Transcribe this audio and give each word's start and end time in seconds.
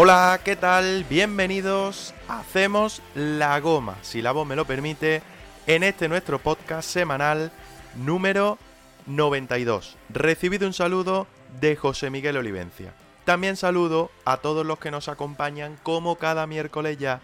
Hola, 0.00 0.38
¿qué 0.44 0.54
tal? 0.54 1.02
Bienvenidos 1.10 2.14
Hacemos 2.28 3.02
la 3.16 3.58
Goma, 3.58 3.96
si 4.02 4.22
la 4.22 4.30
voz 4.30 4.46
me 4.46 4.54
lo 4.54 4.64
permite, 4.64 5.22
en 5.66 5.82
este 5.82 6.08
nuestro 6.08 6.38
podcast 6.38 6.88
semanal 6.88 7.50
número 7.96 8.58
92. 9.06 9.96
Recibido 10.10 10.68
un 10.68 10.72
saludo 10.72 11.26
de 11.60 11.74
José 11.74 12.10
Miguel 12.10 12.36
Olivencia. 12.36 12.94
También 13.24 13.56
saludo 13.56 14.12
a 14.24 14.36
todos 14.36 14.64
los 14.64 14.78
que 14.78 14.92
nos 14.92 15.08
acompañan 15.08 15.76
como 15.82 16.14
cada 16.14 16.46
miércoles 16.46 16.96
ya 16.96 17.20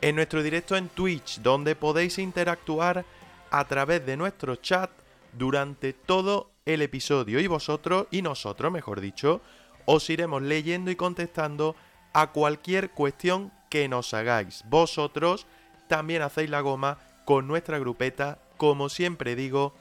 en 0.00 0.14
nuestro 0.14 0.44
directo 0.44 0.76
en 0.76 0.90
Twitch, 0.90 1.40
donde 1.40 1.74
podéis 1.74 2.20
interactuar 2.20 3.04
a 3.50 3.64
través 3.64 4.06
de 4.06 4.16
nuestro 4.16 4.54
chat 4.54 4.92
durante 5.32 5.92
todo 5.92 6.52
el 6.66 6.82
episodio 6.82 7.40
y 7.40 7.48
vosotros 7.48 8.06
y 8.12 8.22
nosotros, 8.22 8.70
mejor 8.70 9.00
dicho, 9.00 9.40
os 9.86 10.08
iremos 10.08 10.40
leyendo 10.40 10.92
y 10.92 10.94
contestando 10.94 11.74
a 12.12 12.28
cualquier 12.28 12.90
cuestión 12.90 13.52
que 13.68 13.88
nos 13.88 14.14
hagáis. 14.14 14.64
Vosotros 14.68 15.46
también 15.88 16.22
hacéis 16.22 16.50
la 16.50 16.60
goma 16.60 16.98
con 17.24 17.46
nuestra 17.46 17.78
grupeta, 17.78 18.38
como 18.56 18.88
siempre 18.88 19.36
digo, 19.36 19.74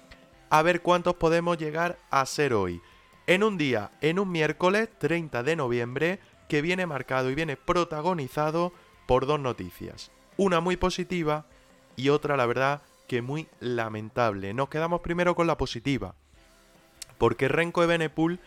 a 0.50 0.62
ver 0.62 0.82
cuántos 0.82 1.16
podemos 1.16 1.58
llegar 1.58 1.98
a 2.10 2.26
ser 2.26 2.54
hoy. 2.54 2.82
En 3.28 3.44
un 3.44 3.58
día, 3.58 3.92
en 4.02 4.20
un 4.20 4.32
miércoles 4.32 4.90
30 5.00 5.44
de 5.44 5.56
noviembre, 5.56 6.20
que 6.48 6.62
viene 6.62 6.86
marcado 6.86 7.30
y 7.30 7.36
viene 7.36 7.56
protagonizado 7.56 8.74
por 9.06 9.26
dos 9.26 9.40
noticias. 9.40 10.12
Una 10.36 10.60
muy 10.60 10.76
positiva 10.76 11.46
y 11.96 12.10
otra, 12.10 12.36
la 12.36 12.46
verdad, 12.46 12.82
que 13.08 13.22
muy 13.22 13.48
lamentable. 13.60 14.54
Nos 14.54 14.70
quedamos 14.70 15.02
primero 15.02 15.36
con 15.36 15.48
la 15.48 15.58
positiva, 15.58 16.16
porque 17.18 17.48
Renko 17.48 17.84
Ebenepul 17.84 18.40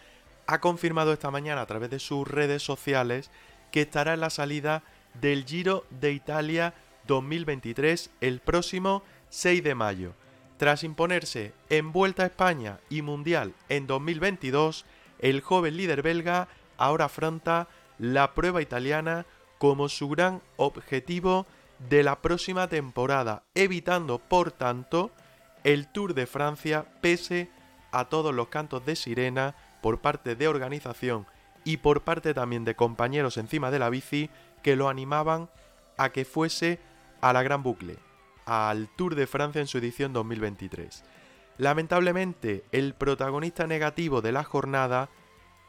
ha 0.46 0.60
confirmado 0.60 1.12
esta 1.12 1.30
mañana 1.30 1.62
a 1.62 1.66
través 1.66 1.90
de 1.90 1.98
sus 1.98 2.28
redes 2.28 2.62
sociales 2.62 3.30
que 3.75 3.80
estará 3.80 4.14
en 4.14 4.20
la 4.20 4.30
salida 4.30 4.84
del 5.20 5.44
Giro 5.44 5.84
de 5.91 6.12
Italia 6.12 6.75
2023 7.08 8.08
el 8.20 8.39
próximo 8.39 9.03
6 9.30 9.64
de 9.64 9.75
mayo. 9.75 10.12
Tras 10.58 10.84
imponerse 10.84 11.53
en 11.70 11.91
Vuelta 11.91 12.22
a 12.22 12.27
España 12.27 12.78
y 12.89 13.02
Mundial 13.02 13.52
en 13.69 13.89
2022, 13.89 14.84
el 15.19 15.41
joven 15.41 15.77
líder 15.77 16.02
belga 16.02 16.47
ahora 16.77 17.06
afronta 17.06 17.67
la 17.98 18.33
prueba 18.33 18.62
italiana 18.62 19.27
como 19.58 19.89
su 19.89 20.08
gran 20.08 20.41
objetivo 20.56 21.45
de 21.91 22.05
la 22.05 22.22
próxima 22.22 22.69
temporada, 22.69 23.42
evitando 23.56 24.20
por 24.20 24.52
tanto 24.52 25.11
el 25.64 25.89
Tour 25.89 26.14
de 26.14 26.28
Francia 26.28 26.86
pese 27.00 27.50
a 27.90 28.05
todos 28.05 28.33
los 28.33 28.46
cantos 28.46 28.86
de 28.86 28.95
sirena 28.95 29.57
por 29.83 29.98
parte 29.98 30.36
de 30.36 30.46
organización 30.46 31.27
y 31.64 31.79
por 31.79 32.02
parte 32.02 32.35
también 32.35 32.64
de 32.64 32.77
compañeros 32.77 33.36
encima 33.36 33.70
de 33.70 33.79
la 33.79 33.91
bici 33.91 34.30
que 34.63 34.77
lo 34.77 34.89
animaban 34.89 35.48
a 35.97 36.11
que 36.11 36.25
fuese 36.25 36.79
a 37.20 37.33
la 37.33 37.42
Gran 37.42 37.63
Bucle, 37.63 37.97
al 38.47 38.89
Tour 38.97 39.14
de 39.14 39.27
Francia 39.27 39.61
en 39.61 39.67
su 39.67 39.79
edición 39.79 40.13
2023. 40.13 41.05
Lamentablemente, 41.58 42.64
el 42.73 42.95
protagonista 42.95 43.67
negativo 43.67 44.20
de 44.20 44.33
la 44.33 44.45
jornada 44.45 45.08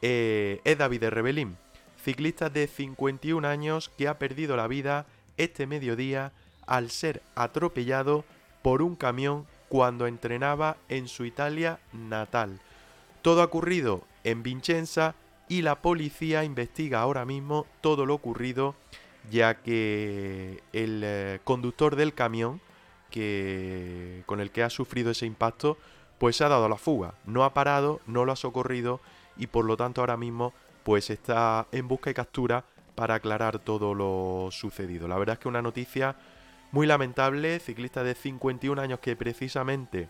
eh, 0.02 0.62
es 0.64 0.78
David 0.78 1.06
Rebelín, 1.06 1.58
ciclista 2.04 2.50
de 2.50 2.68
51 2.68 3.48
años 3.48 3.90
que 3.90 4.08
ha 4.08 4.18
perdido 4.18 4.56
la 4.56 4.68
vida 4.68 5.06
este 5.38 5.68
mediodía 5.68 6.32
al 6.66 6.90
ser 6.90 7.22
atropellado 7.36 8.26
por 8.62 8.82
un 8.82 8.96
camión 8.96 9.46
cuando 9.70 10.08
entrenaba 10.08 10.78
en 10.90 11.08
su 11.08 11.26
Italia 11.26 11.80
natal. 11.94 12.60
Todo 13.22 13.42
ha 13.42 13.46
ocurrido 13.46 14.04
en 14.24 14.44
Vincenza 14.44 15.16
y 15.48 15.62
la 15.62 15.82
policía 15.82 16.44
investiga 16.44 17.02
ahora 17.02 17.26
mismo 17.26 17.66
todo 17.82 18.06
lo 18.06 18.14
ocurrido 18.16 18.76
ya 19.32 19.56
que 19.56 20.62
el 20.74 21.02
eh, 21.04 21.40
conductor 21.44 21.96
del 21.96 22.14
camión 22.14 22.62
que, 23.10 24.24
con 24.26 24.40
el 24.40 24.52
que 24.52 24.64
ha 24.64 24.70
sufrido 24.70 25.12
ese 25.12 25.26
impacto 25.26 25.78
pues 26.18 26.38
se 26.38 26.44
ha 26.44 26.50
dado 26.50 26.70
la 26.70 26.78
fuga, 26.78 27.16
no 27.26 27.44
ha 27.44 27.54
parado, 27.54 28.00
no 28.08 28.26
lo 28.26 28.32
ha 28.32 28.36
socorrido 28.36 29.02
y 29.38 29.48
por 29.48 29.66
lo 29.66 29.78
tanto 29.78 30.02
ahora 30.02 30.18
mismo 30.18 30.54
pues 30.84 31.10
está 31.10 31.68
en 31.72 31.88
busca 31.88 32.10
y 32.10 32.14
captura 32.14 32.64
para 32.96 33.16
aclarar 33.16 33.60
todo 33.60 33.94
lo 33.94 34.50
sucedido. 34.52 35.08
La 35.08 35.18
verdad 35.18 35.34
es 35.34 35.40
que 35.40 35.48
una 35.50 35.62
noticia 35.62 36.16
muy 36.72 36.88
lamentable, 36.88 37.60
ciclista 37.60 38.04
de 38.04 38.16
51 38.16 38.82
años 38.82 39.00
que 39.00 39.16
precisamente 39.16 40.10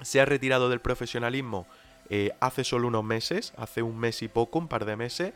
se 0.00 0.20
ha 0.20 0.24
retirado 0.24 0.68
del 0.70 0.80
profesionalismo 0.80 1.66
eh, 2.10 2.32
hace 2.40 2.64
solo 2.64 2.88
unos 2.88 3.04
meses, 3.04 3.52
hace 3.56 3.82
un 3.82 3.98
mes 3.98 4.22
y 4.22 4.28
poco, 4.28 4.58
un 4.58 4.68
par 4.68 4.84
de 4.84 4.96
meses, 4.96 5.32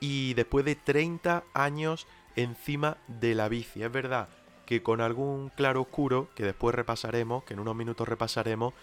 y 0.00 0.34
después 0.34 0.64
de 0.64 0.76
30 0.76 1.44
años 1.52 2.06
encima 2.36 2.98
de 3.08 3.34
la 3.34 3.48
bici. 3.48 3.82
Es 3.82 3.92
verdad 3.92 4.28
que 4.64 4.82
con 4.82 5.00
algún 5.00 5.50
claro 5.50 5.82
oscuro, 5.82 6.30
que 6.34 6.44
después 6.44 6.74
repasaremos, 6.74 7.44
que 7.44 7.54
en 7.54 7.60
unos 7.60 7.76
minutos 7.76 8.08
repasaremos, 8.08 8.74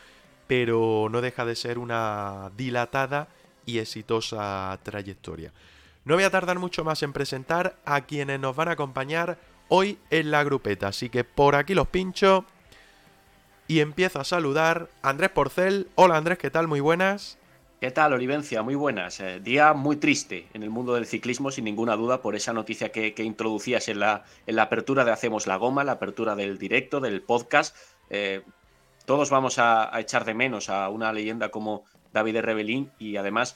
pero 0.48 1.08
no 1.10 1.22
deja 1.22 1.46
de 1.46 1.56
ser 1.56 1.80
una 1.80 2.52
dilatada 2.58 3.30
y 3.66 3.80
exitosa 3.80 4.78
trayectoria. 4.84 5.54
No 6.04 6.16
voy 6.16 6.24
a 6.24 6.32
tardar 6.32 6.60
mucho 6.60 6.84
más 6.84 7.04
en 7.04 7.14
presentar 7.14 7.78
a 7.86 8.02
quienes 8.02 8.40
nos 8.40 8.56
van 8.56 8.68
a 8.68 8.72
acompañar 8.72 9.38
hoy 9.70 10.00
en 10.10 10.32
la 10.32 10.44
grupeta, 10.44 10.90
así 10.90 11.10
que 11.10 11.24
por 11.24 11.56
aquí 11.56 11.74
los 11.74 11.88
pincho 11.88 12.46
y 13.72 13.80
empiezo 13.80 14.20
a 14.20 14.26
saludar 14.26 14.90
Andrés 15.02 15.30
Porcel. 15.30 15.88
Hola 15.96 16.18
Andrés, 16.18 16.38
¿qué 16.38 16.50
tal? 16.50 16.68
Muy 16.68 16.82
buenas. 16.82 17.38
¿Qué 17.80 17.90
tal, 17.90 18.12
Olivencia? 18.12 18.64
Muy 18.64 18.76
buenas. 18.76 19.22
Eh, 19.22 19.40
día 19.40 19.72
muy 19.72 19.96
triste 19.96 20.50
en 20.54 20.64
el 20.64 20.70
mundo 20.70 20.94
del 20.94 21.06
ciclismo, 21.06 21.52
sin 21.52 21.64
ninguna 21.64 21.96
duda, 21.96 22.22
por 22.22 22.36
esa 22.36 22.52
noticia 22.52 22.92
que, 22.92 23.14
introducías 23.20 23.88
en 23.88 24.02
la, 24.02 24.26
en 24.46 24.58
la, 24.58 24.64
apertura 24.64 25.06
de 25.06 25.12
Hacemos 25.12 25.48
la 25.48 25.56
Goma, 25.56 25.86
la 25.86 25.94
apertura 25.94 26.36
del 26.36 26.58
directo, 26.58 27.00
del 27.00 27.22
podcast. 27.22 27.74
Eh, 28.10 28.42
todos 29.06 29.30
vamos 29.30 29.58
a, 29.58 29.90
echar 30.02 30.26
de 30.26 30.34
menos 30.34 30.70
a 30.70 30.90
una 30.90 31.14
leyenda 31.14 31.48
como 31.48 31.86
David 32.12 32.42
Rebelín 32.42 32.92
y 33.00 33.16
además 33.16 33.56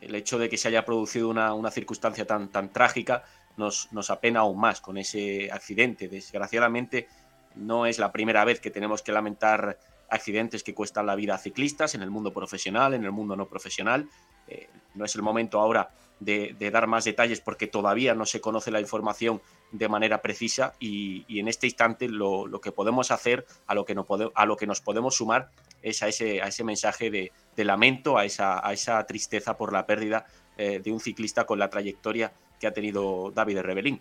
el 0.00 0.14
hecho 0.14 0.38
de 0.38 0.48
que 0.48 0.58
se 0.58 0.68
haya 0.68 0.84
producido 0.84 1.28
una, 1.28 1.54
una 1.54 1.72
circunstancia 1.72 2.24
tan, 2.24 2.52
tan 2.52 2.72
trágica 2.72 3.24
nos, 3.56 3.88
nos 3.90 4.10
apena 4.10 4.40
aún 4.40 4.60
más 4.60 4.80
con 4.80 4.96
ese 4.96 5.50
accidente. 5.50 6.06
Desgraciadamente 6.06 7.08
no 7.56 7.86
es 7.86 7.98
la 7.98 8.12
primera 8.12 8.44
vez 8.44 8.60
que 8.60 8.70
tenemos 8.70 9.02
que 9.02 9.12
lamentar 9.12 9.78
accidentes 10.08 10.62
que 10.62 10.74
cuestan 10.74 11.06
la 11.06 11.14
vida 11.14 11.34
a 11.34 11.38
ciclistas 11.38 11.94
en 11.94 12.02
el 12.02 12.10
mundo 12.10 12.32
profesional, 12.32 12.94
en 12.94 13.04
el 13.04 13.12
mundo 13.12 13.36
no 13.36 13.46
profesional. 13.48 14.08
Eh, 14.48 14.68
no 14.94 15.04
es 15.04 15.14
el 15.16 15.22
momento 15.22 15.58
ahora 15.60 15.90
de, 16.20 16.54
dar 16.72 16.86
más 16.86 17.04
detalles 17.04 17.40
porque 17.40 17.66
todavía 17.66 18.14
no 18.14 18.24
se 18.24 18.40
conoce 18.40 18.70
la 18.70 18.80
información 18.80 19.42
de 19.72 19.88
manera 19.88 20.22
precisa 20.22 20.74
y, 20.78 21.24
en 21.38 21.48
este 21.48 21.66
instante 21.66 22.08
lo, 22.08 22.60
que 22.60 22.72
podemos 22.72 23.10
hacer, 23.10 23.46
a 23.66 23.74
lo 23.74 23.84
que, 23.84 23.94
no 23.94 24.06
a 24.34 24.46
lo 24.46 24.56
que 24.56 24.66
nos 24.66 24.80
podemos 24.80 25.16
sumar 25.16 25.50
es 25.82 26.02
a 26.02 26.08
ese, 26.08 26.64
mensaje 26.64 27.10
de, 27.10 27.64
lamento, 27.64 28.16
a 28.16 28.24
esa, 28.24 28.66
a 28.66 28.72
esa, 28.72 29.04
tristeza 29.06 29.56
por 29.56 29.72
la 29.72 29.86
pérdida 29.86 30.26
eh, 30.56 30.80
de 30.82 30.92
un 30.92 31.00
ciclista 31.00 31.44
con 31.44 31.58
la 31.58 31.68
trayectoria 31.68 32.32
que 32.58 32.66
ha 32.66 32.72
tenido 32.72 33.30
David 33.34 33.58
Rebelín. 33.60 34.00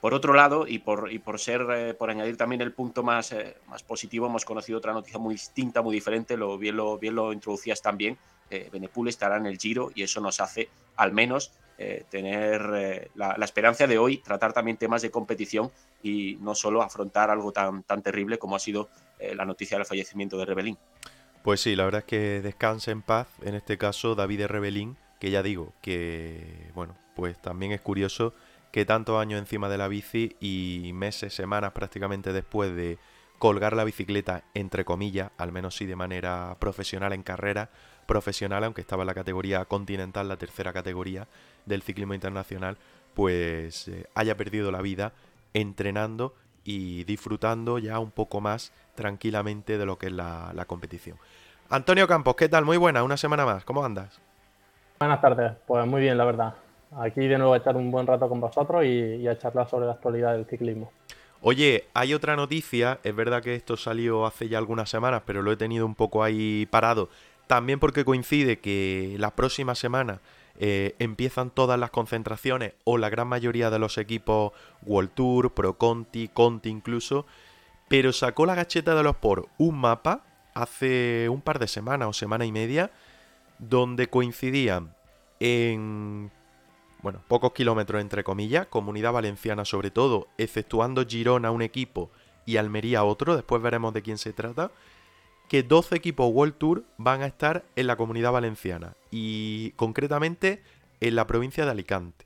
Por 0.00 0.14
otro 0.14 0.32
lado, 0.32 0.66
y 0.66 0.78
por, 0.78 1.12
y 1.12 1.18
por 1.18 1.38
ser, 1.38 1.66
eh, 1.70 1.94
por 1.94 2.10
añadir 2.10 2.36
también 2.36 2.62
el 2.62 2.72
punto 2.72 3.02
más, 3.02 3.32
eh, 3.32 3.56
más 3.68 3.82
positivo, 3.82 4.26
hemos 4.26 4.46
conocido 4.46 4.78
otra 4.78 4.94
noticia 4.94 5.18
muy 5.18 5.34
distinta, 5.34 5.82
muy 5.82 5.94
diferente, 5.94 6.38
lo, 6.38 6.56
bien, 6.56 6.76
lo, 6.76 6.98
bien 6.98 7.14
lo 7.14 7.32
introducías 7.34 7.82
también. 7.82 8.16
Eh, 8.48 8.70
Benepul 8.72 9.08
estará 9.08 9.36
en 9.36 9.46
el 9.46 9.58
Giro 9.58 9.90
y 9.94 10.02
eso 10.02 10.20
nos 10.20 10.40
hace 10.40 10.68
al 10.96 11.12
menos 11.12 11.52
tener 12.10 13.10
la, 13.14 13.36
esperanza 13.42 13.86
de 13.86 13.96
hoy, 13.96 14.18
tratar 14.18 14.52
también 14.52 14.76
temas 14.76 15.00
de 15.00 15.10
competición 15.10 15.70
y 16.02 16.36
no 16.42 16.54
solo 16.54 16.82
afrontar 16.82 17.30
algo 17.30 17.52
tan, 17.52 17.84
tan 17.84 18.02
terrible 18.02 18.38
como 18.38 18.54
ha 18.54 18.58
sido 18.58 18.90
la 19.18 19.46
noticia 19.46 19.78
del 19.78 19.86
fallecimiento 19.86 20.36
de 20.36 20.44
Rebelín. 20.44 20.76
Pues 21.42 21.62
sí, 21.62 21.74
la 21.74 21.84
verdad 21.84 22.00
es 22.00 22.04
que 22.04 22.42
descanse 22.42 22.90
en 22.90 23.00
paz, 23.00 23.28
en 23.40 23.54
este 23.54 23.78
caso 23.78 24.14
David 24.14 24.44
Rebelín, 24.44 24.98
que 25.18 25.30
ya 25.30 25.42
digo 25.42 25.72
que, 25.80 26.70
bueno, 26.74 26.94
pues 27.16 27.40
también 27.40 27.72
es 27.72 27.80
curioso 27.80 28.34
que 28.70 28.84
tantos 28.84 29.20
años 29.20 29.38
encima 29.38 29.68
de 29.68 29.78
la 29.78 29.88
bici 29.88 30.36
y 30.40 30.92
meses, 30.94 31.34
semanas 31.34 31.72
prácticamente 31.72 32.32
después 32.32 32.74
de 32.74 32.98
colgar 33.38 33.74
la 33.74 33.84
bicicleta, 33.84 34.44
entre 34.52 34.84
comillas, 34.84 35.30
al 35.38 35.50
menos 35.50 35.74
sí 35.74 35.86
de 35.86 35.96
manera 35.96 36.56
profesional 36.58 37.14
en 37.14 37.22
carrera, 37.22 37.70
profesional, 38.06 38.64
aunque 38.64 38.82
estaba 38.82 39.02
en 39.02 39.06
la 39.06 39.14
categoría 39.14 39.64
continental, 39.64 40.28
la 40.28 40.36
tercera 40.36 40.72
categoría 40.72 41.26
del 41.64 41.82
ciclismo 41.82 42.12
internacional, 42.12 42.76
pues 43.14 43.88
eh, 43.88 44.06
haya 44.14 44.36
perdido 44.36 44.70
la 44.70 44.82
vida 44.82 45.12
entrenando 45.54 46.34
y 46.64 47.04
disfrutando 47.04 47.78
ya 47.78 47.98
un 47.98 48.10
poco 48.10 48.40
más 48.40 48.72
tranquilamente 48.94 49.78
de 49.78 49.86
lo 49.86 49.96
que 49.96 50.08
es 50.08 50.12
la, 50.12 50.64
competición. 50.66 51.16
Antonio 51.70 52.06
Campos, 52.06 52.36
¿qué 52.36 52.48
tal? 52.48 52.64
Muy 52.64 52.76
buena, 52.76 53.02
una 53.02 53.16
semana 53.16 53.46
más, 53.46 53.64
¿cómo 53.64 53.84
andas? 53.84 54.20
Buenas 54.98 55.20
tardes, 55.20 55.52
pues 55.66 55.86
muy 55.86 56.02
bien, 56.02 56.18
la 56.18 56.24
verdad. 56.24 56.54
Aquí 56.96 57.26
de 57.26 57.38
nuevo 57.38 57.54
a 57.54 57.58
echar 57.58 57.76
un 57.76 57.90
buen 57.90 58.06
rato 58.06 58.28
con 58.28 58.40
vosotros 58.40 58.84
y, 58.84 59.26
a 59.28 59.38
charlar 59.38 59.68
sobre 59.68 59.86
la 59.86 59.92
actualidad 59.92 60.32
del 60.32 60.46
ciclismo. 60.46 60.90
Oye, 61.40 61.84
hay 61.94 62.12
otra 62.12 62.36
noticia, 62.36 62.98
es 63.02 63.14
verdad 63.14 63.42
que 63.42 63.54
esto 63.54 63.76
salió 63.76 64.26
hace 64.26 64.48
ya 64.48 64.58
algunas 64.58 64.90
semanas, 64.90 65.22
pero 65.24 65.40
lo 65.40 65.52
he 65.52 65.56
tenido 65.56 65.86
un 65.86 65.94
poco 65.94 66.22
ahí 66.22 66.66
parado, 66.70 67.08
también 67.46 67.80
porque 67.80 68.04
coincide 68.04 68.58
que 68.58 69.16
la 69.18 69.30
próxima 69.30 69.74
semana 69.74 70.20
eh, 70.58 70.94
empiezan 70.98 71.50
todas 71.50 71.78
las 71.78 71.90
concentraciones 71.90 72.74
o 72.84 72.98
la 72.98 73.08
gran 73.08 73.28
mayoría 73.28 73.70
de 73.70 73.78
los 73.78 73.96
equipos 73.96 74.52
World 74.82 75.12
Tour, 75.14 75.54
Pro 75.54 75.78
Conti, 75.78 76.28
Conti 76.28 76.68
incluso, 76.68 77.24
pero 77.88 78.12
sacó 78.12 78.44
la 78.44 78.54
gacheta 78.54 78.94
de 78.94 79.02
los 79.02 79.16
por 79.16 79.48
un 79.56 79.78
mapa 79.78 80.22
hace 80.52 81.28
un 81.30 81.40
par 81.40 81.58
de 81.58 81.68
semanas 81.68 82.08
o 82.08 82.12
semana 82.12 82.44
y 82.44 82.52
media 82.52 82.90
donde 83.58 84.08
coincidían 84.08 84.94
en 85.38 86.30
bueno, 87.02 87.20
pocos 87.28 87.52
kilómetros 87.52 88.00
entre 88.00 88.24
comillas, 88.24 88.66
Comunidad 88.66 89.12
Valenciana 89.12 89.64
sobre 89.64 89.90
todo, 89.90 90.28
exceptuando 90.38 91.04
Girona 91.06 91.50
un 91.50 91.62
equipo 91.62 92.10
y 92.46 92.56
Almería 92.56 93.04
otro, 93.04 93.36
después 93.36 93.62
veremos 93.62 93.92
de 93.94 94.02
quién 94.02 94.18
se 94.18 94.32
trata, 94.32 94.70
que 95.48 95.62
12 95.62 95.96
equipos 95.96 96.30
World 96.32 96.54
Tour 96.54 96.84
van 96.96 97.22
a 97.22 97.26
estar 97.26 97.64
en 97.76 97.86
la 97.86 97.96
comunidad 97.96 98.32
valenciana 98.32 98.94
y 99.10 99.72
concretamente 99.72 100.62
en 101.00 101.16
la 101.16 101.26
provincia 101.26 101.64
de 101.64 101.70
Alicante. 101.70 102.24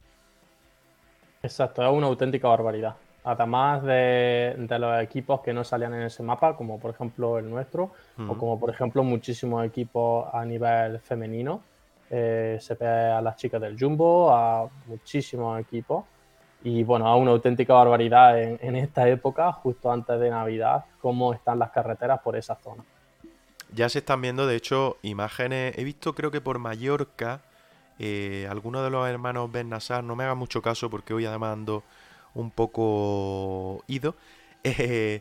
Exacto, 1.43 1.82
es 1.82 1.93
una 1.93 2.06
auténtica 2.06 2.49
barbaridad. 2.49 2.97
Además 3.25 3.82
de, 3.82 4.55
los 4.79 5.03
equipos 5.03 5.41
que 5.41 5.55
no 5.55 5.65
salían 5.65 5.94
en 5.94 6.03
ese 6.03 6.23
mapa, 6.23 6.56
como 6.56 6.79
por 6.79 6.91
ejemplo 6.91 7.38
el 7.38 7.49
nuestro, 7.49 7.93
o 8.29 8.37
como 8.37 8.61
por 8.61 8.69
ejemplo 8.69 9.03
muchísimos 9.03 9.65
equipos 9.65 10.27
a 10.32 10.44
nivel 10.44 11.00
femenino. 11.00 11.62
Eh, 12.11 12.59
se 12.61 12.75
ve 12.75 12.87
a 12.87 13.21
las 13.21 13.37
chicas 13.37 13.61
del 13.61 13.79
Jumbo, 13.79 14.31
a 14.31 14.69
muchísimos 14.87 15.61
equipos. 15.61 16.05
Y 16.62 16.83
bueno, 16.83 17.06
a 17.06 17.17
una 17.17 17.33
auténtica 17.33 17.75
barbaridad 17.75 18.41
en, 18.41 18.77
esta 18.77 19.06
época, 19.06 19.53
justo 19.53 19.93
antes 19.93 20.19
de 20.19 20.31
Navidad, 20.31 20.87
cómo 21.01 21.35
están 21.35 21.59
las 21.59 21.71
carreteras 21.71 22.21
por 22.21 22.37
esa 22.37 22.56
zona. 22.56 22.83
Ya 23.75 23.89
se 23.91 23.99
están 23.99 24.23
viendo, 24.23 24.47
de 24.47 24.56
hecho, 24.56 24.97
imágenes. 25.03 25.77
He 25.77 25.85
visto, 25.85 26.15
creo 26.15 26.31
que 26.31 26.41
por 26.41 26.59
Mallorca, 26.59 27.43
eh, 27.99 28.47
algunos 28.49 28.83
de 28.83 28.91
los 28.91 29.06
hermanos 29.06 29.53
Ben 29.53 29.69
Nassar, 29.69 30.03
no 30.05 30.17
me 30.17 30.25
haga 30.25 30.35
mucho 30.35 30.62
caso 30.62 30.89
porque 30.89 31.12
hoy 31.12 31.27
además 31.27 31.53
ando 31.53 31.83
un 32.33 32.51
poco 32.51 33.85
ido, 33.87 34.15
eh, 34.65 35.21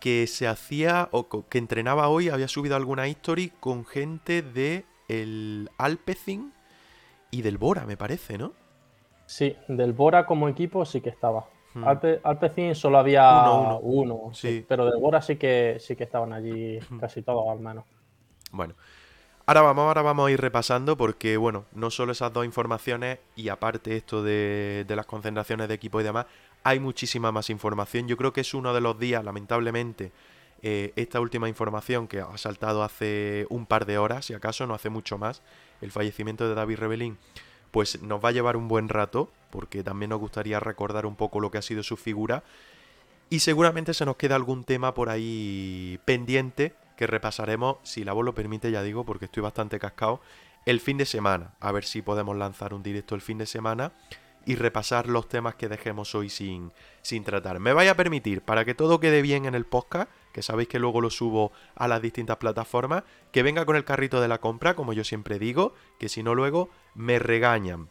que 0.00 0.26
se 0.26 0.46
hacía, 0.46 1.08
o 1.12 1.28
que 1.48 1.56
entrenaba 1.56 2.08
hoy, 2.08 2.28
había 2.28 2.48
subido 2.48 2.76
alguna 2.76 3.08
history 3.08 3.52
con 3.58 3.86
gente 3.86 4.42
de 4.42 4.84
el 5.08 5.70
Alpecin 5.78 6.52
y 7.30 7.42
del 7.42 7.58
Bora, 7.58 7.86
me 7.86 7.96
parece, 7.96 8.38
¿no? 8.38 8.52
Sí, 9.26 9.56
del 9.68 9.92
Bora 9.92 10.26
como 10.26 10.48
equipo 10.48 10.84
sí 10.84 11.00
que 11.00 11.10
estaba. 11.10 11.46
Hmm. 11.74 11.84
Alpecin 12.22 12.74
solo 12.74 12.98
había 12.98 13.44
uno, 13.82 14.30
sí. 14.32 14.64
pero 14.68 14.86
de 14.86 14.96
Bora 14.98 15.20
sí 15.20 15.36
que 15.36 15.78
sí 15.80 15.96
que 15.96 16.04
estaban 16.04 16.32
allí 16.32 16.78
hmm. 16.78 16.98
casi 16.98 17.22
todos 17.22 17.48
al 17.48 17.58
menos. 17.58 17.84
Bueno, 18.52 18.74
ahora 19.46 19.62
vamos, 19.62 19.86
ahora 19.86 20.02
vamos 20.02 20.28
a 20.28 20.30
ir 20.30 20.40
repasando 20.40 20.96
porque, 20.96 21.36
bueno, 21.36 21.64
no 21.72 21.90
solo 21.90 22.12
esas 22.12 22.32
dos 22.32 22.44
informaciones 22.44 23.18
y 23.34 23.48
aparte 23.48 23.96
esto 23.96 24.22
de, 24.22 24.86
las 24.88 25.06
concentraciones 25.06 25.66
de 25.66 25.74
equipo 25.74 26.00
y 26.00 26.04
demás, 26.04 26.26
hay 26.62 26.78
muchísima 26.78 27.32
más 27.32 27.50
información. 27.50 28.06
Yo 28.06 28.16
creo 28.16 28.32
que 28.32 28.42
es 28.42 28.54
uno 28.54 28.72
de 28.72 28.80
los 28.80 28.96
días, 28.96 29.24
lamentablemente, 29.24 30.12
eh, 30.66 30.94
esta 30.96 31.20
última 31.20 31.46
información 31.46 32.08
que 32.08 32.20
ha 32.20 32.38
saltado 32.38 32.82
hace 32.82 33.46
un 33.50 33.66
par 33.66 33.84
de 33.84 33.98
horas, 33.98 34.24
si 34.24 34.32
acaso, 34.32 34.66
no 34.66 34.72
hace 34.72 34.88
mucho 34.88 35.18
más, 35.18 35.42
el 35.82 35.92
fallecimiento 35.92 36.48
de 36.48 36.54
David 36.54 36.78
Rebelín 36.78 37.18
pues 37.70 38.00
nos 38.00 38.24
va 38.24 38.30
a 38.30 38.32
llevar 38.32 38.56
un 38.56 38.66
buen 38.66 38.88
rato, 38.88 39.30
porque 39.50 39.82
también 39.82 40.10
nos 40.10 40.20
gustaría 40.20 40.60
recordar 40.60 41.06
un 41.06 41.16
poco 41.16 41.40
lo 41.40 41.50
que 41.50 41.58
ha 41.58 41.62
sido 41.62 41.82
su 41.82 41.96
figura. 41.96 42.44
Y 43.30 43.40
seguramente 43.40 43.94
se 43.94 44.06
nos 44.06 44.14
queda 44.14 44.36
algún 44.36 44.62
tema 44.62 44.94
por 44.94 45.08
ahí 45.08 45.98
pendiente 46.04 46.72
que 46.96 47.08
repasaremos, 47.08 47.78
si 47.82 48.04
la 48.04 48.12
voz 48.12 48.24
lo 48.24 48.32
permite, 48.32 48.70
ya 48.70 48.82
digo, 48.84 49.04
porque 49.04 49.24
estoy 49.24 49.42
bastante 49.42 49.80
cascado, 49.80 50.20
el 50.66 50.78
fin 50.78 50.98
de 50.98 51.04
semana. 51.04 51.54
A 51.58 51.72
ver 51.72 51.84
si 51.84 52.00
podemos 52.00 52.36
lanzar 52.36 52.72
un 52.72 52.84
directo 52.84 53.16
el 53.16 53.20
fin 53.20 53.38
de 53.38 53.46
semana 53.46 53.92
y 54.46 54.56
repasar 54.56 55.08
los 55.08 55.28
temas 55.28 55.54
que 55.54 55.68
dejemos 55.68 56.14
hoy 56.14 56.28
sin, 56.28 56.72
sin 57.02 57.24
tratar. 57.24 57.60
Me 57.60 57.72
vaya 57.72 57.92
a 57.92 57.96
permitir, 57.96 58.42
para 58.42 58.64
que 58.64 58.74
todo 58.74 59.00
quede 59.00 59.22
bien 59.22 59.46
en 59.46 59.54
el 59.54 59.64
podcast, 59.64 60.10
que 60.32 60.42
sabéis 60.42 60.68
que 60.68 60.78
luego 60.78 61.00
lo 61.00 61.10
subo 61.10 61.52
a 61.74 61.88
las 61.88 62.02
distintas 62.02 62.36
plataformas, 62.36 63.04
que 63.32 63.42
venga 63.42 63.64
con 63.64 63.76
el 63.76 63.84
carrito 63.84 64.20
de 64.20 64.28
la 64.28 64.38
compra, 64.38 64.74
como 64.74 64.92
yo 64.92 65.04
siempre 65.04 65.38
digo, 65.38 65.74
que 65.98 66.08
si 66.08 66.22
no 66.22 66.34
luego 66.34 66.70
me 66.94 67.18
regañan. 67.18 67.88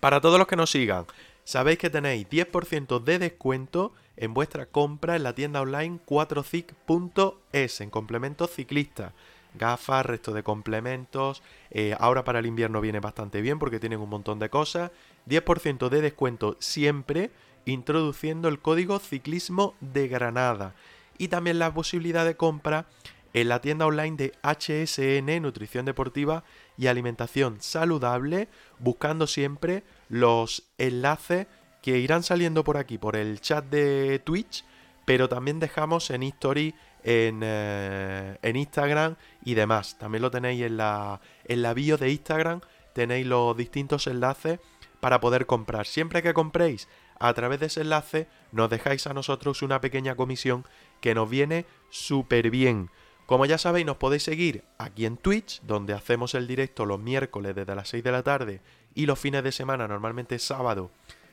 Para 0.00 0.20
todos 0.20 0.38
los 0.38 0.46
que 0.46 0.56
nos 0.56 0.70
sigan, 0.70 1.06
sabéis 1.44 1.78
que 1.78 1.90
tenéis 1.90 2.28
10% 2.28 3.02
de 3.02 3.18
descuento 3.18 3.92
en 4.16 4.34
vuestra 4.34 4.66
compra 4.66 5.16
en 5.16 5.22
la 5.22 5.34
tienda 5.34 5.60
online 5.60 6.00
4cic.es 6.06 7.80
en 7.80 7.90
complementos 7.90 8.50
ciclistas 8.50 9.12
gafas, 9.54 10.06
resto 10.06 10.32
de 10.32 10.42
complementos. 10.42 11.42
Eh, 11.70 11.94
ahora 11.98 12.24
para 12.24 12.38
el 12.38 12.46
invierno 12.46 12.80
viene 12.80 13.00
bastante 13.00 13.40
bien 13.40 13.58
porque 13.58 13.80
tienen 13.80 14.00
un 14.00 14.08
montón 14.08 14.38
de 14.38 14.50
cosas. 14.50 14.90
10% 15.28 15.88
de 15.88 16.00
descuento 16.00 16.56
siempre 16.58 17.30
introduciendo 17.64 18.48
el 18.48 18.58
código 18.58 18.98
ciclismo 18.98 19.74
de 19.80 20.08
Granada 20.08 20.74
y 21.18 21.28
también 21.28 21.58
la 21.58 21.72
posibilidad 21.72 22.24
de 22.24 22.36
compra 22.36 22.86
en 23.34 23.48
la 23.48 23.60
tienda 23.60 23.86
online 23.86 24.16
de 24.16 24.32
HSN 24.42 25.40
Nutrición 25.40 25.84
Deportiva 25.84 26.44
y 26.76 26.86
Alimentación 26.86 27.60
Saludable, 27.60 28.48
buscando 28.78 29.26
siempre 29.26 29.84
los 30.08 30.64
enlaces 30.78 31.46
que 31.80 31.98
irán 31.98 32.22
saliendo 32.22 32.64
por 32.64 32.76
aquí, 32.76 32.98
por 32.98 33.16
el 33.16 33.40
chat 33.40 33.64
de 33.64 34.18
Twitch, 34.18 34.64
pero 35.04 35.28
también 35.28 35.60
dejamos 35.60 36.10
en 36.10 36.22
History, 36.22 36.74
en, 37.04 37.40
eh, 37.42 38.38
en 38.42 38.56
Instagram 38.56 39.16
y 39.44 39.54
demás. 39.54 39.98
También 39.98 40.22
lo 40.22 40.30
tenéis 40.30 40.62
en 40.62 40.76
la, 40.76 41.20
en 41.44 41.62
la 41.62 41.74
bio 41.74 41.96
de 41.96 42.10
Instagram, 42.10 42.60
tenéis 42.92 43.26
los 43.26 43.56
distintos 43.56 44.06
enlaces 44.06 44.60
para 45.00 45.20
poder 45.20 45.46
comprar. 45.46 45.86
Siempre 45.86 46.22
que 46.22 46.34
compréis 46.34 46.88
a 47.18 47.32
través 47.34 47.60
de 47.60 47.66
ese 47.66 47.82
enlace, 47.82 48.28
nos 48.50 48.70
dejáis 48.70 49.06
a 49.06 49.14
nosotros 49.14 49.62
una 49.62 49.80
pequeña 49.80 50.16
comisión 50.16 50.64
que 51.00 51.14
nos 51.14 51.28
viene 51.28 51.66
súper 51.90 52.50
bien. 52.50 52.90
Como 53.26 53.46
ya 53.46 53.58
sabéis, 53.58 53.86
nos 53.86 53.96
podéis 53.96 54.24
seguir 54.24 54.64
aquí 54.78 55.06
en 55.06 55.16
Twitch, 55.16 55.62
donde 55.62 55.94
hacemos 55.94 56.34
el 56.34 56.46
directo 56.46 56.84
los 56.84 57.00
miércoles 57.00 57.54
desde 57.54 57.74
las 57.74 57.88
6 57.88 58.04
de 58.04 58.12
la 58.12 58.22
tarde 58.22 58.60
y 58.94 59.06
los 59.06 59.18
fines 59.18 59.42
de 59.44 59.52
semana, 59.52 59.88
normalmente 59.88 60.38
sábado, 60.38 60.90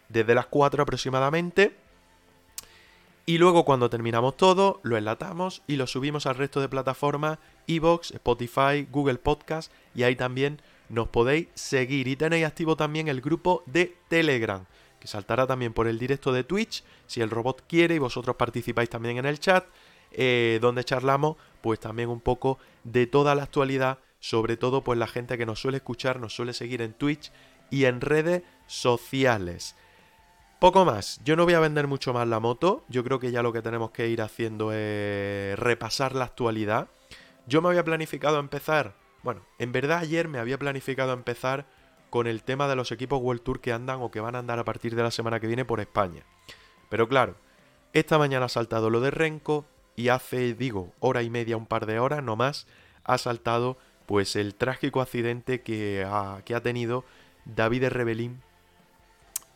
desde 0.07 0.35
las 0.35 0.45
4 0.45 0.83
aproximadamente. 0.83 1.75
Y 3.29 3.37
luego 3.37 3.63
cuando 3.63 3.91
terminamos 3.91 4.37
todo, 4.37 4.79
lo 4.81 4.97
enlatamos 4.97 5.61
y 5.67 5.75
lo 5.75 5.85
subimos 5.85 6.25
al 6.25 6.33
resto 6.33 6.61
de 6.61 6.67
plataformas, 6.67 7.37
Evox, 7.67 8.09
Spotify, 8.09 8.87
Google 8.89 9.19
Podcast 9.19 9.71
y 9.93 10.01
ahí 10.01 10.15
también 10.15 10.59
nos 10.89 11.09
podéis 11.09 11.47
seguir. 11.53 12.07
Y 12.07 12.15
tenéis 12.15 12.47
activo 12.47 12.75
también 12.75 13.07
el 13.07 13.21
grupo 13.21 13.61
de 13.67 13.95
Telegram, 14.07 14.65
que 14.99 15.07
saltará 15.07 15.45
también 15.45 15.73
por 15.73 15.87
el 15.87 15.99
directo 15.99 16.33
de 16.33 16.43
Twitch, 16.43 16.83
si 17.05 17.21
el 17.21 17.29
robot 17.29 17.65
quiere 17.67 17.93
y 17.93 17.99
vosotros 17.99 18.35
participáis 18.35 18.89
también 18.89 19.19
en 19.19 19.27
el 19.27 19.39
chat, 19.39 19.63
eh, 20.11 20.57
donde 20.59 20.83
charlamos 20.83 21.37
pues 21.61 21.79
también 21.79 22.09
un 22.09 22.21
poco 22.21 22.57
de 22.83 23.05
toda 23.05 23.35
la 23.35 23.43
actualidad, 23.43 23.99
sobre 24.19 24.57
todo 24.57 24.83
pues 24.83 24.97
la 24.97 25.05
gente 25.05 25.37
que 25.37 25.45
nos 25.45 25.61
suele 25.61 25.77
escuchar, 25.77 26.19
nos 26.19 26.33
suele 26.33 26.53
seguir 26.53 26.81
en 26.81 26.93
Twitch 26.93 27.31
y 27.69 27.85
en 27.85 28.01
redes 28.01 28.41
sociales. 28.65 29.75
Poco 30.59 30.83
más, 30.83 31.21
yo 31.23 31.35
no 31.35 31.45
voy 31.45 31.53
a 31.53 31.59
vender 31.59 31.87
mucho 31.87 32.13
más 32.13 32.27
la 32.27 32.39
moto, 32.39 32.83
yo 32.89 33.03
creo 33.03 33.19
que 33.19 33.31
ya 33.31 33.41
lo 33.41 33.53
que 33.53 33.61
tenemos 33.61 33.91
que 33.91 34.09
ir 34.09 34.21
haciendo 34.21 34.73
es 34.73 35.57
repasar 35.57 36.15
la 36.15 36.25
actualidad. 36.25 36.89
Yo 37.47 37.61
me 37.61 37.69
había 37.69 37.85
planificado 37.85 38.39
empezar 38.39 38.93
bueno, 39.21 39.41
en 39.57 39.71
verdad 39.71 39.99
ayer 39.99 40.27
me 40.27 40.39
había 40.39 40.57
planificado 40.57 41.13
empezar 41.13 41.65
con 42.09 42.25
el 42.25 42.43
tema 42.43 42.67
de 42.67 42.75
los 42.75 42.91
equipos 42.91 43.21
World 43.21 43.41
Tour 43.43 43.59
que 43.59 43.73
andan 43.73 44.01
o 44.01 44.11
que 44.11 44.21
van 44.21 44.35
a 44.35 44.39
andar 44.39 44.59
a 44.59 44.65
partir 44.65 44.95
de 44.95 45.03
la 45.03 45.11
semana 45.11 45.39
que 45.39 45.47
viene 45.47 45.65
por 45.65 45.79
España. 45.79 46.23
Pero 46.89 47.07
claro, 47.07 47.35
esta 47.93 48.17
mañana 48.17 48.45
ha 48.45 48.49
saltado 48.49 48.89
lo 48.89 49.01
de 49.01 49.11
Renko 49.11 49.65
y 49.95 50.09
hace, 50.09 50.53
digo, 50.53 50.93
hora 50.99 51.21
y 51.21 51.29
media, 51.29 51.57
un 51.57 51.65
par 51.65 51.85
de 51.85 51.99
horas, 51.99 52.23
no 52.23 52.35
más, 52.35 52.65
ha 53.03 53.17
saltado 53.17 53.77
pues 54.05 54.35
el 54.35 54.55
trágico 54.55 55.01
accidente 55.01 55.61
que 55.61 56.05
ha, 56.07 56.41
que 56.45 56.55
ha 56.55 56.63
tenido 56.63 57.03
David 57.45 57.89
Rebelín 57.89 58.41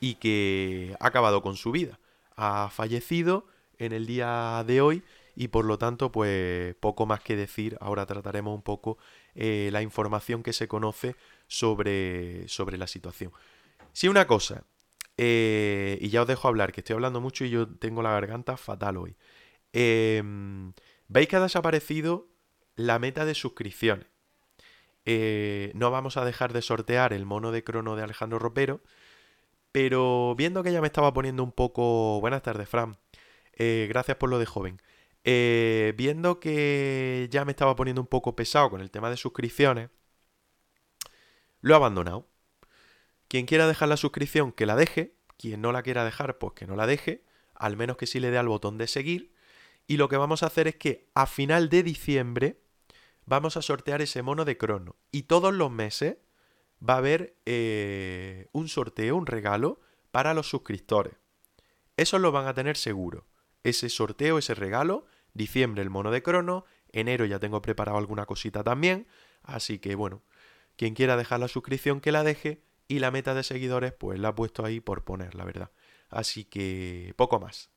y 0.03 0.15
que 0.15 0.97
ha 0.99 1.07
acabado 1.07 1.41
con 1.41 1.55
su 1.55 1.71
vida. 1.71 1.97
Ha 2.35 2.69
fallecido 2.69 3.47
en 3.77 3.93
el 3.93 4.05
día 4.05 4.61
de 4.67 4.81
hoy 4.81 5.01
y 5.33 5.47
por 5.47 5.63
lo 5.63 5.77
tanto 5.77 6.11
pues 6.11 6.75
poco 6.75 7.05
más 7.05 7.21
que 7.21 7.37
decir. 7.37 7.77
Ahora 7.79 8.05
trataremos 8.05 8.53
un 8.53 8.63
poco 8.63 8.97
eh, 9.33 9.69
la 9.71 9.81
información 9.81 10.43
que 10.43 10.51
se 10.51 10.67
conoce 10.67 11.15
sobre, 11.47 12.45
sobre 12.49 12.77
la 12.77 12.87
situación. 12.87 13.31
Sí, 13.93 14.09
una 14.09 14.27
cosa, 14.27 14.65
eh, 15.15 15.97
y 16.01 16.09
ya 16.09 16.23
os 16.23 16.27
dejo 16.27 16.49
hablar, 16.49 16.73
que 16.73 16.81
estoy 16.81 16.95
hablando 16.95 17.21
mucho 17.21 17.45
y 17.45 17.51
yo 17.51 17.69
tengo 17.69 18.01
la 18.01 18.11
garganta 18.11 18.57
fatal 18.57 18.97
hoy. 18.97 19.15
Em, 19.71 20.73
Veis 21.07 21.29
que 21.29 21.37
ha 21.37 21.39
desaparecido 21.39 22.27
la 22.75 22.99
meta 22.99 23.23
de 23.23 23.35
suscripciones. 23.35 24.07
Eh, 25.05 25.71
no 25.75 25.91
vamos 25.91 26.17
a 26.17 26.25
dejar 26.25 26.51
de 26.51 26.61
sortear 26.61 27.13
el 27.13 27.25
mono 27.25 27.51
de 27.53 27.63
crono 27.63 27.95
de 27.95 28.03
Alejandro 28.03 28.39
Ropero, 28.39 28.81
pero 29.73 30.35
viendo 30.35 30.61
que 30.61 30.71
ya 30.71 30.81
me 30.81 30.87
estaba 30.87 31.11
poniendo 31.13 31.43
un 31.43 31.51
poco... 31.51 32.21
Buenas 32.21 32.43
tardes, 32.43 32.69
Fran. 32.69 32.95
Eh, 33.53 33.87
gracias 33.89 34.17
por 34.17 34.29
lo 34.29 34.37
de 34.37 34.45
joven. 34.45 34.79
Eh, 35.23 35.93
viendo 35.97 36.39
que 36.39 37.27
ya 37.31 37.43
me 37.43 37.53
estaba 37.53 37.75
poniendo 37.75 37.99
un 37.99 38.07
poco 38.07 38.35
pesado 38.35 38.69
con 38.69 38.81
el 38.81 38.91
tema 38.91 39.09
de 39.09 39.17
suscripciones, 39.17 39.89
lo 41.61 41.73
he 41.73 41.75
abandonado. 41.75 42.29
Quien 43.27 43.47
quiera 43.47 43.65
dejar 43.65 43.89
la 43.89 43.97
suscripción, 43.97 44.51
que 44.51 44.67
la 44.67 44.75
deje. 44.75 45.15
Quien 45.37 45.59
no 45.61 45.71
la 45.71 45.81
quiera 45.81 46.05
dejar, 46.05 46.37
pues 46.37 46.53
que 46.53 46.67
no 46.67 46.75
la 46.75 46.85
deje. 46.85 47.25
Al 47.55 47.75
menos 47.75 47.97
que 47.97 48.05
sí 48.05 48.19
le 48.19 48.29
dé 48.29 48.37
al 48.37 48.49
botón 48.49 48.77
de 48.77 48.85
seguir. 48.85 49.33
Y 49.87 49.97
lo 49.97 50.07
que 50.07 50.17
vamos 50.17 50.43
a 50.43 50.47
hacer 50.47 50.67
es 50.67 50.75
que 50.75 51.09
a 51.15 51.25
final 51.25 51.69
de 51.69 51.81
diciembre 51.81 52.61
vamos 53.25 53.57
a 53.57 53.63
sortear 53.63 54.03
ese 54.03 54.21
mono 54.21 54.45
de 54.45 54.55
crono. 54.55 54.97
Y 55.09 55.23
todos 55.23 55.51
los 55.51 55.71
meses 55.71 56.17
va 56.87 56.95
a 56.95 56.97
haber 56.97 57.35
eh, 57.45 58.47
un 58.51 58.67
sorteo, 58.67 59.15
un 59.15 59.25
regalo 59.25 59.79
para 60.11 60.33
los 60.33 60.49
suscriptores. 60.49 61.15
Eso 61.97 62.19
lo 62.19 62.31
van 62.31 62.47
a 62.47 62.53
tener 62.53 62.77
seguro. 62.77 63.25
Ese 63.63 63.89
sorteo, 63.89 64.37
ese 64.37 64.55
regalo, 64.55 65.05
diciembre 65.33 65.81
el 65.81 65.89
mono 65.89 66.11
de 66.11 66.21
crono, 66.21 66.65
enero 66.91 67.25
ya 67.25 67.39
tengo 67.39 67.61
preparado 67.61 67.97
alguna 67.97 68.25
cosita 68.25 68.63
también. 68.63 69.07
Así 69.43 69.79
que 69.79 69.95
bueno, 69.95 70.21
quien 70.75 70.95
quiera 70.95 71.17
dejar 71.17 71.39
la 71.39 71.47
suscripción 71.47 72.01
que 72.01 72.11
la 72.11 72.23
deje 72.23 72.63
y 72.87 72.99
la 72.99 73.11
meta 73.11 73.33
de 73.33 73.43
seguidores 73.43 73.93
pues 73.93 74.19
la 74.19 74.29
he 74.29 74.33
puesto 74.33 74.65
ahí 74.65 74.79
por 74.79 75.03
poner, 75.03 75.35
la 75.35 75.45
verdad. 75.45 75.71
Así 76.09 76.45
que 76.45 77.13
poco 77.15 77.39
más. 77.39 77.69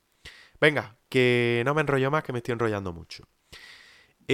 Venga, 0.59 0.97
que 1.09 1.63
no 1.65 1.73
me 1.73 1.81
enrollo 1.81 2.11
más, 2.11 2.23
que 2.23 2.33
me 2.33 2.39
estoy 2.39 2.53
enrollando 2.53 2.91
mucho. 2.93 3.27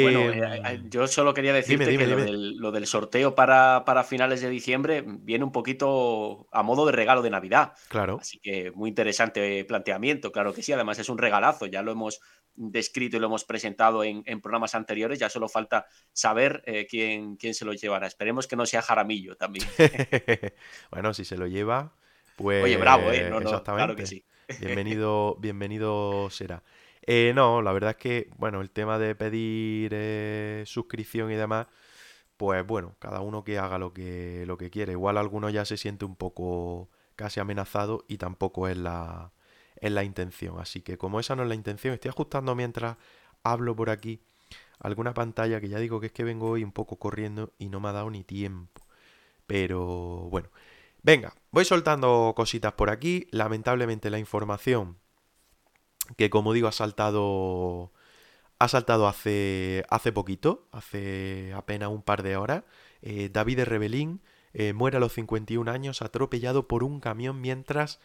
Bueno, 0.02 0.32
eh, 0.32 0.62
em, 0.66 0.90
yo 0.90 1.06
solo 1.08 1.34
quería 1.36 1.54
decirte 1.54 1.96
que 1.98 2.08
Lo, 2.08 2.72
del, 2.72 2.88
sorteo 2.88 3.36
para, 3.36 3.84
para, 3.86 4.04
finales 4.04 4.42
de 4.42 4.50
diciembre 4.50 5.04
viene 5.06 5.44
un 5.44 5.52
poquito 5.52 6.48
a 6.52 6.64
modo 6.64 6.88
de 6.88 6.94
regalo 6.94 7.22
de 7.22 7.30
Navidad. 7.30 7.74
Claro. 7.90 8.18
Así 8.20 8.40
que 8.40 8.72
muy 8.72 8.90
interesante 8.90 9.64
planteamiento, 9.66 10.32
claro 10.32 10.52
que 10.52 10.64
sí. 10.64 10.74
Además 10.74 10.98
es 10.98 11.10
un 11.10 11.20
regalazo, 11.20 11.68
ya 11.68 11.84
lo 11.84 11.92
hemos 11.92 12.22
descrito 12.56 13.18
y 13.18 13.20
lo 13.20 13.28
hemos 13.28 13.46
presentado 13.46 14.04
en, 14.04 14.24
programas 14.42 14.74
anteriores, 14.74 15.20
ya 15.20 15.30
solo 15.30 15.48
falta 15.48 15.86
saber 16.12 16.64
eh, 16.66 16.88
quién, 16.90 17.36
quién 17.36 17.54
se 17.54 17.66
lo 17.66 17.74
llevará. 17.74 18.08
Esperemos 18.08 18.48
que 18.48 18.56
no 18.56 18.66
sea 18.66 18.82
Jaramillo 18.82 19.36
también. 19.36 19.68
bueno, 20.92 21.14
si 21.14 21.24
se 21.24 21.38
lo 21.38 21.46
lleva, 21.46 21.94
pues... 22.36 22.64
Oye, 22.64 22.78
bravo, 22.78 23.12
¿eh? 23.12 23.30
No, 23.30 23.40
no, 23.40 23.64
claro 23.64 23.96
que 23.96 24.08
sí. 24.08 24.26
Bienvenido, 24.60 25.36
bienvenido 25.40 26.30
será. 26.32 26.64
Eh, 27.06 27.34
no, 27.36 27.62
la 27.62 27.74
verdad 27.74 27.92
es 27.92 27.98
que, 27.98 28.30
bueno, 28.38 28.62
el 28.62 28.72
tema 28.72 28.98
de 28.98 29.16
pedir 29.16 29.92
eh, 29.94 30.64
suscripción 30.66 31.32
y 31.32 31.36
demás, 31.36 31.68
pues 32.38 32.66
bueno, 32.66 32.96
cada 33.00 33.22
uno 33.22 33.44
que 33.44 33.60
haga 33.60 33.78
lo 33.78 33.94
que, 33.94 34.46
lo 34.48 34.58
que 34.58 34.70
quiere. 34.70 34.94
Igual 34.94 35.18
alguno 35.18 35.50
ya 35.50 35.66
se 35.66 35.78
siente 35.78 36.06
un 36.06 36.16
poco 36.16 36.90
casi 37.16 37.40
amenazado 37.40 38.06
y 38.08 38.18
tampoco 38.18 38.68
es 38.68 38.78
la, 38.78 39.34
es 39.78 39.92
la 39.92 40.04
intención. 40.04 40.60
Así 40.60 40.82
que 40.82 40.98
como 40.98 41.20
esa 41.20 41.36
no 41.36 41.44
es 41.44 41.50
la 41.50 41.56
intención, 41.56 41.94
estoy 41.94 42.10
ajustando 42.10 42.56
mientras 42.56 42.98
hablo 43.44 43.76
por 43.76 43.90
aquí 43.90 44.22
alguna 44.80 45.14
pantalla 45.14 45.62
que 45.62 45.70
ya 45.70 45.80
digo 45.80 46.00
que 46.00 46.08
es 46.08 46.14
que 46.14 46.24
vengo 46.24 46.50
hoy 46.52 46.64
un 46.64 46.74
poco 46.74 46.98
corriendo 47.00 47.54
y 47.58 47.70
no 47.70 47.80
me 47.80 47.90
ha 47.90 47.94
dado 47.94 48.10
ni 48.12 48.24
tiempo. 48.24 48.86
Pero 49.48 50.28
bueno, 50.32 50.50
Venga, 51.04 51.36
voy 51.52 51.66
soltando 51.66 52.34
cositas 52.36 52.74
por 52.74 52.90
aquí. 52.90 53.28
Lamentablemente 53.32 54.10
la 54.10 54.20
información 54.20 54.98
que 56.18 56.30
como 56.30 56.54
digo 56.54 56.68
ha 56.68 56.72
saltado 56.72 57.92
ha 58.60 58.68
saltado 58.68 59.08
hace 59.08 59.86
hace 59.90 60.12
poquito, 60.12 60.68
hace 60.72 61.54
apenas 61.56 61.90
un 61.90 62.02
par 62.02 62.24
de 62.24 62.38
horas. 62.38 62.64
Eh, 63.02 63.30
David 63.32 63.64
Rebelín 63.64 64.22
eh, 64.54 64.74
muere 64.74 64.98
a 64.98 65.00
los 65.00 65.14
51 65.14 65.70
años 65.70 66.02
atropellado 66.02 66.68
por 66.68 66.84
un 66.84 67.00
camión 67.00 67.42
mientras 67.42 68.00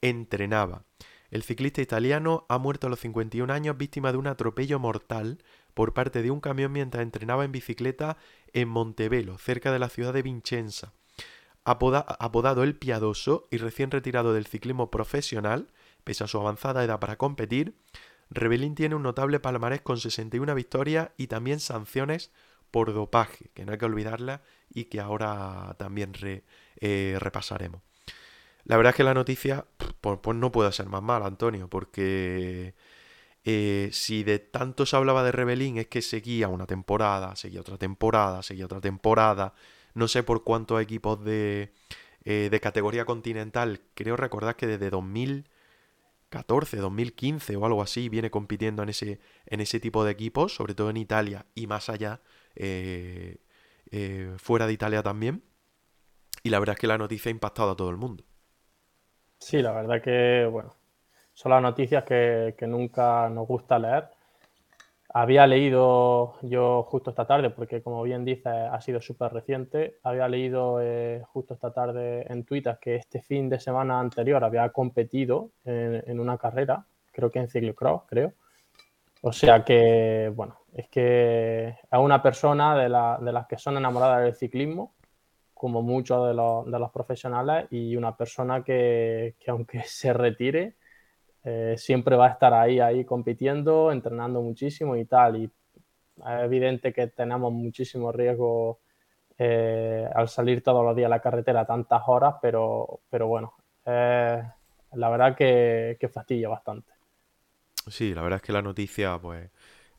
entrenaba. 0.00 0.84
El 1.30 1.44
ciclista 1.44 1.80
italiano 1.80 2.44
ha 2.48 2.58
muerto 2.58 2.88
a 2.88 2.90
los 2.90 3.00
51 3.00 3.52
años 3.52 3.76
víctima 3.76 4.10
de 4.10 4.18
un 4.18 4.26
atropello 4.26 4.80
mortal 4.80 5.38
por 5.74 5.94
parte 5.94 6.22
de 6.22 6.30
un 6.32 6.40
camión 6.40 6.72
mientras 6.72 7.02
entrenaba 7.02 7.44
en 7.44 7.52
bicicleta 7.52 8.16
en 8.52 8.68
Montevelo, 8.68 9.38
cerca 9.38 9.70
de 9.70 9.78
la 9.78 9.88
ciudad 9.88 10.12
de 10.12 10.22
Vincenza 10.22 10.92
apodado 11.64 12.62
el 12.62 12.76
Piadoso 12.76 13.46
y 13.50 13.58
recién 13.58 13.90
retirado 13.90 14.32
del 14.32 14.46
ciclismo 14.46 14.90
profesional, 14.90 15.68
pese 16.04 16.24
a 16.24 16.26
su 16.26 16.38
avanzada 16.38 16.84
edad 16.84 17.00
para 17.00 17.16
competir, 17.16 17.76
Rebelín 18.30 18.74
tiene 18.74 18.94
un 18.94 19.02
notable 19.02 19.40
palmarés 19.40 19.80
con 19.80 19.98
61 19.98 20.54
victorias 20.54 21.10
y 21.16 21.26
también 21.26 21.60
sanciones 21.60 22.30
por 22.70 22.92
dopaje, 22.94 23.50
que 23.54 23.64
no 23.64 23.72
hay 23.72 23.78
que 23.78 23.84
olvidarla 23.84 24.42
y 24.72 24.84
que 24.84 25.00
ahora 25.00 25.74
también 25.78 26.12
eh, 26.80 27.16
repasaremos. 27.18 27.82
La 28.64 28.76
verdad 28.76 28.90
es 28.90 28.96
que 28.96 29.04
la 29.04 29.14
noticia 29.14 29.66
pues, 30.00 30.18
pues, 30.22 30.36
no 30.36 30.52
puede 30.52 30.70
ser 30.72 30.86
más 30.86 31.02
mala, 31.02 31.26
Antonio, 31.26 31.68
porque 31.68 32.74
eh, 33.44 33.88
si 33.92 34.22
de 34.22 34.38
tanto 34.38 34.86
se 34.86 34.96
hablaba 34.96 35.24
de 35.24 35.32
Rebelín 35.32 35.78
es 35.78 35.88
que 35.88 36.02
seguía 36.02 36.48
una 36.48 36.66
temporada, 36.66 37.34
seguía 37.36 37.60
otra 37.62 37.78
temporada, 37.78 38.42
seguía 38.42 38.66
otra 38.66 38.80
temporada, 38.80 39.54
no 39.94 40.08
sé 40.08 40.22
por 40.22 40.44
cuántos 40.44 40.80
equipos 40.80 41.24
de, 41.24 41.72
eh, 42.24 42.48
de 42.50 42.60
categoría 42.60 43.04
continental, 43.04 43.80
creo 43.94 44.16
recordar 44.16 44.56
que 44.56 44.66
desde 44.66 44.90
2014, 46.30 46.76
2015 46.78 47.56
o 47.56 47.66
algo 47.66 47.82
así 47.82 48.08
viene 48.08 48.30
compitiendo 48.30 48.82
en 48.82 48.88
ese, 48.88 49.20
en 49.46 49.60
ese 49.60 49.80
tipo 49.80 50.04
de 50.04 50.12
equipos, 50.12 50.54
sobre 50.54 50.74
todo 50.74 50.90
en 50.90 50.96
Italia 50.96 51.46
y 51.54 51.66
más 51.66 51.88
allá, 51.88 52.20
eh, 52.54 53.38
eh, 53.90 54.32
fuera 54.38 54.66
de 54.66 54.72
Italia 54.72 55.02
también. 55.02 55.42
Y 56.42 56.50
la 56.50 56.58
verdad 56.58 56.74
es 56.74 56.80
que 56.80 56.86
la 56.86 56.98
noticia 56.98 57.28
ha 57.28 57.32
impactado 57.32 57.72
a 57.72 57.76
todo 57.76 57.90
el 57.90 57.96
mundo. 57.96 58.24
Sí, 59.38 59.60
la 59.60 59.72
verdad 59.72 60.02
que, 60.02 60.46
bueno, 60.50 60.74
son 61.34 61.50
las 61.50 61.62
noticias 61.62 62.04
que, 62.04 62.54
que 62.56 62.66
nunca 62.66 63.28
nos 63.28 63.46
gusta 63.46 63.78
leer 63.78 64.08
había 65.12 65.46
leído 65.46 66.36
yo 66.42 66.84
justo 66.84 67.10
esta 67.10 67.26
tarde, 67.26 67.50
porque 67.50 67.82
como 67.82 68.02
bien 68.02 68.24
dice, 68.24 68.48
ha 68.48 68.80
sido 68.80 69.00
súper 69.00 69.32
reciente, 69.32 69.96
había 70.02 70.28
leído 70.28 70.80
eh, 70.80 71.22
justo 71.32 71.54
esta 71.54 71.72
tarde 71.72 72.30
en 72.32 72.44
Twitter 72.44 72.78
que 72.80 72.96
este 72.96 73.20
fin 73.20 73.48
de 73.48 73.58
semana 73.58 73.98
anterior 73.98 74.42
había 74.44 74.68
competido 74.70 75.50
en, 75.64 76.20
una 76.20 76.38
carrera, 76.38 76.84
creo 77.10 77.30
que 77.30 77.40
en 77.40 77.48
ciclocross, 77.48 78.02
creo. 78.06 78.32
O 79.22 79.32
sea 79.32 79.64
que, 79.64 80.32
bueno, 80.34 80.60
es 80.72 80.88
que 80.88 81.68
es 81.68 81.98
una 81.98 82.22
persona 82.22 82.76
de, 82.76 82.88
las 82.88 83.46
que 83.46 83.58
son 83.58 83.76
enamoradas 83.76 84.22
del 84.22 84.34
ciclismo, 84.34 84.94
como 85.52 85.82
muchos 85.82 86.28
de 86.28 86.34
los, 86.34 86.90
profesionales, 86.92 87.66
y 87.70 87.96
una 87.96 88.16
persona 88.16 88.62
que, 88.62 89.34
que 89.40 89.50
aunque 89.50 89.82
se 89.84 90.12
retire, 90.12 90.76
eh, 91.44 91.74
siempre 91.76 92.16
va 92.16 92.26
a 92.26 92.30
estar 92.30 92.52
ahí, 92.54 92.80
ahí 92.80 93.04
compitiendo, 93.04 93.92
entrenando 93.92 94.42
muchísimo 94.42 94.96
y 94.96 95.04
tal. 95.04 95.36
Y 95.36 95.44
es 95.44 96.42
evidente 96.42 96.92
que 96.92 97.06
tenemos 97.08 97.52
muchísimo 97.52 98.12
riesgo 98.12 98.80
eh, 99.38 100.08
al 100.14 100.28
salir 100.28 100.62
todos 100.62 100.84
los 100.84 100.94
días 100.94 101.06
a 101.06 101.10
la 101.10 101.20
carretera 101.20 101.64
tantas 101.64 102.02
horas, 102.06 102.34
pero, 102.42 103.00
pero 103.08 103.26
bueno, 103.26 103.54
la 103.84 105.08
verdad 105.08 105.36
que, 105.36 105.96
que 105.98 106.08
fastidia 106.08 106.48
bastante. 106.48 106.92
Sí, 107.88 108.14
la 108.14 108.22
verdad 108.22 108.38
es 108.38 108.42
que 108.42 108.52
la 108.52 108.62
noticia, 108.62 109.18
pues, 109.18 109.50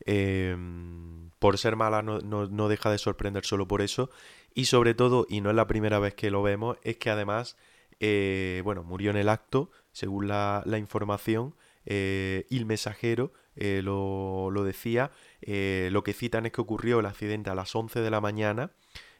em, 0.04 1.30
por 1.38 1.58
ser 1.58 1.76
mala 1.76 2.02
no, 2.02 2.20
no, 2.20 2.68
deja 2.68 2.90
de 2.90 2.98
sorprender 2.98 3.44
solo 3.44 3.66
por 3.66 3.82
eso. 3.82 4.10
Y 4.54 4.66
sobre 4.66 4.94
todo, 4.94 5.26
y 5.28 5.40
no 5.40 5.50
es 5.50 5.56
la 5.56 5.66
primera 5.66 5.98
vez 5.98 6.14
que 6.14 6.30
lo 6.30 6.42
vemos, 6.42 6.78
es 6.82 6.96
que 6.98 7.10
además, 7.10 7.56
eh, 8.04 8.62
bueno, 8.64 8.82
murió 8.82 9.12
en 9.12 9.16
el 9.16 9.28
acto, 9.28 9.70
según 9.92 10.26
la, 10.26 10.64
información, 10.76 11.54
eh, 11.86 12.46
el 12.50 12.66
mensajero 12.66 13.32
eh, 13.54 13.80
lo, 13.84 14.50
decía, 14.64 15.12
eh, 15.40 15.88
lo 15.92 16.02
que 16.02 16.12
citan 16.12 16.44
es 16.44 16.52
que 16.52 16.60
ocurrió 16.60 16.98
el 16.98 17.06
accidente 17.06 17.50
a 17.50 17.54
las 17.54 17.74
11 17.76 18.00
de 18.00 18.10
la 18.10 18.20
mañana 18.20 18.72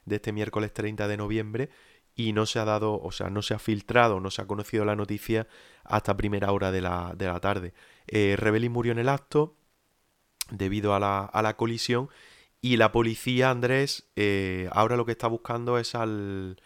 de 0.05 0.17
este 0.17 0.33
miércoles 0.33 0.75
30 0.75 1.07
de 1.07 1.17
noviembre 1.17 1.71
y 2.17 2.33
no 2.33 2.45
se 2.45 2.59
ha 2.59 2.65
dado, 2.65 3.01
o 3.01 3.13
sea, 3.13 3.31
no 3.31 3.41
se 3.43 3.55
ha 3.55 3.61
filtrado, 3.61 4.19
no 4.19 4.33
se 4.33 4.43
ha 4.43 4.49
conocido 4.49 4.85
la 4.85 4.97
noticia 4.97 5.47
hasta 5.85 6.17
primera 6.17 6.51
hora 6.51 6.73
de 6.73 6.81
la, 6.81 7.15
de 7.17 7.27
la 7.27 7.39
tarde. 7.39 7.75
Rebelín 8.09 8.73
murió 8.73 8.91
en 8.91 8.99
el 8.99 9.09
acto 9.09 9.55
debido 10.51 10.93
a 10.93 10.99
la, 10.99 11.21
a 11.25 11.41
la 11.41 11.57
colisión 11.57 12.09
y 12.61 12.79
la 12.79 12.91
policía, 12.91 13.51
Andrés, 13.51 14.11
ahora 14.73 14.97
lo 14.97 15.07
que 15.07 15.13
está 15.13 15.29
buscando 15.29 15.79
es 15.79 15.95
al, 15.95 16.57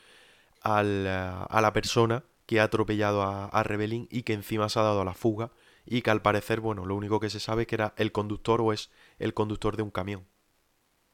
al, 0.67 1.07
a 1.07 1.61
la 1.61 1.73
persona 1.73 2.25
que 2.47 2.61
ha 2.61 2.65
atropellado 2.65 3.23
a, 3.23 3.47
a 3.47 3.63
Rebelín 3.63 4.09
y 4.11 4.23
que 4.23 4.33
encima 4.33 4.69
se 4.69 4.79
ha 4.79 4.83
dado 4.83 5.01
a 5.01 5.05
la 5.05 5.15
fuga 5.15 5.53
y 5.85 6.03
que 6.03 6.11
al 6.11 6.23
parecer, 6.23 6.61
bueno, 6.61 6.85
lo 6.85 6.97
único 6.97 7.21
que 7.21 7.31
se 7.31 7.41
sabe 7.41 7.63
es 7.63 7.69
que 7.69 7.77
era 7.77 7.95
el 7.97 8.13
conductor 8.13 8.61
o 8.61 8.73
es 8.73 8.91
el 9.19 9.35
conductor 9.35 9.77
de 9.77 9.83
un 9.83 9.91
camión. 9.91 10.27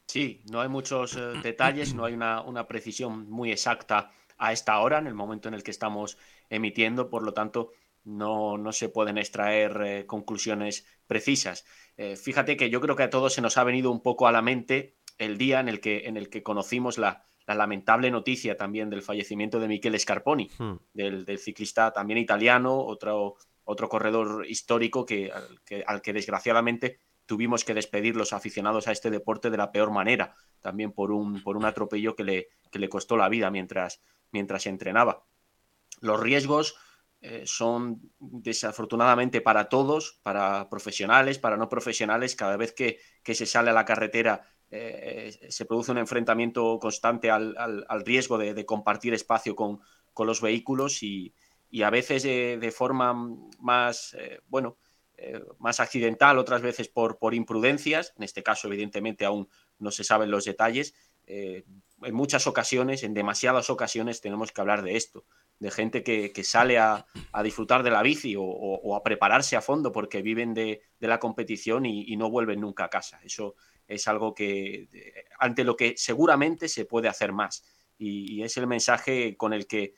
Sí, 0.07 0.41
no 0.51 0.61
hay 0.61 0.69
muchos 0.69 1.15
eh, 1.15 1.33
detalles, 1.41 1.93
no 1.93 2.05
hay 2.05 2.13
una, 2.13 2.41
una, 2.41 2.67
precisión 2.67 3.29
muy 3.29 3.51
exacta 3.51 4.11
a 4.37 4.51
esta 4.51 4.79
hora, 4.79 4.97
en 4.97 5.07
el 5.07 5.13
momento 5.13 5.47
en 5.47 5.53
el 5.53 5.63
que 5.63 5.71
estamos 5.71 6.17
emitiendo, 6.49 7.09
por 7.09 7.23
lo 7.23 7.33
tanto, 7.33 7.71
no, 8.03 8.57
no 8.57 8.73
se 8.73 8.89
pueden 8.89 9.17
extraer 9.17 9.81
eh, 9.85 10.05
conclusiones 10.05 10.85
precisas. 11.07 11.65
Eh, 11.95 12.15
fíjate 12.15 12.57
que 12.57 12.69
yo 12.69 12.81
creo 12.81 12.95
que 12.95 13.03
a 13.03 13.09
todos 13.09 13.33
se 13.33 13.41
nos 13.41 13.57
ha 13.57 13.63
venido 13.63 13.91
un 13.91 14.01
poco 14.01 14.27
a 14.27 14.31
la 14.31 14.41
mente 14.41 14.97
el 15.17 15.37
día 15.37 15.59
en 15.59 15.69
el 15.69 15.79
que, 15.79 16.07
en 16.07 16.17
el 16.17 16.29
que 16.29 16.43
conocimos 16.43 16.97
la, 16.97 17.23
la 17.45 17.55
lamentable 17.55 18.09
noticia 18.09 18.57
también 18.57 18.89
del 18.89 19.01
fallecimiento 19.01 19.59
de 19.59 19.67
Michele 19.67 19.99
Scarponi, 19.99 20.49
hmm. 20.57 20.73
del, 20.93 21.25
del, 21.25 21.39
ciclista 21.39 21.91
también 21.91 22.17
italiano, 22.17 22.77
otro, 22.77 23.35
otro 23.65 23.89
corredor 23.89 24.45
histórico 24.47 25.05
que, 25.05 25.31
al, 25.31 25.61
que, 25.65 25.83
al 25.85 26.01
que 26.01 26.13
desgraciadamente 26.13 26.99
tuvimos 27.25 27.63
que 27.63 27.73
despedir 27.73 28.15
los 28.15 28.33
aficionados 28.33 28.87
a 28.87 28.91
este 28.91 29.09
deporte 29.09 29.49
de 29.49 29.57
la 29.57 29.71
peor 29.71 29.91
manera, 29.91 30.35
también 30.61 30.91
por 30.91 31.11
un, 31.11 31.41
por 31.41 31.57
un 31.57 31.65
atropello 31.65 32.15
que 32.15 32.23
le, 32.23 32.47
que 32.71 32.79
le 32.79 32.89
costó 32.89 33.17
la 33.17 33.29
vida 33.29 33.49
mientras, 33.49 34.01
mientras 34.31 34.65
entrenaba. 34.65 35.23
Los 36.01 36.19
riesgos 36.19 36.75
eh, 37.21 37.43
son 37.45 38.01
desafortunadamente 38.19 39.39
para 39.39 39.69
todos, 39.69 40.19
para 40.23 40.69
profesionales, 40.69 41.39
para 41.39 41.55
no 41.55 41.69
profesionales, 41.69 42.35
cada 42.35 42.57
vez 42.57 42.73
que, 42.73 42.99
que 43.23 43.35
se 43.35 43.45
sale 43.45 43.69
a 43.69 43.73
la 43.73 43.85
carretera 43.85 44.41
eh, 44.75 45.47
se 45.49 45.65
produce 45.65 45.91
un 45.91 45.99
enfrentamiento 45.99 46.79
constante 46.79 47.29
al, 47.29 47.85
riesgo 48.05 48.37
de, 48.37 48.65
compartir 48.65 49.13
espacio 49.13 49.55
con, 49.55 49.79
los 50.17 50.41
vehículos 50.41 51.03
y, 51.03 51.33
a 51.83 51.89
veces 51.89 52.23
de, 52.23 52.57
de 52.59 52.71
forma 52.71 53.13
más, 53.59 54.15
eh, 54.19 54.39
bueno, 54.47 54.77
eh, 55.15 55.39
más 55.59 55.79
accidental, 55.79 56.39
otras 56.39 56.61
veces 56.61 56.89
por, 56.89 57.33
imprudencias, 57.33 58.13
en 58.17 58.23
este 58.23 58.41
caso 58.41 58.67
evidentemente 58.67 59.25
aún 59.25 59.47
no 59.77 59.91
se 59.91 60.03
saben 60.03 60.31
los 60.31 60.43
detalles, 60.43 60.95
eh, 61.27 61.63
en 62.01 62.15
muchas 62.15 62.47
ocasiones, 62.47 63.03
en 63.03 63.13
demasiadas 63.13 63.69
ocasiones 63.69 64.21
tenemos 64.21 64.51
que 64.51 64.59
hablar 64.59 64.81
de 64.81 64.97
esto, 64.97 65.25
de 65.59 65.69
gente 65.69 66.03
que, 66.03 66.43
sale 66.43 66.79
a, 66.79 67.05
disfrutar 67.43 67.83
de 67.83 67.91
la 67.91 68.01
bici 68.01 68.35
o, 68.37 68.95
a 68.95 69.03
prepararse 69.03 69.55
a 69.55 69.61
fondo 69.61 69.91
porque 69.91 70.21
viven 70.21 70.53
de, 70.53 70.81
de 70.99 71.07
la 71.07 71.19
competición 71.19 71.85
y, 71.85 72.11
y, 72.11 72.17
no 72.17 72.29
vuelven 72.29 72.59
nunca 72.59 72.85
a 72.85 72.89
casa. 72.89 73.21
Eso 73.23 73.55
es 73.87 74.07
algo 74.07 74.33
que, 74.33 74.87
ante 75.39 75.63
lo 75.63 75.75
que 75.75 75.95
seguramente 75.97 76.67
se 76.67 76.85
puede 76.85 77.07
hacer 77.07 77.31
más. 77.31 77.63
Y, 77.97 78.33
y 78.33 78.43
es 78.43 78.57
el 78.57 78.67
mensaje 78.67 79.37
con 79.37 79.53
el 79.53 79.67
que 79.67 79.93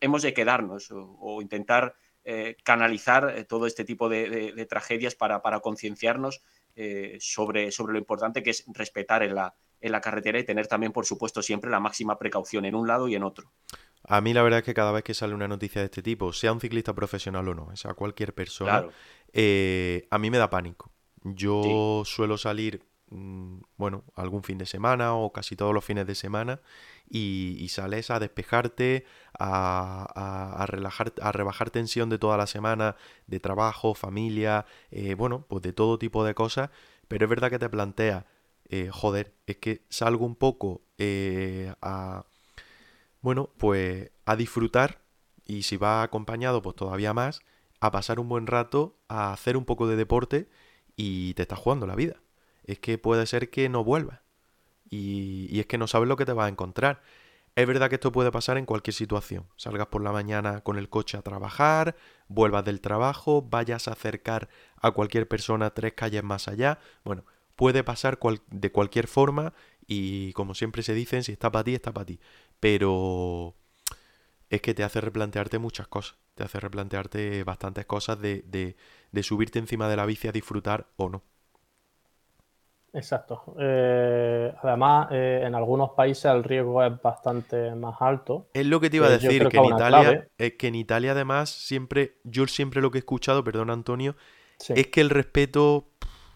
hemos 0.00 0.22
de 0.22 0.32
quedarnos 0.32 0.90
o, 0.90 1.16
o 1.20 1.42
intentar 1.42 1.94
eh, 2.24 2.56
canalizar 2.64 3.32
eh, 3.36 3.44
todo 3.44 3.66
este 3.66 3.84
tipo 3.84 4.08
de, 4.08 4.28
de, 4.28 4.52
de 4.52 4.66
tragedias 4.66 5.14
para, 5.14 5.42
para 5.42 5.60
concienciarnos 5.60 6.42
eh, 6.74 7.18
sobre, 7.20 7.70
sobre 7.70 7.92
lo 7.92 7.98
importante 7.98 8.42
que 8.42 8.50
es 8.50 8.64
respetar 8.68 9.22
en 9.22 9.34
la, 9.34 9.54
en 9.80 9.92
la 9.92 10.00
carretera 10.00 10.38
y 10.38 10.44
tener 10.44 10.66
también, 10.66 10.92
por 10.92 11.06
supuesto, 11.06 11.40
siempre 11.42 11.70
la 11.70 11.78
máxima 11.78 12.18
precaución 12.18 12.64
en 12.64 12.74
un 12.74 12.88
lado 12.88 13.06
y 13.06 13.14
en 13.14 13.22
otro. 13.22 13.52
A 14.08 14.20
mí 14.20 14.32
la 14.32 14.42
verdad 14.42 14.60
es 14.60 14.64
que 14.64 14.74
cada 14.74 14.92
vez 14.92 15.04
que 15.04 15.14
sale 15.14 15.34
una 15.34 15.48
noticia 15.48 15.80
de 15.80 15.86
este 15.86 16.02
tipo, 16.02 16.32
sea 16.32 16.52
un 16.52 16.60
ciclista 16.60 16.94
profesional 16.94 17.48
o 17.48 17.54
no, 17.54 17.76
sea 17.76 17.94
cualquier 17.94 18.34
persona, 18.34 18.70
claro. 18.70 18.92
eh, 19.32 20.06
a 20.10 20.18
mí 20.18 20.30
me 20.30 20.38
da 20.38 20.48
pánico. 20.50 20.92
Yo 21.22 22.02
sí. 22.04 22.12
suelo 22.12 22.38
salir, 22.38 22.82
bueno, 23.08 24.04
algún 24.14 24.42
fin 24.42 24.58
de 24.58 24.66
semana 24.66 25.14
o 25.14 25.32
casi 25.32 25.54
todos 25.56 25.72
los 25.72 25.84
fines 25.84 26.06
de 26.06 26.14
semana 26.14 26.60
y, 27.08 27.56
y 27.60 27.68
sales 27.68 28.10
a 28.10 28.18
despejarte, 28.18 29.04
a, 29.38 30.06
a, 30.14 30.62
a, 30.62 30.66
relajar, 30.66 31.12
a 31.20 31.32
rebajar 31.32 31.70
tensión 31.70 32.10
de 32.10 32.18
toda 32.18 32.36
la 32.36 32.46
semana, 32.46 32.96
de 33.26 33.40
trabajo, 33.40 33.94
familia, 33.94 34.66
eh, 34.90 35.14
bueno, 35.14 35.46
pues 35.48 35.62
de 35.62 35.72
todo 35.72 35.98
tipo 35.98 36.24
de 36.24 36.34
cosas, 36.34 36.70
pero 37.08 37.26
es 37.26 37.30
verdad 37.30 37.50
que 37.50 37.58
te 37.58 37.68
plantea, 37.68 38.26
eh, 38.68 38.90
joder, 38.92 39.34
es 39.46 39.56
que 39.58 39.84
salgo 39.88 40.26
un 40.26 40.34
poco 40.34 40.82
eh, 40.98 41.72
a, 41.82 42.26
bueno, 43.20 43.50
pues 43.58 44.10
a 44.24 44.36
disfrutar 44.36 45.00
y 45.44 45.62
si 45.62 45.76
va 45.76 46.02
acompañado, 46.02 46.62
pues 46.62 46.76
todavía 46.76 47.14
más, 47.14 47.40
a 47.80 47.90
pasar 47.92 48.18
un 48.20 48.28
buen 48.28 48.46
rato, 48.46 48.98
a 49.08 49.32
hacer 49.32 49.56
un 49.56 49.64
poco 49.64 49.86
de 49.86 49.96
deporte 49.96 50.48
y 50.96 51.34
te 51.34 51.42
estás 51.42 51.58
jugando 51.58 51.86
la 51.86 51.94
vida. 51.94 52.20
Es 52.66 52.78
que 52.78 52.98
puede 52.98 53.26
ser 53.26 53.50
que 53.50 53.68
no 53.68 53.84
vuelvas 53.84 54.20
y, 54.90 55.48
y 55.50 55.60
es 55.60 55.66
que 55.66 55.78
no 55.78 55.86
sabes 55.86 56.08
lo 56.08 56.16
que 56.16 56.24
te 56.26 56.32
vas 56.32 56.46
a 56.46 56.50
encontrar. 56.50 57.02
Es 57.56 57.66
verdad 57.66 57.88
que 57.88 57.94
esto 57.96 58.12
puede 58.12 58.30
pasar 58.30 58.58
en 58.58 58.66
cualquier 58.66 58.94
situación. 58.94 59.46
Salgas 59.56 59.86
por 59.88 60.02
la 60.02 60.12
mañana 60.12 60.60
con 60.60 60.76
el 60.78 60.90
coche 60.90 61.16
a 61.16 61.22
trabajar, 61.22 61.96
vuelvas 62.28 62.64
del 62.64 62.80
trabajo, 62.82 63.42
vayas 63.42 63.88
a 63.88 63.92
acercar 63.92 64.48
a 64.76 64.90
cualquier 64.90 65.26
persona 65.26 65.70
tres 65.70 65.94
calles 65.94 66.22
más 66.22 66.48
allá. 66.48 66.78
Bueno, 67.04 67.24
puede 67.56 67.82
pasar 67.82 68.18
cual, 68.18 68.42
de 68.50 68.70
cualquier 68.72 69.08
forma 69.08 69.54
y 69.86 70.32
como 70.34 70.54
siempre 70.54 70.82
se 70.82 70.92
dicen, 70.94 71.24
si 71.24 71.32
está 71.32 71.50
para 71.50 71.64
ti, 71.64 71.74
está 71.74 71.92
para 71.92 72.06
ti. 72.06 72.20
Pero 72.60 73.54
es 74.50 74.60
que 74.60 74.74
te 74.74 74.84
hace 74.84 75.00
replantearte 75.00 75.58
muchas 75.58 75.88
cosas. 75.88 76.16
Te 76.34 76.44
hace 76.44 76.60
replantearte 76.60 77.44
bastantes 77.44 77.86
cosas 77.86 78.20
de, 78.20 78.42
de, 78.46 78.76
de 79.12 79.22
subirte 79.22 79.58
encima 79.58 79.88
de 79.88 79.96
la 79.96 80.06
bici 80.06 80.28
a 80.28 80.32
disfrutar 80.32 80.88
o 80.96 81.08
no. 81.08 81.22
Exacto. 82.92 83.54
Eh, 83.58 84.54
además, 84.62 85.08
eh, 85.10 85.42
en 85.44 85.54
algunos 85.54 85.90
países 85.90 86.24
el 86.26 86.42
riesgo 86.42 86.82
es 86.82 86.92
bastante 87.00 87.74
más 87.74 87.96
alto. 88.00 88.48
Es 88.54 88.66
lo 88.66 88.80
que 88.80 88.88
te 88.90 88.96
iba 88.96 89.06
a 89.06 89.10
eh, 89.10 89.18
decir, 89.18 89.42
que, 89.42 89.48
que 89.50 89.56
en 89.58 89.64
Italia, 89.66 90.28
es 90.38 90.52
que 90.54 90.68
en 90.68 90.74
Italia 90.74 91.12
además 91.12 91.50
siempre, 91.50 92.16
yo 92.24 92.46
siempre 92.46 92.80
lo 92.80 92.90
que 92.90 92.98
he 92.98 93.00
escuchado, 93.00 93.44
perdón 93.44 93.70
Antonio, 93.70 94.16
sí. 94.58 94.72
es 94.76 94.86
que 94.86 95.00
el 95.00 95.10
respeto 95.10 95.88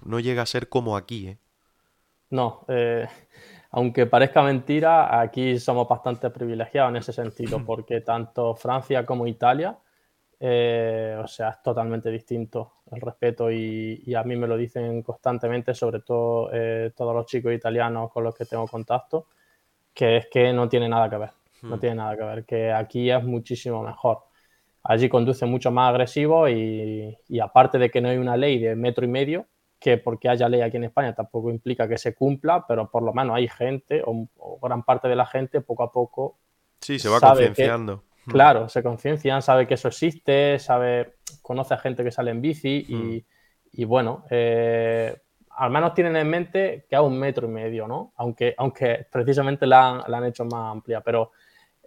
no 0.04 0.20
llega 0.20 0.42
a 0.42 0.46
ser 0.46 0.68
como 0.68 0.96
aquí, 0.96 1.28
¿eh? 1.28 1.38
No, 2.28 2.64
aunque 3.70 4.06
parezca 4.06 4.42
mentira, 4.42 5.20
aquí 5.20 5.58
somos 5.58 5.88
bastante 5.88 6.30
privilegiados 6.30 6.90
en 6.90 6.96
ese 6.96 7.12
sentido, 7.12 7.62
porque 7.66 8.02
tanto 8.02 8.54
Francia 8.54 9.06
como 9.06 9.26
Italia 9.26 9.78
eh, 10.42 11.18
o 11.22 11.26
sea, 11.26 11.50
es 11.50 11.62
totalmente 11.62 12.10
distinto 12.10 12.76
el 12.90 13.02
respeto 13.02 13.50
y, 13.50 14.02
y, 14.06 14.14
a 14.14 14.22
mí 14.22 14.36
me 14.36 14.46
lo 14.46 14.56
dicen 14.56 15.02
constantemente, 15.02 15.74
sobre 15.74 16.00
todo 16.00 16.48
eh, 16.50 16.92
todos 16.96 17.14
los 17.14 17.26
chicos 17.26 17.52
italianos 17.52 18.10
con 18.10 18.24
los 18.24 18.34
que 18.34 18.46
tengo 18.46 18.66
contacto, 18.66 19.26
que 19.92 20.16
es 20.16 20.28
que 20.28 20.50
no 20.54 20.66
tiene 20.66 20.88
nada 20.88 21.10
que 21.10 21.18
ver, 21.18 21.30
hmm. 21.60 21.68
no 21.68 21.78
tiene 21.78 21.96
nada 21.96 22.16
que 22.16 22.24
ver, 22.24 22.44
que 22.46 22.72
aquí 22.72 23.10
es 23.10 23.22
muchísimo 23.22 23.82
mejor. 23.82 24.20
Allí 24.82 25.10
conduce 25.10 25.44
mucho 25.44 25.70
más 25.70 25.90
agresivo 25.90 26.48
y, 26.48 27.14
y 27.28 27.40
aparte 27.40 27.76
de 27.76 27.90
que 27.90 28.00
no 28.00 28.08
hay 28.08 28.16
una 28.16 28.38
ley 28.38 28.58
de 28.58 28.74
metro 28.74 29.04
y 29.04 29.08
medio, 29.08 29.46
que 29.78 29.98
porque 29.98 30.30
haya 30.30 30.48
ley 30.48 30.62
aquí 30.62 30.78
en 30.78 30.84
España 30.84 31.14
tampoco 31.14 31.50
implica 31.50 31.86
que 31.86 31.98
se 31.98 32.14
cumpla, 32.14 32.64
pero 32.66 32.90
por 32.90 33.02
lo 33.02 33.12
menos 33.12 33.36
hay 33.36 33.46
gente, 33.46 34.02
o, 34.06 34.26
o 34.38 34.58
gran 34.58 34.84
parte 34.84 35.06
de 35.06 35.16
la 35.16 35.26
gente, 35.26 35.60
poco 35.60 35.82
a 35.82 35.92
poco. 35.92 36.38
Sí, 36.80 36.98
se 36.98 37.10
va 37.10 37.20
concienciando. 37.20 38.04
Hmm. 38.30 38.32
Claro, 38.32 38.68
se 38.68 38.82
conciencian, 38.82 39.42
sabe 39.42 39.66
que 39.66 39.74
eso 39.74 39.88
existe, 39.88 40.58
sabe, 40.60 41.14
conoce 41.42 41.74
a 41.74 41.78
gente 41.78 42.04
que 42.04 42.12
sale 42.12 42.30
en 42.30 42.40
bici 42.40 42.86
y, 42.88 42.94
mm. 42.94 43.22
y 43.72 43.84
bueno, 43.84 44.24
eh, 44.30 45.16
al 45.56 45.70
menos 45.70 45.94
tienen 45.94 46.16
en 46.16 46.28
mente 46.28 46.86
que 46.88 46.96
a 46.96 47.02
un 47.02 47.18
metro 47.18 47.48
y 47.48 47.50
medio, 47.50 47.88
¿no? 47.88 48.12
Aunque, 48.16 48.54
aunque 48.56 49.06
precisamente 49.10 49.66
la 49.66 49.90
han, 49.90 50.02
la 50.06 50.18
han 50.18 50.24
hecho 50.26 50.44
más 50.44 50.72
amplia, 50.72 51.00
pero 51.00 51.32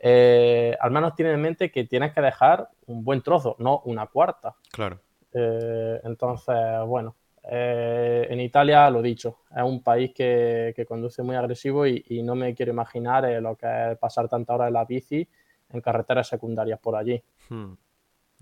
eh, 0.05 0.75
al 0.81 0.91
menos 0.91 1.15
tienen 1.15 1.35
en 1.35 1.41
mente 1.41 1.71
que 1.71 1.85
tienes 1.85 2.11
que 2.13 2.19
dejar 2.19 2.69
un 2.87 3.05
buen 3.05 3.21
trozo, 3.21 3.55
no 3.59 3.81
una 3.85 4.07
cuarta. 4.07 4.53
Claro. 4.69 4.99
Eh, 5.33 6.01
entonces, 6.03 6.55
bueno, 6.85 7.15
eh, 7.49 8.27
en 8.29 8.41
Italia, 8.41 8.89
lo 8.89 9.01
dicho, 9.01 9.39
es 9.55 9.63
un 9.63 9.81
país 9.81 10.11
que, 10.13 10.73
que 10.75 10.85
conduce 10.85 11.23
muy 11.23 11.37
agresivo 11.37 11.87
y, 11.87 12.03
y, 12.09 12.21
no 12.21 12.35
me 12.35 12.53
quiero 12.53 12.73
imaginar 12.73 13.23
lo 13.41 13.55
que 13.55 13.91
es 13.91 13.97
pasar 13.97 14.27
tanta 14.27 14.55
hora 14.55 14.67
en 14.67 14.73
la 14.73 14.85
bici 14.85 15.27
en 15.73 15.81
carreteras 15.81 16.27
secundarias 16.27 16.79
por 16.79 16.95
allí. 16.95 17.21
Hmm. 17.49 17.73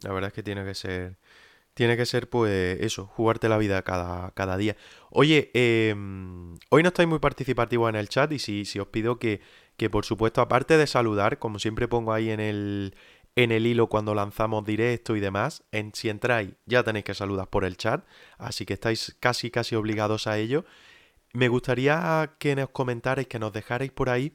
La 0.04 0.13
verdad 0.13 0.30
es 0.30 0.34
que 0.34 0.44
tiene 0.44 0.63
que 0.65 0.74
ser, 0.74 1.17
tiene 1.74 1.96
que 1.96 2.06
ser 2.06 2.30
pues 2.30 2.80
eso, 2.82 3.06
jugarte 3.06 3.50
la 3.50 3.58
vida 3.58 3.82
cada, 3.84 4.32
cada 4.32 4.58
día. 4.58 4.76
Oye, 5.10 5.52
eh, 5.54 5.96
hoy 6.70 6.84
no 6.84 6.89
estáis 6.89 7.08
muy 7.08 7.20
participativos 7.20 7.89
en 7.89 7.96
el 7.96 8.10
chat 8.10 8.32
y 8.32 8.39
si, 8.39 8.65
si 8.65 8.80
os 8.80 8.88
pido 8.88 9.20
que, 9.20 9.41
que, 9.78 9.89
por 9.89 10.06
supuesto, 10.06 10.41
aparte 10.41 10.78
de 10.78 10.88
saludar, 10.88 11.39
como 11.39 11.60
siempre 11.60 11.88
pongo 11.88 12.13
ahí 12.13 12.32
en 12.32 12.39
el, 12.39 12.96
en 13.36 13.52
el 13.52 13.65
hilo 13.65 13.88
cuando 13.88 14.15
lanzamos 14.15 14.65
directo 14.65 15.15
y 15.15 15.20
demás, 15.20 15.63
en, 15.72 15.94
si 15.94 16.10
entráis 16.10 16.54
ya 16.65 16.84
tenéis 16.84 17.06
que 17.06 17.13
saludar 17.13 17.48
por 17.48 17.63
el 17.63 17.78
chat, 17.78 18.04
así 18.38 18.65
que 18.65 18.74
estáis 18.74 19.15
casi 19.20 19.52
casi 19.52 19.76
obligados 19.76 20.28
a 20.28 20.38
ello. 20.38 20.65
Me 21.34 21.48
gustaría 21.48 22.36
que 22.39 22.56
nos 22.56 22.70
comentarais, 22.70 23.28
que 23.28 23.39
nos 23.39 23.54
dejarais 23.54 23.91
por 23.91 24.10
ahí 24.10 24.34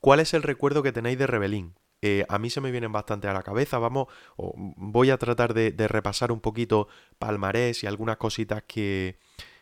cuál 0.00 0.20
es 0.20 0.34
el 0.34 0.42
recuerdo 0.42 0.82
que 0.82 0.92
tenéis 0.92 1.18
de 1.18 1.26
Rebelín 1.26 1.74
eh, 2.06 2.26
a 2.28 2.38
mí 2.38 2.50
se 2.50 2.60
me 2.60 2.70
vienen 2.70 2.92
bastante 2.92 3.28
a 3.28 3.32
la 3.32 3.42
cabeza. 3.42 3.78
Vamos, 3.78 4.08
voy 4.36 5.08
a 5.08 5.16
tratar 5.16 5.54
de, 5.54 5.72
repasar 5.88 6.32
un 6.32 6.40
poquito 6.40 6.86
palmarés 7.18 7.82
y 7.82 7.86
algunas 7.86 8.18
cositas 8.18 8.62
que, 8.66 9.16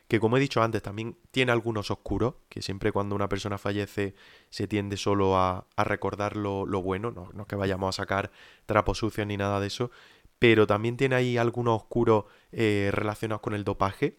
que 0.09 0.19
como 0.19 0.37
he 0.37 0.41
dicho 0.41 0.61
antes, 0.61 0.83
también 0.83 1.17
tiene 1.31 1.53
algunos 1.53 1.93
oscuros, 1.93 2.35
que 2.49 2.61
siempre 2.61 2.91
cuando 2.91 3.15
una 3.15 3.29
persona 3.29 3.59
fallece 3.59 4.17
se 4.51 4.67
tiende 4.67 4.97
solo 4.97 5.37
a, 5.37 5.69
recordar 5.77 6.35
lo, 6.35 6.67
bueno, 6.83 7.13
no, 7.13 7.31
no 7.33 7.47
que 7.47 7.55
vayamos 7.55 7.97
a 7.97 8.03
sacar 8.03 8.33
trapos 8.67 8.99
sucios 8.99 9.25
ni 9.25 9.37
nada 9.37 9.61
de 9.61 9.69
eso, 9.69 9.93
pero 10.41 10.67
también 10.67 10.97
tiene 10.97 11.15
ahí 11.15 11.37
algunos 11.37 11.77
oscuros 11.77 12.25
eh, 12.51 12.91
relacionados 12.93 13.41
con 13.41 13.55
el 13.55 13.63
dopaje. 13.63 14.17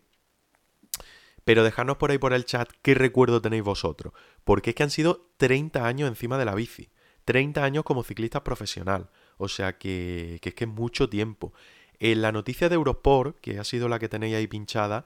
Pero 1.44 1.66
dejadnos 1.66 1.98
por 1.98 2.12
ahí 2.12 2.20
por 2.20 2.32
el 2.32 2.46
chat 2.46 2.72
qué 2.82 2.94
recuerdo 2.94 3.42
tenéis 3.42 3.64
vosotros, 3.64 4.14
porque 4.46 4.70
es 4.70 4.78
que 4.78 4.84
han 4.84 4.92
sido 4.92 5.28
30 5.36 5.86
años 5.86 6.08
encima 6.08 6.38
de 6.38 6.46
la 6.46 6.56
bici, 6.56 6.90
30 7.26 7.64
años 7.64 7.84
como 7.84 8.04
ciclista 8.04 8.44
profesional, 8.44 9.10
o 9.38 9.48
sea 9.48 9.78
que, 9.78 10.40
es 10.42 10.54
que 10.54 10.64
es 10.64 10.70
mucho 10.70 11.10
tiempo. 11.10 11.54
En 12.00 12.22
la 12.22 12.32
noticia 12.32 12.70
de 12.70 12.76
Eurosport, 12.76 13.40
que 13.40 13.60
ha 13.60 13.64
sido 13.64 13.88
la 13.88 14.00
que 14.00 14.10
tenéis 14.10 14.36
ahí 14.36 14.48
pinchada, 14.48 15.06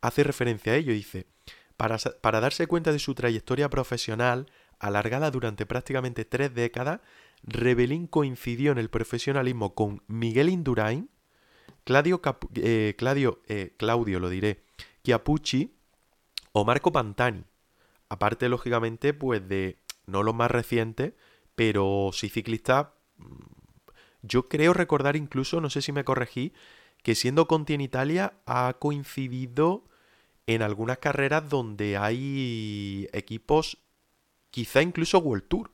hace 0.00 0.24
referencia 0.24 0.72
a 0.72 0.76
ello. 0.76 0.92
Dice, 0.92 1.26
para, 1.76 1.96
para 2.20 2.40
darse 2.40 2.66
cuenta 2.66 2.92
de 2.92 2.98
su 2.98 3.14
trayectoria 3.14 3.70
profesional, 3.70 4.46
alargada 4.78 5.30
durante 5.30 5.66
prácticamente 5.66 6.24
tres 6.24 6.54
décadas, 6.54 7.00
Rebelín 7.42 8.06
coincidió 8.06 8.72
en 8.72 8.78
el 8.78 8.90
profesionalismo 8.90 9.74
con 9.74 10.02
Miguel 10.06 10.48
Indurain, 10.48 11.10
Claudio, 11.84 12.20
eh, 12.54 12.94
Claudio, 12.96 13.42
eh, 13.46 13.74
Claudio 13.76 14.18
lo 14.18 14.30
diré, 14.30 14.64
Chiapucci 15.02 15.74
o 16.52 16.64
Marco 16.64 16.92
Pantani. 16.92 17.44
Aparte, 18.08 18.48
lógicamente, 18.48 19.12
pues 19.12 19.46
de 19.46 19.78
no 20.06 20.22
los 20.22 20.34
más 20.34 20.50
recientes, 20.50 21.12
pero 21.54 22.10
sí 22.12 22.28
ciclistas 22.28 22.88
yo 24.22 24.48
creo 24.48 24.72
recordar 24.72 25.16
incluso, 25.16 25.60
no 25.60 25.70
sé 25.70 25.82
si 25.82 25.92
me 25.92 26.04
corregí, 26.04 26.52
que 27.02 27.14
siendo 27.14 27.46
Conti 27.46 27.74
en 27.74 27.82
Italia 27.82 28.34
ha 28.46 28.74
coincidido 28.78 29.84
en 30.46 30.62
algunas 30.62 30.98
carreras 30.98 31.48
donde 31.48 31.96
hay 31.96 33.08
equipos, 33.12 33.78
quizá 34.50 34.82
incluso 34.82 35.18
World 35.18 35.46
Tour, 35.48 35.70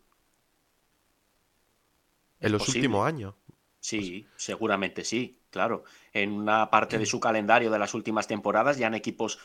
en 2.40 2.52
los 2.52 2.68
últimos 2.68 3.06
años. 3.06 3.34
Sí, 3.78 4.26
seguramente 4.36 5.04
sí, 5.04 5.38
claro. 5.50 5.84
En 6.12 6.32
una 6.32 6.70
parte 6.70 6.98
de 6.98 7.06
su 7.06 7.20
calendario 7.20 7.70
de 7.70 7.78
las 7.78 7.94
últimas 7.94 8.26
temporadas 8.26 8.78
ya 8.78 8.88
en 8.88 8.94
equipos 8.94 9.38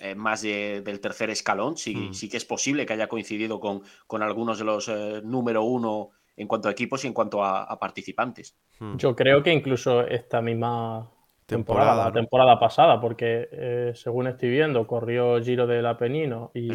eh, 0.00 0.14
más 0.14 0.42
del 0.42 1.00
tercer 1.00 1.30
escalón, 1.30 1.76
sí, 1.76 1.94
mm. 1.94 2.14
sí 2.14 2.28
que 2.28 2.36
es 2.36 2.44
posible 2.44 2.86
que 2.86 2.92
haya 2.92 3.08
coincidido 3.08 3.60
con, 3.60 3.82
con 4.06 4.22
algunos 4.22 4.58
de 4.58 4.64
los 4.64 4.88
eh, 4.88 5.20
número 5.24 5.62
uno 5.62 6.10
en 6.36 6.48
cuanto 6.48 6.68
a 6.68 6.72
equipos 6.72 7.04
y 7.04 7.08
en 7.08 7.12
cuanto 7.12 7.44
a, 7.44 7.78
participantes. 7.78 8.56
Hmm. 8.78 8.96
Yo 8.96 9.14
creo 9.14 9.42
que 9.42 9.52
incluso 9.52 10.00
esta 10.00 10.40
misma 10.40 11.10
temporada, 11.44 12.10
temporada 12.12 12.58
pasada, 12.58 12.98
porque 12.98 13.48
eh, 13.52 13.92
según 13.94 14.26
estoy 14.26 14.48
viendo, 14.48 14.86
corrió 14.86 15.42
Giro 15.42 15.66
del 15.66 15.84
Apenino 15.84 16.50
y, 16.54 16.70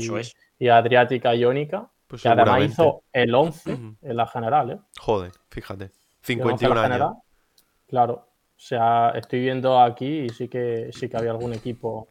y 0.59 0.67
Adriática 0.67 1.33
Iónica, 1.33 1.89
pues 2.05 2.21
que 2.21 2.29
además 2.29 2.63
hizo 2.63 3.03
el 3.11 3.33
11 3.33 3.71
en 4.01 4.15
la 4.15 4.27
general. 4.27 4.71
¿eh? 4.71 4.79
Joder, 4.99 5.31
fíjate, 5.49 5.89
51 6.21 6.79
años. 6.79 7.13
claro, 7.87 8.13
o 8.13 8.59
sea, 8.59 9.09
estoy 9.15 9.39
viendo 9.39 9.79
aquí 9.81 10.21
y 10.21 10.29
sí 10.29 10.47
que, 10.47 10.89
sí 10.91 11.09
que 11.09 11.17
había 11.17 11.31
algún 11.31 11.53
equipo. 11.53 12.09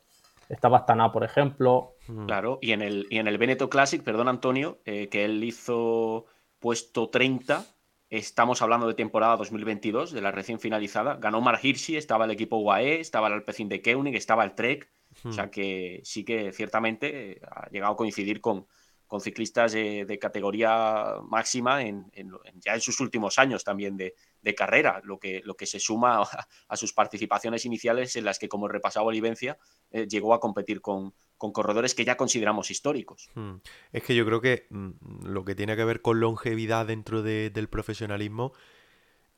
Estaba 0.55 0.79
Astana, 0.79 1.13
por 1.13 1.25
ejemplo. 1.25 1.97
Hmm. 2.07 2.27
Claro, 2.27 2.59
y 2.63 2.73
en 2.73 2.83
el, 2.83 3.07
y 3.11 3.19
en 3.19 3.29
el 3.29 3.39
Veneto 3.39 3.69
Classic, 3.69 4.03
perdón 4.03 4.29
Antonio, 4.29 4.81
eh, 4.85 5.09
que 5.09 5.25
él 5.25 5.43
hizo 5.45 6.27
puesto 6.59 7.11
30. 7.11 7.67
Estamos 8.09 8.63
hablando 8.63 8.87
de 8.87 8.95
temporada 8.95 9.37
2022, 9.37 10.13
de 10.13 10.21
la 10.21 10.31
recién 10.31 10.61
finalizada. 10.61 11.17
Ganó 11.17 11.41
Mar 11.41 11.59
Hirschi, 11.61 11.97
estaba 11.97 12.27
el 12.27 12.31
equipo 12.31 12.59
UAE, 12.59 13.01
estaba 13.01 13.27
el 13.27 13.35
Alpecin 13.35 13.69
de 13.69 13.83
Keunig, 13.83 14.15
estaba 14.15 14.45
el 14.45 14.55
Trek. 14.55 14.91
O 15.25 15.33
sea 15.33 15.49
que 15.49 16.01
sí 16.03 16.25
que 16.25 16.53
ciertamente 16.53 17.33
eh, 17.33 17.41
ha 17.49 17.71
llegado 17.71 17.93
a 17.93 17.97
coincidir 17.97 18.41
con, 18.41 18.67
con 19.07 19.21
ciclistas 19.21 19.73
de, 19.73 20.19
categoría 20.21 21.17
máxima 21.29 21.83
en, 21.83 22.11
ya 22.57 22.75
en 22.75 22.81
sus 22.81 23.01
últimos 23.01 23.39
años 23.39 23.65
también 23.65 23.97
de, 23.97 24.15
carrera, 24.55 25.01
lo 25.05 25.19
que, 25.19 25.41
lo 25.45 25.55
que 25.55 25.67
se 25.67 25.81
suma 25.81 26.23
a, 26.69 26.77
sus 26.77 26.93
participaciones 26.93 27.65
iniciales 27.65 28.17
en 28.17 28.25
las 28.25 28.39
que, 28.39 28.49
como 28.49 28.69
repasaba 28.69 29.07
Olivencia, 29.07 29.59
eh, 29.91 30.07
llegó 30.09 30.35
a 30.35 30.41
competir 30.41 30.81
con, 30.81 31.15
corredores 31.37 31.95
que 31.95 32.07
ya 32.07 32.17
consideramos 32.17 32.71
históricos. 32.71 33.29
Hmm. 33.35 33.57
Es 33.93 34.03
que 34.03 34.15
yo 34.15 34.25
creo 34.25 34.41
que 34.41 34.67
mm, 34.71 35.27
lo 35.27 35.45
que 35.45 35.55
tiene 35.55 35.77
que 35.77 35.85
ver 35.85 36.01
con 36.01 36.19
longevidad 36.19 36.87
dentro 36.87 37.23
del 37.23 37.69
profesionalismo, 37.69 38.53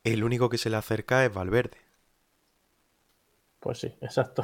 el 0.05 0.23
único 0.23 0.47
que 0.47 0.57
se 0.57 0.69
le 0.69 0.77
acerca 0.77 1.25
es 1.25 1.33
Valverde. 1.33 1.86
Pues 3.59 3.79
sí, 3.79 3.87
exacto. 4.01 4.43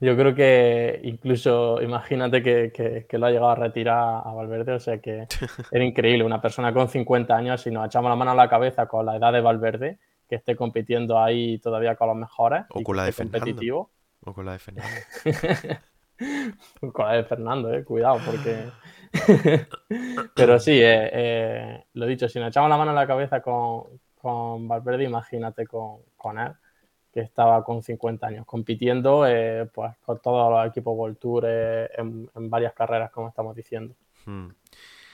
Yo 0.00 0.16
creo 0.16 0.34
que 0.34 1.00
incluso 1.04 1.80
imagínate 1.82 2.42
que, 2.42 3.06
lo 3.10 3.26
ha 3.26 3.30
llegado 3.30 3.50
a 3.50 3.54
retirar 3.54 4.22
a 4.24 4.32
Valverde, 4.32 4.72
o 4.72 4.80
sea 4.80 4.98
que 5.00 5.26
era 5.72 5.84
increíble, 5.84 6.24
una 6.24 6.40
persona 6.40 6.72
con 6.72 6.88
50 6.88 7.34
años, 7.34 7.62
si 7.62 7.70
nos 7.70 7.86
echamos 7.86 8.10
la 8.10 8.16
mano 8.16 8.32
a 8.32 8.34
la 8.34 8.48
cabeza 8.48 8.86
con 8.86 9.06
la 9.06 9.16
edad 9.16 9.32
de 9.32 9.40
Valverde, 9.40 9.98
que 10.28 10.36
esté 10.36 10.56
compitiendo 10.56 11.18
ahí 11.18 11.58
todavía 11.58 11.96
con 11.96 12.08
los 12.08 12.16
mejores. 12.16 12.64
O 12.70 12.82
con 12.82 12.96
la 12.96 13.04
de 13.04 13.12
Fernando. 13.12 13.90
O 14.24 14.34
con 14.34 14.44
la 14.44 14.52
de 14.52 14.58
Fernando. 14.58 14.90
con 16.92 17.06
la 17.06 17.12
de 17.14 17.24
Fernando, 17.24 17.72
eh, 17.72 17.84
cuidado, 17.84 18.18
porque... 18.26 18.68
Pero 20.34 20.58
sí, 20.58 20.72
eh, 20.72 21.10
eh, 21.12 21.84
lo 21.94 22.04
dicho, 22.04 22.28
si 22.28 22.38
nos 22.38 22.48
echamos 22.48 22.68
la 22.68 22.76
mano 22.76 22.90
a 22.90 22.94
la 22.94 23.06
cabeza 23.06 23.40
con, 23.40 23.84
con 24.20 24.68
Valverde, 24.68 25.04
imagínate 25.04 25.66
con, 25.66 26.02
con 26.14 26.38
él 26.38 26.52
que 27.18 27.24
estaba 27.24 27.64
con 27.64 27.82
50 27.82 28.26
años, 28.28 28.46
compitiendo 28.46 29.26
eh, 29.26 29.68
pues, 29.74 29.92
con 30.04 30.20
todos 30.20 30.52
los 30.52 30.68
equipos 30.68 30.96
World 30.96 31.18
Tour 31.18 31.44
eh, 31.48 31.90
en, 31.96 32.28
varias 32.48 32.74
carreras, 32.74 33.10
como 33.10 33.28
estamos 33.28 33.56
diciendo. 33.56 33.96
Hmm. 34.24 34.50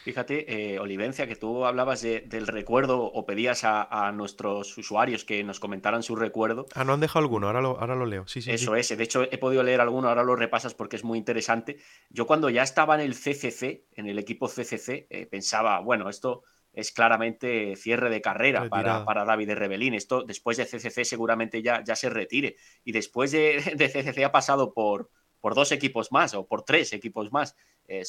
Fíjate, 0.02 0.74
eh, 0.74 0.78
Olivencia, 0.78 1.26
que 1.26 1.34
tú 1.34 1.64
hablabas 1.64 2.02
del 2.02 2.46
recuerdo 2.46 3.02
o 3.02 3.24
pedías 3.24 3.62
a, 3.64 4.12
nuestros 4.12 4.76
usuarios 4.76 5.24
que 5.24 5.42
nos 5.44 5.60
comentaran 5.60 6.02
su 6.02 6.14
recuerdo. 6.14 6.66
Ah, 6.74 6.84
no 6.84 6.92
han 6.92 7.00
dejado 7.00 7.20
alguno, 7.20 7.46
ahora 7.46 7.62
lo, 7.62 7.80
ahora 7.80 7.94
lo 7.94 8.04
leo. 8.04 8.26
Sí, 8.26 8.42
sí, 8.42 8.50
Eso 8.50 8.76
es, 8.76 8.94
de 8.94 9.02
hecho 9.02 9.22
he 9.22 9.38
podido 9.38 9.62
leer 9.62 9.80
alguno, 9.80 10.10
ahora 10.10 10.22
lo 10.22 10.36
repasas 10.36 10.74
porque 10.74 10.96
es 10.96 11.04
muy 11.04 11.16
interesante. 11.16 11.78
Yo 12.10 12.26
cuando 12.26 12.50
ya 12.50 12.62
estaba 12.62 12.96
en 12.96 13.00
el 13.00 13.14
CCC, 13.14 13.86
en 13.92 14.06
el 14.06 14.18
equipo 14.18 14.46
CCC, 14.46 15.08
pensaba, 15.30 15.80
bueno, 15.80 16.10
esto 16.10 16.42
es 16.74 16.92
claramente 16.92 17.76
cierre 17.76 18.10
de 18.10 18.20
carrera 18.20 18.68
para, 18.68 19.04
para, 19.04 19.24
David 19.24 19.48
de 19.48 19.54
Rebelín. 19.54 19.94
Esto 19.94 20.22
después 20.22 20.56
de 20.56 20.66
CCC 20.66 21.04
seguramente 21.04 21.62
ya, 21.62 21.82
ya 21.84 21.96
se 21.96 22.10
retire. 22.10 22.56
Y 22.84 22.92
después 22.92 23.30
de, 23.32 23.60
CCC 23.78 24.24
ha 24.24 24.32
pasado 24.32 24.74
por, 24.74 25.10
por 25.40 25.54
dos 25.54 25.72
equipos 25.72 26.10
más 26.10 26.34
o 26.34 26.46
por 26.46 26.62
tres 26.62 26.92
equipos 26.92 27.32
más. 27.32 27.56
Eh, 27.86 28.02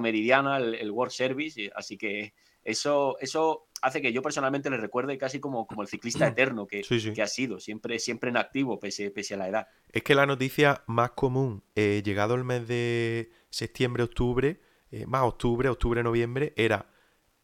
Meridiana, 0.00 0.58
el, 0.58 0.90
World 0.90 1.12
Service. 1.12 1.70
Así 1.74 1.96
que 1.96 2.34
eso, 2.62 3.16
eso 3.20 3.66
hace 3.82 4.00
que 4.00 4.12
yo 4.12 4.22
personalmente 4.22 4.70
le 4.70 4.76
recuerde 4.76 5.18
casi 5.18 5.40
como, 5.40 5.66
como 5.66 5.82
el 5.82 5.88
ciclista 5.88 6.26
eterno 6.28 6.66
que, 6.66 6.82
que 6.82 7.22
ha 7.22 7.26
sido, 7.26 7.58
siempre, 7.58 7.98
siempre 7.98 8.30
en 8.30 8.36
activo 8.36 8.78
pese, 8.78 9.10
pese, 9.10 9.34
a 9.34 9.38
la 9.38 9.48
edad. 9.48 9.68
Es 9.90 10.02
que 10.02 10.14
la 10.14 10.26
noticia 10.26 10.84
más 10.86 11.10
común, 11.10 11.64
eh, 11.74 12.02
llegado 12.04 12.34
el 12.34 12.44
mes 12.44 12.68
de 12.68 13.30
septiembre, 13.50 14.04
octubre, 14.04 14.60
eh, 14.90 15.06
más 15.06 15.22
octubre, 15.22 15.68
octubre, 15.68 16.02
noviembre, 16.02 16.52
era 16.56 16.93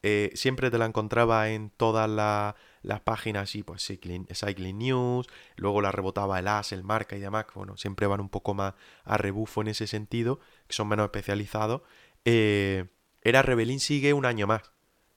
eh, 0.03 0.31
siempre 0.35 0.71
te 0.71 0.79
la 0.79 0.87
encontraba 0.87 1.51
en 1.51 1.71
todas 1.71 2.09
las 2.83 3.01
páginas, 3.01 3.55
y 3.55 3.63
pues 3.63 3.87
Cycling, 3.87 4.27
Cycling, 4.33 4.79
News, 4.79 5.27
luego 5.57 5.83
la 5.83 5.93
rebotaba 5.93 6.39
el 6.39 6.49
As, 6.49 6.73
el 6.73 6.85
Marca 6.85 7.17
y 7.17 7.21
demás, 7.21 7.45
que 7.47 7.53
bueno, 7.55 7.77
siempre 7.77 8.07
van 8.07 8.21
un 8.21 8.31
poco 8.31 8.55
más 8.55 8.75
a 9.05 9.19
rebufo 9.19 9.61
en 9.61 9.69
ese 9.69 9.87
sentido, 9.87 10.41
que 10.67 10.75
son 10.75 10.89
menos 10.89 11.05
especializados. 11.05 11.83
Eh, 12.25 12.87
era 13.23 13.43
Rebelín 13.43 13.81
sigue 13.81 14.13
un 14.15 14.25
año 14.25 14.47
más. 14.47 14.63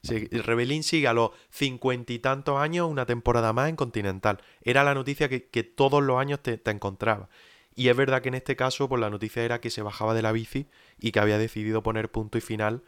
Rebelín 0.04 0.84
sigue 0.84 1.08
a 1.08 1.14
los 1.14 1.32
cincuenta 1.50 2.12
y 2.12 2.20
tantos 2.20 2.60
años 2.60 2.90
una 2.90 3.06
temporada 3.06 3.54
más 3.54 3.70
en 3.70 3.78
Continental. 3.78 4.42
Era 4.62 4.84
la 4.84 4.94
noticia 4.94 5.30
que, 5.30 5.64
todos 5.64 6.04
los 6.04 6.20
años 6.20 6.42
te, 6.42 6.58
te 6.58 6.72
encontraba. 6.72 7.30
Y 7.74 7.88
es 7.88 7.96
verdad 7.96 8.22
que 8.22 8.28
en 8.28 8.36
este 8.36 8.58
caso, 8.58 8.90
pues 8.90 9.00
la 9.00 9.10
noticia 9.10 9.44
era 9.44 9.62
que 9.62 9.70
se 9.70 9.82
bajaba 9.82 10.14
de 10.14 10.22
la 10.22 10.34
bici 10.34 10.68
y 11.00 11.12
que 11.12 11.20
había 11.20 11.38
decidido 11.38 11.84
poner 11.84 12.12
punto 12.12 12.38
y 12.38 12.42
final 12.42 12.84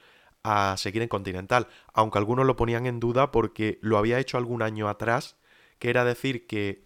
a 0.46 0.78
seguir 0.78 1.02
en 1.02 1.10
Continental, 1.10 1.68
aunque 1.94 2.18
algunos 2.18 2.46
lo 2.46 2.56
ponían 2.56 2.86
en 2.86 3.00
duda 3.00 3.32
porque 3.32 3.80
lo 3.82 3.98
había 3.98 4.20
hecho 4.20 4.38
algún 4.38 4.62
año 4.62 4.88
atrás, 4.88 5.38
que 5.80 5.90
era 5.90 6.06
decir 6.06 6.48
que, 6.48 6.86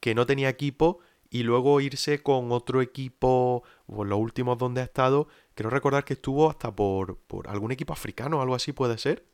que 0.00 0.14
no 0.14 0.26
tenía 0.26 0.48
equipo 0.48 0.98
y 1.30 1.42
luego 1.42 1.80
irse 1.80 2.22
con 2.22 2.52
otro 2.52 2.82
equipo, 2.82 3.62
o 3.86 4.04
los 4.04 4.18
últimos 4.18 4.58
donde 4.58 4.80
ha 4.80 4.84
estado, 4.84 5.28
quiero 5.54 5.70
recordar 5.70 6.04
que 6.04 6.14
estuvo 6.14 6.48
hasta 6.48 6.74
por, 6.74 7.18
por 7.18 7.48
algún 7.48 7.72
equipo 7.72 7.92
africano 7.92 8.40
algo 8.40 8.54
así, 8.54 8.72
¿puede 8.72 8.98
ser? 8.98 9.24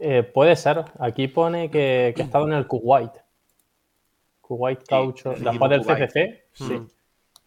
Eh, 0.00 0.22
puede 0.22 0.56
ser. 0.56 0.84
Aquí 0.98 1.28
pone 1.28 1.70
que, 1.70 2.12
que, 2.16 2.22
ha 2.22 2.24
estado 2.24 2.46
en 2.46 2.54
el 2.54 2.66
Kuwait. 2.66 3.12
Kuwait 4.40 4.82
Caucho. 4.86 5.30
después 5.30 5.70
del 5.70 5.82
CCC, 5.82 6.44
sí. 6.52 6.74
Mm. 6.74 6.88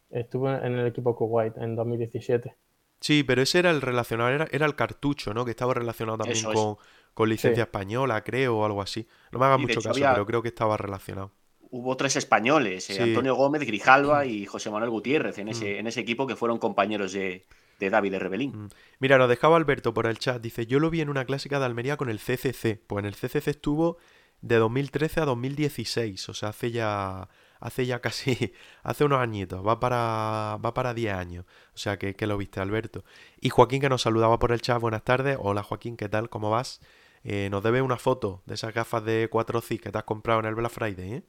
Estuvo 0.10 0.50
en 0.50 0.74
el 0.74 0.88
equipo 0.88 1.15
Kuwait 1.15 1.58
en 1.58 1.76
2017. 1.76 2.56
Sí, 2.99 3.23
pero 3.23 3.41
ese 3.41 3.60
era 3.60 3.71
el 3.71 3.81
relacionado, 3.81 4.29
era, 4.29 4.47
era 4.51 4.65
el 4.65 4.75
cartucho, 4.75 5.33
¿no? 5.33 5.45
Que 5.45 5.51
estaba 5.51 5.73
relacionado 5.73 6.17
también 6.17 6.43
con, 6.43 6.77
con, 7.13 7.29
licencia 7.29 7.63
española, 7.63 8.23
creo, 8.23 8.57
o 8.57 8.65
algo 8.65 8.81
así. 8.81 9.07
No 9.31 9.39
me 9.39 9.45
haga 9.45 9.57
mucho 9.57 9.81
caso, 9.81 9.99
pero 9.99 10.25
creo 10.25 10.41
que 10.41 10.49
estaba 10.49 10.77
relacionado. 10.77 11.31
hubo 11.69 11.95
tres 11.97 12.15
españoles, 12.15 12.89
eh, 12.89 13.01
Antonio 13.01 13.36
Gómez, 13.36 13.65
Grijalva 13.65 14.25
y 14.25 14.45
José 14.45 14.71
Manuel 14.71 14.89
Gutiérrez 14.89 15.38
en 15.38 15.49
ese, 15.49 15.75
mm. 15.75 15.79
en 15.79 15.88
ese 15.88 15.99
equipo 15.99 16.25
que 16.25 16.36
fueron 16.36 16.57
compañeros 16.57 17.12
de, 17.13 17.45
de 17.79 17.89
David 17.89 18.12
de 18.12 18.19
Rebelín. 18.19 18.63
Mm. 18.63 18.69
Mira, 18.99 19.17
nos 19.17 19.29
dejaba 19.29 19.57
Alberto 19.57 19.93
por 19.93 20.07
el 20.07 20.17
chat, 20.17 20.41
dice, 20.41 20.65
yo 20.65 20.79
lo 20.79 20.89
vi 20.89 21.01
en 21.01 21.10
una 21.10 21.25
clásica 21.25 21.60
de 21.60 21.65
Almería 21.65 21.97
con 21.97 22.10
el 22.10 22.19
CCC, 22.19 22.81
pues 22.88 23.03
en 23.03 23.05
el 23.05 23.15
CCC 23.15 23.47
estuvo 23.47 23.97
de 24.41 24.55
2013 24.57 25.21
a 25.21 25.25
2016, 25.25 26.29
o 26.29 26.33
sea, 26.33 26.49
hace 26.49 26.71
ya 26.71 27.29
hace 27.60 27.86
ya 27.86 28.00
casi, 28.00 28.54
hace 28.84 29.04
unos 29.04 29.20
añitos, 29.20 29.65
va 29.65 29.80
para, 29.80 30.58
va 30.63 30.74
para 30.74 30.93
10 30.93 31.13
años. 31.13 31.46
O 31.74 31.78
sea 31.78 31.98
que, 31.98 32.15
que, 32.15 32.28
lo 32.28 32.38
viste, 32.38 32.60
Alberto. 32.60 33.04
Y 33.39 33.50
Joaquín 33.50 33.82
que 33.82 33.89
nos 33.89 34.02
saludaba 34.02 34.39
por 34.39 34.52
el 34.52 34.62
chat, 34.62 34.80
buenas 34.80 35.04
tardes. 35.04 35.38
Hola 35.39 35.63
Joaquín, 35.63 35.98
¿qué 35.98 36.10
tal? 36.10 36.30
¿Cómo 36.30 36.50
vas? 36.50 36.82
Eh, 37.24 37.50
nos 37.52 37.62
debe 37.63 37.82
una 37.82 37.98
foto 37.98 38.41
de 38.46 38.56
esas 38.56 38.74
gafas 38.74 39.04
de 39.04 39.30
4C 39.30 39.80
que 39.80 39.91
te 39.91 39.98
has 39.98 40.04
comprado 40.06 40.39
en 40.39 40.46
el 40.46 40.56
Black 40.56 40.72
Friday, 40.72 41.13
¿eh? 41.13 41.24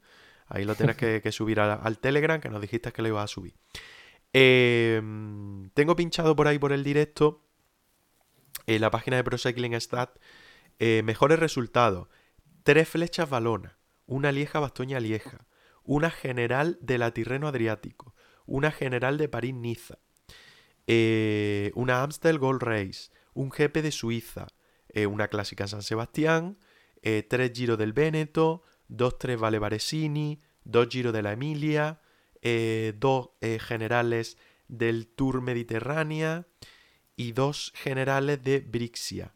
Ahí 0.47 0.65
lo 0.65 0.75
tienes 0.75 0.95
que, 0.95 1.21
subir 1.31 1.59
al, 1.59 1.99
Telegram, 1.99 2.39
que 2.39 2.49
nos 2.49 2.61
dijiste 2.61 2.91
que 2.91 3.01
lo 3.01 3.09
ibas 3.09 3.25
a 3.25 3.27
subir. 3.27 3.53
Em, 4.33 5.69
tengo 5.71 5.95
pinchado 5.95 6.35
por 6.35 6.47
ahí 6.47 6.57
por 6.57 6.71
el 6.71 6.83
directo 6.83 7.43
en 8.65 8.81
la 8.81 8.91
página 8.91 9.17
de 9.17 9.23
Pro 9.23 9.37
Cycling 9.37 9.79
Stat 9.79 10.17
eh, 10.79 11.01
mejores 11.03 11.37
resultados. 11.39 12.07
Tres 12.63 12.87
flechas 12.87 13.29
balona, 13.29 13.77
una 14.05 14.31
lieja 14.31 14.59
bastoña 14.59 14.99
lieja, 14.99 15.45
una 15.89 16.11
general 16.11 16.77
de 16.81 16.99
la 16.99 17.15
Tirreno 17.15 17.47
Adriático, 17.47 18.13
una 18.45 18.69
general 18.69 19.17
de 19.17 19.27
París-Niza, 19.27 19.97
eh, 20.85 21.71
una 21.73 22.03
Amstel 22.03 22.37
Gold 22.37 22.61
Race, 22.61 23.09
un 23.33 23.49
GP 23.49 23.77
de 23.81 23.91
Suiza, 23.91 24.45
eh, 24.89 25.07
una 25.07 25.29
clásica 25.29 25.67
San 25.67 25.81
Sebastián, 25.81 26.59
eh, 27.01 27.25
tres 27.27 27.53
Giro 27.55 27.75
del 27.75 27.93
Véneto, 27.93 28.61
dos 28.87 29.17
tres 29.17 29.39
Vale 29.39 29.57
Varesini, 29.57 30.43
dos 30.63 30.89
Giro 30.89 31.11
de 31.11 31.23
la 31.23 31.31
Emilia, 31.31 32.01
dos 32.99 33.31
generales 33.41 34.37
del 34.67 35.07
Tour 35.07 35.41
Mediterránea. 35.41 36.45
Y 37.15 37.33
dos 37.33 37.73
generales 37.75 38.41
de 38.41 38.61
Brixia. 38.61 39.33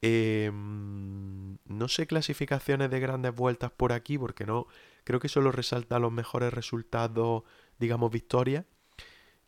Em, 0.00 1.58
no 1.66 1.86
sé 1.86 2.08
clasificaciones 2.08 2.90
de 2.90 2.98
grandes 2.98 3.32
vueltas 3.32 3.70
por 3.70 3.92
aquí 3.92 4.18
porque 4.18 4.44
no, 4.44 4.66
Creo 5.04 5.20
que 5.20 5.28
solo 5.28 5.52
resalta 5.52 5.98
los 5.98 6.12
mejores 6.12 6.52
resultados, 6.52 7.42
digamos, 7.78 8.10
victorias. 8.10 8.64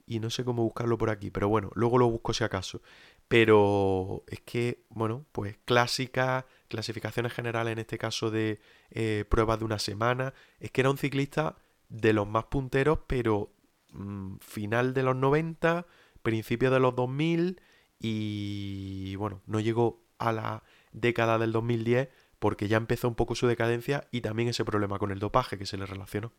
Y 0.06 0.20
no 0.20 0.28
sé 0.28 0.44
cómo 0.44 0.62
buscarlo 0.62 0.98
por 0.98 1.08
aquí, 1.08 1.30
pero 1.30 1.48
bueno, 1.48 1.70
luego 1.74 1.96
lo 1.96 2.10
busco 2.10 2.34
si 2.34 2.44
acaso. 2.44 2.82
Pero 3.26 4.22
es 4.26 4.40
que, 4.40 4.84
bueno, 4.90 5.24
pues 5.32 5.56
clásicas, 5.64 6.44
clasificaciones 6.68 7.32
generales 7.32 7.72
en 7.72 7.78
este 7.78 7.96
caso 7.96 8.30
de 8.30 8.60
eh, 8.90 9.24
pruebas 9.28 9.58
de 9.60 9.64
una 9.64 9.78
semana. 9.78 10.34
Es 10.60 10.70
que 10.70 10.82
era 10.82 10.90
un 10.90 10.98
ciclista 10.98 11.56
de 11.88 12.12
los 12.12 12.28
más 12.28 12.44
punteros, 12.44 12.98
pero 13.06 13.50
mm, 13.92 14.36
final 14.40 14.92
de 14.92 15.02
los 15.02 15.16
90, 15.16 15.86
principio 16.22 16.70
de 16.70 16.80
los 16.80 16.94
2000 16.94 17.60
y 18.06 19.16
bueno, 19.16 19.40
no 19.46 19.60
llegó 19.60 20.02
a 20.18 20.32
la 20.32 20.62
década 20.92 21.38
del 21.38 21.52
2010 21.52 22.10
porque 22.44 22.68
ya 22.68 22.76
empezó 22.76 23.08
un 23.08 23.14
poco 23.14 23.34
su 23.34 23.46
decadencia 23.46 24.04
y 24.10 24.20
también 24.20 24.50
ese 24.50 24.66
problema 24.66 24.98
con 24.98 25.10
el 25.10 25.18
dopaje 25.18 25.56
que 25.56 25.64
se 25.64 25.78
le 25.78 25.86
relacionó. 25.86 26.30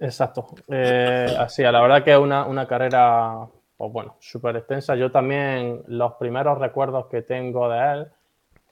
Exacto. 0.00 0.46
Eh, 0.66 1.36
así, 1.38 1.62
a 1.62 1.70
la 1.70 1.80
verdad 1.80 2.02
que 2.02 2.10
es 2.10 2.18
una, 2.18 2.66
carrera, 2.66 3.46
pues 3.76 3.92
bueno, 3.92 4.16
súper 4.18 4.56
extensa. 4.56 4.96
Yo 4.96 5.12
también, 5.12 5.84
los 5.86 6.14
primeros 6.14 6.58
recuerdos 6.58 7.06
que 7.06 7.22
tengo 7.22 7.68
de 7.68 7.92
él 7.92 8.08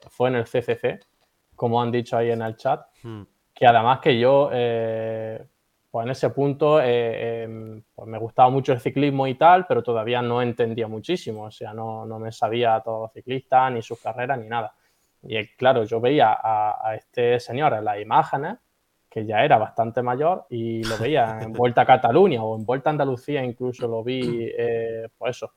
fue 0.09 0.27
en 0.27 0.35
el 0.35 0.43
CCC, 0.43 0.99
como 1.55 1.81
han 1.81 1.89
dicho 1.89 2.17
ahí 2.17 2.29
en 2.29 2.41
el 2.41 2.57
chat, 2.57 2.85
hmm. 3.03 3.21
que 3.53 3.65
además 3.65 4.01
que 4.01 4.19
yo, 4.19 4.49
eh, 4.51 5.41
pues 5.93 6.05
en 6.05 6.09
ese 6.09 6.31
punto 6.31 6.81
eh, 6.81 7.43
em, 7.43 7.83
pues 7.93 8.07
me 8.07 8.17
gustaba 8.17 8.49
mucho 8.49 8.73
el 8.73 8.79
ciclismo 8.79 9.27
y 9.27 9.35
tal, 9.35 9.67
pero 9.67 9.83
todavía 9.83 10.23
no 10.23 10.41
entendía 10.41 10.87
muchísimo, 10.87 11.43
o 11.43 11.51
sea, 11.51 11.71
no, 11.71 12.07
me 12.17 12.31
sabía 12.31 12.81
todos 12.83 13.01
los 13.01 13.13
ciclistas, 13.13 13.71
ni 13.71 13.83
sus 13.83 14.01
carreras, 14.01 14.39
ni 14.39 14.47
nada. 14.47 14.73
Y 15.21 15.45
claro, 15.49 15.83
yo 15.83 16.01
veía 16.01 16.35
a, 16.41 16.95
este 16.95 17.39
señor 17.39 17.73
en 17.73 17.85
las 17.85 18.01
imágenes, 18.01 18.57
que 19.07 19.23
ya 19.23 19.45
era 19.45 19.59
bastante 19.59 20.01
mayor, 20.01 20.47
y 20.49 20.83
lo 20.83 20.97
veía 20.97 21.37
en 21.43 21.53
Vuelta 21.53 21.81
a 21.81 21.85
Cataluña 21.85 22.43
o 22.43 22.57
en 22.57 22.65
Vuelta 22.65 22.89
a 22.89 22.93
Andalucía, 22.93 23.43
incluso 23.43 23.87
lo 23.87 24.03
vi, 24.03 24.49
eh, 24.57 25.09
pues 25.15 25.37
eso, 25.37 25.53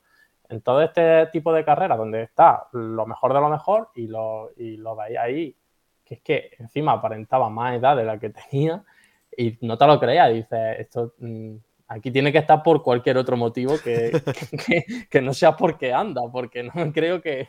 en 0.51 0.61
todo 0.61 0.83
este 0.83 1.29
tipo 1.29 1.51
de 1.51 1.65
carreras 1.65 1.97
donde 1.97 2.25
está 2.25 2.69
lo 2.73 3.07
mejor 3.07 3.33
de 3.33 3.41
lo 3.41 3.49
mejor 3.49 3.89
y 3.95 4.07
lo, 4.07 4.51
y 4.55 4.77
lo 4.77 4.97
veía 4.97 5.23
ahí, 5.23 5.57
que 6.05 6.17
es 6.17 6.21
que 6.21 6.51
encima 6.59 6.93
aparentaba 6.93 7.49
más 7.49 7.75
edad 7.75 7.97
de 7.97 8.05
la 8.05 8.19
que 8.19 8.29
tenía 8.29 8.85
y 9.37 9.59
no 9.61 9.77
te 9.77 9.87
lo 9.87 10.01
creías, 10.01 10.33
dices, 10.33 10.79
esto 10.79 11.15
mm, 11.19 11.57
aquí 11.89 12.11
tiene 12.11 12.33
que 12.33 12.39
estar 12.39 12.63
por 12.63 12.83
cualquier 12.83 13.19
otro 13.19 13.37
motivo 13.37 13.75
que, 13.83 14.13
que, 15.11 15.23
no 15.23 15.33
sea 15.33 15.57
porque 15.57 15.93
anda, 15.93 16.23
porque 16.31 16.63
no 16.63 16.73
creo 16.93 17.21
que, 17.21 17.49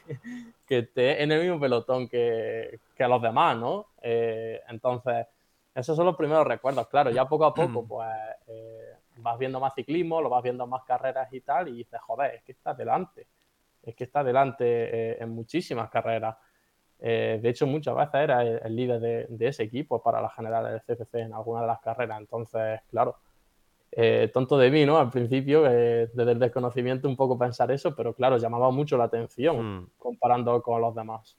esté 0.68 1.24
en 1.24 1.32
el 1.32 1.42
mismo 1.42 1.60
pelotón 1.60 2.08
que, 2.08 2.80
a 3.00 3.08
los 3.08 3.22
demás, 3.22 3.58
¿no? 3.58 3.88
Eh, 4.02 4.60
entonces, 4.68 5.26
esos 5.74 5.96
son 5.96 6.06
los 6.06 6.16
primeros 6.16 6.46
recuerdos, 6.46 6.88
claro, 6.88 7.10
ya 7.12 7.26
poco 7.26 7.46
a 7.46 7.54
poco, 7.54 7.84
mm. 7.84 7.88
pues 7.88 8.10
eh, 8.48 8.94
vas 9.18 9.38
viendo 9.38 9.60
más 9.60 9.74
ciclismo, 9.74 10.22
lo 10.22 10.30
vas 10.30 10.44
viendo 10.44 10.68
más 10.68 10.84
carreras 10.84 11.32
y 11.32 11.42
tal, 11.42 11.70
y 11.70 11.78
dices, 11.78 12.00
joder, 12.02 12.36
es 12.36 12.44
que 12.44 12.52
está 12.52 12.74
delante, 12.74 13.28
es 13.84 13.96
que 13.96 14.04
está 14.04 14.24
delante 14.24 14.66
eh, 14.66 15.18
en 15.20 15.30
muchísimas 15.30 15.90
carreras. 15.90 16.36
Eh, 17.00 17.40
de 17.42 17.50
hecho, 17.50 17.68
muchas 17.68 17.96
veces 17.96 18.16
era 18.16 18.42
el, 18.44 18.76
líder 18.76 19.28
de, 19.30 19.48
ese 19.48 19.64
equipo 19.64 20.02
para 20.02 20.22
la 20.22 20.30
general 20.30 20.66
del 20.66 20.82
CFC 20.82 21.16
en 21.16 21.34
alguna 21.34 21.62
de 21.62 21.68
las 21.68 21.80
carreras. 21.80 22.20
Entonces, 22.20 22.82
claro, 22.90 23.18
eh, 23.92 24.30
tonto 24.34 24.58
de 24.58 24.72
mí, 24.72 24.86
¿no? 24.86 24.98
Al 24.98 25.10
principio, 25.10 25.66
eh, 25.68 26.10
desde 26.14 26.32
el 26.32 26.40
desconocimiento, 26.40 27.08
un 27.08 27.16
poco 27.16 27.38
pensar 27.38 27.72
eso, 27.72 27.96
pero 27.96 28.14
claro, 28.14 28.38
llamaba 28.38 28.72
mucho 28.72 28.98
la 28.98 29.06
atención 29.06 29.82
hmm. 29.82 29.90
comparando 29.98 30.62
con 30.62 30.82
los 30.82 30.96
demás. 30.96 31.38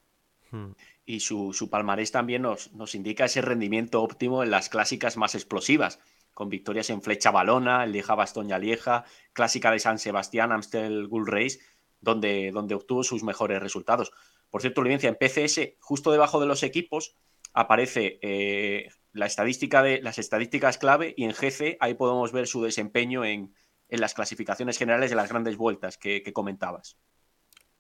Hmm. 0.51 0.73
Y 1.05 1.21
su, 1.21 1.69
palmarés 1.71 2.13
también 2.13 2.43
nos, 2.43 2.73
nos, 2.73 2.95
indica 2.95 3.25
ese 3.25 3.43
rendimiento 3.43 4.03
óptimo 4.03 4.43
en 4.43 4.51
las 4.51 4.69
clásicas 4.69 5.17
más 5.17 5.35
explosivas, 5.35 6.01
con 6.35 6.49
victorias 6.49 6.91
en 6.91 7.03
Flecha 7.03 7.31
Balona, 7.31 7.85
el 7.85 7.93
Lieja 7.93 8.15
Bastoña 8.15 8.59
Lieja, 8.59 9.05
clásica 9.33 9.71
de 9.71 9.79
San 9.79 9.99
Sebastián, 9.99 10.53
Amstel 10.53 11.09
Gull 11.09 11.27
Race, 11.27 11.59
donde, 12.01 12.51
donde 12.53 12.75
obtuvo 12.75 13.03
sus 13.03 13.23
mejores 13.25 13.61
resultados. 13.61 14.13
Por 14.51 14.61
cierto, 14.61 14.81
Olivencia, 14.81 15.09
en 15.09 15.17
PCS, 15.17 15.77
justo 15.81 16.11
debajo 16.11 16.41
de 16.41 16.47
los 16.47 16.63
equipos, 16.63 17.17
aparece 17.53 18.19
eh, 18.23 18.89
la 19.13 19.27
estadística 19.27 19.83
de, 19.83 20.01
las 20.03 20.19
estadísticas 20.19 20.79
clave 20.79 21.15
y 21.17 21.25
en 21.25 21.33
GC 21.33 21.77
ahí 21.81 21.95
podemos 21.95 22.33
ver 22.33 22.47
su 22.47 22.63
desempeño 22.63 23.25
en, 23.25 23.55
las 23.91 24.13
clasificaciones 24.13 24.77
generales 24.77 25.09
de 25.11 25.17
las 25.17 25.31
grandes 25.31 25.57
vueltas 25.57 25.97
que, 25.97 26.23
comentabas. 26.35 26.99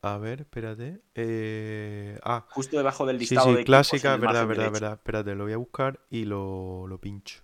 A 0.00 0.16
ver, 0.16 0.40
espérate. 0.40 1.02
Eh, 1.14 2.18
ah, 2.22 2.46
justo 2.50 2.78
debajo 2.78 3.04
del 3.04 3.18
listado 3.18 3.50
sí, 3.50 3.56
de 3.56 3.64
clásica, 3.64 4.16
verdad, 4.16 4.46
verdad, 4.46 4.72
verdad. 4.72 4.92
Espérate, 4.94 5.34
lo 5.34 5.44
voy 5.44 5.52
a 5.52 5.58
buscar 5.58 6.00
y 6.08 6.24
lo, 6.24 6.86
lo 6.86 6.98
pincho. 6.98 7.42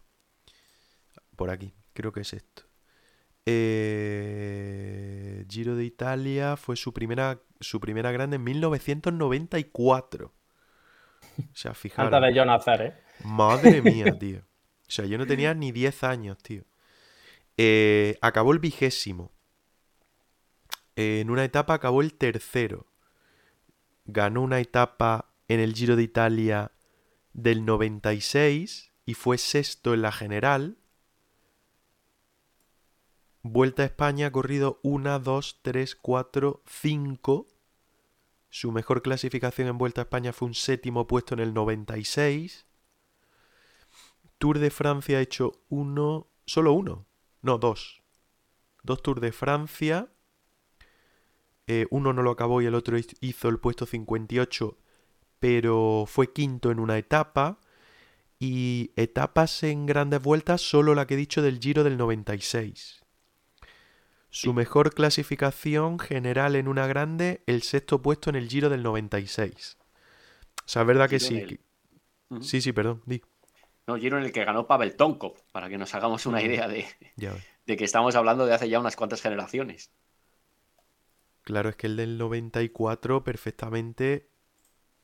Por 1.37 1.51
aquí, 1.51 1.75
creo 1.93 2.13
que 2.13 2.21
es 2.21 2.33
esto. 2.33 2.63
Eh, 3.47 5.45
Giro 5.49 5.77
de 5.77 5.85
Italia 5.85 6.57
fue 6.57 6.77
su 6.77 6.93
primera, 6.93 7.41
su 7.61 7.81
primera 7.81 8.11
grande 8.11 8.37
en 8.37 8.45
1994. 8.45 10.33
O 11.39 11.43
sea, 11.53 11.75
fijaros. 11.75 12.13
Antes 12.13 12.29
de 12.29 12.35
yo 12.37 12.45
nacer, 12.45 12.83
¿eh? 12.83 12.95
Madre 13.25 13.83
mía, 13.91 14.19
tío. 14.19 14.39
O 14.39 14.91
sea, 14.91 15.07
yo 15.07 15.19
no 15.19 15.27
tenía 15.27 15.55
ni 15.55 15.73
10 15.73 16.05
años, 16.05 16.39
tío. 16.39 16.65
Eh, 17.57 18.19
acabó 18.21 18.53
el 18.53 18.59
vigésimo. 18.59 19.33
en 20.97 21.31
una 21.31 21.45
etapa 21.45 21.75
acabó 21.75 22.03
el 22.03 22.15
tercero. 22.15 22.87
Ganó 24.05 24.43
una 24.43 24.61
etapa 24.61 25.31
en 25.49 25.61
el 25.61 25.75
Giro 25.75 25.97
de 25.97 26.03
Italia 26.03 26.73
del 27.33 27.65
96 27.65 28.93
y 29.07 29.15
fue 29.15 29.39
sexto 29.39 29.95
en 29.95 30.03
la 30.03 30.13
general. 30.13 30.77
Vuelta 33.47 33.83
a 33.83 33.85
España 33.85 34.29
ha 34.29 34.33
corrido 34.33 34.81
1, 34.83 35.21
2, 35.21 35.59
3, 35.61 35.97
4, 35.97 36.63
5. 36.67 37.47
Su 38.49 38.73
mejor 38.73 39.03
clasificación 39.03 39.69
en 39.69 39.77
Vuelta 39.77 40.01
a 40.01 40.05
España 40.05 40.33
fue 40.33 40.49
un 40.49 40.55
séptimo 40.55 41.07
puesto 41.07 41.35
en 41.35 41.41
el 41.41 41.53
96. 41.53 42.65
Tour 44.39 44.59
de 44.59 44.71
Francia 44.71 45.19
ha 45.19 45.21
hecho 45.21 45.61
uno, 45.69 46.27
solo 46.47 46.73
uno, 46.73 47.05
no, 47.43 47.59
dos. 47.59 48.03
Dos 48.83 49.03
Tours 49.03 49.21
de 49.21 49.31
Francia. 49.31 50.09
Eh, 51.67 51.87
uno 51.91 52.15
no 52.15 52.23
lo 52.23 52.31
acabó 52.31 52.63
y 52.63 52.67
el 52.67 52.75
otro 52.75 52.97
hizo 53.21 53.49
el 53.51 53.59
puesto 53.59 53.85
58, 53.85 54.79
pero 55.39 56.07
fue 56.07 56.33
quinto 56.33 56.71
en 56.71 56.81
una 56.81 56.97
etapa. 56.97 57.59
Y 58.39 58.93
etapas 58.97 59.63
en 59.65 59.85
grandes 59.85 60.23
vueltas, 60.23 60.63
solo 60.63 60.95
la 60.95 61.07
que 61.07 61.13
he 61.13 61.19
dicho 61.19 61.43
del 61.43 61.61
Giro 61.61 61.85
del 61.85 61.99
96. 61.99 63.04
Su 64.35 64.53
mejor 64.53 64.93
clasificación 64.93 66.01
general 66.01 66.57
en 66.57 66.67
una 66.67 66.89
grande, 66.89 67.45
el 67.47 67.63
sexto 67.63 68.03
puesto 68.03 68.31
en 68.31 68.37
el 68.37 68.49
Giro 68.49 68.69
del 68.69 68.83
96. 68.83 69.79
O 69.79 70.63
sea, 70.67 70.83
es 70.83 70.89
verdad 70.89 71.09
que 71.09 71.21
sí. 71.21 71.61
Sí, 72.41 72.61
sí, 72.61 72.73
perdón, 72.73 73.01
di. 73.07 73.23
No, 73.87 73.97
Giro 73.97 74.19
en 74.19 74.25
el 74.25 74.33
que 74.33 74.45
ganó 74.45 74.67
Pavel 74.67 74.97
Tonkov, 74.97 75.37
para 75.53 75.69
que 75.69 75.79
nos 75.79 75.95
hagamos 75.95 76.27
una 76.27 76.43
idea 76.43 76.67
de, 76.67 76.85
de 77.65 77.77
que 77.77 77.85
estamos 77.85 78.17
hablando 78.17 78.45
de 78.45 78.55
hace 78.55 78.69
ya 78.69 78.81
unas 78.81 78.97
cuantas 78.97 79.23
generaciones. 79.23 79.93
Claro, 81.43 81.69
es 81.69 81.77
que 81.77 81.87
el 81.87 81.97
del 81.97 82.19
94 82.19 83.23
perfectamente 83.23 84.31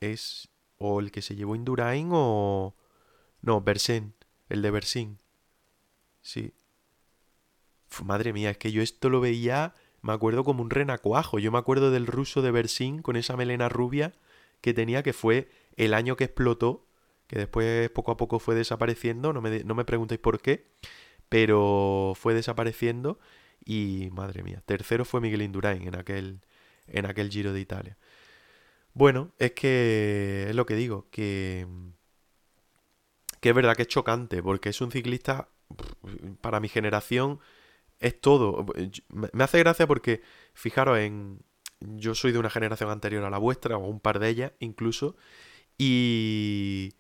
es 0.01 0.49
o 0.77 0.99
el 0.99 1.13
que 1.13 1.23
se 1.23 1.37
llevó 1.37 1.55
Indurain 1.55 2.09
o... 2.11 2.75
No, 3.43 3.61
Bersen, 3.61 4.15
el 4.49 4.61
de 4.61 4.71
Bersin. 4.73 5.19
Sí. 6.21 6.53
Madre 8.05 8.33
mía, 8.33 8.51
es 8.51 8.59
que 8.59 8.73
yo 8.73 8.83
esto 8.83 9.09
lo 9.09 9.21
veía, 9.21 9.75
me 10.03 10.13
acuerdo 10.13 10.45
como 10.45 10.63
un 10.63 10.71
renacuajo. 10.71 11.39
Yo 11.39 11.53
me 11.53 11.59
acuerdo 11.59 11.91
del 11.91 12.07
ruso 12.07 12.43
de 12.43 12.51
Bersin 12.51 13.03
con 13.03 13.17
esa 13.17 13.37
melena 13.37 13.69
rubia 13.69 14.13
que 14.61 14.75
tenía, 14.75 15.03
que 15.03 15.13
fue 15.13 15.49
el 15.77 15.95
año 15.95 16.17
que 16.17 16.25
explotó, 16.25 16.87
que 17.27 17.39
después 17.39 17.91
poco 17.91 18.13
a 18.13 18.17
poco 18.17 18.39
fue 18.39 18.55
desapareciendo, 18.55 19.33
no 19.33 19.41
me, 19.41 19.65
no 19.65 19.75
me 19.75 19.85
preguntéis 19.85 20.21
por 20.21 20.41
qué, 20.41 20.67
pero 21.29 22.15
fue 22.17 22.35
desapareciendo 22.35 23.19
y 23.65 24.09
madre 24.13 24.43
mía, 24.43 24.63
tercero 24.67 25.05
fue 25.05 25.21
Miguel 25.21 25.43
Indurain 25.43 25.87
en 25.87 25.95
aquel, 25.97 26.41
en 26.89 27.07
aquel 27.07 27.31
Giro 27.31 27.53
de 27.53 27.61
Italia. 27.61 27.97
Bueno, 28.95 29.31
es 29.39 29.53
que 29.53 30.47
es 30.49 30.57
lo 30.57 30.67
que 30.67 30.75
digo, 30.75 31.07
que, 31.11 31.67
que 33.41 33.51
es 33.51 33.55
verdad 33.55 33.77
que 33.77 33.83
es 33.83 33.89
chocante, 33.89 34.43
porque 34.43 34.71
es 34.71 34.81
un 34.81 34.91
ciclista, 34.91 35.49
para 36.41 36.59
mi 36.59 36.69
generación, 36.69 37.39
es 38.01 38.21
todo. 38.21 38.67
Me 39.11 39.45
hace 39.45 39.59
gracia 39.59 39.87
porque, 39.87 40.23
fijaros, 40.55 40.99
en, 40.99 41.41
yo 41.81 42.15
soy 42.15 42.33
de 42.33 42.39
una 42.39 42.51
generación 42.51 42.91
anterior 42.91 43.25
a 43.25 43.31
la 43.31 43.39
vuestra, 43.39 43.77
o 43.77 43.87
un 43.87 44.01
par 44.01 44.19
de 44.19 44.29
ellas 44.29 44.53
incluso, 44.59 45.17
y, 45.79 46.95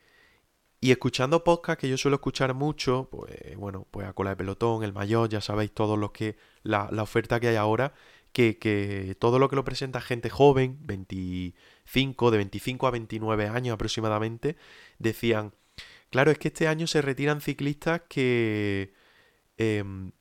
y 0.80 0.90
escuchando 0.92 1.44
podcast 1.44 1.80
que 1.80 1.88
yo 1.88 1.96
suelo 1.98 2.16
escuchar 2.16 2.54
mucho, 2.54 3.08
pues 3.10 3.56
bueno, 3.56 3.86
pues 3.90 4.06
a 4.06 4.12
cola 4.14 4.30
de 4.30 4.36
pelotón, 4.36 4.84
el 4.84 4.92
mayor, 4.92 5.28
ya 5.28 5.40
sabéis 5.40 5.72
todos 5.72 5.98
los 5.98 6.12
que, 6.12 6.36
la, 6.62 6.88
la 6.92 7.02
oferta 7.02 7.40
que 7.40 7.48
hay 7.48 7.56
ahora, 7.56 7.94
que, 8.32 8.58
que, 8.58 9.16
todo 9.18 9.38
lo 9.38 9.48
que 9.48 9.56
lo 9.56 9.64
presenta 9.64 10.00
gente 10.00 10.30
joven, 10.30 10.78
25, 10.82 12.30
de 12.30 12.36
25 12.38 12.86
a 12.86 12.90
29 12.90 13.48
años 13.48 13.74
aproximadamente, 13.74 14.56
decían, 14.98 15.54
claro, 16.10 16.30
es 16.30 16.38
que 16.38 16.48
este 16.48 16.68
año 16.68 16.86
se 16.86 17.02
retiran 17.02 17.40
ciclistas 17.40 18.02
que... 18.08 18.92
Em, 19.58 20.12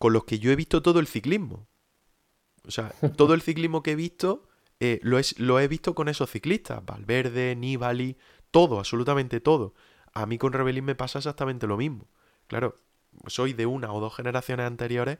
con 0.00 0.14
los 0.14 0.24
que 0.24 0.38
yo 0.38 0.50
he 0.50 0.56
visto 0.56 0.80
todo 0.80 0.98
el 0.98 1.06
ciclismo. 1.06 1.68
O 2.66 2.70
sea, 2.70 2.94
todo 3.18 3.34
el 3.34 3.42
ciclismo 3.42 3.82
que 3.82 3.92
he 3.92 3.96
visto 3.96 4.48
eh, 4.80 4.98
lo, 5.02 5.18
es, 5.18 5.38
lo 5.38 5.60
he 5.60 5.68
visto 5.68 5.94
con 5.94 6.08
esos 6.08 6.30
ciclistas. 6.30 6.82
Valverde, 6.82 7.54
Nibali, 7.54 8.16
todo, 8.50 8.78
absolutamente 8.78 9.40
todo. 9.40 9.74
A 10.14 10.24
mí 10.24 10.38
con 10.38 10.54
Rebelín 10.54 10.86
me 10.86 10.94
pasa 10.94 11.18
exactamente 11.18 11.66
lo 11.66 11.76
mismo. 11.76 12.08
Claro, 12.46 12.76
soy 13.26 13.52
de 13.52 13.66
una 13.66 13.92
o 13.92 14.00
dos 14.00 14.16
generaciones 14.16 14.66
anteriores 14.66 15.18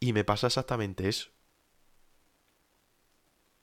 y 0.00 0.14
me 0.14 0.24
pasa 0.24 0.46
exactamente 0.46 1.10
eso. 1.10 1.28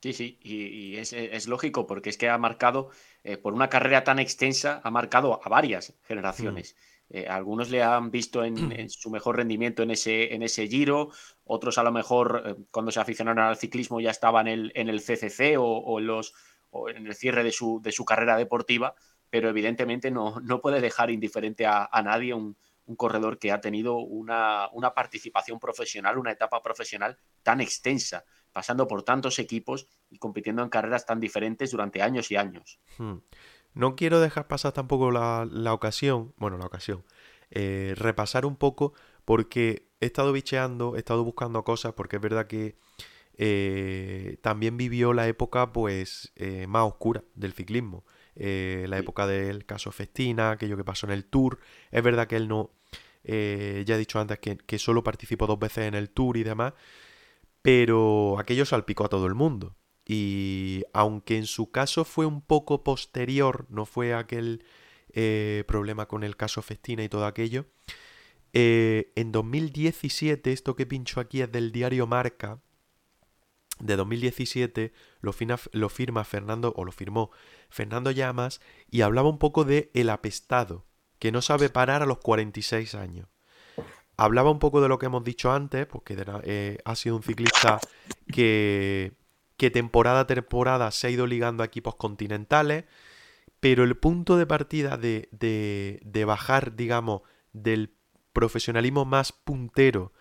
Sí, 0.03 0.13
sí, 0.13 0.39
y, 0.43 0.97
es, 0.97 1.47
lógico 1.47 1.87
porque 1.87 2.11
es 2.11 2.17
que 2.17 2.29
ha 2.29 2.37
marcado, 2.37 2.91
eh, 3.23 3.37
por 3.37 3.53
una 3.53 3.69
carrera 3.69 4.03
tan 4.03 4.19
extensa, 4.19 4.81
ha 4.83 4.91
marcado 4.91 5.41
a 5.43 5.49
varias 5.49 5.95
generaciones. 6.03 6.75
Mm. 6.75 6.98
Eh, 7.09 7.27
algunos 7.27 7.69
le 7.71 7.81
han 7.81 8.11
visto 8.11 8.43
en, 8.43 8.89
su 8.89 9.09
mejor 9.09 9.37
rendimiento 9.37 9.81
en 9.81 9.91
ese, 9.91 10.33
en 10.33 10.43
ese 10.43 10.67
giro, 10.67 11.09
otros 11.43 11.77
a 11.79 11.83
lo 11.83 11.91
mejor 11.91 12.43
eh, 12.45 12.55
cuando 12.69 12.91
se 12.91 12.99
aficionaron 12.99 13.43
al 13.43 13.57
ciclismo 13.57 13.99
ya 13.99 14.11
estaban 14.11 14.47
en 14.47 14.59
el, 14.59 14.71
en 14.75 14.89
el 14.89 15.01
CCC 15.01 15.57
o, 15.57 15.99
en, 15.99 16.05
los, 16.05 16.33
en 16.95 17.07
el 17.07 17.15
cierre 17.15 17.43
de 17.43 17.51
su, 17.51 17.81
de 17.81 17.91
su 17.91 18.05
carrera 18.05 18.37
deportiva, 18.37 18.93
pero 19.29 19.49
evidentemente 19.49 20.11
no, 20.11 20.39
no 20.41 20.61
puede 20.61 20.81
dejar 20.81 21.09
indiferente 21.09 21.65
a, 21.65 21.89
nadie 22.03 22.33
un, 22.33 22.55
un, 22.85 22.95
corredor 22.95 23.39
que 23.39 23.51
ha 23.51 23.59
tenido 23.59 23.97
una, 23.97 24.69
una 24.73 24.93
participación 24.93 25.59
profesional, 25.59 26.17
una 26.17 26.31
etapa 26.31 26.61
profesional 26.61 27.17
tan 27.41 27.59
extensa 27.59 28.23
pasando 28.51 28.87
por 28.87 29.03
tantos 29.03 29.39
equipos 29.39 29.87
y 30.09 30.17
compitiendo 30.17 30.63
en 30.63 30.69
carreras 30.69 31.05
tan 31.05 31.19
diferentes 31.19 31.71
durante 31.71 32.01
años 32.01 32.31
y 32.31 32.35
años. 32.35 32.79
Hmm. 32.97 33.17
No 33.79 33.95
quiero 33.95 34.19
dejar 34.19 34.45
pasar 34.49 34.73
tampoco 34.73 35.09
la, 35.09 35.73
ocasión, 35.73 36.33
bueno, 36.35 36.57
la 36.57 36.65
ocasión, 36.65 37.05
eh, 37.49 37.93
repasar 37.95 38.45
un 38.45 38.57
poco 38.57 38.93
porque 39.23 39.87
he 40.01 40.07
estado 40.07 40.33
bicheando, 40.33 40.97
he 40.97 40.99
estado 40.99 41.23
buscando 41.23 41.63
cosas 41.63 41.93
porque 41.93 42.17
es 42.17 42.21
verdad 42.21 42.47
que 42.47 42.75
eh, 43.37 44.35
también 44.41 44.75
vivió 44.75 45.13
la 45.13 45.29
época 45.29 45.71
pues 45.71 46.33
eh, 46.35 46.67
más 46.67 46.83
oscura 46.83 47.23
del 47.35 47.53
ciclismo. 47.53 48.03
la 48.35 48.97
época 48.97 49.25
del 49.27 49.65
caso 49.65 49.93
Festina, 49.93 50.51
aquello 50.51 50.75
que 50.75 50.83
pasó 50.83 51.07
en 51.07 51.13
el 51.13 51.23
Tour. 51.23 51.57
Es 51.89 52.03
verdad 52.03 52.27
que 52.27 52.35
él 52.35 52.49
no, 52.49 52.71
ya 53.23 53.95
he 53.95 53.97
dicho 53.97 54.19
antes 54.19 54.39
que, 54.39 54.57
que, 54.57 54.77
solo 54.77 55.03
participó 55.05 55.47
dos 55.47 55.57
veces 55.57 55.87
en 55.87 55.95
el 55.95 56.09
Tour 56.09 56.35
y 56.35 56.43
demás, 56.43 56.73
pero 57.61 58.39
aquello 58.39 58.65
salpicó 58.65 59.05
a 59.05 59.09
todo 59.09 59.25
el 59.25 59.35
mundo. 59.35 59.77
Y 60.11 60.85
aunque 60.91 61.37
en 61.37 61.45
su 61.45 61.69
caso 61.69 62.03
fue 62.03 62.25
un 62.25 62.41
poco 62.41 62.83
posterior, 62.83 63.67
no 63.69 63.85
fue 63.85 64.15
aquel 64.15 64.65
eh, 65.13 65.63
problema 65.67 66.07
con 66.07 66.23
el 66.23 66.35
caso 66.35 66.63
Festina 66.63 67.03
y 67.03 67.09
todo 67.09 67.27
aquello, 67.27 67.67
eh, 68.53 69.11
en 69.15 69.31
2017, 69.31 70.51
esto 70.51 70.75
que 70.75 70.87
pincho 70.87 71.19
aquí 71.19 71.43
es 71.43 71.51
del 71.51 71.71
diario 71.71 72.07
Marca, 72.07 72.59
de 73.77 73.95
2017, 73.95 74.93
lo, 75.21 75.31
firma 75.89 76.23
Fernando, 76.23 76.73
o 76.75 76.85
lo 76.85 76.91
firmó 76.91 77.29
Fernando 77.69 78.09
Llamas, 78.09 78.61
y 78.89 79.01
hablaba 79.01 79.29
un 79.29 79.37
poco 79.37 79.63
de 79.63 79.91
el 79.93 80.09
apestado, 80.09 80.87
que 81.19 81.31
no 81.31 81.43
sabe 81.43 81.69
parar 81.69 82.01
a 82.01 82.07
los 82.07 82.17
46 82.17 82.95
años. 82.95 83.27
Hablaba 84.17 84.49
un 84.49 84.57
poco 84.57 84.81
de 84.81 84.89
lo 84.89 84.97
que 84.97 85.05
hemos 85.05 85.23
dicho 85.23 85.51
antes, 85.51 85.85
porque 85.85 86.17
eh, 86.45 86.79
ha 86.83 86.95
sido 86.95 87.15
un 87.15 87.21
ciclista 87.21 87.79
que, 88.33 89.18
que 89.59 89.69
temporada 89.69 90.21
a 90.21 90.27
temporada 90.27 90.89
se 90.89 91.05
ha 91.05 91.09
ido 91.09 91.27
ligando 91.27 91.61
a 91.61 91.65
equipos 91.65 91.95
continentales, 91.95 92.85
pero 93.59 93.83
el 93.83 93.97
punto 93.97 94.37
de 94.37 94.47
partida 94.47 94.95
de, 94.97 95.27
de, 95.31 96.25
bajar, 96.25 96.77
digamos, 96.77 97.23
del 97.51 97.93
profesionalismo 98.31 99.03
más 99.03 99.33
puntero 99.33 100.13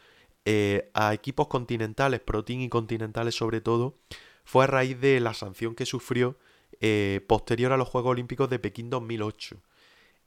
eh, 0.45 0.91
a 0.93 1.15
equipos 1.15 1.47
continentales, 1.47 2.21
pro 2.21 2.45
y 2.49 2.69
continentales 2.69 3.37
sobre 3.37 3.61
todo, 3.61 3.97
fue 4.45 4.65
a 4.65 4.67
raíz 4.67 5.01
de 5.01 5.21
la 5.21 5.35
sanción 5.35 5.77
que 5.77 5.87
sufrió 5.87 6.37
eh, 6.81 7.25
posterior 7.29 7.73
a 7.73 7.77
los 7.77 7.89
Juegos 7.89 8.11
Olímpicos 8.11 8.51
de 8.51 8.59
Pekín 8.59 8.91
2008. 8.91 9.63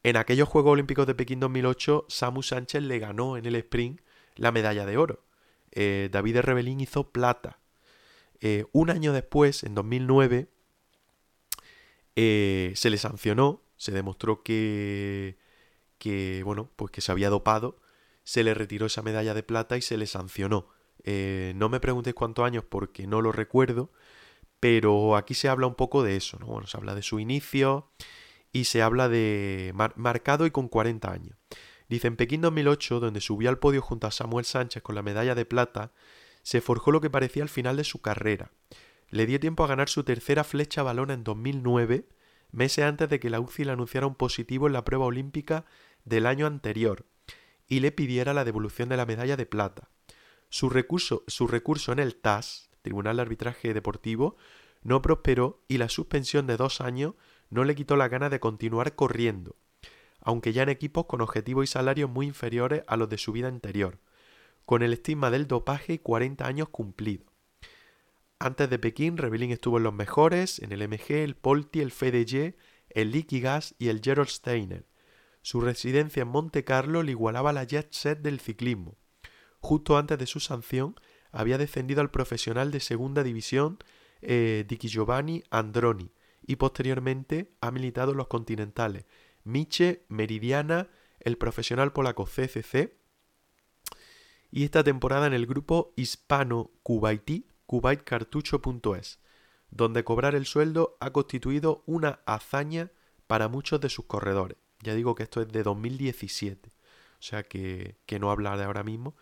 En 0.03 0.15
aquellos 0.15 0.47
Juegos 0.47 0.71
Olímpicos 0.71 1.05
de 1.05 1.15
Pekín 1.15 1.41
2008, 1.41 2.05
Samu 2.07 2.43
Sánchez 2.43 2.81
le 2.81 2.97
ganó 2.97 3.35
en 3.35 3.45
el 3.45 3.55
sprint 3.55 3.99
la 4.35 4.53
medalla 4.53 4.85
de 4.85 4.95
oro. 4.95 5.25
Eh, 5.71 6.07
David 6.11 6.37
Rebelín 6.39 6.79
hizo 6.79 7.11
plata. 7.11 7.60
Eh, 8.41 8.65
un 8.73 8.89
año 8.89 9.13
después, 9.13 9.63
en 9.63 9.75
2009, 9.75 10.49
eh, 12.15 12.73
se 12.75 12.89
le 12.89 12.97
sancionó, 12.97 13.63
se 13.77 13.91
demostró 13.91 14.43
que, 14.43 15.37
que, 15.97 16.41
bueno, 16.43 16.69
pues 16.75 16.91
que 16.91 17.01
se 17.01 17.11
había 17.11 17.29
dopado, 17.29 17.79
se 18.23 18.43
le 18.43 18.53
retiró 18.53 18.87
esa 18.87 19.01
medalla 19.01 19.33
de 19.33 19.43
plata 19.43 19.77
y 19.77 19.81
se 19.81 19.97
le 19.97 20.07
sancionó. 20.07 20.67
no 21.05 21.69
me 21.69 21.79
preguntéis 21.79 22.15
cuántos 22.15 22.45
años 22.45 22.63
porque 22.67 23.07
no 23.07 23.21
lo 23.21 23.31
recuerdo, 23.31 23.91
pero 24.59 25.15
aquí 25.15 25.33
se 25.33 25.47
habla 25.47 25.67
un 25.67 25.75
poco 25.75 26.03
de 26.03 26.17
eso, 26.17 26.37
¿no? 26.39 26.47
Bueno, 26.47 26.67
se 26.67 26.77
habla 26.77 26.93
de 26.95 27.01
su 27.01 27.19
inicio, 27.19 27.91
y 28.51 28.65
se 28.65 28.81
habla 28.81 29.09
de 29.09 29.73
marcado 29.95 30.45
y 30.45 30.51
con 30.51 30.67
40 30.67 31.11
años. 31.11 31.37
Dice, 31.87 32.07
en 32.07 32.15
Pekín 32.15 32.41
2008, 32.41 32.99
donde 32.99 33.21
subió 33.21 33.49
al 33.49 33.59
podio 33.59 33.81
junto 33.81 34.07
a 34.07 34.11
Samuel 34.11 34.45
Sánchez 34.45 34.81
con 34.81 34.95
la 34.95 35.01
medalla 35.01 35.35
de 35.35 35.45
plata, 35.45 35.91
se 36.43 36.61
forjó 36.61 36.91
lo 36.91 37.01
que 37.01 37.09
parecía 37.09 37.43
el 37.43 37.49
final 37.49 37.77
de 37.77 37.83
su 37.83 38.01
carrera. 38.01 38.51
Le 39.09 39.25
dio 39.25 39.39
tiempo 39.39 39.63
a 39.63 39.67
ganar 39.67 39.89
su 39.89 40.03
tercera 40.03 40.43
flecha 40.43 40.83
balona 40.83 41.13
en 41.13 41.23
2009, 41.23 42.07
meses 42.51 42.85
antes 42.85 43.09
de 43.09 43.19
que 43.19 43.29
la 43.29 43.39
UCI 43.39 43.65
le 43.65 43.71
anunciara 43.71 44.07
un 44.07 44.15
positivo 44.15 44.67
en 44.67 44.73
la 44.73 44.85
prueba 44.85 45.05
olímpica 45.05 45.65
del 46.05 46.25
año 46.25 46.47
anterior 46.47 47.05
y 47.67 47.79
le 47.79 47.91
pidiera 47.91 48.33
la 48.33 48.43
devolución 48.43 48.89
de 48.89 48.97
la 48.97 49.05
medalla 49.05 49.37
de 49.37 49.45
plata. 49.45 49.89
Su 50.49 50.69
recurso, 50.69 51.23
su 51.27 51.47
recurso 51.47 51.91
en 51.91 51.99
el 51.99 52.15
TAS, 52.15 52.69
Tribunal 52.81 53.17
de 53.17 53.21
Arbitraje 53.21 53.73
Deportivo, 53.73 54.35
no 54.83 55.01
prosperó 55.01 55.63
y 55.67 55.77
la 55.77 55.89
suspensión 55.89 56.47
de 56.47 56.57
dos 56.57 56.81
años 56.81 57.13
no 57.49 57.63
le 57.63 57.75
quitó 57.75 57.95
la 57.95 58.07
gana 58.07 58.29
de 58.29 58.39
continuar 58.39 58.95
corriendo, 58.95 59.55
aunque 60.19 60.53
ya 60.53 60.63
en 60.63 60.69
equipos 60.69 61.05
con 61.05 61.21
objetivos 61.21 61.63
y 61.63 61.67
salarios 61.67 62.09
muy 62.09 62.25
inferiores 62.25 62.83
a 62.87 62.97
los 62.97 63.09
de 63.09 63.17
su 63.17 63.31
vida 63.31 63.47
anterior, 63.47 63.99
con 64.71 64.83
el 64.83 64.93
estigma 64.93 65.29
del 65.29 65.47
dopaje 65.47 65.91
y 65.91 65.99
40 65.99 66.47
años 66.47 66.69
cumplidos. 66.69 67.27
Antes 68.39 68.69
de 68.69 68.79
Pekín, 68.79 69.17
Rebelin 69.17 69.51
estuvo 69.51 69.79
en 69.79 69.83
los 69.83 69.93
mejores, 69.93 70.59
en 70.59 70.71
el 70.71 70.87
MG, 70.87 71.11
el 71.11 71.35
Polti, 71.35 71.81
el 71.81 71.91
FDG, 71.91 72.55
el 72.87 73.11
Liquigas 73.11 73.75
y 73.79 73.89
el 73.89 73.99
Gerald 74.01 74.29
Steiner. 74.29 74.85
Su 75.41 75.59
residencia 75.59 76.21
en 76.21 76.29
Monte 76.29 76.63
Carlo 76.63 77.03
le 77.03 77.11
igualaba 77.11 77.51
la 77.51 77.65
jet 77.65 77.91
set 77.91 78.21
del 78.21 78.39
ciclismo. 78.39 78.95
Justo 79.59 79.97
antes 79.97 80.17
de 80.17 80.25
su 80.25 80.39
sanción, 80.39 80.95
había 81.33 81.57
descendido 81.57 81.99
al 81.99 82.09
profesional 82.09 82.71
de 82.71 82.79
segunda 82.79 83.23
división 83.23 83.77
eh, 84.21 84.65
Giovanni 84.79 85.43
Androni, 85.49 86.13
y 86.47 86.55
posteriormente 86.55 87.51
ha 87.59 87.71
militado 87.71 88.11
en 88.11 88.19
los 88.19 88.27
continentales 88.27 89.03
Miche, 89.43 90.05
Meridiana, 90.07 90.87
el 91.19 91.37
profesional 91.37 91.91
polaco 91.91 92.23
CCC 92.23 93.00
y 94.51 94.65
esta 94.65 94.83
temporada 94.83 95.27
en 95.27 95.33
el 95.33 95.47
grupo 95.47 95.93
hispano-kuwaití 95.95 97.47
kuwaitcartucho.es, 97.65 99.19
donde 99.69 100.03
cobrar 100.03 100.35
el 100.35 100.45
sueldo 100.45 100.97
ha 100.99 101.11
constituido 101.11 101.83
una 101.85 102.19
hazaña 102.25 102.91
para 103.27 103.47
muchos 103.47 103.79
de 103.79 103.87
sus 103.87 104.05
corredores. 104.05 104.57
Ya 104.81 104.93
digo 104.93 105.15
que 105.15 105.23
esto 105.23 105.41
es 105.41 105.47
de 105.47 105.63
2017, 105.63 106.69
o 106.69 107.21
sea 107.21 107.43
que, 107.43 107.95
no 108.19 108.29
hablar 108.29 108.57
de 108.57 108.65
ahora 108.65 108.83
mismo, 108.83 109.15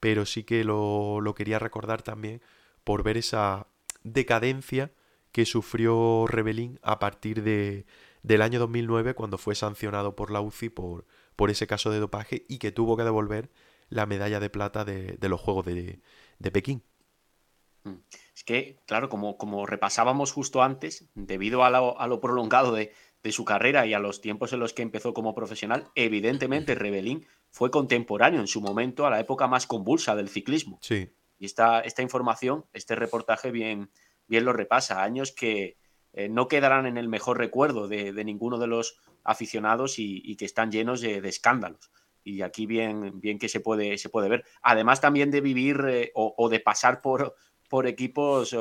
pero 0.00 0.26
sí 0.26 0.44
que 0.44 0.64
lo, 0.64 1.22
lo 1.22 1.34
quería 1.34 1.58
recordar 1.58 2.02
también 2.02 2.42
por 2.84 3.02
ver 3.02 3.16
esa 3.16 3.68
decadencia 4.02 4.92
que 5.32 5.46
sufrió 5.46 6.26
Rebelín 6.28 6.78
a 6.82 6.98
partir 6.98 7.42
de, 7.42 7.86
del 8.22 8.42
año 8.42 8.58
2009 8.58 9.14
cuando 9.14 9.38
fue 9.38 9.54
sancionado 9.54 10.14
por 10.14 10.30
la 10.30 10.42
UCI 10.42 10.68
por, 10.68 11.06
por 11.36 11.50
ese 11.50 11.66
caso 11.66 11.90
de 11.90 12.00
dopaje 12.00 12.44
y 12.48 12.58
que 12.58 12.70
tuvo 12.70 12.96
que 12.96 13.04
devolver 13.04 13.50
la 13.88 14.06
medalla 14.06 14.40
de 14.40 14.50
plata 14.50 14.84
de, 14.84 15.16
los 15.28 15.40
Juegos 15.40 15.66
de, 15.66 16.50
Pekín. 16.52 16.82
Mm. 17.84 17.96
Es 18.34 18.44
que, 18.44 18.78
claro, 18.86 19.08
como, 19.08 19.36
como 19.36 19.66
repasábamos 19.66 20.32
justo 20.32 20.62
antes, 20.62 21.08
debido 21.14 21.64
a 21.64 21.70
lo, 21.70 22.20
prolongado 22.20 22.72
de, 22.72 22.92
su 23.30 23.44
carrera 23.44 23.86
y 23.86 23.94
a 23.94 23.98
los 23.98 24.20
tiempos 24.20 24.52
en 24.52 24.60
los 24.60 24.74
que 24.74 24.82
empezó 24.82 25.14
como 25.14 25.34
profesional, 25.34 25.90
evidentemente 25.94 26.74
Rebelín 26.74 27.26
fue 27.50 27.70
contemporáneo 27.70 28.40
en 28.40 28.48
su 28.48 28.60
momento 28.60 29.06
a 29.06 29.10
la 29.10 29.20
época 29.20 29.46
más 29.46 29.66
convulsa 29.66 30.14
del 30.14 30.28
ciclismo. 30.28 30.78
Sí. 30.82 31.10
Y 31.38 31.46
esta, 31.46 31.80
esta 31.80 32.02
información, 32.02 32.66
este 32.72 32.94
reportaje 32.94 33.50
bien, 33.50 33.90
bien 34.26 34.44
lo 34.44 34.52
repasa. 34.52 35.02
Años 35.02 35.32
que 35.32 35.76
eh, 36.16 36.28
no 36.28 36.46
quedarán 36.46 36.86
en 36.86 36.96
el 36.96 37.08
mejor 37.08 37.38
recuerdo 37.38 37.88
de, 37.88 38.12
ninguno 38.24 38.58
de 38.58 38.68
los 38.68 38.96
aficionados 39.24 39.98
y, 39.98 40.36
que 40.36 40.44
están 40.44 40.70
llenos 40.70 41.00
de, 41.00 41.18
escándalos. 41.28 41.90
Y 42.24 42.42
aquí 42.42 42.66
bien, 42.66 43.20
bien 43.20 43.38
que 43.38 43.48
se 43.48 43.60
puede, 43.60 43.98
se 43.98 44.08
puede 44.08 44.28
ver. 44.28 44.44
Además 44.62 45.00
también 45.00 45.30
de 45.30 45.40
vivir 45.40 45.84
eh, 45.88 46.10
o, 46.14 46.48
de 46.48 46.60
pasar 46.60 47.02
por, 47.02 47.36
por 47.68 47.86
equipos 47.86 48.56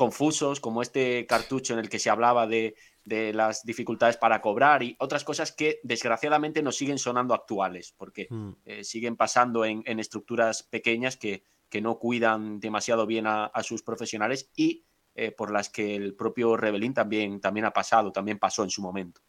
confusos, 0.00 0.60
como 0.60 0.80
este 0.80 1.26
cartucho 1.26 1.74
en 1.74 1.78
el 1.78 1.90
que 1.90 1.98
se 1.98 2.08
hablaba 2.08 2.46
de, 2.46 2.74
las 3.04 3.66
dificultades 3.66 4.16
para 4.16 4.40
cobrar 4.40 4.82
y 4.82 4.96
otras 4.98 5.24
cosas 5.24 5.52
que 5.52 5.78
desgraciadamente 5.82 6.62
nos 6.62 6.76
siguen 6.76 6.98
sonando 6.98 7.34
actuales, 7.34 7.92
porque 7.98 8.26
mm. 8.30 8.50
eh, 8.64 8.82
siguen 8.82 9.16
pasando 9.16 9.66
en, 9.66 9.82
estructuras 9.98 10.62
pequeñas 10.62 11.18
que, 11.18 11.42
que 11.68 11.82
no 11.82 11.98
cuidan 11.98 12.60
demasiado 12.60 13.04
bien 13.06 13.26
a, 13.26 13.50
sus 13.62 13.82
profesionales 13.82 14.50
y 14.56 14.86
eh, 15.14 15.32
por 15.32 15.52
las 15.52 15.68
que 15.68 15.96
el 15.96 16.14
propio 16.14 16.56
Rebelín 16.56 16.94
también, 16.94 17.38
también 17.38 17.66
ha 17.66 17.72
pasado, 17.72 18.10
también 18.10 18.38
pasó 18.38 18.64
en 18.64 18.70
su 18.70 18.80
momento. 18.80 19.20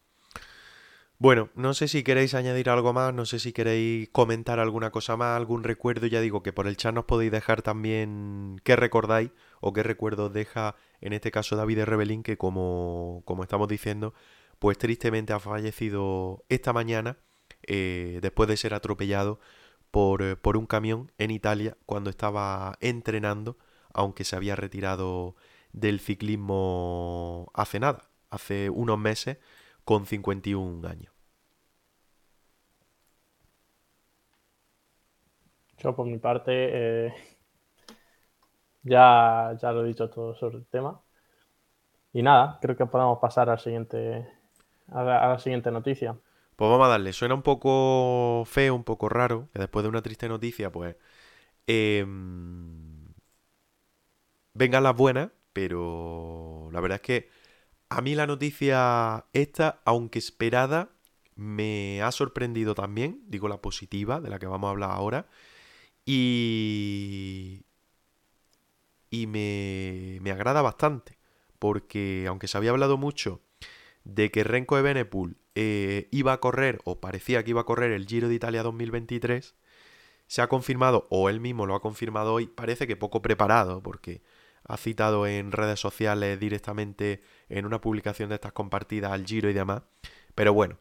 Bueno, 1.22 1.50
no 1.54 1.72
sé 1.72 1.86
si 1.86 2.02
queréis 2.02 2.34
añadir 2.34 2.68
algo 2.68 2.92
más, 2.92 3.14
no 3.14 3.26
sé 3.26 3.38
si 3.38 3.52
queréis 3.52 4.08
comentar 4.08 4.58
alguna 4.58 4.90
cosa 4.90 5.16
más, 5.16 5.36
algún 5.36 5.62
recuerdo, 5.62 6.08
ya 6.08 6.20
digo 6.20 6.42
que 6.42 6.52
por 6.52 6.66
el 6.66 6.76
chat 6.76 6.92
nos 6.92 7.04
podéis 7.04 7.30
dejar 7.30 7.62
también 7.62 8.60
qué 8.64 8.74
recordáis 8.74 9.30
o 9.60 9.72
qué 9.72 9.84
recuerdos 9.84 10.32
deja 10.32 10.74
en 11.00 11.12
este 11.12 11.30
caso 11.30 11.54
David 11.54 11.84
Rebelín, 11.84 12.24
que 12.24 12.36
como, 12.36 13.22
como 13.24 13.44
estamos 13.44 13.68
diciendo, 13.68 14.14
pues 14.58 14.78
tristemente 14.78 15.32
ha 15.32 15.38
fallecido 15.38 16.44
esta 16.48 16.72
mañana 16.72 17.18
eh, 17.68 18.18
después 18.20 18.48
de 18.48 18.56
ser 18.56 18.74
atropellado 18.74 19.38
eh, 20.18 20.36
por, 20.42 20.56
un 20.56 20.66
camión 20.66 21.12
en 21.18 21.30
Italia 21.30 21.76
cuando 21.86 22.10
estaba 22.10 22.76
entrenando, 22.80 23.58
aunque 23.94 24.24
se 24.24 24.34
había 24.34 24.56
retirado 24.56 25.36
del 25.72 26.00
ciclismo 26.00 27.52
hace 27.54 27.78
nada, 27.78 28.10
hace 28.30 28.70
unos 28.70 28.98
meses, 28.98 29.38
con 29.84 30.06
51 30.06 30.88
años. 30.88 31.11
Yo 35.82 35.96
por 35.96 36.06
mi 36.06 36.18
parte 36.18 36.52
eh, 36.52 37.14
ya, 38.82 39.56
ya 39.60 39.72
lo 39.72 39.84
he 39.84 39.88
dicho 39.88 40.08
todo 40.10 40.34
sobre 40.34 40.58
el 40.58 40.66
tema. 40.66 41.00
Y 42.12 42.22
nada, 42.22 42.58
creo 42.60 42.76
que 42.76 42.86
podemos 42.86 43.18
pasar 43.18 43.50
al 43.50 43.58
siguiente, 43.58 44.28
a 44.88 45.02
la 45.02 45.38
siguiente 45.38 45.70
noticia. 45.70 46.16
Pues 46.56 46.70
vamos 46.70 46.86
a 46.86 46.90
darle. 46.90 47.12
Suena 47.12 47.34
un 47.34 47.42
poco 47.42 48.44
feo, 48.46 48.74
un 48.74 48.84
poco 48.84 49.08
raro, 49.08 49.48
después 49.54 49.82
de 49.82 49.88
una 49.88 50.02
triste 50.02 50.28
noticia, 50.28 50.70
pues... 50.70 50.96
Em, 51.66 53.06
vengan 54.54 54.82
las 54.82 54.96
buenas, 54.96 55.30
pero 55.52 56.68
la 56.72 56.80
verdad 56.80 56.96
es 56.96 57.02
que 57.02 57.28
a 57.88 58.00
mí 58.02 58.14
la 58.14 58.26
noticia 58.26 59.26
esta, 59.32 59.80
aunque 59.84 60.18
esperada, 60.18 60.90
me 61.34 62.02
ha 62.02 62.12
sorprendido 62.12 62.74
también, 62.74 63.22
digo 63.26 63.48
la 63.48 63.62
positiva, 63.62 64.20
de 64.20 64.30
la 64.30 64.38
que 64.38 64.46
vamos 64.46 64.68
a 64.68 64.70
hablar 64.70 64.90
ahora, 64.90 65.26
y... 66.04 67.64
Y 69.10 69.26
me, 69.26 70.18
me 70.22 70.30
agrada 70.30 70.62
bastante, 70.62 71.18
porque 71.58 72.24
aunque 72.26 72.48
se 72.48 72.56
había 72.56 72.70
hablado 72.70 72.96
mucho 72.96 73.42
de 74.04 74.30
que 74.30 74.42
Renko 74.42 74.76
de 74.76 74.82
Benepul 74.82 75.36
eh, 75.54 76.08
iba 76.10 76.32
a 76.32 76.40
correr, 76.40 76.80
o 76.84 77.00
parecía 77.00 77.44
que 77.44 77.50
iba 77.50 77.60
a 77.60 77.64
correr 77.64 77.92
el 77.92 78.06
Giro 78.06 78.28
de 78.28 78.34
Italia 78.34 78.62
2023, 78.62 79.54
se 80.26 80.40
ha 80.42 80.48
confirmado, 80.48 81.06
o 81.10 81.28
él 81.28 81.40
mismo 81.40 81.66
lo 81.66 81.74
ha 81.74 81.82
confirmado 81.82 82.32
hoy, 82.32 82.46
parece 82.46 82.86
que 82.86 82.96
poco 82.96 83.20
preparado, 83.20 83.82
porque 83.82 84.22
ha 84.64 84.76
citado 84.76 85.26
en 85.26 85.52
redes 85.52 85.80
sociales 85.80 86.38
directamente 86.40 87.22
en 87.48 87.66
una 87.66 87.80
publicación 87.80 88.30
de 88.30 88.36
estas 88.36 88.52
compartidas 88.52 89.12
al 89.12 89.26
Giro 89.26 89.50
y 89.50 89.52
demás. 89.52 89.82
Pero 90.34 90.54
bueno, 90.54 90.78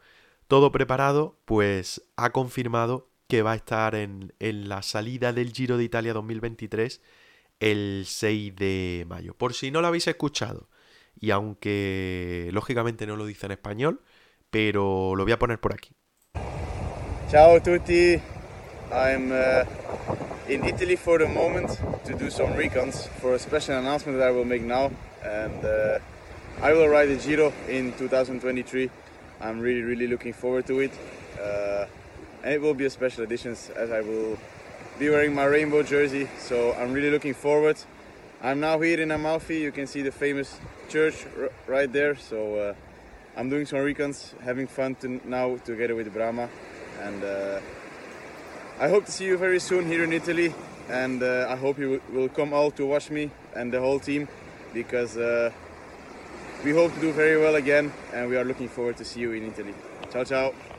todo 0.47 0.71
preparado, 0.71 1.37
pues 1.45 2.01
ha 2.15 2.29
confirmado 2.31 3.09
que 3.31 3.43
va 3.43 3.53
a 3.53 3.55
estar 3.55 3.95
en, 3.95 4.33
en 4.39 4.67
la 4.67 4.81
salida 4.81 5.31
del 5.31 5.53
Giro 5.53 5.77
de 5.77 5.85
Italia 5.85 6.11
2023 6.11 6.99
el 7.61 8.03
6 8.05 8.57
de 8.57 9.05
mayo. 9.07 9.35
Por 9.35 9.53
si 9.53 9.71
no 9.71 9.79
lo 9.79 9.87
habéis 9.87 10.05
escuchado, 10.07 10.67
y 11.17 11.31
aunque 11.31 12.49
lógicamente 12.51 13.07
no 13.07 13.15
lo 13.15 13.25
dice 13.25 13.45
en 13.45 13.53
español, 13.53 14.01
pero 14.49 15.15
lo 15.15 15.23
voy 15.23 15.31
a 15.31 15.39
poner 15.39 15.61
por 15.61 15.71
aquí. 15.71 15.95
Ciao 17.29 17.55
a 17.55 17.63
tutti, 17.63 18.19
I'm 18.91 19.31
uh, 19.31 19.63
in 20.49 20.65
Italy 20.65 20.97
for 20.97 21.17
the 21.17 21.29
moment 21.29 21.69
to 22.03 22.13
do 22.17 22.29
some 22.29 22.53
recons 22.57 23.07
for 23.21 23.35
a 23.35 23.39
special 23.39 23.77
announcement 23.77 24.17
that 24.17 24.27
I 24.27 24.31
will 24.31 24.43
make 24.43 24.63
now 24.63 24.91
and 25.23 25.63
uh, 25.63 25.99
I 26.61 26.73
will 26.73 26.89
ride 26.89 27.07
the 27.07 27.17
Giro 27.17 27.53
in 27.69 27.93
2023. 27.93 28.89
I'm 29.39 29.61
really 29.61 29.83
really 29.83 30.07
looking 30.07 30.33
forward 30.33 30.67
to 30.67 30.81
it 30.81 30.91
uh, 31.41 31.85
and 32.43 32.53
it 32.53 32.61
will 32.61 32.73
be 32.73 32.85
a 32.85 32.89
special 32.89 33.23
edition 33.23 33.51
as 33.51 33.91
I 33.91 34.01
will 34.01 34.37
be 34.99 35.09
wearing 35.09 35.33
my 35.33 35.45
rainbow 35.45 35.83
jersey 35.83 36.27
so 36.37 36.73
I'm 36.73 36.93
really 36.93 37.09
looking 37.09 37.33
forward. 37.33 37.77
I'm 38.43 38.59
now 38.59 38.79
here 38.79 38.99
in 38.99 39.11
Amalfi. 39.11 39.59
You 39.59 39.71
can 39.71 39.85
see 39.85 40.01
the 40.01 40.11
famous 40.11 40.59
church 40.89 41.27
right 41.67 41.91
there. 41.91 42.15
So 42.15 42.55
uh, 42.55 42.73
I'm 43.37 43.49
doing 43.49 43.67
some 43.67 43.79
recons, 43.79 44.37
having 44.39 44.65
fun 44.65 44.95
to 44.95 45.21
now 45.29 45.57
together 45.57 45.93
with 45.93 46.11
Brahma, 46.11 46.49
and 47.01 47.23
uh, 47.23 47.59
I 48.79 48.89
hope 48.89 49.05
to 49.05 49.11
see 49.11 49.25
you 49.25 49.37
very 49.37 49.59
soon 49.59 49.85
here 49.85 50.03
in 50.03 50.11
Italy. 50.11 50.55
And 50.89 51.21
uh, 51.21 51.47
I 51.49 51.55
hope 51.55 51.77
you 51.77 52.01
will 52.11 52.29
come 52.29 52.51
all 52.51 52.71
to 52.71 52.85
watch 52.85 53.11
me 53.11 53.29
and 53.55 53.71
the 53.71 53.79
whole 53.79 53.99
team, 53.99 54.27
because 54.73 55.17
uh, 55.17 55.51
we 56.65 56.71
hope 56.71 56.93
to 56.95 56.99
do 56.99 57.13
very 57.13 57.39
well 57.39 57.55
again, 57.55 57.93
and 58.11 58.27
we 58.27 58.37
are 58.37 58.43
looking 58.43 58.67
forward 58.67 58.97
to 58.97 59.05
see 59.05 59.19
you 59.19 59.33
in 59.33 59.47
Italy. 59.47 59.75
Ciao, 60.11 60.23
ciao. 60.23 60.70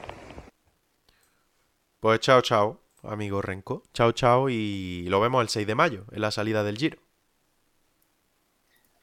Pues 2.02 2.18
chao, 2.18 2.42
chao, 2.42 2.80
amigo 3.04 3.40
Renko. 3.40 3.84
Chao, 3.94 4.10
chao, 4.10 4.48
y 4.50 5.06
lo 5.08 5.20
vemos 5.20 5.40
el 5.40 5.48
6 5.48 5.66
de 5.68 5.76
mayo, 5.76 6.04
en 6.10 6.20
la 6.20 6.32
salida 6.32 6.64
del 6.64 6.76
Giro. 6.76 6.98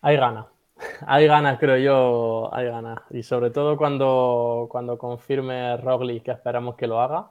Hay 0.01 0.17
ganas. 0.17 0.47
Hay 1.07 1.27
ganas, 1.27 1.59
creo 1.59 1.77
yo, 1.77 2.53
hay 2.53 2.67
ganas. 2.67 2.99
Y 3.09 3.23
sobre 3.23 3.51
todo 3.51 3.75
cuando, 3.77 4.67
cuando 4.71 4.97
confirme 4.97 5.75
Roglic, 5.77 6.23
que 6.23 6.31
esperamos 6.31 6.75
que 6.77 6.87
lo 6.87 7.01
haga, 7.01 7.29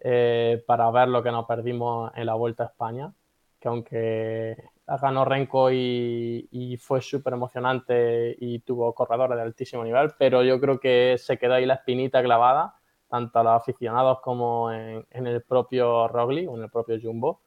eh, 0.00 0.64
para 0.66 0.90
ver 0.90 1.08
lo 1.08 1.22
que 1.22 1.30
nos 1.32 1.46
perdimos 1.46 2.12
en 2.16 2.26
la 2.26 2.34
Vuelta 2.34 2.64
a 2.64 2.66
España. 2.68 3.12
Que 3.60 3.68
aunque 3.68 4.56
ganó 4.86 5.24
Renko 5.24 5.70
y, 5.72 6.48
y 6.50 6.76
fue 6.78 7.00
súper 7.02 7.34
emocionante 7.34 8.36
y 8.40 8.60
tuvo 8.60 8.94
corredores 8.94 9.36
de 9.36 9.42
altísimo 9.42 9.84
nivel, 9.84 10.12
pero 10.18 10.42
yo 10.44 10.60
creo 10.60 10.80
que 10.80 11.16
se 11.18 11.38
quedó 11.38 11.54
ahí 11.54 11.66
la 11.66 11.74
espinita 11.74 12.22
clavada, 12.22 12.76
tanto 13.08 13.38
a 13.38 13.42
los 13.42 13.52
aficionados 13.52 14.20
como 14.20 14.72
en, 14.72 15.06
en 15.10 15.26
el 15.26 15.42
propio 15.42 16.08
Roglic 16.08 16.48
o 16.50 16.56
en 16.56 16.62
el 16.62 16.70
propio 16.70 16.98
Jumbo 17.00 17.40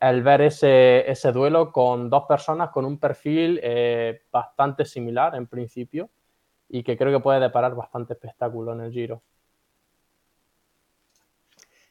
el 0.00 0.22
ver 0.22 0.42
ese, 0.42 1.10
ese 1.10 1.32
duelo 1.32 1.72
con 1.72 2.08
dos 2.08 2.24
personas 2.24 2.70
con 2.70 2.84
un 2.84 2.98
perfil 2.98 3.60
eh, 3.62 4.22
bastante 4.30 4.84
similar 4.84 5.34
en 5.34 5.46
principio 5.46 6.10
y 6.68 6.82
que 6.82 6.96
creo 6.96 7.12
que 7.12 7.22
puede 7.22 7.40
deparar 7.40 7.74
bastante 7.74 8.12
espectáculo 8.12 8.72
en 8.72 8.82
el 8.82 8.92
Giro. 8.92 9.22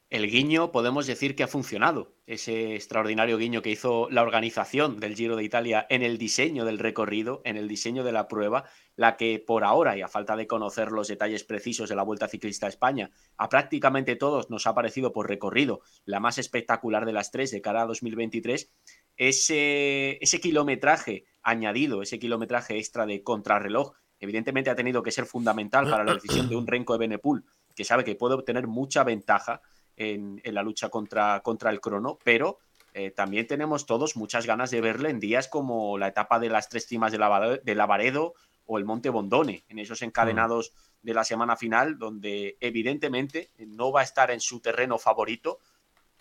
El 0.10 0.32
guiño 0.32 0.72
podemos 0.72 1.06
decir 1.06 1.36
que 1.36 1.44
ha 1.44 1.48
funcionado. 1.48 2.16
Ese 2.26 2.76
extraordinario 2.76 3.38
guiño 3.38 3.62
que 3.62 3.72
hizo 3.72 4.08
la 4.10 4.22
organización 4.22 5.02
del 5.02 5.16
Giro 5.16 5.36
de 5.36 5.44
Italia 5.44 5.86
en 5.90 6.02
el 6.02 6.18
diseño 6.18 6.64
del 6.64 6.80
recorrido, 6.80 7.42
en 7.44 7.58
el 7.58 7.68
diseño 7.68 8.06
de 8.06 8.14
la 8.14 8.30
prueba, 8.30 8.64
la 8.96 9.18
que 9.18 9.44
por 9.46 9.66
ahora, 9.66 9.98
y 9.98 10.02
a 10.02 10.08
falta 10.08 10.38
de 10.38 10.48
conocer 10.48 10.92
los 10.94 11.10
detalles 11.10 11.44
precisos 11.44 11.90
de 11.90 11.96
la 11.96 12.04
Vuelta 12.04 12.30
Ciclista 12.30 12.68
a 12.68 12.70
España, 12.70 13.12
a 13.38 13.50
prácticamente 13.50 14.16
todos 14.16 14.50
nos 14.50 14.66
ha 14.66 14.74
parecido 14.74 15.12
por 15.12 15.28
recorrido 15.28 15.82
la 16.06 16.22
más 16.22 16.38
espectacular 16.38 17.06
de 17.06 17.14
las 17.14 17.32
tres 17.32 17.52
de 17.52 17.62
cara 17.62 17.82
a 17.82 17.86
2023, 17.86 18.72
ese, 19.18 20.20
ese 20.22 20.40
kilometraje 20.40 21.26
añadido, 21.42 22.02
ese 22.02 22.18
kilometraje 22.18 22.78
extra 22.78 23.06
de 23.06 23.24
contrarreloj, 23.24 23.92
evidentemente 24.20 24.70
ha 24.70 24.76
tenido 24.76 25.04
que 25.04 25.12
ser 25.12 25.26
fundamental 25.26 25.90
para 25.90 26.06
la 26.06 26.14
decisión 26.14 26.48
de 26.48 26.56
un 26.56 26.66
Renko 26.66 26.94
de 26.94 27.00
Benepul, 27.00 27.46
que 27.76 27.84
sabe 27.84 28.04
que 28.04 28.16
puede 28.16 28.36
obtener 28.36 28.68
mucha 28.68 29.04
ventaja 29.04 29.62
en, 29.98 30.42
la 30.46 30.64
lucha 30.64 30.90
contra, 30.90 31.42
contra, 31.42 31.72
el 31.72 31.82
crono, 31.82 32.18
pero 32.24 32.60
eh, 32.94 33.12
también 33.12 33.48
tenemos 33.48 33.86
todos 33.86 34.16
muchas 34.16 34.46
ganas 34.46 34.72
de 34.72 34.82
verle 34.82 35.10
en 35.10 35.20
días 35.20 35.48
como 35.48 35.98
la 35.98 36.08
etapa 36.08 36.40
de 36.40 36.50
las 36.50 36.70
tres 36.70 36.88
cimas 36.88 37.12
de, 37.12 37.18
la, 37.18 37.60
de 37.62 37.76
Lavaredo 37.76 38.34
o 38.66 38.78
el 38.78 38.86
Monte 38.86 39.10
Bondone, 39.10 39.66
en 39.68 39.80
esos 39.80 40.02
encadenados 40.02 40.74
de 41.02 41.14
la 41.14 41.24
semana 41.24 41.56
final, 41.56 41.98
donde 41.98 42.58
evidentemente 42.60 43.52
no 43.58 43.92
va 43.92 44.02
a 44.02 44.04
estar 44.04 44.30
en 44.30 44.40
su 44.40 44.60
terreno 44.60 44.98
favorito, 44.98 45.60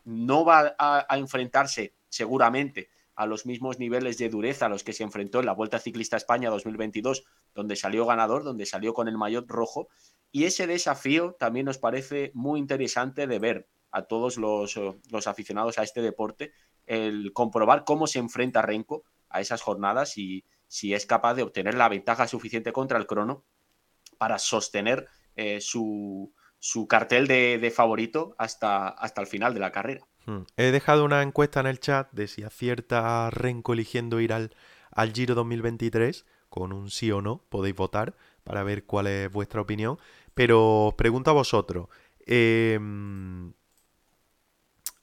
no 0.04 0.44
va 0.44 0.74
a, 0.78 1.16
enfrentarse 1.16 1.94
seguramente 2.08 2.88
a 3.16 3.26
los 3.26 3.46
mismos 3.46 3.78
niveles 3.78 4.18
de 4.18 4.28
dureza 4.28 4.66
a 4.66 4.68
los 4.68 4.84
que 4.84 4.92
se 4.92 5.02
enfrentó 5.02 5.40
en 5.40 5.46
la 5.46 5.54
Vuelta 5.54 5.80
Ciclista 5.80 6.16
España 6.16 6.50
2022, 6.50 7.24
donde 7.54 7.74
salió 7.74 8.06
ganador, 8.06 8.44
donde 8.44 8.66
salió 8.66 8.94
con 8.94 9.08
el 9.08 9.18
maillot 9.18 9.50
rojo, 9.50 9.88
y 10.36 10.44
ese 10.44 10.66
desafío 10.66 11.34
también 11.38 11.64
nos 11.64 11.78
parece 11.78 12.30
muy 12.34 12.60
interesante 12.60 13.26
de 13.26 13.38
ver 13.38 13.68
a 13.90 14.02
todos 14.02 14.36
los, 14.36 14.76
eh, 14.76 14.94
los 15.10 15.28
aficionados 15.28 15.78
a 15.78 15.82
este 15.82 16.02
deporte, 16.02 16.52
el 16.84 17.32
comprobar 17.32 17.84
cómo 17.84 18.06
se 18.06 18.18
enfrenta 18.18 18.60
Renko 18.60 19.04
a 19.30 19.40
esas 19.40 19.62
jornadas 19.62 20.18
y 20.18 20.44
si 20.68 20.92
es 20.92 21.06
capaz 21.06 21.36
de 21.36 21.42
obtener 21.42 21.72
la 21.72 21.88
ventaja 21.88 22.28
suficiente 22.28 22.70
contra 22.74 22.98
el 22.98 23.06
crono 23.06 23.44
para 24.18 24.38
sostener 24.38 25.06
eh, 25.36 25.62
su, 25.62 26.34
su, 26.58 26.86
cartel 26.86 27.26
de, 27.26 27.72
favorito 27.74 28.34
hasta, 28.36 28.88
hasta 28.88 29.22
el 29.22 29.28
final 29.28 29.54
de 29.54 29.60
la 29.60 29.72
carrera. 29.72 30.06
Hmm. 30.26 30.42
He 30.58 30.70
dejado 30.70 31.06
una 31.06 31.22
encuesta 31.22 31.60
en 31.60 31.66
el 31.66 31.80
chat 31.80 32.12
de 32.12 32.28
si 32.28 32.42
acierta 32.42 33.30
Renko 33.30 33.72
eligiendo 33.72 34.20
ir 34.20 34.34
al, 34.34 34.54
al 34.90 35.14
Giro 35.14 35.34
2023 35.34 36.26
con 36.50 36.74
un 36.74 36.90
sí 36.90 37.10
o 37.10 37.22
no, 37.22 37.42
podéis 37.48 37.74
votar 37.74 38.14
para 38.46 38.62
ver 38.62 38.84
cuál 38.84 39.08
es 39.08 39.30
vuestra 39.30 39.60
opinión. 39.60 39.98
Pero 40.34 40.86
os 40.86 40.94
pregunto 40.94 41.30
a 41.30 41.34
vosotros. 41.34 41.88
Em, 42.24 43.52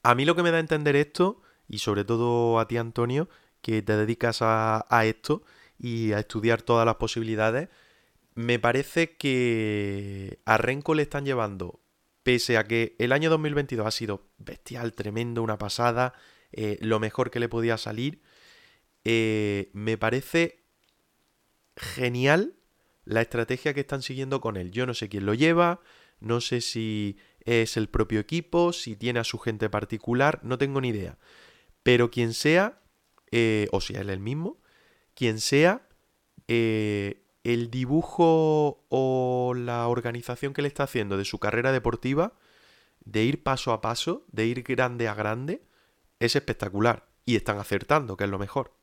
a 0.02 0.16
mí 0.16 0.24
lo 0.24 0.36
que 0.36 0.44
me 0.44 0.52
da 0.52 0.58
a 0.58 0.62
entender 0.62 0.96
esto, 0.96 1.42
y 1.68 1.80
sobre 1.80 2.06
todo 2.06 2.58
a 2.60 2.68
ti, 2.68 2.78
Antonio, 2.78 3.28
que 3.62 3.82
te 3.82 3.98
dedicas 3.98 4.40
a, 4.42 4.86
esto 5.06 5.44
y 5.78 6.14
a 6.14 6.20
estudiar 6.20 6.62
todas 6.62 6.86
las 6.86 6.96
posibilidades, 6.96 7.68
me 8.34 8.60
parece 8.60 9.18
que 9.18 10.40
a 10.46 10.58
Renko 10.58 10.96
le 10.96 11.04
están 11.04 11.26
llevando, 11.26 11.82
pese 12.24 12.58
a 12.58 12.64
que 12.64 12.96
el 12.98 13.12
año 13.12 13.30
2022 13.30 13.86
ha 13.86 13.92
sido 13.92 14.30
bestial, 14.38 14.94
tremendo, 14.94 15.44
una 15.44 15.58
pasada, 15.58 16.14
eh, 16.54 16.78
lo 16.82 17.00
mejor 17.00 17.30
que 17.30 17.40
le 17.42 17.50
podía 17.50 17.78
salir, 17.78 18.22
eh, 19.04 19.70
me 19.74 19.98
parece 19.98 20.64
genial 21.76 22.56
la 23.06 23.22
estrategia 23.22 23.74
que 23.74 23.82
están 23.82 24.02
siguiendo 24.02 24.42
con 24.42 24.58
él. 24.58 24.72
Yo 24.72 24.86
no 24.86 24.94
sé 24.94 25.10
quién 25.10 25.26
lo 25.26 25.34
lleva, 25.34 25.82
no 26.20 26.42
sé 26.42 26.62
si 26.62 27.18
es 27.42 27.78
el 27.78 27.90
propio 27.90 28.20
equipo, 28.20 28.74
si 28.74 28.96
tiene 28.96 29.20
a 29.20 29.24
su 29.24 29.38
gente 29.40 29.70
particular, 29.70 30.40
no 30.44 30.58
tengo 30.58 30.82
ni 30.82 30.90
idea. 30.90 31.18
Pero 31.84 32.12
quien 32.12 32.34
sea, 32.34 32.82
eh, 33.32 33.68
o 33.72 33.82
sea, 33.82 34.02
él 34.02 34.10
el 34.10 34.20
mismo, 34.20 34.62
quien 35.16 35.40
sea, 35.40 35.88
eh, 36.48 37.26
el 37.44 37.70
dibujo 37.70 38.86
o 38.90 39.54
la 39.56 39.88
organización 39.88 40.54
que 40.54 40.62
le 40.62 40.70
está 40.70 40.84
haciendo 40.84 41.18
de 41.18 41.26
su 41.26 41.40
carrera 41.40 41.72
deportiva, 41.72 42.34
de 43.04 43.24
ir 43.24 43.44
paso 43.44 43.74
a 43.74 43.82
paso, 43.82 44.26
de 44.32 44.46
ir 44.46 44.64
grande 44.64 45.10
a 45.10 45.14
grande, 45.14 45.64
es 46.20 46.38
espectacular. 46.38 47.10
Y 47.26 47.36
están 47.36 47.58
acertando, 47.58 48.18
que 48.18 48.26
es 48.26 48.30
lo 48.30 48.40
mejor 48.40 48.83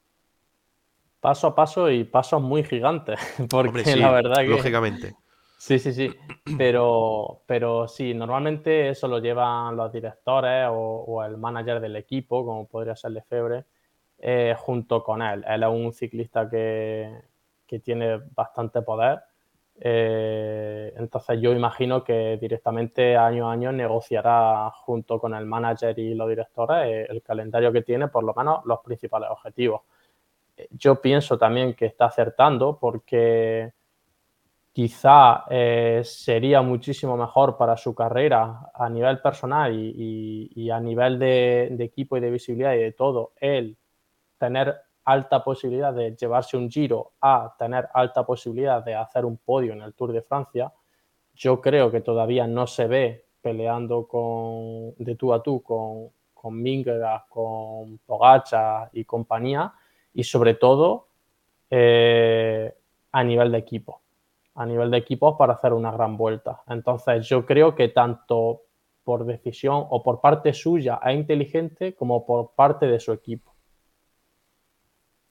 paso 1.21 1.49
a 1.49 1.55
paso 1.55 1.91
y 1.91 2.05
pasos 2.05 2.43
muy 2.43 2.64
gigantes. 2.64 3.21
Porque 3.51 3.97
la 3.97 4.11
verdad 4.11 4.39
que. 4.39 4.49
Lógicamente. 4.49 5.14
Sí, 5.59 5.79
sí, 5.79 5.93
sí. 5.93 6.11
Pero, 6.57 7.43
pero 7.47 7.87
sí, 7.87 8.14
normalmente 8.14 8.89
eso 8.89 9.07
lo 9.07 9.18
llevan 9.18 9.77
los 9.77 9.93
directores 9.93 10.66
o, 10.71 11.23
el 11.23 11.37
manager 11.37 11.81
del 11.81 11.97
equipo, 11.97 12.47
como 12.47 12.66
podría 12.66 12.97
ser 12.97 13.11
Lefebvre, 13.11 13.66
eh, 14.18 14.55
junto 14.57 15.03
con 15.05 15.21
él. 15.21 15.45
Él 15.47 15.62
es 15.62 15.68
un 15.68 15.93
ciclista 15.93 16.49
que, 16.49 17.14
que 17.66 17.79
tiene 17.81 18.23
bastante 18.35 18.81
poder. 18.81 19.21
Eh, 19.79 20.95
entonces 20.97 21.39
yo 21.43 21.53
imagino 21.53 22.05
que 22.05 22.39
directamente 22.41 23.16
año 23.18 23.51
a 23.51 23.53
año 23.53 23.71
negociará 23.71 24.71
junto 24.71 25.18
con 25.18 25.35
el 25.35 25.45
manager 25.45 25.99
y 25.99 26.14
los 26.14 26.29
directores 26.29 26.87
eh, 26.87 27.07
el 27.11 27.23
calendario 27.23 27.71
que 27.71 27.83
tiene, 27.83 28.09
por 28.09 28.25
lo 28.25 28.33
menos 28.35 28.64
los 28.64 28.81
principales 28.81 29.29
objetivos 29.31 29.83
yo 30.71 31.01
pienso 31.01 31.37
también 31.37 31.75
que 31.75 31.87
está 31.87 32.07
acertando 32.07 32.79
porque 32.79 33.73
quizá 34.73 35.45
eh, 35.51 36.03
sería 36.05 36.62
muchísimo 36.62 37.16
mejor 37.16 37.57
para 37.57 37.77
su 37.77 37.95
carrera 37.95 38.71
a 38.73 38.89
nivel 38.89 39.21
personal 39.21 39.75
y, 39.75 40.71
a 40.71 40.81
nivel 40.81 41.18
de, 41.18 41.77
equipo 41.81 42.16
y 42.16 42.21
de 42.21 42.31
visibilidad 42.31 42.75
y 42.75 42.79
de 42.79 42.93
todo, 42.93 43.33
el 43.37 43.77
tener 44.39 44.77
alta 45.05 45.43
posibilidad 45.43 45.93
de 45.93 46.14
llevarse 46.14 46.57
un 46.57 46.71
giro 46.71 47.12
a 47.21 47.55
tener 47.59 47.89
alta 47.93 48.25
posibilidad 48.25 48.85
de 48.85 48.95
hacer 48.95 49.25
un 49.25 49.39
podio 49.39 49.73
en 49.73 49.83
el 49.83 49.95
Tour 49.95 50.12
de 50.12 50.23
Francia. 50.23 50.73
Yo 51.35 51.61
creo 51.61 51.91
que 51.91 52.01
todavía 52.01 52.47
no 52.47 52.66
se 52.66 52.87
ve 52.87 53.25
peleando 53.41 54.07
con, 54.07 54.95
de 54.99 55.16
tú 55.16 55.33
a 55.35 55.43
tú 55.43 55.62
con, 55.62 56.11
con 56.33 56.62
con 57.29 57.99
Pogacha 58.07 58.89
y 58.93 59.05
compañía 59.05 59.75
y 60.15 60.25
sobre 60.25 60.55
todo 60.55 61.09
eh, 61.71 62.75
a 63.13 63.25
nivel 63.25 63.53
de 63.53 63.59
equipo, 63.59 64.03
a 64.55 64.67
nivel 64.67 64.91
de 64.91 64.99
equipos 64.99 65.37
para 65.39 65.55
hacer 65.55 65.73
una 65.73 65.93
gran 65.93 66.17
vuelta. 66.17 66.63
Entonces 66.69 67.29
yo 67.29 67.47
creo 67.47 67.75
que 67.75 67.89
tanto 67.89 68.63
por 69.05 69.25
decisión 69.25 69.87
o 69.89 70.03
por 70.03 70.21
parte 70.21 70.53
suya 70.53 71.01
es 71.05 71.15
inteligente 71.15 71.95
como 71.95 72.27
por 72.27 72.55
parte 72.55 72.87
de 72.87 73.01
su 73.01 73.13
equipo. 73.13 73.55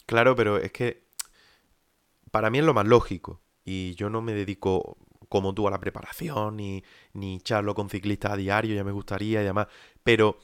Claro, 0.06 0.36
pero 0.36 0.58
es 0.58 0.72
que 0.72 1.04
para 2.32 2.50
mí 2.50 2.58
es 2.58 2.66
lo 2.66 2.74
más 2.74 2.88
lógico 2.88 3.42
y 3.64 3.94
yo 3.96 4.10
no 4.10 4.22
me 4.22 4.34
dedico 4.34 4.98
como 5.30 5.54
tú 5.54 5.68
a 5.68 5.72
la 5.72 5.80
preparación 5.80 6.58
ni, 6.58 6.84
ni 7.14 7.40
charlo 7.40 7.76
con 7.76 7.90
ciclistas 7.90 8.32
a 8.32 8.36
diario, 8.38 8.76
ya 8.76 8.84
me 8.84 8.92
gustaría 8.92 9.42
y 9.42 9.46
demás, 9.46 9.68
pero 10.04 10.38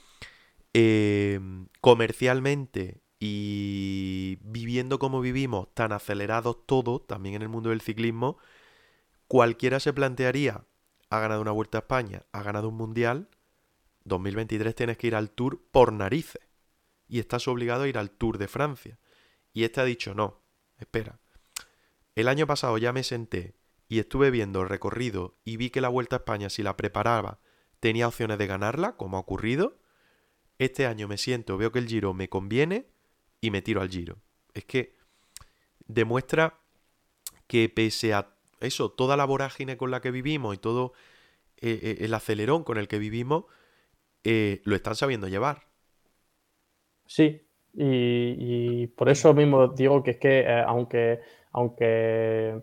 eh, 0.74 1.40
comercialmente 1.82 3.02
y 3.20 4.38
viviendo 4.42 5.00
como 5.00 5.22
vivimos, 5.22 5.74
tan 5.74 5.92
acelerados 5.92 6.66
todos, 6.66 7.08
también 7.08 7.36
en 7.36 7.42
el 7.42 7.50
mundo 7.50 7.70
del 7.70 7.82
ciclismo, 7.82 8.38
cualquiera 9.28 9.80
se 9.80 9.94
plantearía, 9.94 10.66
ha 11.10 11.20
ganado 11.20 11.42
una 11.42 11.52
Vuelta 11.52 11.78
a 11.78 11.82
España, 11.82 12.26
ha 12.32 12.44
ganado 12.44 12.70
un 12.70 12.76
Mundial, 12.76 13.30
2023 14.06 14.76
tienes 14.76 14.98
que 14.98 15.08
ir 15.08 15.16
al 15.16 15.32
Tour 15.32 15.62
por 15.72 15.92
narices. 15.92 16.42
Y 17.08 17.20
estás 17.20 17.48
obligado 17.48 17.84
a 17.84 17.88
ir 17.88 17.98
al 17.98 18.12
Tour 18.12 18.38
de 18.38 18.48
Francia. 18.48 19.00
Y 19.54 19.64
este 19.64 19.82
ha 19.82 19.86
dicho, 19.86 20.14
no, 20.14 20.42
espera. 20.80 21.20
El 22.16 22.28
año 22.28 22.48
pasado 22.48 22.78
ya 22.78 22.94
me 22.94 23.04
senté 23.04 23.56
y 23.88 24.00
estuve 24.00 24.32
viendo 24.32 24.62
el 24.62 24.70
recorrido 24.70 25.38
y 25.44 25.58
vi 25.58 25.70
que 25.70 25.82
la 25.82 25.90
Vuelta 25.90 26.16
a 26.16 26.20
España, 26.20 26.50
si 26.50 26.64
la 26.64 26.78
preparaba, 26.78 27.40
tenía 27.80 28.08
opciones 28.08 28.38
de 28.38 28.48
ganarla, 28.48 28.96
como 28.96 29.18
ha 29.18 29.20
ocurrido. 29.20 29.78
Este 30.58 30.86
año 30.88 31.08
me 31.08 31.18
siento, 31.18 31.58
veo 31.58 31.72
que 31.72 31.80
el 31.80 31.88
Giro 31.88 32.14
me 32.14 32.30
conviene 32.30 32.88
y 33.42 33.52
me 33.52 33.62
tiro 33.62 33.82
al 33.82 33.90
giro. 33.90 34.18
Es 34.54 34.66
que 34.66 34.96
demuestra 35.88 36.60
que 37.48 37.70
pese 37.70 38.14
a 38.14 38.36
eso, 38.60 38.92
toda 38.92 39.18
la 39.18 39.26
vorágine 39.26 39.78
con 39.78 39.92
la 39.92 40.02
que 40.02 40.12
vivimos 40.12 40.56
y 40.56 40.58
todo 40.58 40.94
eh, 41.58 41.80
eh, 41.82 41.98
el 42.02 42.14
acelerón 42.14 42.64
con 42.64 42.78
el 42.78 42.88
que 42.88 43.00
vivimos, 43.00 43.46
eh, 44.24 44.62
lo 44.66 44.76
están 44.76 44.96
sabiendo 44.96 45.28
llevar. 45.28 45.64
Sí, 47.06 47.42
y, 47.74 48.88
por 48.88 49.10
eso 49.10 49.34
mismo 49.34 49.68
digo 49.68 50.02
que 50.02 50.12
es 50.12 50.18
que 50.18 50.48
aunque, 50.66 51.20
aunque 51.52 52.62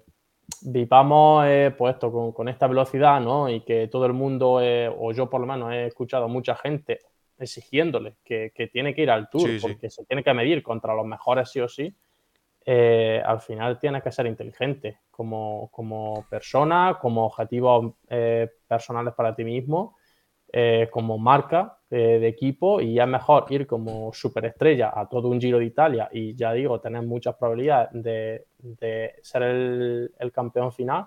vivamos 0.62 1.46
pues 1.78 1.94
esto, 1.94 2.32
con, 2.34 2.48
esta 2.48 2.66
velocidad, 2.66 3.20
¿no? 3.20 3.48
Y 3.48 3.60
que 3.60 3.88
todo 3.88 4.06
el 4.06 4.14
mundo, 4.14 4.60
o 4.98 5.12
yo 5.12 5.30
por 5.30 5.40
lo 5.40 5.46
menos 5.46 5.72
he 5.72 5.86
escuchado 5.86 6.24
a 6.24 6.28
mucha 6.28 6.56
gente 6.56 6.98
exigiéndole 7.42 8.16
que, 8.24 8.52
tiene 8.72 8.94
que 8.94 9.02
ir 9.02 9.10
al 9.10 9.28
tour 9.28 9.50
porque 9.60 9.90
se 9.90 10.04
tiene 10.04 10.22
que 10.22 10.32
medir 10.32 10.62
contra 10.62 10.94
los 10.94 11.06
mejores 11.06 11.50
sí 11.50 11.60
o 11.60 11.68
sí, 11.68 11.94
eh, 12.64 13.20
al 13.24 13.40
final 13.40 13.78
tiene 13.78 14.00
que 14.00 14.12
ser 14.12 14.26
inteligente 14.26 15.00
como, 15.10 15.68
como 15.72 16.24
persona, 16.28 16.98
como 17.00 17.26
objetivos 17.26 17.94
eh, 18.08 18.48
personales 18.66 19.14
para 19.14 19.34
ti 19.34 19.44
mismo. 19.44 19.96
eh, 20.54 20.88
como 20.90 21.16
marca 21.16 21.78
eh, 21.88 22.18
de 22.20 22.28
equipo 22.28 22.78
y 22.78 23.00
es 23.00 23.06
mejor 23.06 23.46
ir 23.48 23.66
como 23.66 24.12
superestrella 24.12 24.92
a 24.94 25.08
todo 25.08 25.28
un 25.28 25.40
Giro 25.40 25.58
de 25.58 25.64
Italia 25.64 26.10
y 26.12 26.34
ya 26.34 26.52
digo, 26.52 26.78
tener 26.78 27.02
muchas 27.02 27.36
probabilidades 27.36 27.88
de, 27.94 29.14
ser 29.22 29.42
el, 29.42 30.30
campeón 30.30 30.70
final 30.70 31.06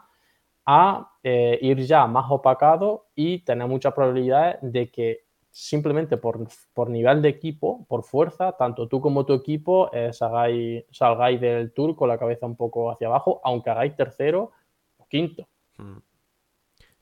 a 0.65 1.11
ir 1.21 1.77
ya 1.86 2.07
más 2.07 2.25
opacado 2.29 3.05
y 3.13 3.43
tener 3.43 3.67
muchas 3.67 3.93
probabilidades 3.93 4.57
de 4.63 4.89
que 4.89 5.24
simplemente 5.57 6.17
por, 6.17 6.89
nivel 6.89 7.21
de 7.21 7.29
equipo, 7.29 7.85
por 7.87 8.03
fuerza, 8.03 8.57
tanto 8.57 8.89
tú 8.89 8.99
como 8.99 9.25
tu 9.25 9.31
equipo 9.31 9.89
salgáis, 10.11 10.83
salgáis, 10.91 11.39
del 11.39 11.71
tour 11.71 11.95
con 11.95 12.09
la 12.09 12.17
cabeza 12.17 12.45
un 12.45 12.57
poco 12.57 12.91
hacia 12.91 13.07
abajo, 13.07 13.39
aunque 13.41 13.69
hagáis 13.69 13.95
tercero 13.95 14.51
o 14.97 15.07
quinto. 15.07 15.47
Hmm. 15.77 15.99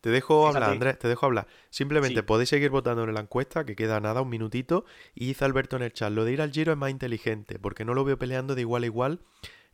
Te 0.01 0.11
dejo 0.11 0.47
hablar, 0.47 0.69
Andrés, 0.69 0.99
te 0.99 1.07
dejo 1.07 1.25
hablar. 1.25 1.47
Simplemente 1.71 2.21
podéis 2.21 2.49
seguir 2.49 2.69
votando 2.69 3.03
en 3.05 3.13
la 3.15 3.21
encuesta, 3.21 3.65
que 3.65 3.75
queda 3.75 3.99
nada, 3.99 4.21
un 4.21 4.29
minutito. 4.29 4.85
Y 5.15 5.25
dice 5.25 5.45
Alberto 5.45 5.77
en 5.77 5.81
el 5.81 5.93
chat, 5.93 6.11
lo 6.11 6.23
de 6.23 6.33
ir 6.33 6.41
al 6.41 6.51
Giro 6.51 6.73
es 6.73 6.77
más 6.77 6.91
inteligente, 6.91 7.57
porque 7.57 7.85
no 7.85 7.95
lo 7.95 8.03
veo 8.03 8.19
peleando 8.19 8.53
de 8.53 8.61
igual 8.61 8.83
a 8.83 8.85
igual 8.85 9.21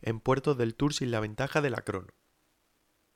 en 0.00 0.20
puertos 0.20 0.56
del 0.56 0.74
Tour 0.74 0.94
sin 0.94 1.10
la 1.10 1.20
ventaja 1.20 1.60
de 1.60 1.68
la 1.68 1.82
crono. 1.82 2.14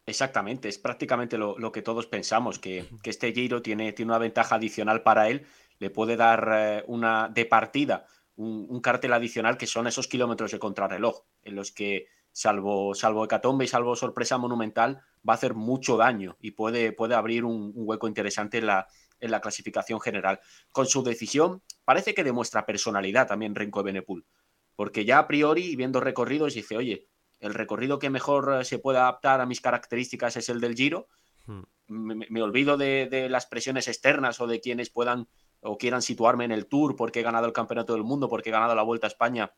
Exactamente, 0.07 0.69
es 0.69 0.79
prácticamente 0.79 1.39
lo, 1.39 1.73
que 1.73 1.81
todos 1.81 2.07
pensamos, 2.07 2.59
que, 2.59 2.87
este 3.05 3.33
Giro 3.33 3.63
tiene, 3.63 3.93
tiene, 3.93 4.13
una 4.13 4.19
ventaja 4.19 4.57
adicional 4.57 5.03
para 5.03 5.29
él, 5.29 5.47
le 5.79 5.91
puede 5.91 6.17
dar 6.17 6.49
eh, 6.53 6.85
una 6.87 7.29
de 7.29 7.47
partida 7.47 8.07
un, 8.37 8.67
un, 8.69 8.81
cartel 8.81 9.13
adicional 9.13 9.57
que 9.57 9.67
son 9.67 9.87
esos 9.87 10.07
kilómetros 10.07 10.51
de 10.51 10.59
contrarreloj, 10.59 11.23
en 11.43 11.55
los 11.55 11.73
que 11.73 12.09
salvo, 12.35 12.95
salvo 12.95 13.25
hecatombe 13.25 13.65
y 13.65 13.69
salvo 13.69 13.97
sorpresa 13.97 14.37
monumental, 14.37 15.01
va 15.27 15.33
a 15.33 15.37
hacer 15.37 15.55
mucho 15.55 15.97
daño 15.97 16.37
y 16.41 16.51
puede, 16.51 16.93
puede 16.93 17.15
abrir 17.15 17.45
un, 17.45 17.73
hueco 17.75 18.09
interesante 18.09 18.59
en 18.59 18.67
la, 18.67 18.89
en 19.21 19.31
la, 19.31 19.41
clasificación 19.41 20.01
general. 20.01 20.41
Con 20.73 20.87
su 20.87 21.03
decisión, 21.03 21.63
parece 21.85 22.13
que 22.13 22.25
demuestra 22.25 22.67
personalidad 22.67 23.29
también 23.29 23.55
Renko 23.55 23.83
Benepul, 23.83 24.27
porque 24.77 25.05
ya 25.05 25.19
a 25.21 25.29
priori, 25.29 25.77
viendo 25.77 26.01
recorridos, 26.01 26.55
dice, 26.55 26.77
oye, 26.77 27.07
el 27.45 27.55
recorrido 27.55 27.99
que 27.99 28.11
mejor 28.11 28.61
eh, 28.61 28.65
se 28.65 28.79
puede 28.79 28.99
adaptar 28.99 29.41
a 29.41 29.47
mis 29.47 29.61
características 29.61 30.37
es 30.37 30.49
el 30.49 30.61
del 30.61 30.75
Giro. 30.75 31.09
Hmm. 31.47 31.63
Me, 31.87 32.43
olvido 32.43 32.79
de, 32.79 33.07
de, 33.11 33.29
las 33.29 33.47
presiones 33.47 33.89
externas 33.89 34.41
o 34.41 34.47
de 34.47 34.61
quienes 34.61 34.89
puedan 34.89 35.29
o 35.61 35.77
quieran 35.77 36.01
situarme 36.01 36.47
en 36.47 36.53
el 36.53 36.67
Tour 36.67 36.97
porque 36.97 37.21
he 37.21 37.23
ganado 37.23 37.47
el 37.47 37.53
Campeonato 37.53 37.93
del 37.93 38.05
Mundo, 38.05 38.29
porque 38.29 38.49
he 38.49 38.53
ganado 38.53 38.75
la 38.75 38.83
Vuelta 38.83 39.07
a 39.07 39.09
España 39.09 39.53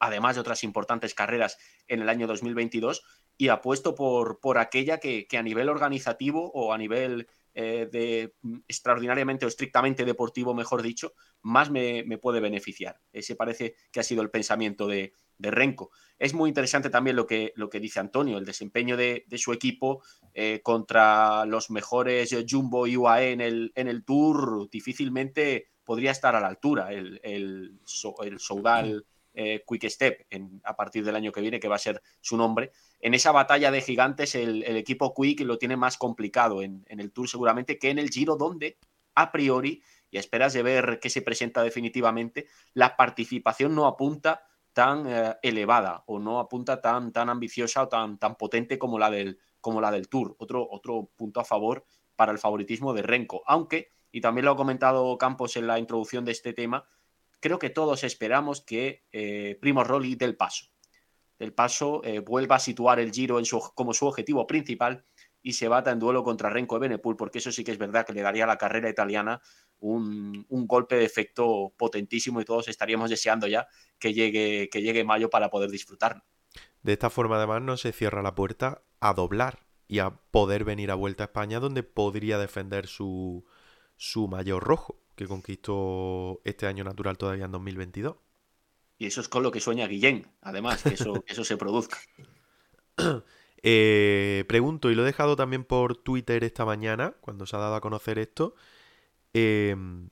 además 0.00 0.36
de 0.36 0.40
otras 0.40 0.64
importantes 0.64 1.14
carreras 1.14 1.58
en 1.86 2.02
el 2.02 2.08
año 2.08 2.26
2022, 2.26 3.02
y 3.36 3.48
apuesto 3.48 3.94
por, 3.94 4.40
por 4.40 4.58
aquella 4.58 4.98
que, 4.98 5.26
a 5.36 5.42
nivel 5.42 5.68
organizativo 5.68 6.50
o 6.52 6.72
a 6.72 6.78
nivel 6.78 7.28
eh, 7.54 7.88
de 7.90 8.34
mm, 8.42 8.58
extraordinariamente 8.68 9.44
o 9.44 9.48
estrictamente 9.48 10.04
deportivo, 10.04 10.54
mejor 10.54 10.82
dicho, 10.82 11.14
más 11.42 11.70
me, 11.70 12.04
puede 12.18 12.40
beneficiar. 12.40 13.00
Ese 13.12 13.36
parece 13.36 13.74
que 13.90 14.00
ha 14.00 14.02
sido 14.02 14.22
el 14.22 14.30
pensamiento 14.30 14.86
de, 14.86 15.12
Renko. 15.40 15.92
Es 16.18 16.34
muy 16.34 16.48
interesante 16.48 16.90
también 16.90 17.14
lo 17.14 17.24
que, 17.26 17.52
lo 17.54 17.70
que 17.70 17.78
dice 17.78 18.00
Antonio, 18.00 18.38
el 18.38 18.44
desempeño 18.44 18.96
de, 18.96 19.24
su 19.36 19.52
equipo 19.52 20.02
eh, 20.34 20.60
contra 20.64 21.44
los 21.46 21.70
mejores 21.70 22.36
Jumbo 22.48 22.88
y 22.88 22.96
UAE 22.96 23.32
en 23.32 23.40
el, 23.40 23.72
en 23.76 23.86
el 23.86 24.04
Tour, 24.04 24.68
difícilmente 24.68 25.68
podría 25.84 26.10
estar 26.10 26.34
a 26.34 26.40
la 26.40 26.48
altura. 26.48 26.92
El, 26.92 27.20
el, 27.22 27.80
el 28.24 28.38
Soudal 28.40 29.06
eh, 29.40 29.62
Quick 29.64 29.88
Step 29.88 30.26
a 30.64 30.74
partir 30.74 31.04
del 31.04 31.14
año 31.14 31.30
que 31.30 31.40
viene, 31.40 31.60
que 31.60 31.68
va 31.68 31.76
a 31.76 31.78
ser 31.78 32.02
su 32.20 32.36
nombre. 32.36 32.72
En 33.00 33.14
esa 33.14 33.32
batalla 33.32 33.70
de 33.70 33.80
gigantes, 33.80 34.34
el, 34.34 34.64
equipo 34.76 35.14
Quick 35.14 35.40
lo 35.40 35.58
tiene 35.58 35.76
más 35.76 35.96
complicado 35.96 36.62
en, 36.62 36.84
el 36.88 37.12
Tour 37.12 37.28
seguramente 37.28 37.78
que 37.78 37.90
en 37.90 37.98
el 37.98 38.10
Giro, 38.10 38.36
donde 38.36 38.78
a 39.14 39.30
priori, 39.30 39.82
y 40.10 40.18
esperas 40.18 40.52
de 40.52 40.62
ver 40.62 40.98
qué 41.00 41.10
se 41.10 41.22
presenta 41.22 41.62
definitivamente, 41.62 42.46
la 42.74 42.96
participación 42.96 43.74
no 43.74 43.86
apunta 43.86 44.44
tan 44.72 45.06
eh, 45.08 45.36
elevada 45.42 46.04
o 46.06 46.18
no 46.18 46.38
apunta 46.38 46.80
tan, 46.80 47.12
tan 47.12 47.28
ambiciosa 47.28 47.82
o 47.82 47.88
tan, 47.88 48.18
tan 48.18 48.36
potente 48.36 48.78
como 48.78 48.98
la, 48.98 49.10
del, 49.10 49.38
como 49.60 49.80
la 49.80 49.90
del 49.90 50.08
Tour. 50.08 50.36
Otro, 50.38 50.68
otro 50.70 51.10
punto 51.16 51.40
a 51.40 51.44
favor 51.44 51.84
para 52.16 52.32
el 52.32 52.38
favoritismo 52.38 52.94
de 52.94 53.02
Renko. 53.02 53.42
Aunque, 53.46 53.92
y 54.10 54.20
también 54.20 54.44
lo 54.44 54.52
ha 54.52 54.56
comentado 54.56 55.16
Campos 55.18 55.56
en 55.56 55.66
la 55.66 55.78
introducción 55.78 56.24
de 56.24 56.32
este 56.32 56.52
tema, 56.52 56.88
creo 57.40 57.58
que 57.58 57.70
todos 57.70 58.04
esperamos 58.04 58.60
que 58.60 59.04
eh, 59.12 59.56
Primo 59.60 59.84
Rolli 59.84 60.16
del 60.16 60.36
paso. 60.36 60.66
Del 61.38 61.52
paso 61.52 62.02
eh, 62.04 62.20
vuelva 62.20 62.56
a 62.56 62.60
situar 62.60 62.98
el 62.98 63.12
Giro 63.12 63.38
en 63.38 63.44
su, 63.44 63.60
como 63.74 63.94
su 63.94 64.06
objetivo 64.06 64.46
principal 64.46 65.04
y 65.42 65.52
se 65.52 65.68
bata 65.68 65.90
en 65.90 65.98
duelo 65.98 66.24
contra 66.24 66.50
Renko 66.50 66.76
de 66.76 66.80
Benepul, 66.80 67.16
porque 67.16 67.38
eso 67.38 67.52
sí 67.52 67.64
que 67.64 67.70
es 67.70 67.78
verdad 67.78 68.04
que 68.04 68.12
le 68.12 68.22
daría 68.22 68.44
a 68.44 68.46
la 68.46 68.58
carrera 68.58 68.90
italiana 68.90 69.40
un, 69.80 70.46
golpe 70.48 70.96
de 70.96 71.04
efecto 71.04 71.72
potentísimo 71.76 72.40
y 72.40 72.44
todos 72.44 72.68
estaríamos 72.68 73.10
deseando 73.10 73.46
ya 73.46 73.68
que 73.98 74.12
llegue, 74.12 74.68
que 74.70 74.82
llegue 74.82 75.04
mayo 75.04 75.30
para 75.30 75.48
poder 75.50 75.70
disfrutarlo. 75.70 76.22
De 76.82 76.92
esta 76.92 77.10
forma, 77.10 77.36
además, 77.36 77.62
no 77.62 77.76
se 77.76 77.92
cierra 77.92 78.22
la 78.22 78.34
puerta 78.34 78.82
a 79.00 79.14
doblar 79.14 79.66
y 79.86 80.00
a 80.00 80.10
poder 80.10 80.64
venir 80.64 80.90
a 80.90 80.94
Vuelta 80.94 81.24
a 81.24 81.26
España, 81.26 81.60
donde 81.60 81.82
podría 81.82 82.38
defender 82.38 82.86
su, 82.86 83.44
su 83.96 84.28
mayor 84.28 84.62
rojo 84.64 85.00
que 85.14 85.26
conquistó 85.26 86.40
este 86.44 86.66
año 86.66 86.84
natural 86.84 87.18
todavía 87.18 87.46
en 87.46 87.52
2022. 87.52 88.16
Y 88.98 89.06
eso 89.06 89.20
es 89.20 89.28
con 89.28 89.42
lo 89.42 89.52
que 89.52 89.60
sueña 89.60 89.86
Guillén, 89.86 90.26
además, 90.42 90.82
que 90.82 90.94
eso, 90.94 91.24
eso 91.26 91.44
se 91.44 91.56
produzca. 91.56 91.98
Eh, 93.64 94.44
pregunto, 94.46 94.88
y 94.88 94.94
lo 94.94 95.02
he 95.02 95.04
dejado 95.04 95.34
también 95.34 95.64
por 95.64 95.96
Twitter 95.96 96.44
esta 96.44 96.64
mañana, 96.64 97.14
cuando 97.20 97.44
se 97.44 97.56
ha 97.56 97.58
dado 97.58 97.74
a 97.74 97.80
conocer 97.80 98.20
esto. 98.20 98.54
Em, 99.34 100.10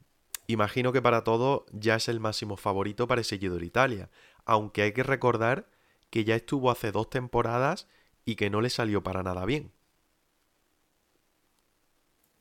imagino 0.48 0.92
que 0.92 1.00
para 1.00 1.22
todos 1.22 1.62
ya 1.72 1.94
es 1.94 2.08
el 2.08 2.18
máximo 2.18 2.56
favorito 2.56 3.06
para 3.06 3.20
ese 3.20 3.38
Giro 3.38 3.54
de 3.54 3.66
Italia. 3.66 4.10
Aunque 4.46 4.82
hay 4.82 4.92
que 4.92 5.04
recordar 5.04 5.68
que 6.10 6.24
ya 6.24 6.34
estuvo 6.34 6.72
hace 6.72 6.90
dos 6.90 7.08
temporadas 7.08 7.88
y 8.24 8.34
que 8.34 8.50
no 8.50 8.60
le 8.60 8.68
salió 8.68 9.04
para 9.04 9.22
nada 9.22 9.44
bien. 9.44 9.70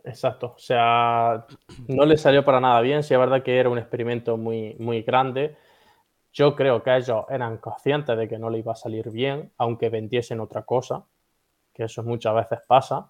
Exacto, 0.03 0.53
o 0.55 0.59
sea, 0.59 1.45
no 1.87 2.05
le 2.05 2.17
salió 2.17 2.45
para 2.45 2.59
nada 2.59 2.79
bien, 2.81 3.01
sí 3.01 3.13
es 3.15 3.19
verdad 3.19 3.41
que 3.41 3.57
era 3.57 3.69
un 3.69 3.79
experimento 3.79 4.37
muy, 4.37 4.75
muy 4.79 5.01
grande. 5.01 5.55
Yo 6.35 6.53
creo 6.53 6.83
que 6.83 6.93
ellos 6.93 7.23
eran 7.29 7.59
conscientes 7.59 8.17
de 8.17 8.27
que 8.27 8.37
no 8.37 8.49
le 8.49 8.59
iba 8.59 8.73
a 8.73 8.75
salir 8.75 9.09
bien, 9.09 9.53
aunque 9.57 9.87
vendiesen 9.87 10.41
otra 10.41 10.63
cosa, 10.63 11.05
que 11.73 11.85
eso 11.85 12.03
muchas 12.03 12.35
veces 12.35 12.59
pasa, 12.67 13.09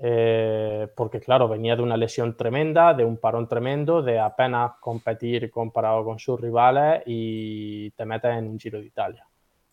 eh, 0.00 0.88
porque 0.96 1.20
claro, 1.20 1.48
venía 1.48 1.76
de 1.76 1.82
una 1.82 1.96
lesión 1.96 2.36
tremenda, 2.36 2.94
de 2.94 3.04
un 3.04 3.18
parón 3.18 3.46
tremendo, 3.46 4.02
de 4.02 4.18
apenas 4.18 4.72
competir 4.80 5.52
comparado 5.52 6.04
con 6.04 6.18
sus 6.18 6.40
rivales 6.40 7.04
y 7.06 7.92
te 7.92 8.04
metes 8.04 8.36
en 8.36 8.48
un 8.48 8.58
Giro 8.58 8.80
de 8.80 8.86
Italia, 8.86 9.24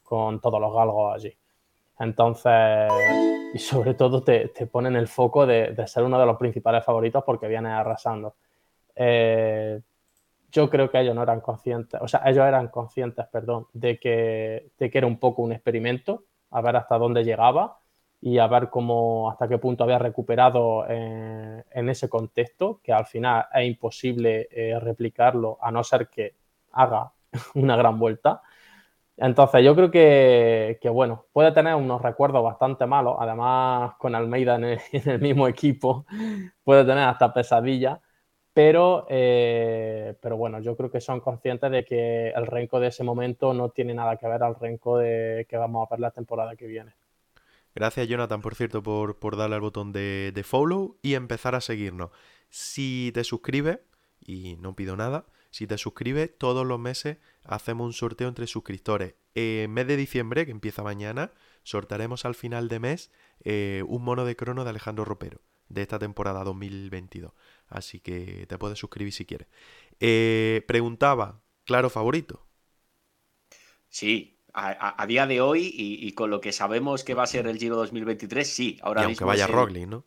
con 0.04 0.40
todos 0.40 0.62
los 0.62 0.72
galgos 0.72 1.16
allí. 1.16 1.36
Entonces, 1.98 2.92
y 3.52 3.58
sobre 3.58 3.96
todo 3.96 4.22
te, 4.22 4.50
te 4.50 4.68
ponen 4.68 4.96
el 4.96 5.08
foco 5.08 5.48
de, 5.48 5.76
ser 5.88 6.04
uno 6.04 6.20
de 6.20 6.26
los 6.28 6.38
principales 6.38 6.86
favoritos 6.86 7.24
porque 7.24 7.48
viene 7.48 7.70
arrasando. 7.70 8.36
Eh, 8.96 9.82
yo 10.56 10.70
creo 10.70 10.90
que 10.90 11.00
ellos 11.02 11.14
no 11.14 11.22
eran 11.24 11.42
conscientes, 11.42 12.00
o 12.02 12.08
sea, 12.08 12.22
ellos 12.26 12.46
eran 12.46 12.70
conscientes, 12.70 13.26
perdón, 13.28 13.68
de 13.74 14.00
que, 14.00 14.72
de 14.80 14.90
que 14.90 14.98
era 14.98 15.06
un 15.06 15.20
poco 15.20 15.42
un 15.42 15.52
experimento, 15.52 16.24
a 16.52 16.62
ver 16.62 16.78
hasta 16.78 16.98
dónde 16.98 17.26
llegaba 17.26 17.80
y 18.22 18.38
a 18.38 18.48
ver 18.48 18.70
cómo, 18.70 19.30
hasta 19.30 19.50
qué 19.50 19.58
punto 19.58 19.84
había 19.84 20.00
recuperado 20.00 20.88
en, 20.90 21.90
ese 21.90 22.08
contexto, 22.08 22.80
que 22.82 22.94
al 22.94 23.06
final 23.06 23.48
es 23.54 23.68
imposible 23.68 24.48
eh, 24.50 24.80
replicarlo 24.80 25.58
a 25.62 25.72
no 25.72 25.84
ser 25.84 26.08
que 26.08 26.36
haga 26.72 27.12
una 27.56 27.76
gran 27.76 28.00
vuelta. 28.00 28.42
Entonces, 29.18 29.64
yo 29.64 29.76
creo 29.76 29.92
que, 29.92 30.80
bueno, 30.92 31.26
puede 31.34 31.52
tener 31.52 31.76
unos 31.76 32.02
recuerdos 32.02 32.44
bastante 32.44 32.86
malos, 32.86 33.18
además 33.20 33.96
con 33.98 34.16
Almeida 34.16 34.56
en 34.56 34.64
el, 34.66 35.20
mismo 35.20 35.50
equipo, 35.50 36.06
puede 36.64 36.86
tener 36.86 37.08
hasta 37.10 37.34
pesadillas, 37.34 38.00
pero, 38.56 39.06
eh, 39.10 40.16
pero 40.22 40.38
bueno, 40.38 40.62
yo 40.62 40.78
creo 40.78 40.90
que 40.90 41.02
son 41.02 41.20
conscientes 41.20 41.70
de 41.70 41.84
que 41.84 42.30
el 42.30 42.48
renco 42.48 42.80
de 42.80 42.88
ese 42.88 43.04
momento 43.04 43.54
no 43.54 43.68
tiene 43.68 43.94
nada 43.94 44.16
que 44.16 44.30
ver 44.30 44.42
al 44.44 44.56
renco 44.56 44.98
de 44.98 45.46
que 45.50 45.58
vamos 45.58 45.86
a 45.86 45.94
ver 45.94 46.00
la 46.00 46.12
temporada 46.12 46.56
que 46.56 46.66
viene. 46.66 46.94
Gracias, 47.76 48.08
Jonathan, 48.08 48.42
por 48.42 48.56
cierto, 48.56 48.82
por, 48.82 49.36
darle 49.36 49.56
al 49.56 49.62
botón 49.62 49.92
de, 49.92 50.32
de 50.34 50.44
follow 50.44 50.96
y 51.02 51.16
empezar 51.16 51.54
a 51.54 51.60
seguirnos. 51.60 52.12
Si 52.48 53.12
te 53.14 53.26
suscribes, 53.26 53.80
y 54.26 54.56
no 54.62 54.74
pido 54.74 54.96
nada, 54.96 55.26
si 55.52 55.68
te 55.68 55.78
suscribes, 55.78 56.32
todos 56.38 56.66
los 56.66 56.80
meses 56.80 57.18
hacemos 57.44 57.86
un 57.88 57.92
sorteo 57.94 58.30
entre 58.30 58.48
suscriptores. 58.48 59.16
En 59.34 59.70
mes 59.74 59.86
de 59.86 59.98
diciembre, 59.98 60.46
que 60.46 60.52
empieza 60.52 60.82
mañana, 60.82 61.34
sortaremos 61.64 62.24
al 62.24 62.36
final 62.36 62.70
de 62.70 62.80
mes 62.80 63.12
eh, 63.44 63.84
un 63.86 64.02
mono 64.02 64.24
de 64.24 64.38
crono 64.38 64.64
de 64.64 64.70
Alejandro 64.70 65.04
Ropero, 65.04 65.42
de 65.68 65.82
esta 65.82 66.00
temporada 66.00 66.46
2022. 66.46 67.34
Así 67.68 68.00
que 68.00 68.46
te 68.48 68.58
puedes 68.58 68.80
suscribir 68.80 69.14
si 69.14 69.26
quieres. 69.26 69.48
Eh, 70.00 70.64
preguntaba, 70.68 71.42
claro 71.64 71.90
favorito. 71.90 72.46
Sí, 73.90 74.40
a, 74.54 75.06
día 75.08 75.28
de 75.28 75.42
hoy 75.42 75.72
y, 75.74 76.12
con 76.14 76.30
lo 76.30 76.42
que 76.42 76.52
sabemos 76.52 77.04
que 77.04 77.14
va 77.14 77.24
a 77.24 77.28
ser 77.28 77.48
el 77.48 77.58
Giro 77.58 77.76
2023, 77.76 78.48
sí. 78.48 78.80
Ahora 78.82 79.02
y 79.02 79.06
aunque 79.06 79.24
vaya 79.24 79.48
Roglic, 79.48 79.88
¿no? 79.88 80.06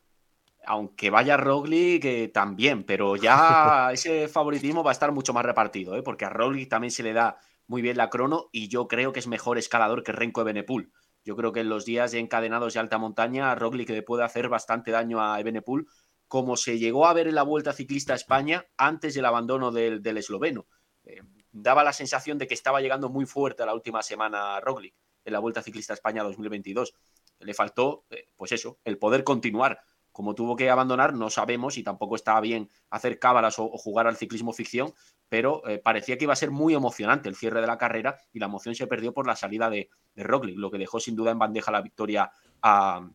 aunque 0.68 1.09
vaya 1.11 1.36
Roglic 1.36 2.02
que 2.02 2.28
también, 2.28 2.84
pero 2.84 3.16
ya 3.16 3.90
ese 3.92 4.28
favoritismo 4.28 4.84
va 4.84 4.90
a 4.90 4.92
estar 4.92 5.12
mucho 5.12 5.32
más 5.32 5.44
repartido, 5.44 5.96
¿eh? 5.96 6.02
porque 6.02 6.26
a 6.26 6.30
Roglic 6.30 6.68
también 6.68 6.90
se 6.90 7.02
le 7.02 7.12
da 7.12 7.38
muy 7.66 7.82
bien 7.82 7.96
la 7.96 8.11
crono 8.11 8.48
y 8.52 8.68
yo 8.68 8.86
creo 8.86 9.12
que 9.12 9.20
es 9.20 9.26
mejor 9.26 9.59
escalador 9.59 10.02
que 10.02 10.12
Renko 10.12 10.42
Ebenepul. 10.42 10.92
Yo 11.24 11.36
creo 11.36 11.52
que 11.52 11.61
en 11.61 11.68
los 11.68 11.84
días 11.84 12.14
encadenados 12.14 12.74
de 12.74 12.80
alta 12.80 12.96
montaña, 12.96 13.54
Roglic 13.54 13.90
le 13.90 14.02
puede 14.02 14.24
hacer 14.24 14.48
bastante 14.48 14.90
daño 14.90 15.20
a 15.20 15.40
Ebenepul, 15.40 15.86
como 16.28 16.56
se 16.56 16.78
llegó 16.78 17.06
a 17.06 17.14
ver 17.14 17.26
en 17.26 17.34
la 17.34 17.42
Vuelta 17.42 17.72
Ciclista 17.72 18.12
a 18.12 18.16
España 18.16 18.66
antes 18.76 19.14
del 19.14 19.24
abandono 19.24 19.72
del, 19.72 20.16
esloveno. 20.16 20.66
Eh, 21.04 21.22
daba 21.50 21.82
la 21.82 21.92
sensación 21.92 22.38
de 22.38 22.46
que 22.46 22.54
estaba 22.54 22.80
llegando 22.80 23.08
muy 23.08 23.26
fuerte 23.26 23.62
a 23.62 23.66
la 23.66 23.74
última 23.74 24.02
semana 24.02 24.60
Roglic 24.60 24.94
en 25.24 25.32
la 25.32 25.38
Vuelta 25.38 25.62
Ciclista 25.62 25.94
a 25.94 25.96
España 25.96 26.22
2022. 26.22 26.94
Le 27.40 27.54
faltó, 27.54 28.04
eh, 28.10 28.28
pues 28.36 28.52
eso, 28.52 28.78
el 28.84 28.98
poder 28.98 29.24
continuar 29.24 29.80
como 30.18 30.34
tuvo 30.34 30.56
que 30.56 30.68
abandonar, 30.68 31.14
no 31.14 31.30
sabemos 31.30 31.78
y 31.78 31.84
tampoco 31.84 32.16
estaba 32.16 32.40
bien 32.40 32.68
hacer 32.90 33.20
cábalas 33.20 33.60
o, 33.60 33.68
jugar 33.68 34.08
al 34.08 34.16
ciclismo 34.16 34.52
ficción, 34.52 34.92
pero 35.28 35.64
eh, 35.68 35.78
parecía 35.78 36.18
que 36.18 36.24
iba 36.24 36.32
a 36.32 36.36
ser 36.36 36.50
muy 36.50 36.74
emocionante 36.74 37.28
el 37.28 37.36
cierre 37.36 37.60
de 37.60 37.68
la 37.68 37.78
carrera 37.78 38.18
y 38.32 38.40
la 38.40 38.46
emoción 38.46 38.74
se 38.74 38.88
perdió 38.88 39.14
por 39.14 39.28
la 39.28 39.36
salida 39.36 39.70
de, 39.70 39.90
de 40.16 40.24
Roglic, 40.24 40.58
lo 40.58 40.72
que 40.72 40.78
dejó 40.78 40.98
sin 40.98 41.14
duda 41.14 41.30
en 41.30 41.38
bandeja 41.38 41.70
la 41.70 41.82
victoria 41.82 42.32
a, 42.60 43.08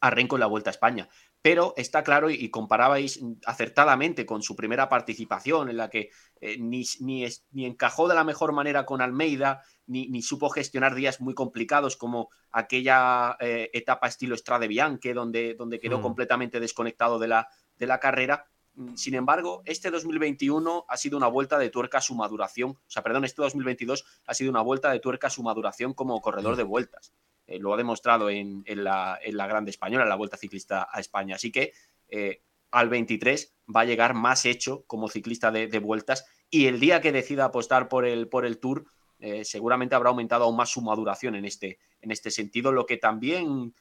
a 0.00 0.10
Renko 0.10 0.36
en 0.36 0.40
la 0.40 0.46
Vuelta 0.46 0.70
a 0.70 0.72
España 0.72 1.08
pero 1.42 1.74
está 1.76 2.02
claro 2.02 2.30
y, 2.30 2.50
comparabais 2.50 3.20
acertadamente 3.46 4.26
con 4.26 4.42
su 4.42 4.56
primera 4.56 4.88
participación 4.88 5.68
en 5.68 5.76
la 5.76 5.88
que 5.88 6.10
eh, 6.40 6.58
ni, 6.58 6.84
ni, 7.00 7.64
encajó 7.64 8.08
de 8.08 8.14
la 8.14 8.24
mejor 8.24 8.52
manera 8.52 8.84
con 8.84 9.00
Almeida, 9.00 9.62
ni, 9.86 10.22
supo 10.22 10.50
gestionar 10.50 10.94
días 10.94 11.20
muy 11.20 11.34
complicados 11.34 11.96
como 11.96 12.28
aquella 12.50 13.36
eh, 13.40 13.70
etapa 13.72 14.08
estilo 14.08 14.36
Strade 14.36 14.68
Bianche, 14.68 15.14
donde, 15.14 15.54
donde 15.54 15.80
quedó 15.80 15.98
mm. 15.98 16.02
completamente 16.02 16.60
desconectado 16.60 17.18
de 17.18 17.28
la, 17.28 17.48
de 17.76 17.86
la 17.86 18.00
carrera. 18.00 18.46
Mm, 18.74 18.96
sin 18.96 19.14
embargo, 19.14 19.62
este 19.64 19.90
2021 19.90 20.86
ha 20.88 20.96
sido 20.96 21.16
una 21.16 21.28
vuelta 21.28 21.58
de 21.58 21.70
tuerca 21.70 21.98
a 21.98 22.02
su 22.02 22.14
maduración, 22.14 22.70
o 22.70 22.90
sea, 22.90 23.02
perdón, 23.02 23.24
este 23.24 23.42
2022 23.42 24.04
ha 24.26 24.34
sido 24.34 24.50
una 24.50 24.62
vuelta 24.62 24.90
de 24.90 24.98
tuerca 24.98 25.28
a 25.28 25.30
su 25.30 25.42
maduración 25.42 25.94
como 25.94 26.20
corredor 26.20 26.54
mm. 26.54 26.58
de 26.58 26.64
vueltas. 26.64 27.14
Eh, 27.48 27.58
lo 27.58 27.72
ha 27.72 27.76
demostrado 27.78 28.28
en, 28.28 28.62
la, 28.66 29.18
en, 29.22 29.36
la, 29.36 29.46
Grande 29.46 29.70
Española, 29.70 30.04
en 30.04 30.10
la 30.10 30.16
Vuelta 30.16 30.36
Ciclista 30.36 30.86
a 30.92 31.00
España. 31.00 31.36
Así 31.36 31.50
que 31.50 31.72
eh, 32.08 32.42
al 32.70 32.90
23 32.90 33.54
va 33.74 33.80
a 33.80 33.84
llegar 33.86 34.12
más 34.12 34.44
hecho 34.44 34.84
como 34.86 35.08
ciclista 35.08 35.50
de, 35.50 35.78
vueltas 35.78 36.26
y 36.50 36.66
el 36.66 36.78
día 36.78 37.00
que 37.00 37.10
decida 37.10 37.46
apostar 37.46 37.88
por 37.88 38.04
el, 38.04 38.28
por 38.28 38.44
el 38.44 38.58
Tour, 38.58 38.84
eh, 39.18 39.44
seguramente 39.44 39.94
habrá 39.94 40.10
aumentado 40.10 40.44
aún 40.44 40.56
más 40.56 40.70
su 40.70 40.82
maduración 40.82 41.34
en 41.34 41.46
este, 41.46 41.78
en 42.02 42.10
este 42.10 42.30
sentido, 42.30 42.70
lo 42.70 42.84
que 42.84 42.98
también 42.98 43.74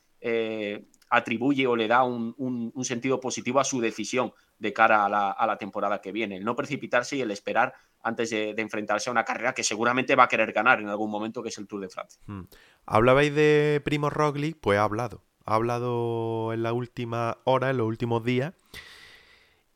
atribuye 1.10 1.68
o 1.68 1.76
le 1.76 1.88
da 1.88 2.04
un, 2.04 2.74
sentido 2.84 3.20
positivo 3.20 3.60
a 3.60 3.64
su 3.64 3.80
decisión 3.82 4.34
de 4.60 4.74
cara 4.74 5.06
a 5.06 5.10
la, 5.10 5.32
a 5.32 5.48
la, 5.48 5.58
temporada 5.58 6.02
que 6.02 6.12
viene. 6.12 6.38
El 6.38 6.46
no 6.46 6.56
precipitarse 6.56 7.18
y 7.18 7.22
el 7.22 7.32
esperar 7.32 7.74
antes 8.08 8.30
de, 8.30 8.56
enfrentarse 8.58 9.10
a 9.10 9.12
una 9.12 9.26
carrera 9.26 9.54
que 9.54 9.64
seguramente 9.64 10.16
va 10.16 10.24
a 10.24 10.28
querer 10.28 10.52
ganar 10.52 10.80
en 10.80 10.90
algún 10.90 11.12
momento, 11.12 11.44
que 11.44 11.50
es 11.50 11.58
el 11.58 11.68
Tour 11.68 11.82
de 11.82 11.90
Francia. 11.90 12.22
Hmm. 12.26 12.44
Hablabais 12.86 13.34
de 13.34 13.82
Primo 13.84 14.10
Roglic, 14.10 14.58
pues 14.60 14.80
ha 14.80 14.84
hablado. 14.84 15.24
Ha 15.46 15.56
hablado 15.56 16.54
en 16.54 16.64
la 16.64 16.74
última 16.74 17.38
hora, 17.44 17.70
en 17.70 17.78
los 17.78 17.88
últimos 17.88 18.24
días. 18.24 18.54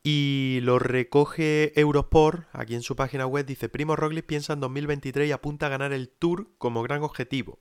Y 0.04 0.60
lo 0.64 0.80
recoge 0.80 1.80
Eurosport, 1.80 2.48
aquí 2.54 2.74
en 2.74 2.82
su 2.82 2.96
página 2.96 3.28
web, 3.28 3.46
dice, 3.46 3.70
Primo 3.70 3.96
Roglic 3.96 4.26
piensa 4.26 4.54
en 4.54 4.60
2023 4.60 5.30
y 5.30 5.32
apunta 5.32 5.68
a 5.68 5.70
ganar 5.70 5.94
el 5.94 6.10
Tour 6.10 6.48
como 6.58 6.82
gran 6.82 7.04
objetivo. 7.04 7.60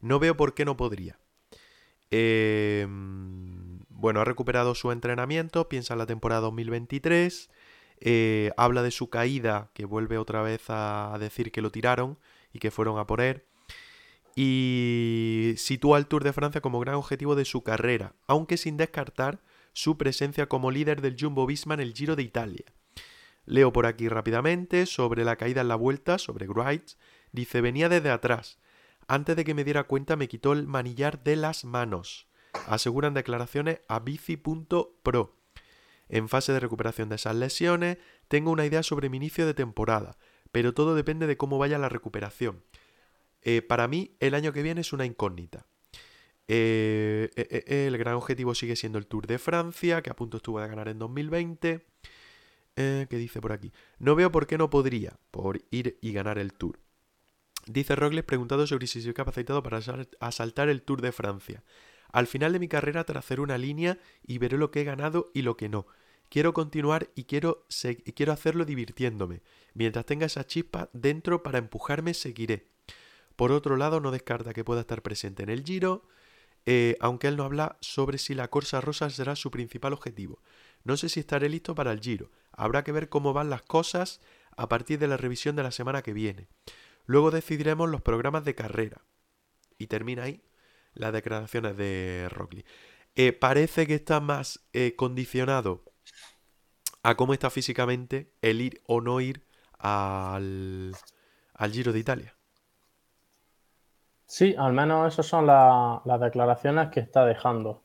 No 0.00 0.18
veo 0.18 0.36
por 0.36 0.54
qué 0.54 0.64
no 0.64 0.76
podría. 0.76 1.18
Em, 2.14 3.78
bueno, 3.88 4.20
ha 4.20 4.24
recuperado 4.24 4.74
su 4.74 4.92
entrenamiento, 4.92 5.68
piensa 5.70 5.94
en 5.94 5.98
la 5.98 6.06
temporada 6.06 6.42
2023. 6.42 7.48
Eh, 8.00 8.50
habla 8.58 8.82
de 8.82 8.90
su 8.90 9.08
caída, 9.08 9.70
que 9.72 9.86
vuelve 9.86 10.18
otra 10.18 10.42
vez 10.42 10.64
a 10.68 11.16
decir 11.18 11.50
que 11.50 11.62
lo 11.62 11.72
tiraron 11.72 12.18
y 12.52 12.58
que 12.58 12.70
fueron 12.70 12.98
a 12.98 13.06
por 13.06 13.22
él. 13.22 13.44
Y 14.36 15.54
sitúa 15.56 15.96
el 15.98 16.06
Tour 16.06 16.22
de 16.22 16.34
Francia 16.34 16.60
como 16.60 16.80
gran 16.80 16.96
objetivo 16.96 17.34
de 17.34 17.46
su 17.46 17.62
carrera, 17.62 18.14
aunque 18.26 18.58
sin 18.58 18.76
descartar 18.76 19.40
su 19.72 19.96
presencia 19.96 20.48
como 20.48 20.70
líder 20.70 21.00
del 21.00 21.16
Jumbo 21.18 21.46
Visma 21.46 21.74
en 21.74 21.80
el 21.80 21.94
Giro 21.94 22.14
de 22.14 22.24
Italia. 22.24 22.64
Leo 23.46 23.72
por 23.72 23.86
aquí 23.86 24.08
rápidamente 24.08 24.84
sobre 24.84 25.24
la 25.24 25.36
caída 25.36 25.62
en 25.62 25.68
la 25.68 25.76
vuelta, 25.76 26.18
sobre 26.18 26.46
Grides. 26.46 26.98
Dice, 27.32 27.62
venía 27.62 27.88
desde 27.88 28.10
atrás. 28.10 28.58
Antes 29.12 29.36
de 29.36 29.44
que 29.44 29.52
me 29.52 29.62
diera 29.62 29.84
cuenta 29.84 30.16
me 30.16 30.26
quitó 30.26 30.54
el 30.54 30.66
manillar 30.66 31.22
de 31.22 31.36
las 31.36 31.66
manos. 31.66 32.28
Aseguran 32.66 33.12
declaraciones 33.12 33.80
a 33.86 34.00
bici.pro. 34.00 35.36
En 36.08 36.30
fase 36.30 36.54
de 36.54 36.60
recuperación 36.60 37.10
de 37.10 37.16
esas 37.16 37.36
lesiones, 37.36 37.98
tengo 38.28 38.50
una 38.50 38.64
idea 38.64 38.82
sobre 38.82 39.10
mi 39.10 39.18
inicio 39.18 39.44
de 39.44 39.52
temporada, 39.52 40.16
pero 40.50 40.72
todo 40.72 40.94
depende 40.94 41.26
de 41.26 41.36
cómo 41.36 41.58
vaya 41.58 41.76
la 41.76 41.90
recuperación. 41.90 42.64
Eh, 43.42 43.60
para 43.60 43.86
mí, 43.86 44.16
el 44.18 44.34
año 44.34 44.54
que 44.54 44.62
viene 44.62 44.80
es 44.80 44.94
una 44.94 45.04
incógnita. 45.04 45.66
Eh, 46.48 47.28
eh, 47.36 47.86
el 47.88 47.98
gran 47.98 48.14
objetivo 48.14 48.54
sigue 48.54 48.76
siendo 48.76 48.96
el 48.96 49.06
Tour 49.06 49.26
de 49.26 49.38
Francia, 49.38 50.00
que 50.00 50.08
a 50.08 50.16
punto 50.16 50.38
estuvo 50.38 50.58
de 50.58 50.68
ganar 50.68 50.88
en 50.88 50.98
2020. 50.98 51.84
¿Qué 52.74 53.06
dice 53.10 53.42
por 53.42 53.52
aquí? 53.52 53.74
No 53.98 54.14
veo 54.14 54.32
por 54.32 54.46
qué 54.46 54.56
no 54.56 54.70
podría, 54.70 55.18
por 55.30 55.60
ir 55.70 55.98
y 56.00 56.14
ganar 56.14 56.38
el 56.38 56.54
Tour. 56.54 56.81
Dice 57.66 57.94
Roglic 57.94 58.26
preguntado 58.26 58.66
sobre 58.66 58.86
si 58.86 59.02
soy 59.02 59.14
capacitado 59.14 59.62
para 59.62 59.80
asaltar 60.20 60.68
el 60.68 60.82
Tour 60.82 61.00
de 61.00 61.12
Francia. 61.12 61.62
Al 62.10 62.26
final 62.26 62.52
de 62.52 62.58
mi 62.58 62.68
carrera 62.68 63.04
trazaré 63.04 63.40
una 63.40 63.56
línea 63.56 63.98
y 64.26 64.38
veré 64.38 64.58
lo 64.58 64.70
que 64.70 64.80
he 64.80 64.84
ganado 64.84 65.30
y 65.32 65.42
lo 65.42 65.56
que 65.56 65.68
no. 65.68 65.86
Quiero 66.28 66.52
continuar 66.54 67.10
y 67.14 67.24
quiero, 67.24 67.66
quiero 68.14 68.32
hacerlo 68.32 68.64
divirtiéndome. 68.64 69.42
Mientras 69.74 70.06
tenga 70.06 70.26
esa 70.26 70.46
chispa 70.46 70.88
dentro 70.92 71.42
para 71.42 71.58
empujarme, 71.58 72.14
seguiré. 72.14 72.68
Por 73.36 73.52
otro 73.52 73.76
lado, 73.76 74.00
no 74.00 74.10
descarta 74.10 74.52
que 74.52 74.64
pueda 74.64 74.80
estar 74.80 75.02
presente 75.02 75.42
en 75.42 75.50
el 75.50 75.64
Giro, 75.64 76.06
eh, 76.64 76.96
aunque 77.00 77.28
él 77.28 77.36
no 77.36 77.44
habla 77.44 77.76
sobre 77.80 78.18
si 78.18 78.34
la 78.34 78.48
Corsa 78.48 78.80
Rosa 78.80 79.10
será 79.10 79.36
su 79.36 79.50
principal 79.50 79.92
objetivo. 79.92 80.42
No 80.84 80.96
sé 80.96 81.08
si 81.08 81.20
estaré 81.20 81.48
listo 81.48 81.74
para 81.74 81.92
el 81.92 82.00
Giro. 82.00 82.30
Habrá 82.52 82.82
que 82.84 82.92
ver 82.92 83.08
cómo 83.08 83.32
van 83.32 83.50
las 83.50 83.62
cosas 83.62 84.20
a 84.56 84.68
partir 84.68 84.98
de 84.98 85.08
la 85.08 85.16
revisión 85.16 85.56
de 85.56 85.62
la 85.62 85.70
semana 85.70 86.02
que 86.02 86.12
viene. 86.12 86.48
Luego 87.06 87.30
decidiremos 87.30 87.88
los 87.90 88.00
programas 88.00 88.44
de 88.44 88.54
carrera. 88.54 89.02
Y 89.78 89.88
termina 89.88 90.24
ahí 90.24 90.42
las 90.94 91.12
declaraciones 91.12 91.76
de 91.76 92.28
Rockley. 92.30 92.64
Eh, 93.14 93.32
parece 93.32 93.86
que 93.86 93.94
está 93.94 94.20
más 94.20 94.60
eh, 94.72 94.94
condicionado 94.96 95.84
a 97.02 97.16
cómo 97.16 97.32
está 97.32 97.50
físicamente 97.50 98.32
el 98.42 98.60
ir 98.60 98.80
o 98.86 99.00
no 99.00 99.20
ir 99.20 99.44
al, 99.78 100.94
Giro 101.70 101.92
de 101.92 101.98
Italia. 101.98 102.34
Sí, 104.26 104.54
al 104.56 104.72
menos 104.72 105.12
esas 105.12 105.26
son 105.26 105.46
las 105.46 106.20
declaraciones 106.20 106.88
que 106.88 107.00
está 107.00 107.26
dejando. 107.26 107.82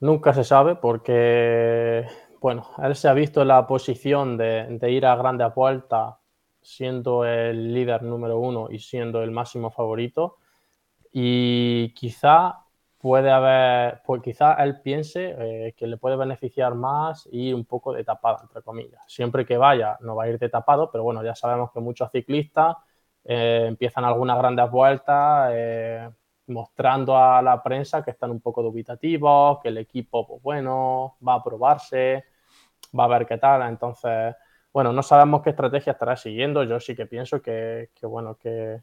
Nunca 0.00 0.34
se 0.34 0.42
sabe 0.42 0.74
porque, 0.74 2.04
bueno, 2.40 2.68
él 2.82 2.96
se 2.96 3.06
ha 3.06 3.14
visto 3.14 3.42
en 3.42 3.48
la 3.48 3.68
posición 3.68 4.36
de, 4.36 4.78
ir 4.90 5.06
a 5.06 5.14
grandes 5.14 5.54
vueltas 5.54 6.16
siendo 6.62 7.24
el 7.24 7.74
líder 7.74 8.02
número 8.02 8.38
uno 8.38 8.68
y 8.70 8.78
siendo 8.78 9.22
el 9.22 9.30
máximo 9.30 9.70
favorito. 9.70 10.38
Y 11.12 11.94
quizá 11.94 12.62
puede 12.98 13.30
haber, 13.32 14.00
pues 14.06 14.22
quizás 14.22 14.58
él 14.60 14.80
piense 14.80 15.34
eh, 15.38 15.74
que 15.76 15.86
le 15.88 15.96
puede 15.96 16.16
beneficiar 16.16 16.74
más 16.74 17.28
ir 17.32 17.54
un 17.54 17.64
poco 17.64 17.92
de 17.92 18.04
tapada, 18.04 18.40
entre 18.42 18.62
comillas. 18.62 19.02
Siempre 19.08 19.44
que 19.44 19.56
vaya, 19.56 19.98
no 20.00 20.14
va 20.16 20.24
a 20.24 20.28
ir 20.28 20.38
de 20.38 20.48
tapado, 20.48 20.90
pero 20.90 21.04
bueno, 21.04 21.22
ya 21.24 21.34
sabemos 21.34 21.72
que 21.72 21.80
muchos 21.80 22.10
ciclistas 22.12 22.76
eh, 23.24 23.64
empiezan 23.68 24.04
algunas 24.04 24.38
grandes 24.38 24.70
vueltas 24.70 25.50
eh, 25.52 26.08
mostrando 26.46 27.16
a 27.16 27.42
la 27.42 27.62
prensa 27.62 28.04
que 28.04 28.12
están 28.12 28.30
un 28.30 28.40
poco 28.40 28.62
dubitativos, 28.62 29.58
que 29.60 29.68
el 29.68 29.78
equipo, 29.78 30.26
pues 30.26 30.42
bueno, 30.42 31.16
va 31.26 31.34
a 31.34 31.42
probarse, 31.42 32.24
va 32.98 33.04
a 33.04 33.08
ver 33.08 33.26
qué 33.26 33.38
tal. 33.38 33.62
Entonces, 33.68 34.34
bueno, 34.72 34.92
no 34.92 35.02
sabemos 35.02 35.42
qué 35.42 35.50
estrategia 35.50 35.92
estará 35.92 36.16
siguiendo. 36.16 36.64
Yo 36.64 36.80
sí 36.80 36.96
que 36.96 37.06
pienso 37.06 37.42
que, 37.42 37.90
que 37.94 38.06
bueno, 38.06 38.36
que 38.36 38.82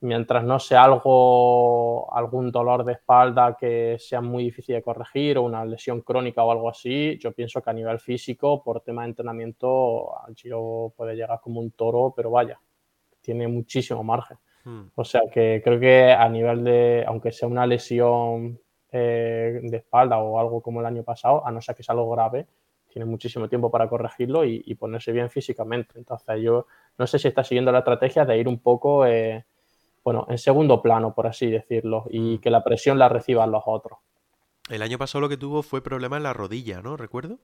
mientras 0.00 0.44
no 0.44 0.58
sea 0.58 0.84
algo, 0.84 2.12
algún 2.14 2.50
dolor 2.50 2.84
de 2.84 2.92
espalda 2.92 3.56
que 3.58 3.96
sea 3.98 4.20
muy 4.20 4.44
difícil 4.44 4.74
de 4.74 4.82
corregir 4.82 5.38
o 5.38 5.42
una 5.42 5.64
lesión 5.64 6.02
crónica 6.02 6.44
o 6.44 6.50
algo 6.50 6.68
así, 6.68 7.18
yo 7.18 7.32
pienso 7.32 7.62
que 7.62 7.70
a 7.70 7.72
nivel 7.72 7.98
físico, 7.98 8.62
por 8.62 8.80
tema 8.82 9.02
de 9.02 9.08
entrenamiento, 9.08 10.12
Giro 10.34 10.92
puede 10.96 11.16
llegar 11.16 11.40
como 11.40 11.60
un 11.60 11.70
toro, 11.70 12.12
pero 12.14 12.30
vaya, 12.30 12.60
tiene 13.20 13.48
muchísimo 13.48 14.04
margen. 14.04 14.38
Hmm. 14.64 14.88
O 14.94 15.04
sea 15.04 15.22
que 15.32 15.60
creo 15.64 15.80
que 15.80 16.12
a 16.12 16.28
nivel 16.28 16.64
de, 16.64 17.04
aunque 17.06 17.32
sea 17.32 17.48
una 17.48 17.66
lesión 17.66 18.60
eh, 18.92 19.60
de 19.62 19.76
espalda 19.78 20.18
o 20.18 20.38
algo 20.38 20.60
como 20.60 20.80
el 20.80 20.86
año 20.86 21.02
pasado, 21.02 21.46
a 21.46 21.50
no 21.50 21.60
ser 21.60 21.74
que 21.74 21.82
sea 21.82 21.94
algo 21.94 22.10
grave, 22.10 22.46
tiene 22.96 23.10
muchísimo 23.10 23.46
tiempo 23.46 23.70
para 23.70 23.90
corregirlo 23.90 24.46
y, 24.46 24.74
ponerse 24.76 25.12
bien 25.12 25.28
físicamente. 25.28 25.98
Entonces 25.98 26.40
yo 26.40 26.66
no 26.96 27.06
sé 27.06 27.18
si 27.18 27.28
está 27.28 27.44
siguiendo 27.44 27.70
la 27.70 27.80
estrategia 27.80 28.24
de 28.24 28.38
ir 28.38 28.48
un 28.48 28.58
poco... 28.58 29.04
Eh, 29.04 29.44
bueno, 30.02 30.26
en 30.30 30.38
segundo 30.38 30.80
plano, 30.80 31.14
por 31.14 31.26
así 31.26 31.50
decirlo, 31.50 32.06
y 32.08 32.36
mm. 32.36 32.38
que 32.40 32.48
la 32.48 32.64
presión 32.64 32.98
la 32.98 33.10
reciban 33.10 33.50
los 33.50 33.64
otros. 33.66 33.98
El 34.70 34.80
año 34.80 34.96
pasado 34.96 35.20
lo 35.20 35.28
que 35.28 35.36
tuvo 35.36 35.62
fue 35.62 35.82
problema 35.82 36.16
en 36.16 36.22
la 36.22 36.32
rodilla, 36.32 36.80
¿no? 36.80 36.96
¿Recuerdo? 36.96 37.38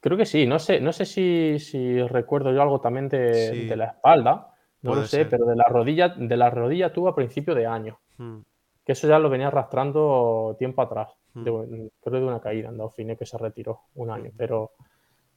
Creo 0.00 0.16
que 0.16 0.26
sí, 0.26 0.44
no 0.44 0.58
sé, 0.58 0.80
no 0.80 0.92
sé 0.92 1.04
si, 1.04 2.02
recuerdo 2.02 2.52
yo 2.52 2.62
algo 2.62 2.80
también 2.80 3.08
de, 3.08 3.76
la 3.76 3.84
espalda, 3.84 4.54
no 4.82 4.96
lo 4.96 5.06
sé, 5.06 5.24
pero 5.26 5.46
de 5.46 5.54
la 5.54 5.66
rodilla, 5.68 6.08
de 6.08 6.36
la 6.36 6.50
rodilla 6.50 6.92
tuvo 6.92 7.06
a 7.10 7.14
principio 7.14 7.54
de 7.54 7.66
año. 7.66 8.00
Hmm. 8.16 8.40
Que 8.86 8.92
eso 8.92 9.08
ya 9.08 9.18
lo 9.18 9.28
venía 9.28 9.48
arrastrando 9.48 10.56
tiempo 10.58 10.80
atrás. 10.80 11.08
Hmm. 11.34 11.42
creo 11.42 12.20
de 12.20 12.24
una 12.24 12.40
caída 12.40 12.70
en 12.70 12.78
Dauphine 12.78 13.16
que 13.16 13.26
se 13.26 13.36
retiró 13.36 13.80
un 13.94 14.10
año, 14.10 14.30
hmm. 14.30 14.36
pero, 14.38 14.70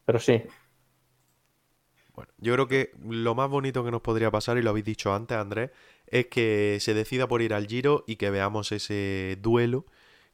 pero 0.05 0.19
sí. 0.19 0.41
Bueno, 2.13 2.31
yo 2.37 2.53
creo 2.53 2.67
que 2.67 2.91
lo 3.03 3.33
más 3.33 3.49
bonito 3.49 3.83
que 3.83 3.91
nos 3.91 4.01
podría 4.01 4.29
pasar, 4.29 4.57
y 4.57 4.61
lo 4.61 4.69
habéis 4.69 4.85
dicho 4.85 5.13
antes, 5.13 5.37
Andrés, 5.37 5.71
es 6.07 6.27
que 6.27 6.77
se 6.79 6.93
decida 6.93 7.27
por 7.27 7.41
ir 7.41 7.53
al 7.53 7.67
Giro 7.67 8.03
y 8.07 8.17
que 8.17 8.29
veamos 8.29 8.71
ese 8.71 9.37
duelo 9.41 9.85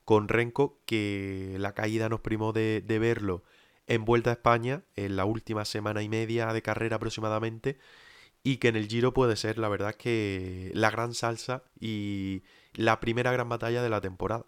con 0.03 0.27
Renko, 0.27 0.79
que 0.85 1.55
la 1.57 1.73
caída 1.73 2.09
nos 2.09 2.19
primó 2.19 2.53
de, 2.53 2.81
de 2.81 2.99
verlo 2.99 3.43
en 3.87 4.05
Vuelta 4.05 4.31
a 4.31 4.33
España, 4.33 4.83
en 4.95 5.15
la 5.15 5.25
última 5.25 5.65
semana 5.65 6.01
y 6.03 6.09
media 6.09 6.53
de 6.53 6.61
carrera 6.61 6.97
aproximadamente, 6.97 7.77
y 8.45 8.57
que 8.57 8.67
en 8.67 8.75
el 8.75 8.87
Giro 8.87 9.11
puede 9.11 9.35
ser, 9.35 9.57
la 9.57 9.69
verdad, 9.69 9.95
que 9.95 10.69
la 10.75 10.91
gran 10.91 11.15
salsa 11.15 11.63
y 11.79 12.43
la 12.75 12.99
primera 12.99 13.31
gran 13.31 13.49
batalla 13.49 13.81
de 13.81 13.89
la 13.89 14.01
temporada. 14.01 14.45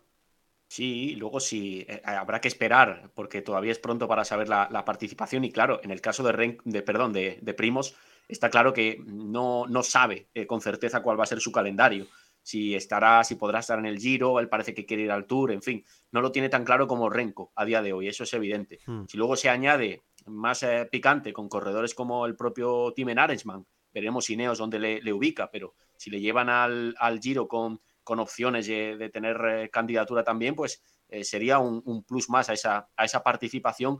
Sí, 0.69 1.15
luego 1.15 1.39
sí, 1.39 1.83
eh, 1.89 1.99
habrá 2.05 2.39
que 2.39 2.47
esperar, 2.47 3.09
porque 3.15 3.41
todavía 3.41 3.71
es 3.71 3.79
pronto 3.79 4.07
para 4.07 4.23
saber 4.23 4.49
la, 4.49 4.85
participación. 4.85 5.45
Y 5.45 5.51
claro, 5.51 5.81
en 5.83 5.89
el 5.89 5.99
caso 5.99 6.21
de, 6.21 6.59
de 6.63 6.81
perdón, 6.83 7.11
de, 7.11 7.53
Primos, 7.57 7.95
está 8.27 8.51
claro 8.51 8.71
que 8.71 9.01
no, 9.03 9.65
no 9.67 9.81
sabe 9.81 10.27
eh, 10.35 10.45
con 10.45 10.61
certeza 10.61 11.01
cuál 11.01 11.19
va 11.19 11.23
a 11.23 11.27
ser 11.27 11.41
su 11.41 11.51
calendario 11.51 12.05
si 12.43 12.75
estará, 12.75 13.25
si 13.25 13.35
podrá 13.35 13.59
estar 13.59 13.77
en 13.77 13.87
el 13.87 13.99
Giro, 13.99 14.39
él 14.39 14.47
parece 14.47 14.73
que 14.73 14.85
quiere 14.85 15.03
ir 15.03 15.11
al 15.11 15.25
Tour, 15.25 15.51
en 15.51 15.61
fin, 15.61 15.83
no 16.13 16.21
lo 16.21 16.31
tiene 16.31 16.47
tan 16.47 16.63
claro 16.63 16.87
como 16.87 17.09
Renko 17.09 17.51
a 17.55 17.65
día 17.65 17.81
de 17.81 17.91
hoy, 17.91 18.07
eso 18.07 18.23
es 18.23 18.33
evidente. 18.33 18.79
Hmm. 18.85 19.03
Si 19.05 19.17
luego 19.17 19.35
se 19.35 19.49
añade 19.49 20.03
más 20.27 20.63
eh, 20.63 20.87
picante 20.89 21.33
con 21.33 21.49
corredores 21.49 21.93
como 21.93 22.25
el 22.25 22.37
propio 22.37 22.93
Timen 22.95 23.19
Arensman, 23.19 23.65
veremos 23.99 24.29
Ineos 24.29 24.57
dónde 24.57 24.79
le, 24.79 25.13
ubica, 25.13 25.49
pero 25.51 25.75
si 25.97 26.09
le 26.09 26.19
llevan 26.19 26.49
al, 26.49 27.19
Giro 27.21 27.47
con, 27.47 27.81
opciones 28.03 28.67
de, 28.67 29.09
tener 29.13 29.37
eh, 29.45 29.69
candidatura 29.69 30.23
también, 30.23 30.55
pues 30.55 30.81
eh, 31.09 31.23
sería 31.23 31.59
un, 31.59 32.03
plus 32.03 32.29
más 32.29 32.49
a 32.49 32.53
esa, 32.53 33.23
participación 33.23 33.99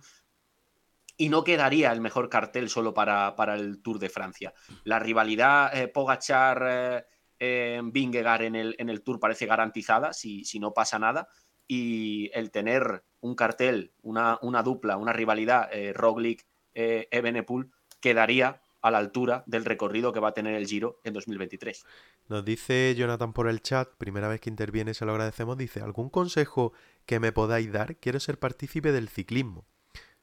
y 1.18 1.30
no 1.30 1.44
quedaría 1.44 1.92
el 1.92 2.02
mejor 2.02 2.30
cartel 2.30 2.70
solo 2.70 2.94
para, 2.94 3.34
el 3.56 3.82
Tour 3.82 4.00
de 4.00 4.10
Francia. 4.10 4.54
La 4.84 5.00
rivalidad 5.00 5.72
Pogachar 5.92 7.06
eh, 7.40 7.80
Vingegaard 7.84 8.44
en 8.44 8.56
el, 8.56 9.04
Tour 9.04 9.20
parece 9.20 9.46
garantizada 9.46 10.14
si, 10.14 10.44
no 10.60 10.74
pasa 10.74 11.00
nada. 11.00 11.28
Y 11.68 12.32
el 12.34 12.52
tener 12.52 13.04
un 13.20 13.36
cartel, 13.36 13.94
una, 14.02 14.40
dupla, 14.64 14.98
una 14.98 15.14
rivalidad, 15.14 15.70
eh, 15.72 15.94
Roglic, 15.94 16.46
eh, 16.74 17.08
Ebenepool, 17.12 17.72
quedaría 18.00 18.62
a 18.88 18.92
la 18.92 18.98
altura 18.98 19.44
del 19.46 19.66
recorrido 19.66 20.14
que 20.14 20.20
va 20.20 20.30
a 20.30 20.34
tener 20.34 20.56
el 20.56 20.68
Giro 20.68 21.00
en 21.04 21.14
2023. 21.14 21.86
Nos 22.30 22.46
dice 22.46 22.96
Jonathan 22.96 23.34
por 23.34 23.48
el 23.48 23.62
chat, 23.62 23.90
primera 23.98 24.28
vez 24.28 24.42
que 24.42 24.50
interviene, 24.50 24.94
se 24.94 25.06
lo 25.06 25.12
agradecemos, 25.12 25.58
dice, 25.58 25.82
¿algún 25.82 26.10
consejo 26.10 26.74
que 27.06 27.20
me 27.20 27.32
podáis 27.32 27.72
dar? 27.72 27.98
Quiero 27.98 28.20
ser 28.20 28.40
partícipe 28.40 28.92
del 28.92 29.10
ciclismo. 29.10 29.66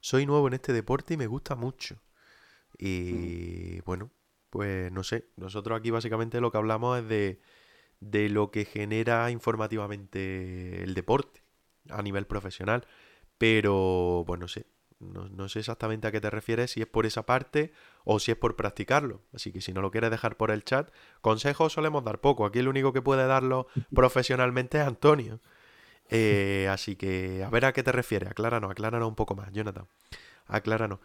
Soy 0.00 0.26
nuevo 0.26 0.48
en 0.48 0.54
este 0.54 0.72
deporte 0.72 1.14
y 1.14 1.16
me 1.16 1.26
gusta 1.26 1.54
mucho. 1.54 2.02
Y 2.78 3.78
mm. 3.80 3.84
bueno, 3.84 4.10
pues 4.50 4.92
no 4.92 5.02
sé, 5.02 5.28
nosotros 5.36 5.78
aquí 5.78 5.90
básicamente 5.90 6.40
lo 6.40 6.50
que 6.50 6.58
hablamos 6.58 6.98
es 6.98 7.08
de, 7.08 7.40
de 8.00 8.28
lo 8.28 8.50
que 8.50 8.64
genera 8.64 9.30
informativamente 9.30 10.82
el 10.82 10.94
deporte 10.94 11.42
a 11.88 12.02
nivel 12.02 12.26
profesional. 12.26 12.86
Pero, 13.38 14.22
pues 14.26 14.38
no 14.38 14.46
sé, 14.46 14.66
no, 15.00 15.48
sé 15.48 15.60
exactamente 15.60 16.06
a 16.06 16.12
qué 16.12 16.20
te 16.20 16.30
refieres, 16.30 16.72
si 16.72 16.80
es 16.80 16.86
por 16.86 17.06
esa 17.06 17.26
parte 17.26 17.72
o 18.04 18.18
si 18.18 18.30
es 18.30 18.36
por 18.36 18.56
practicarlo. 18.56 19.22
Así 19.34 19.52
que 19.52 19.60
si 19.60 19.72
no 19.72 19.80
lo 19.82 19.90
quieres 19.90 20.10
dejar 20.10 20.36
por 20.36 20.50
el 20.50 20.64
chat, 20.64 20.90
consejos 21.20 21.72
solemos 21.72 22.04
dar 22.04 22.20
poco. 22.20 22.46
Aquí 22.46 22.58
el 22.58 22.68
único 22.68 22.92
que 22.92 23.02
puede 23.02 23.26
darlo 23.26 23.66
profesionalmente 23.94 24.78
es 24.78 24.86
Antonio. 24.86 25.40
Eh, 26.10 26.68
así 26.70 26.96
que 26.96 27.42
a 27.44 27.50
ver 27.50 27.64
a 27.64 27.72
qué 27.72 27.82
te 27.82 27.92
refieres. 27.92 28.30
Acláranos, 28.30 28.70
acláranos 28.70 29.08
un 29.08 29.14
poco 29.14 29.34
más, 29.34 29.50
Jonathan. 29.52 29.86
Acláranos. 30.46 31.00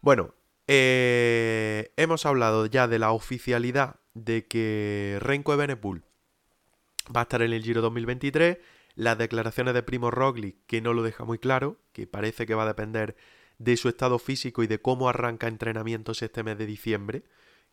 Bueno, 0.00 0.34
eh, 0.66 1.92
hemos 1.96 2.26
hablado 2.26 2.66
ya 2.66 2.88
de 2.88 2.98
la 2.98 3.12
oficialidad 3.12 3.96
de 4.14 4.46
que 4.46 5.18
Renko 5.20 5.54
Evenepoel 5.54 6.02
va 7.14 7.20
a 7.20 7.22
estar 7.22 7.42
en 7.42 7.52
el 7.52 7.62
Giro 7.62 7.82
2023. 7.82 8.58
Las 8.94 9.16
declaraciones 9.16 9.74
de 9.74 9.82
Primo 9.82 10.10
Roglic, 10.10 10.56
que 10.66 10.80
no 10.80 10.92
lo 10.92 11.02
deja 11.02 11.24
muy 11.24 11.38
claro, 11.38 11.76
que 11.92 12.06
parece 12.06 12.46
que 12.46 12.54
va 12.54 12.64
a 12.64 12.66
depender 12.66 13.16
de 13.58 13.76
su 13.76 13.88
estado 13.88 14.18
físico 14.18 14.62
y 14.62 14.66
de 14.66 14.80
cómo 14.80 15.08
arranca 15.08 15.48
entrenamientos 15.48 16.22
este 16.22 16.42
mes 16.42 16.58
de 16.58 16.66
diciembre, 16.66 17.24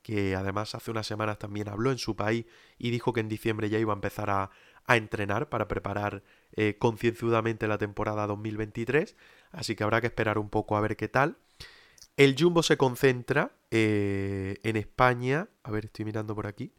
que 0.01 0.35
además 0.35 0.75
hace 0.75 0.91
unas 0.91 1.07
semanas 1.07 1.39
también 1.39 1.69
habló 1.69 1.91
en 1.91 1.97
su 1.97 2.15
país 2.15 2.45
y 2.77 2.91
dijo 2.91 3.13
que 3.13 3.21
en 3.21 3.29
diciembre 3.29 3.69
ya 3.69 3.79
iba 3.79 3.93
a 3.93 3.95
empezar 3.95 4.29
a, 4.29 4.51
entrenar 4.87 5.49
para 5.49 5.67
preparar 5.67 6.21
eh, 6.51 6.75
concienzudamente 6.77 7.67
la 7.67 7.79
temporada 7.79 8.27
2023, 8.27 9.15
así 9.51 9.75
que 9.75 9.83
habrá 9.83 9.99
que 9.99 10.07
esperar 10.07 10.37
un 10.37 10.49
poco 10.49 10.77
a 10.77 10.81
ver 10.81 10.95
qué 10.95 11.07
tal. 11.07 11.37
El 12.17 12.35
Jumbo 12.37 12.61
se 12.61 12.77
concentra 12.77 13.53
eh, 13.71 14.57
en 14.61 14.75
España. 14.75 15.49
A 15.63 15.71
ver, 15.71 15.85
estoy 15.85 16.05
mirando 16.05 16.35
por 16.35 16.45
aquí. 16.45 16.71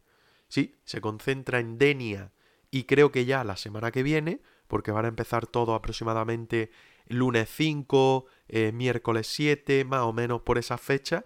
Sí, 0.47 0.75
se 0.85 1.01
concentra 1.01 1.59
en 1.59 1.77
Denia 1.77 2.31
y 2.71 2.85
creo 2.85 3.11
que 3.11 3.25
ya 3.25 3.43
la 3.43 3.57
semana 3.57 3.91
que 3.91 4.03
viene, 4.03 4.41
porque 4.67 4.91
van 4.91 5.05
a 5.05 5.09
empezar 5.09 5.47
todo 5.47 5.73
aproximadamente 5.75 6.71
lunes 7.07 7.49
5, 7.49 8.25
eh, 8.49 8.71
miércoles 8.71 9.27
7, 9.27 9.85
más 9.85 10.01
o 10.01 10.13
menos 10.13 10.41
por 10.41 10.57
esa 10.57 10.77
fecha. 10.77 11.25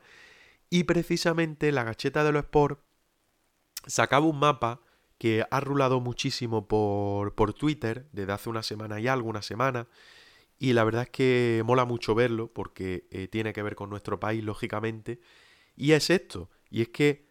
Y 0.69 0.83
precisamente 0.85 1.71
la 1.71 1.83
gacheta 1.83 2.23
de 2.23 2.31
los 2.31 2.43
Sport 2.45 2.79
sacaba 3.85 4.25
un 4.25 4.39
mapa 4.39 4.81
que 5.17 5.45
ha 5.49 5.59
rulado 5.59 5.99
muchísimo 5.99 6.67
por, 6.67 7.35
por 7.35 7.53
Twitter 7.53 8.07
desde 8.11 8.31
hace 8.33 8.49
una 8.49 8.63
semana 8.63 8.99
y 8.99 9.07
alguna 9.07 9.41
semana 9.41 9.87
y 10.61 10.73
la 10.73 10.83
verdad 10.83 11.01
es 11.01 11.09
que 11.09 11.63
mola 11.65 11.85
mucho 11.85 12.13
verlo 12.13 12.53
porque 12.53 13.07
eh, 13.09 13.27
tiene 13.27 13.51
que 13.51 13.63
ver 13.63 13.73
con 13.73 13.89
nuestro 13.89 14.19
país, 14.19 14.43
lógicamente. 14.43 15.19
Y 15.75 15.93
es 15.93 16.11
esto, 16.11 16.51
y 16.69 16.83
es 16.83 16.89
que 16.89 17.25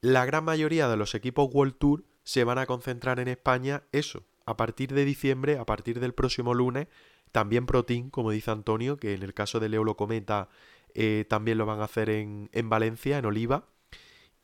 la 0.00 0.24
gran 0.24 0.42
mayoría 0.42 0.88
de 0.88 0.96
los 0.96 1.14
equipos 1.14 1.48
World 1.52 1.76
Tour 1.78 2.04
se 2.24 2.42
van 2.42 2.58
a 2.58 2.66
concentrar 2.66 3.20
en 3.20 3.28
España, 3.28 3.84
eso, 3.92 4.24
a 4.46 4.56
partir 4.56 4.92
de 4.92 5.04
diciembre, 5.04 5.58
a 5.58 5.66
partir 5.66 6.00
del 6.00 6.14
próximo 6.14 6.54
lunes, 6.54 6.88
también 7.32 7.66
Pro 7.66 7.84
Team, 7.84 8.10
como 8.10 8.30
dice 8.30 8.50
Antonio, 8.50 8.96
que 8.96 9.14
en 9.14 9.22
el 9.22 9.34
caso 9.34 9.60
de 9.60 9.68
Leo 9.68 9.96
Cometa 9.96 10.48
eh, 10.94 11.24
también 11.28 11.58
lo 11.58 11.66
van 11.66 11.80
a 11.80 11.84
hacer 11.84 12.10
en, 12.10 12.50
en 12.52 12.68
Valencia, 12.68 13.18
en 13.18 13.24
Oliva. 13.24 13.66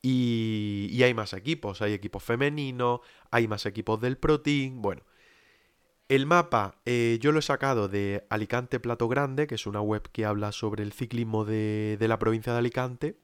Y, 0.01 1.03
hay 1.03 1.13
más 1.13 1.33
equipos, 1.33 1.83
hay 1.83 1.93
equipos 1.93 2.23
femeninos, 2.23 3.01
hay 3.31 3.49
más 3.49 3.67
equipos 3.67 4.01
del 4.01 4.17
Pro 4.17 4.41
Team, 4.41 4.81
bueno, 4.81 5.03
el 6.09 6.25
mapa 6.25 6.81
eh, 6.87 7.19
yo 7.21 7.33
lo 7.33 7.41
he 7.41 7.43
sacado 7.43 7.89
de 7.89 8.27
Alicante 8.31 8.81
Plato 8.81 9.09
Grande, 9.09 9.47
que 9.47 9.57
es 9.57 9.67
una 9.67 9.83
web 9.83 10.09
que 10.11 10.25
habla 10.25 10.53
sobre 10.53 10.83
el 10.83 10.93
ciclismo 10.93 11.45
de, 11.45 11.99
la 12.01 12.19
provincia 12.19 12.53
de 12.53 12.61
Alicante. 12.61 13.19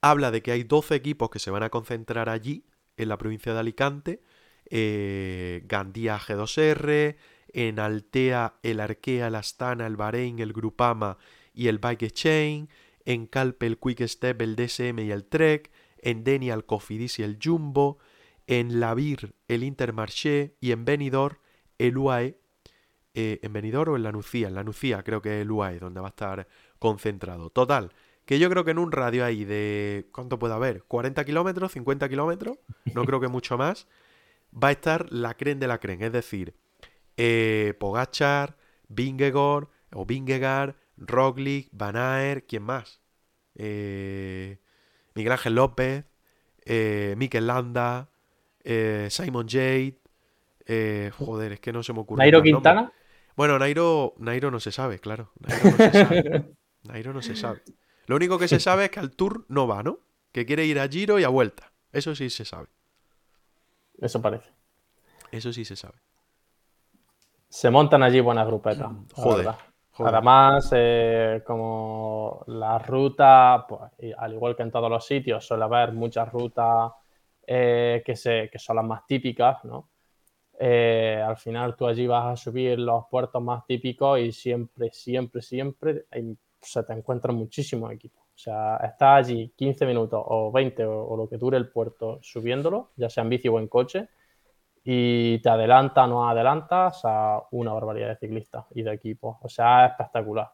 Habla 0.00 0.30
de 0.30 0.42
que 0.42 0.52
hay 0.52 0.62
12 0.62 0.94
equipos 0.94 1.30
que 1.30 1.38
se 1.40 1.50
van 1.50 1.62
a 1.64 1.70
concentrar 1.70 2.28
allí, 2.28 2.64
en 2.96 3.08
la 3.08 3.18
provincia 3.18 3.54
de 3.54 3.58
Alicante. 3.58 4.22
Eh, 4.70 5.62
Gandía 5.66 6.18
G2R, 6.18 7.16
en 7.52 7.78
Altea 7.78 8.54
el 8.62 8.80
Arkea, 8.80 9.28
el 9.28 9.34
Astana, 9.34 9.86
el 9.86 9.96
Bahrein, 9.96 10.38
el 10.38 10.52
Grupama 10.52 11.18
y 11.54 11.68
el 11.68 11.78
Bike 11.78 12.10
Chain. 12.10 12.68
En 13.04 13.26
Calpe 13.26 13.66
el 13.66 13.78
Quick 13.78 14.06
Step, 14.06 14.40
el 14.42 14.56
DSM 14.56 15.00
y 15.00 15.10
el 15.10 15.24
Trek. 15.24 15.70
En 15.98 16.24
Denia 16.24 16.54
el 16.54 16.64
Cofidis 16.64 17.18
y 17.18 17.22
el 17.22 17.38
Jumbo 17.42 17.98
en 18.46 18.80
Lavir 18.80 19.34
el 19.48 19.64
Intermarché 19.64 20.56
y 20.60 20.72
en 20.72 20.84
Benidorm 20.84 21.36
el 21.78 21.96
UAE. 21.96 22.38
Eh, 23.14 23.40
¿En 23.42 23.52
Benidorm 23.52 23.92
o 23.92 23.96
en 23.96 24.02
la 24.02 24.12
Nucía? 24.12 24.48
En 24.48 24.54
la 24.54 24.64
Nucía 24.64 25.02
creo 25.02 25.20
que 25.20 25.36
es 25.36 25.42
el 25.42 25.50
UAE 25.50 25.78
donde 25.78 26.00
va 26.00 26.08
a 26.08 26.10
estar 26.10 26.48
concentrado. 26.78 27.50
Total, 27.50 27.92
que 28.24 28.38
yo 28.38 28.48
creo 28.48 28.64
que 28.64 28.70
en 28.70 28.78
un 28.78 28.92
radio 28.92 29.24
ahí 29.24 29.44
de... 29.44 30.08
¿Cuánto 30.12 30.38
puede 30.38 30.54
haber? 30.54 30.84
¿40 30.84 31.24
kilómetros? 31.24 31.74
¿50 31.74 32.08
kilómetros? 32.08 32.58
No 32.94 33.04
creo 33.04 33.20
que 33.20 33.28
mucho 33.28 33.58
más. 33.58 33.86
Va 34.52 34.68
a 34.68 34.72
estar 34.72 35.10
la 35.10 35.34
cren 35.34 35.58
de 35.58 35.66
la 35.66 35.78
cren. 35.78 36.02
Es 36.02 36.12
decir, 36.12 36.54
eh, 37.16 37.74
Pogachar, 37.78 38.56
Bingegor 38.88 39.70
o 39.92 40.06
Bingegar, 40.06 40.76
Roglic, 40.96 41.68
Van 41.72 41.96
Aert, 41.96 42.46
¿quién 42.46 42.62
más? 42.62 43.00
Eh, 43.54 44.58
Miguel 45.14 45.32
Ángel 45.32 45.54
López, 45.54 46.04
eh, 46.64 47.14
Mikel 47.16 47.46
Landa, 47.46 48.10
eh, 48.64 49.08
Simon 49.10 49.48
Jade. 49.48 49.98
Eh, 50.66 51.10
joder, 51.16 51.52
es 51.52 51.60
que 51.60 51.72
no 51.72 51.82
se 51.82 51.92
me 51.92 52.00
ocurre. 52.00 52.18
¿Nairo 52.18 52.42
Quintana? 52.42 52.92
Bueno, 53.36 53.58
Nairo, 53.58 54.14
Nairo 54.18 54.50
no 54.50 54.60
se 54.60 54.72
sabe, 54.72 54.98
claro. 54.98 55.32
Nairo 55.40 55.64
no 55.64 55.76
se 55.76 55.92
sabe. 55.92 56.44
Nairo 56.84 57.12
no 57.12 57.22
se 57.22 57.36
sabe. 57.36 57.62
Lo 58.06 58.16
único 58.16 58.38
que 58.38 58.48
se 58.48 58.60
sabe 58.60 58.84
es 58.84 58.90
que 58.90 59.00
al 59.00 59.10
Tour 59.12 59.44
no 59.48 59.66
va, 59.66 59.82
¿no? 59.82 60.00
Que 60.32 60.44
quiere 60.44 60.66
ir 60.66 60.78
a 60.78 60.88
Giro 60.88 61.18
y 61.18 61.24
a 61.24 61.28
vuelta. 61.28 61.72
Eso 61.92 62.14
sí 62.14 62.30
se 62.30 62.44
sabe. 62.44 62.68
Eso 63.98 64.20
parece. 64.20 64.50
Eso 65.30 65.52
sí 65.52 65.64
se 65.64 65.76
sabe. 65.76 65.98
Se 67.48 67.70
montan 67.70 68.02
allí 68.02 68.20
buenas 68.20 68.46
grupetas. 68.46 68.90
Joder. 69.14 69.54
Además, 69.98 70.70
eh, 70.74 71.42
como 71.46 72.44
la 72.46 72.78
ruta, 72.78 73.66
pues, 73.68 74.14
al 74.16 74.32
igual 74.32 74.56
que 74.56 74.62
en 74.62 74.70
todos 74.70 74.90
los 74.90 75.06
sitios, 75.06 75.44
suele 75.44 75.64
haber 75.64 75.92
muchas 75.92 76.30
rutas 76.32 76.92
eh, 77.46 78.02
que, 78.04 78.16
se, 78.16 78.48
que 78.50 78.58
son 78.58 78.76
las 78.76 78.84
más 78.84 79.06
típicas, 79.06 79.64
¿no? 79.64 79.90
Eh, 80.58 81.22
al 81.24 81.36
final 81.36 81.74
tú 81.76 81.86
allí 81.86 82.06
vas 82.06 82.32
a 82.32 82.36
subir 82.36 82.78
los 82.78 83.06
puertos 83.10 83.42
más 83.42 83.66
típicos 83.66 84.20
y 84.20 84.32
siempre, 84.32 84.90
siempre, 84.92 85.42
siempre 85.42 86.06
se 86.60 86.82
te 86.84 86.92
encuentran 86.92 87.34
muchísimos 87.34 87.90
equipos. 87.92 88.21
Sea, 88.42 88.76
estás 88.78 89.18
allí 89.18 89.52
15 89.56 89.86
minutos 89.86 90.20
o 90.26 90.50
20 90.50 90.84
o, 90.84 91.16
lo 91.16 91.28
que 91.28 91.38
dure 91.38 91.56
el 91.56 91.68
puerto 91.68 92.18
subiéndolo, 92.22 92.90
ya 92.96 93.08
sea 93.08 93.22
en 93.22 93.28
bici 93.28 93.46
o 93.46 93.60
en 93.60 93.68
coche, 93.68 94.08
y 94.82 95.40
te 95.40 95.48
adelanta 95.48 96.08
no 96.08 96.28
adelantas 96.28 97.02
a 97.04 97.40
una 97.52 97.72
barbaridad 97.72 98.08
de 98.08 98.16
ciclistas 98.16 98.64
y 98.72 98.82
de 98.82 98.94
equipos. 98.94 99.36
O 99.42 99.48
sea, 99.48 99.86
es 99.86 99.92
espectacular. 99.92 100.50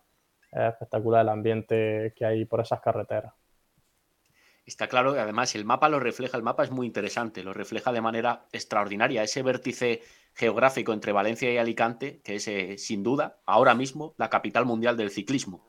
Es 0.53 0.72
espectacular 0.74 1.22
el 1.22 1.30
ambiente 1.30 2.12
que 2.14 2.26
hay 2.26 2.45
por 2.45 2.61
esas 2.61 2.78
carreteras. 2.82 3.32
Está 4.66 4.86
claro 4.86 5.14
que 5.14 5.20
además 5.20 5.55
el 5.55 5.64
mapa 5.64 5.89
lo 5.89 5.99
refleja, 5.99 6.36
el 6.36 6.43
mapa 6.43 6.64
es 6.64 6.70
muy 6.70 6.86
interesante, 6.86 7.43
lo 7.43 7.55
refleja 7.55 7.91
de 7.91 8.03
manera 8.03 8.45
extraordinaria. 8.53 9.22
Ese 9.22 9.43
vértice 9.43 10.03
geográfico 10.34 10.93
entre 10.93 11.12
Valencia 11.12 11.51
y 11.51 11.57
Alicante, 11.57 12.20
que 12.22 12.34
es 12.34 12.49
eh, 12.49 12.76
sin 12.76 13.03
duda 13.03 13.39
ahora 13.47 13.74
mismo 13.74 14.12
la 14.18 14.28
capital 14.28 14.66
mundial 14.66 14.95
del 14.95 15.11
ciclismo. 15.11 15.66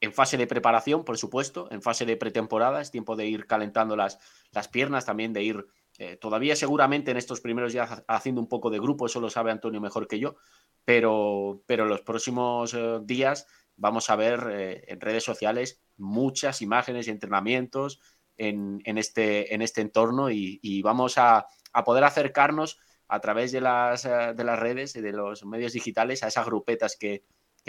En 0.00 0.12
fase 0.12 0.36
de 0.36 0.46
preparación, 0.46 1.04
por 1.04 1.18
supuesto, 1.18 1.68
en 1.70 1.82
fase 1.82 2.06
de 2.06 2.16
pretemporada, 2.16 2.80
es 2.80 2.90
tiempo 2.90 3.16
de 3.16 3.26
ir 3.26 3.46
calentando 3.46 3.96
las, 3.96 4.18
las 4.52 4.68
piernas, 4.68 5.06
también 5.06 5.32
de 5.32 5.42
ir 5.42 5.66
eh, 6.00 6.16
todavía 6.16 6.54
seguramente 6.54 7.10
en 7.10 7.16
estos 7.16 7.40
primeros 7.40 7.72
días 7.72 8.04
haciendo 8.06 8.40
un 8.40 8.48
poco 8.48 8.70
de 8.70 8.78
grupo, 8.78 9.06
eso 9.06 9.20
lo 9.20 9.30
sabe 9.30 9.50
Antonio 9.50 9.80
mejor 9.80 10.06
que 10.06 10.20
yo, 10.20 10.36
pero, 10.84 11.64
pero 11.66 11.86
los 11.86 12.02
próximos 12.02 12.72
eh, 12.74 13.00
días 13.02 13.48
vamos 13.74 14.08
a 14.08 14.14
ver 14.14 14.48
eh, 14.48 14.84
en 14.86 15.00
redes 15.00 15.24
sociales 15.24 15.82
muchas 15.96 16.62
imágenes 16.62 17.08
y 17.08 17.10
entrenamientos 17.10 18.00
en, 18.36 18.80
este, 18.84 19.52
en 19.52 19.62
este 19.62 19.80
entorno 19.80 20.30
y, 20.30 20.80
vamos 20.82 21.18
a, 21.18 21.48
poder 21.84 22.04
acercarnos 22.04 22.78
a 23.08 23.18
través 23.18 23.50
de 23.50 23.60
las, 23.60 24.04
de 24.04 24.44
las 24.44 24.58
redes 24.58 24.94
y 24.94 25.00
de 25.00 25.10
los 25.10 25.44
medios 25.44 25.72
digitales 25.72 26.22
a 26.22 26.28
esas 26.28 26.46
grupetas 26.46 26.96
que, 26.96 27.24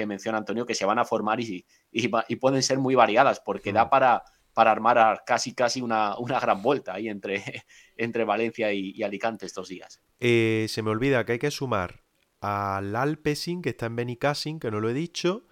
menciona 0.06 0.38
Antonio 0.38 0.66
que 0.66 0.76
se 0.76 0.86
van 0.86 1.00
a 1.00 1.06
formar 1.06 1.40
y, 1.40 1.66
y, 1.92 2.36
pueden 2.38 2.64
ser 2.64 2.80
muy 2.80 2.96
variadas 2.96 3.40
porque 3.40 3.74
da 3.74 3.90
para 3.90 4.24
para 4.54 4.72
armar 4.72 5.24
casi 5.26 5.54
casi 5.54 5.82
una, 5.82 6.16
gran 6.42 6.62
vuelta 6.62 6.94
ahí 6.94 7.08
entre, 7.08 7.44
entre 7.96 8.26
Valencia 8.26 8.74
y, 8.74 9.02
Alicante 9.04 9.46
estos 9.46 9.70
días. 9.70 10.02
Eh, 10.20 10.66
se 10.68 10.82
me 10.82 10.90
olvida 10.90 11.26
que 11.26 11.34
hay 11.34 11.40
que 11.40 11.50
sumar 11.50 12.04
al 12.42 12.96
Alpecin, 12.96 13.62
que 13.62 13.70
está 13.70 13.86
en 13.86 13.96
Benicassin, 13.96 14.60
que 14.60 14.70
no 14.70 14.82
lo 14.82 14.90
he 14.90 14.94
dicho, 14.94 15.46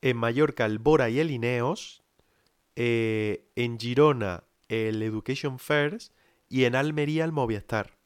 en 0.00 0.16
Mallorca 0.16 0.64
el 0.64 0.78
Bora 0.78 1.10
y 1.10 1.20
el 1.20 1.30
Ineos, 1.30 2.02
eh, 2.76 3.46
en 3.54 3.78
Girona 3.78 4.44
el 4.68 5.02
Education 5.02 5.58
First 5.58 6.14
y 6.48 6.64
en 6.64 6.74
Almería 6.74 7.24
el 7.24 7.32
Movistar, 7.32 7.98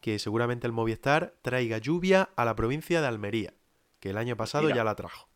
que 0.00 0.18
seguramente 0.18 0.66
el 0.66 0.72
Movistar 0.72 1.34
traiga 1.42 1.78
lluvia 1.78 2.30
a 2.36 2.44
la 2.44 2.54
provincia 2.54 3.00
de 3.00 3.08
Almería, 3.08 3.52
que 3.98 4.10
el 4.10 4.16
año 4.16 4.36
pasado 4.36 4.70
ya 4.70 4.84
la 4.84 4.94
trajo 4.94 5.27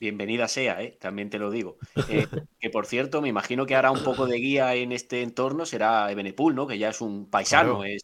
bienvenida 0.00 0.48
sea, 0.48 0.82
¿eh? 0.82 0.96
también 0.98 1.28
te 1.28 1.38
lo 1.38 1.50
digo. 1.50 1.76
Eh, 2.08 2.26
que 2.58 2.70
por 2.70 2.86
cierto, 2.86 3.20
me 3.20 3.28
imagino 3.28 3.66
que 3.66 3.76
hará 3.76 3.90
un 3.90 4.02
poco 4.02 4.26
de 4.26 4.38
guía 4.38 4.74
en 4.74 4.92
este 4.92 5.22
entorno, 5.22 5.66
será 5.66 6.10
Ebenepul, 6.10 6.54
¿no? 6.54 6.66
Que 6.66 6.78
ya 6.78 6.88
es 6.88 7.02
un 7.02 7.28
paisano, 7.28 7.84
es, 7.84 8.02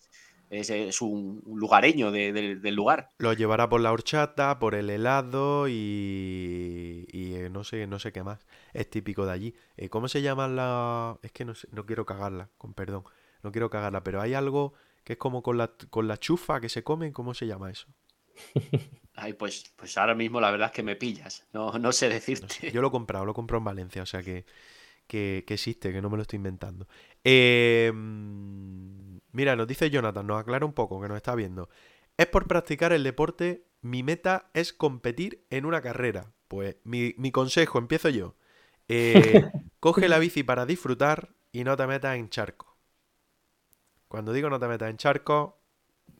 es, 0.51 1.01
un 1.01 1.43
lugareño 1.47 2.13
del 2.13 2.75
lugar. 2.75 3.09
Lo 3.19 3.33
llevará 3.33 3.69
por 3.69 3.81
la 3.81 3.93
horchata, 3.93 4.59
por 4.59 4.75
el 4.75 4.91
helado 4.91 5.69
y, 5.69 7.07
y 7.11 7.35
eh, 7.35 7.49
no 7.51 7.65
sé, 7.65 7.87
no 7.87 7.99
sé 7.99 8.13
qué 8.13 8.23
más. 8.23 8.47
Es 8.75 8.91
típico 8.91 9.25
de 9.25 9.33
allí. 9.33 9.55
¿Cómo 9.89 10.09
se 10.09 10.21
llama 10.21 10.47
la...? 10.47 11.19
Es 11.23 11.33
que 11.33 11.47
no, 11.47 11.55
no 11.73 11.87
quiero 11.87 12.05
cagarla, 12.05 12.51
con 12.59 12.75
perdón. 12.75 13.05
No 13.43 13.53
quiero 13.53 13.71
cagarla, 13.71 14.05
pero 14.05 14.21
hay 14.21 14.35
algo 14.35 14.75
que 15.03 15.15
es 15.15 15.19
como 15.19 15.43
con 15.43 15.57
la, 15.57 15.73
con 15.89 16.09
la 16.09 16.19
chufa 16.19 16.61
que 16.61 16.69
se 16.69 16.85
come. 16.85 17.13
¿Cómo 17.13 17.33
se 17.33 17.47
llama 17.47 17.71
eso? 17.71 17.89
Ay, 19.17 19.33
pues, 19.33 19.73
pues 19.77 19.97
ahora 19.97 20.15
mismo 20.15 20.41
la 20.41 20.51
verdad 20.51 20.67
es 20.67 20.73
que 20.73 20.83
me 20.83 20.95
pillas. 20.95 21.47
No, 21.53 21.73
no 21.79 21.91
sé 21.93 22.09
decirte. 22.11 22.71
yo 22.71 22.83
lo 22.83 22.89
he 22.89 22.91
comprado, 22.91 23.25
lo 23.25 23.33
compro 23.33 23.59
en 23.59 23.65
Valencia, 23.65 24.03
o 24.03 24.07
sea 24.07 24.23
que, 24.23 24.45
que, 25.07 25.43
existe, 25.49 25.91
que 25.91 26.03
no 26.03 26.11
me 26.11 26.17
lo 26.17 26.23
estoy 26.23 26.37
inventando. 26.37 26.87
Em, 27.25 29.19
mira, 29.33 29.57
nos 29.57 29.67
dice 29.67 29.89
Jonathan, 29.89 30.27
nos 30.27 30.41
aclara 30.41 30.67
un 30.67 30.75
poco, 30.75 31.01
que 31.01 31.09
nos 31.09 31.17
está 31.17 31.35
viendo. 31.35 31.71
Es 32.19 32.27
por 32.27 32.47
practicar 32.47 32.93
el 32.93 33.05
deporte, 33.05 33.65
mi 33.81 34.03
meta 34.03 34.51
es 34.53 34.75
competir 34.75 35.47
en 35.49 35.65
una 35.65 35.81
carrera. 35.81 36.33
Pues 36.49 36.77
mi, 36.85 37.15
consejo, 37.33 37.79
empiezo 37.79 38.11
yo. 38.11 38.37
Eh, 38.89 39.51
coge 39.81 40.09
la 40.09 40.19
bici 40.19 40.43
para 40.43 40.67
disfrutar 40.67 41.31
y 41.53 41.65
no 41.65 41.77
te 41.77 41.87
metas 41.87 42.17
en 42.17 42.29
charco. 42.29 42.77
Cuando 44.09 44.33
digo 44.33 44.51
no 44.51 44.61
te 44.61 44.69
metas 44.69 44.91
en 44.91 44.99
charco, 44.99 45.59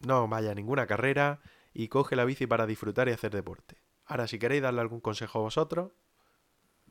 no 0.07 0.27
vaya 0.29 0.53
a 0.53 0.55
ninguna 0.55 0.87
carrera 0.87 1.41
y 1.79 1.89
coge 1.89 2.17
la 2.17 2.25
bici 2.25 2.47
para 2.47 2.67
disfrutar 2.67 3.09
y 3.09 3.13
hacer 3.13 3.31
deporte. 3.33 3.77
Ahora, 4.07 4.27
si 4.27 4.39
queréis 4.39 4.63
darle 4.63 4.81
algún 4.81 5.01
consejo 5.01 5.41
a 5.41 5.43
vosotros. 5.43 5.93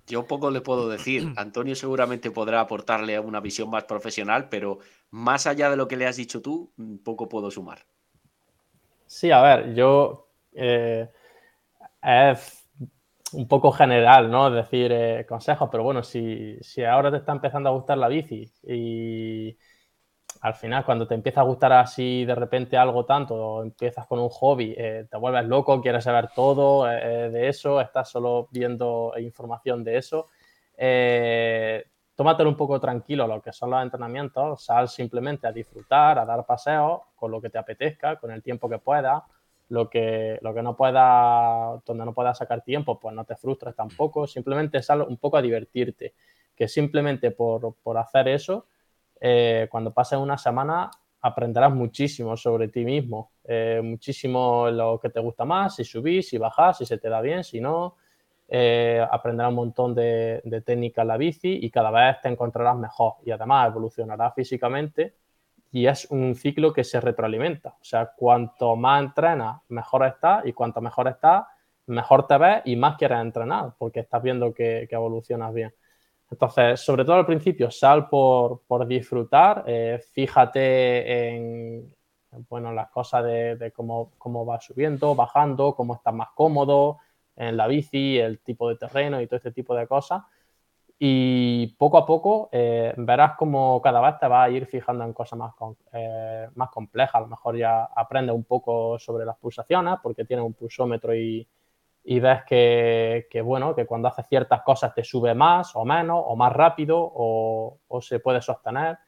Yo 0.05 0.27
poco 0.27 0.51
le 0.51 0.61
puedo 0.61 0.87
decir. 0.87 1.33
Antonio 1.37 1.75
seguramente 1.75 2.29
podrá 2.29 2.61
aportarle 2.61 3.19
una 3.19 3.39
visión 3.39 3.69
más 3.71 3.85
profesional, 3.85 4.47
pero 4.47 4.77
más 5.09 5.47
allá 5.47 5.71
de 5.71 5.77
lo 5.77 5.87
que 5.87 5.97
le 5.97 6.05
has 6.05 6.17
dicho 6.17 6.39
tú, 6.39 6.71
poco 7.03 7.27
puedo 7.27 7.49
sumar. 7.49 7.79
Sí, 9.07 9.31
a 9.31 9.41
ver, 9.41 9.73
yo 9.73 10.27
eh, 10.53 11.09
es 12.03 12.67
un 13.33 13.47
poco 13.47 13.71
general, 13.71 14.29
¿no? 14.29 14.51
Decir 14.51 14.91
eh, 14.91 15.25
consejos, 15.27 15.67
pero 15.71 15.83
bueno, 15.83 16.03
si, 16.03 16.57
si 16.61 16.83
ahora 16.83 17.09
te 17.09 17.17
está 17.17 17.31
empezando 17.31 17.69
a 17.69 17.73
gustar 17.73 17.97
la 17.97 18.07
bici 18.07 18.51
y 18.63 19.57
al 20.45 20.53
final 20.53 20.85
cuando 20.85 21.07
te 21.07 21.15
empieza 21.15 21.41
a 21.41 21.43
gustar 21.43 21.73
así 21.73 22.23
de 22.23 22.35
repente 22.35 22.77
algo 22.77 23.03
tanto, 23.03 23.63
empiezas 23.63 24.05
con 24.05 24.19
un 24.19 24.29
hobby, 24.29 24.75
eh, 24.77 25.07
te 25.09 25.17
vuelves 25.17 25.43
loco, 25.45 25.81
quieres 25.81 26.03
saber 26.03 26.29
todo 26.35 26.87
eh, 26.87 26.99
eh, 27.01 27.29
de 27.31 27.47
eso, 27.49 27.81
estás 27.81 28.11
solo 28.11 28.47
viendo 28.51 29.11
información 29.17 29.83
de 29.83 29.97
eso, 29.97 30.29
tómatelo 32.13 32.47
un 32.47 32.55
poco 32.55 32.79
tranquilo 32.79 33.25
lo 33.25 33.41
que 33.41 33.51
son 33.51 33.71
los 33.71 33.81
entrenamientos, 33.81 34.63
sal 34.63 34.87
simplemente 34.87 35.47
a 35.47 35.51
disfrutar, 35.51 36.19
a 36.19 36.25
dar 36.25 36.45
paseos 36.45 37.01
con 37.15 37.31
lo 37.31 37.41
que 37.41 37.49
te 37.49 37.57
apetezca, 37.57 38.17
con 38.17 38.29
el 38.29 38.43
tiempo 38.43 38.69
que 38.69 38.77
puedas, 38.77 39.23
lo 39.69 39.89
que, 39.89 40.37
lo 40.43 40.53
que 40.53 40.61
no 40.61 40.77
pueda, 40.77 41.81
donde 41.83 42.05
no 42.05 42.13
puedas 42.13 42.37
sacar 42.37 42.61
tiempo, 42.61 42.99
pues 42.99 43.15
no 43.15 43.25
te 43.25 43.35
frustres 43.35 43.75
tampoco, 43.75 44.27
simplemente 44.27 44.83
sal 44.83 45.01
un 45.01 45.17
poco 45.17 45.37
a 45.37 45.41
divertirte, 45.41 46.13
que 46.55 46.67
simplemente 46.67 47.31
por, 47.31 47.73
por 47.81 47.97
hacer 47.97 48.27
eso 48.27 48.67
eh, 49.27 49.67
cuando 49.71 49.91
pases 49.91 50.19
una 50.19 50.37
semana 50.37 50.91
aprenderás 51.21 51.73
muchísimo 51.73 52.37
sobre 52.37 52.67
ti 52.67 52.85
mismo, 52.85 53.31
eh, 53.43 53.81
muchísimo 53.83 54.69
lo 54.69 54.99
que 54.99 55.09
te 55.09 55.19
gusta 55.19 55.43
más, 55.45 55.75
si 55.75 55.83
subís, 55.83 56.29
si 56.29 56.37
bajás, 56.37 56.77
si 56.77 56.85
se 56.85 56.99
te 56.99 57.09
da 57.09 57.21
bien, 57.21 57.43
si 57.43 57.59
no. 57.59 57.95
Eh, 58.47 59.03
aprenderás 59.11 59.49
un 59.49 59.55
montón 59.55 59.95
de, 59.95 60.41
de 60.43 60.61
técnicas 60.61 61.01
en 61.01 61.07
la 61.07 61.17
bici 61.17 61.57
y 61.59 61.71
cada 61.71 61.89
vez 61.89 62.21
te 62.21 62.29
encontrarás 62.29 62.77
mejor 62.77 63.13
y 63.25 63.31
además 63.31 63.69
evolucionarás 63.69 64.35
físicamente 64.35 65.15
y 65.71 65.87
es 65.87 66.05
un 66.11 66.35
ciclo 66.35 66.71
que 66.71 66.83
se 66.83 67.01
retroalimenta. 67.01 67.69
O 67.81 67.83
sea, 67.83 68.11
cuanto 68.15 68.75
más 68.75 69.01
entrenas, 69.01 69.59
mejor 69.69 70.05
estás 70.05 70.45
y 70.45 70.53
cuanto 70.53 70.81
mejor 70.81 71.07
estás, 71.07 71.45
mejor 71.87 72.27
te 72.27 72.37
ves 72.37 72.61
y 72.65 72.75
más 72.75 72.95
quieres 72.95 73.21
entrenar 73.21 73.73
porque 73.79 74.01
estás 74.01 74.21
viendo 74.21 74.53
que 74.53 74.87
evolucionas 74.91 75.51
bien. 75.51 75.73
Entonces, 76.29 76.79
sobre 76.79 77.05
todo 77.05 77.15
al 77.15 77.25
principio, 77.25 77.69
sal 77.69 78.09
por, 78.09 78.87
disfrutar, 78.87 79.63
eh, 79.67 79.99
fíjate 80.11 81.35
en 81.35 81.95
bueno, 82.49 82.73
las 82.73 82.89
cosas 82.89 83.23
de, 83.23 83.71
cómo, 83.75 84.11
cómo 84.17 84.45
vas 84.45 84.65
subiendo, 84.65 85.15
bajando, 85.15 85.75
cómo 85.75 85.95
estás 85.95 86.13
más 86.13 86.29
cómodo 86.35 86.97
en 87.35 87.57
la 87.57 87.67
bici, 87.67 88.17
el 88.17 88.39
tipo 88.39 88.69
de 88.69 88.75
terreno 88.75 89.21
y 89.21 89.27
todo 89.27 89.37
este 89.37 89.51
tipo 89.51 89.75
de 89.75 89.87
cosas. 89.87 90.23
Y 90.97 91.67
poco 91.77 91.97
a 91.97 92.05
poco 92.05 92.49
eh, 92.51 92.93
verás 92.97 93.35
como 93.35 93.81
cada 93.81 93.99
vez 93.99 94.17
te 94.17 94.27
vas 94.27 94.47
a 94.47 94.49
ir 94.49 94.65
fijando 94.65 95.03
en 95.03 95.11
cosas 95.11 95.37
más, 95.37 95.53
eh, 95.91 96.47
más 96.55 96.69
complejas. 96.69 97.15
A 97.15 97.19
lo 97.21 97.27
mejor 97.27 97.57
ya 97.57 97.83
aprendes 97.83 98.33
un 98.33 98.45
poco 98.45 98.97
sobre 98.97 99.25
las 99.25 99.37
pulsaciones 99.37 99.95
porque 100.01 100.23
tiene 100.23 100.41
un 100.41 100.53
pulsómetro 100.53 101.13
y, 101.13 101.45
y 102.07 102.19
ves 102.19 102.43
que, 102.45 103.41
bueno, 103.43 103.75
que 103.75 103.87
cuando 103.87 104.07
haces 104.07 104.27
ciertas 104.27 104.61
cosas 104.61 104.93
te 104.93 105.03
sube 105.03 105.33
más 105.33 105.75
o 105.75 105.83
menos, 105.83 106.21
o 106.23 106.35
más 106.35 106.53
rápido, 106.53 106.97
o, 106.99 107.79
se 107.99 108.19
puede 108.19 108.41
sostener. 108.41 108.99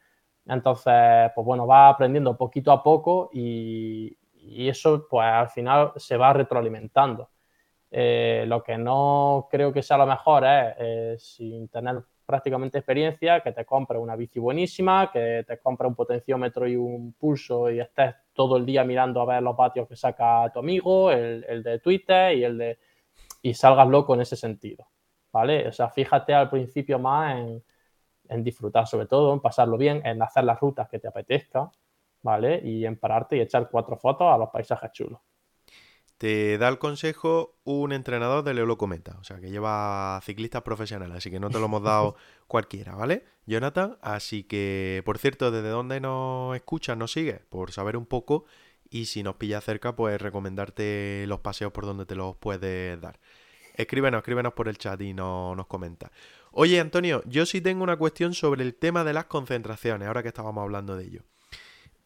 Entonces, 0.46 1.30
pues 1.34 1.44
bueno, 1.44 1.64
vas 1.66 1.94
aprendiendo 1.94 2.36
poquito 2.36 2.72
a 2.72 2.82
poco 2.82 3.30
y, 3.32 4.16
eso, 4.68 5.06
pues 5.08 5.26
al 5.26 5.48
final 5.50 5.92
se 5.96 6.16
va 6.16 6.32
retroalimentando. 6.32 7.30
Eh, 7.90 8.44
lo 8.48 8.62
que 8.62 8.76
no 8.76 9.46
creo 9.50 9.72
que 9.72 9.82
sea 9.82 9.98
lo 9.98 10.06
mejor 10.06 10.44
es, 10.44 11.22
sin 11.22 11.68
tener 11.68 12.02
prácticamente 12.26 12.78
experiencia, 12.78 13.40
que 13.40 13.52
te 13.52 13.64
compres 13.64 14.00
una 14.00 14.16
bici 14.16 14.40
buenísima, 14.40 15.10
que 15.12 15.44
te 15.46 15.58
compres 15.58 15.88
un 15.88 15.94
potenciómetro 15.94 16.66
y 16.66 16.76
un 16.76 17.12
pulso 17.12 17.70
y 17.70 17.80
estés 17.80 18.14
todo 18.32 18.56
el 18.56 18.66
día 18.66 18.84
mirando 18.84 19.20
a 19.20 19.24
ver 19.24 19.42
los 19.42 19.56
vatios 19.56 19.88
que 19.88 19.96
saca 19.96 20.50
tu 20.52 20.58
amigo, 20.58 21.10
el, 21.10 21.62
de 21.62 21.78
Twitter 21.78 22.36
y 22.36 22.44
el 22.44 22.58
de... 22.58 22.78
y 23.42 23.54
salgas 23.54 23.88
loco 23.88 24.14
en 24.14 24.22
ese 24.22 24.36
sentido, 24.36 24.88
¿vale? 25.32 25.68
O 25.68 25.72
sea, 25.72 25.90
fíjate 25.90 26.34
al 26.34 26.50
principio 26.50 26.98
más 26.98 27.36
en, 27.36 27.64
en 28.28 28.44
disfrutar 28.44 28.86
sobre 28.86 29.06
todo, 29.06 29.32
en 29.32 29.40
pasarlo 29.40 29.76
bien, 29.76 30.04
en 30.04 30.22
hacer 30.22 30.44
las 30.44 30.60
rutas 30.60 30.88
que 30.88 30.98
te 30.98 31.08
apetezca, 31.08 31.70
¿vale? 32.22 32.60
Y 32.64 32.84
en 32.86 32.98
pararte 32.98 33.36
y 33.36 33.40
echar 33.40 33.68
cuatro 33.70 33.96
fotos 33.96 34.32
a 34.32 34.38
los 34.38 34.50
paisajes 34.50 34.92
chulos. 34.92 35.20
Te 36.18 36.58
da 36.58 36.68
el 36.68 36.80
consejo 36.80 37.54
un 37.62 37.92
entrenador 37.92 38.42
de 38.42 38.52
Leolo 38.52 38.76
Cometa, 38.76 39.16
o 39.20 39.24
sea, 39.24 39.38
que 39.38 39.50
lleva 39.50 40.20
ciclistas 40.24 40.62
profesionales, 40.62 41.18
así 41.18 41.30
que 41.30 41.38
no 41.38 41.48
te 41.48 41.60
lo 41.60 41.66
hemos 41.66 41.82
dado 41.84 42.16
cualquiera, 42.48 42.96
¿vale? 42.96 43.24
Jonathan, 43.46 43.98
así 44.02 44.42
que, 44.42 45.02
por 45.04 45.18
cierto, 45.18 45.52
¿desde 45.52 45.68
dónde 45.68 46.00
nos 46.00 46.56
escuchas, 46.56 46.96
nos 46.96 47.12
sigues? 47.12 47.40
Por 47.48 47.70
saber 47.70 47.96
un 47.96 48.04
poco 48.04 48.46
y 48.90 49.06
si 49.06 49.22
nos 49.22 49.36
pilla 49.36 49.60
cerca, 49.60 49.94
pues 49.94 50.20
recomendarte 50.20 51.24
los 51.26 51.40
paseos 51.40 51.72
por 51.72 51.86
donde 51.86 52.06
te 52.06 52.14
los 52.14 52.36
puedes 52.36 53.00
dar. 53.00 53.18
Escríbenos, 53.74 54.18
escríbenos 54.18 54.54
por 54.54 54.68
el 54.68 54.76
chat 54.76 55.00
y 55.00 55.14
no, 55.14 55.54
nos 55.54 55.66
comenta. 55.66 56.10
Oye, 56.50 56.80
Antonio, 56.80 57.22
yo 57.26 57.46
sí 57.46 57.60
tengo 57.60 57.84
una 57.84 57.96
cuestión 57.96 58.34
sobre 58.34 58.64
el 58.64 58.74
tema 58.74 59.04
de 59.04 59.12
las 59.12 59.26
concentraciones, 59.26 60.08
ahora 60.08 60.22
que 60.22 60.28
estábamos 60.28 60.62
hablando 60.62 60.96
de 60.96 61.04
ello. 61.04 61.22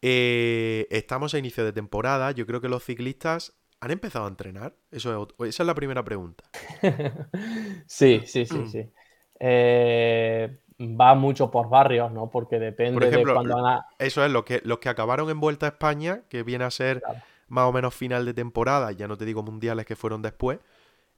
Eh, 0.01 0.87
estamos 0.91 1.33
a 1.33 1.39
inicio 1.39 1.63
de 1.63 1.73
temporada, 1.73 2.31
yo 2.31 2.45
creo 2.45 2.61
que 2.61 2.69
los 2.69 2.83
ciclistas 2.83 3.53
han 3.79 3.91
empezado 3.91 4.25
a 4.25 4.29
entrenar. 4.29 4.75
Eso 4.91 5.27
esa 5.39 5.63
es 5.63 5.67
la 5.67 5.75
primera 5.75 6.03
pregunta. 6.03 6.43
sí, 7.87 8.21
sí, 8.25 8.45
sí, 8.45 8.67
sí. 8.67 8.89
Eh, 9.45 10.59
va 10.79 11.15
mucho 11.15 11.51
por 11.51 11.69
barrios, 11.69 12.11
¿no? 12.11 12.29
Porque 12.29 12.59
depende 12.59 13.09
de 13.09 13.23
cuando 13.23 13.61
van 13.61 13.81
Eso 13.99 14.23
es, 14.23 14.31
lo 14.31 14.45
que, 14.45 14.61
los 14.63 14.79
que 14.79 14.89
acabaron 14.89 15.29
en 15.29 15.39
Vuelta 15.39 15.65
a 15.67 15.69
España, 15.69 16.21
que 16.29 16.43
viene 16.43 16.65
a 16.65 16.71
ser 16.71 17.01
más 17.47 17.65
o 17.65 17.71
menos 17.71 17.93
final 17.93 18.25
de 18.25 18.33
temporada, 18.33 18.91
ya 18.91 19.07
no 19.07 19.17
te 19.17 19.25
digo 19.25 19.43
mundiales 19.43 19.85
que 19.85 19.95
fueron 19.95 20.21
después, 20.21 20.59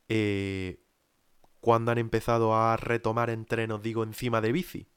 eh, 0.09 0.79
¿cuándo 1.61 1.91
han 1.91 1.97
empezado 1.97 2.55
a 2.55 2.77
retomar 2.77 3.29
entrenos, 3.29 3.81
digo, 3.81 4.03
encima 4.03 4.41
de 4.41 4.51
bici? 4.51 4.87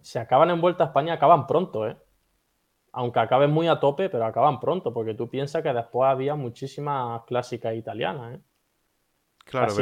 Si 0.00 0.18
acaban 0.18 0.50
en 0.50 0.60
Vuelta 0.60 0.84
a 0.84 0.86
España, 0.88 1.14
acaban 1.14 1.46
pronto, 1.46 1.86
¿eh? 1.86 1.96
Aunque 2.92 3.20
acaben 3.20 3.50
muy 3.50 3.68
a 3.68 3.78
tope, 3.78 4.08
pero 4.08 4.24
acaban 4.24 4.58
pronto, 4.58 4.92
porque 4.92 5.14
tú 5.14 5.28
piensas 5.28 5.62
que 5.62 5.72
después 5.72 6.08
había 6.10 6.34
muchísimas 6.34 7.22
clásicas 7.24 7.74
italianas, 7.74 8.34
¿eh? 8.34 8.40
Claro, 9.50 9.74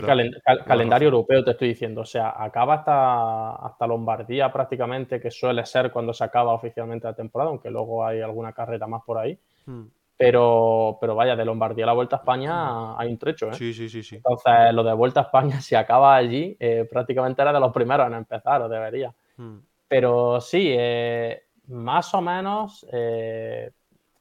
calendario 0.64 1.06
europeo 1.08 1.44
te 1.44 1.50
estoy 1.50 1.68
diciendo. 1.68 2.00
O 2.00 2.06
sea, 2.06 2.34
acaba 2.42 2.74
hasta, 2.74 3.56
hasta 3.56 3.86
Lombardía 3.86 4.50
prácticamente, 4.52 5.20
que 5.20 5.30
suele 5.30 5.64
ser 5.66 5.90
cuando 5.90 6.12
se 6.12 6.24
acaba 6.24 6.52
oficialmente 6.54 7.06
la 7.06 7.14
temporada, 7.14 7.50
aunque 7.50 7.70
luego 7.70 8.04
hay 8.04 8.20
alguna 8.20 8.52
carrera 8.52 8.86
más 8.86 9.02
por 9.04 9.18
ahí. 9.18 9.38
Hmm. 9.66 9.84
Pero, 10.16 10.98
pero 11.00 11.14
vaya, 11.14 11.36
de 11.36 11.44
Lombardía 11.44 11.84
a 11.84 11.86
la 11.86 11.92
Vuelta 11.92 12.16
a 12.16 12.18
España 12.18 12.98
hay 12.98 13.08
un 13.08 13.18
trecho, 13.18 13.50
¿eh? 13.50 13.54
Sí, 13.54 13.72
sí, 13.72 13.88
sí, 13.88 14.02
sí. 14.02 14.16
Entonces, 14.16 14.72
lo 14.72 14.82
de 14.82 14.92
Vuelta 14.92 15.20
a 15.20 15.22
España, 15.24 15.60
si 15.60 15.74
acaba 15.74 16.16
allí, 16.16 16.56
eh, 16.58 16.88
prácticamente 16.90 17.40
era 17.42 17.52
de 17.52 17.60
los 17.60 17.72
primeros 17.72 18.06
en 18.06 18.14
empezar, 18.14 18.62
o 18.62 18.68
debería. 18.68 19.14
Hmm. 19.36 19.58
Pero 19.86 20.40
sí, 20.40 20.74
eh, 20.76 21.44
más 21.68 22.12
o 22.14 22.20
menos, 22.20 22.86
eh, 22.92 23.70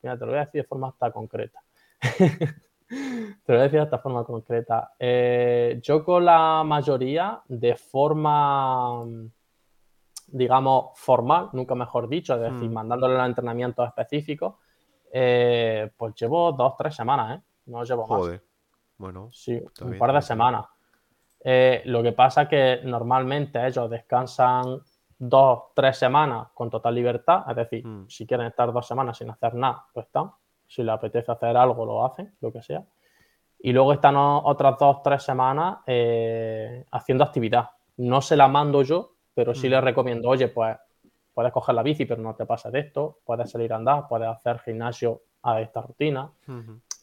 te 0.01 0.07
lo 0.07 0.27
voy 0.27 0.35
a 0.35 0.45
decir 0.45 0.61
de 0.61 0.67
forma 0.67 0.89
hasta 0.89 1.11
concreta. 1.11 1.61
te 2.88 3.53
lo 3.53 3.55
voy 3.55 3.57
a 3.57 3.63
decir 3.63 3.79
de 3.79 3.85
esta 3.85 3.99
forma 3.99 4.23
concreta. 4.23 4.93
yo 5.81 6.03
con 6.03 6.25
la 6.25 6.63
mayoría, 6.65 7.41
de 7.47 7.75
forma, 7.75 9.03
digamos, 10.27 10.91
formal, 10.95 11.49
nunca 11.53 11.75
mejor 11.75 12.07
dicho, 12.07 12.35
es 12.35 12.41
decir, 12.41 12.69
hmm. 12.69 12.73
mandándole 12.73 13.15
los 13.15 13.25
entrenamientos 13.25 13.88
específicos, 13.88 14.55
eh, 15.11 15.89
pues 15.95 16.13
llevo 16.15 16.51
dos, 16.51 16.75
tres 16.77 16.95
semanas, 16.95 17.39
¿eh? 17.39 17.43
No 17.67 17.83
llevo 17.83 18.07
más. 18.07 18.19
Joder. 18.19 18.43
Bueno. 18.97 19.29
Sí, 19.31 19.61
un 19.81 19.97
par 19.97 20.13
de 20.13 20.21
semanas. 20.21 20.65
Eh, 21.39 21.81
lo 21.85 22.03
que 22.03 22.11
pasa 22.11 22.43
es 22.43 22.49
que 22.49 22.81
normalmente 22.83 23.65
ellos 23.65 23.89
descansan 23.89 24.81
dos, 25.17 25.63
tres 25.73 25.97
semanas 25.97 26.47
con 26.53 26.69
total 26.69 26.95
libertad. 26.95 27.43
Es 27.49 27.55
decir, 27.55 27.85
hmm. 27.85 28.07
si 28.09 28.25
quieren 28.25 28.47
estar 28.47 28.71
dos 28.71 28.88
semanas 28.88 29.17
sin 29.17 29.29
hacer 29.29 29.53
nada, 29.53 29.85
pues 29.93 30.07
están. 30.07 30.31
Si 30.68 30.84
les 30.84 30.93
apetece 30.93 31.32
hacer 31.32 31.55
algo, 31.55 31.86
lo 31.86 32.05
hacen, 32.05 32.36
lo 32.41 32.51
que 32.51 32.61
sea. 32.61 32.84
Y 33.59 33.72
luego 33.72 33.93
están 33.93 34.15
otras 34.18 34.78
dos, 34.78 35.01
tres 35.01 35.24
semanas 35.24 35.80
eh, 35.88 36.86
haciendo 36.91 37.24
actividad. 37.24 37.70
No 37.97 38.22
se 38.22 38.36
la 38.36 38.47
mando 38.47 38.84
yo, 38.84 39.13
pero 39.34 39.55
sí 39.55 39.70
les 39.70 39.84
recomiendo, 39.84 40.30
oye, 40.30 40.47
pues 40.47 40.78
puedes 41.34 41.51
coger 41.51 41.76
la 41.76 41.84
bici, 41.84 42.05
pero 42.05 42.22
no 42.22 42.36
te 42.36 42.45
pasa 42.45 42.70
de 42.72 42.80
esto, 42.80 43.20
puedes 43.24 43.49
salir 43.49 43.72
a 43.72 43.76
andar, 43.76 44.07
puedes 44.07 44.28
hacer 44.28 44.59
gimnasio 44.59 45.22
a 45.43 45.61
esta 45.61 45.82
rutina, 45.82 46.32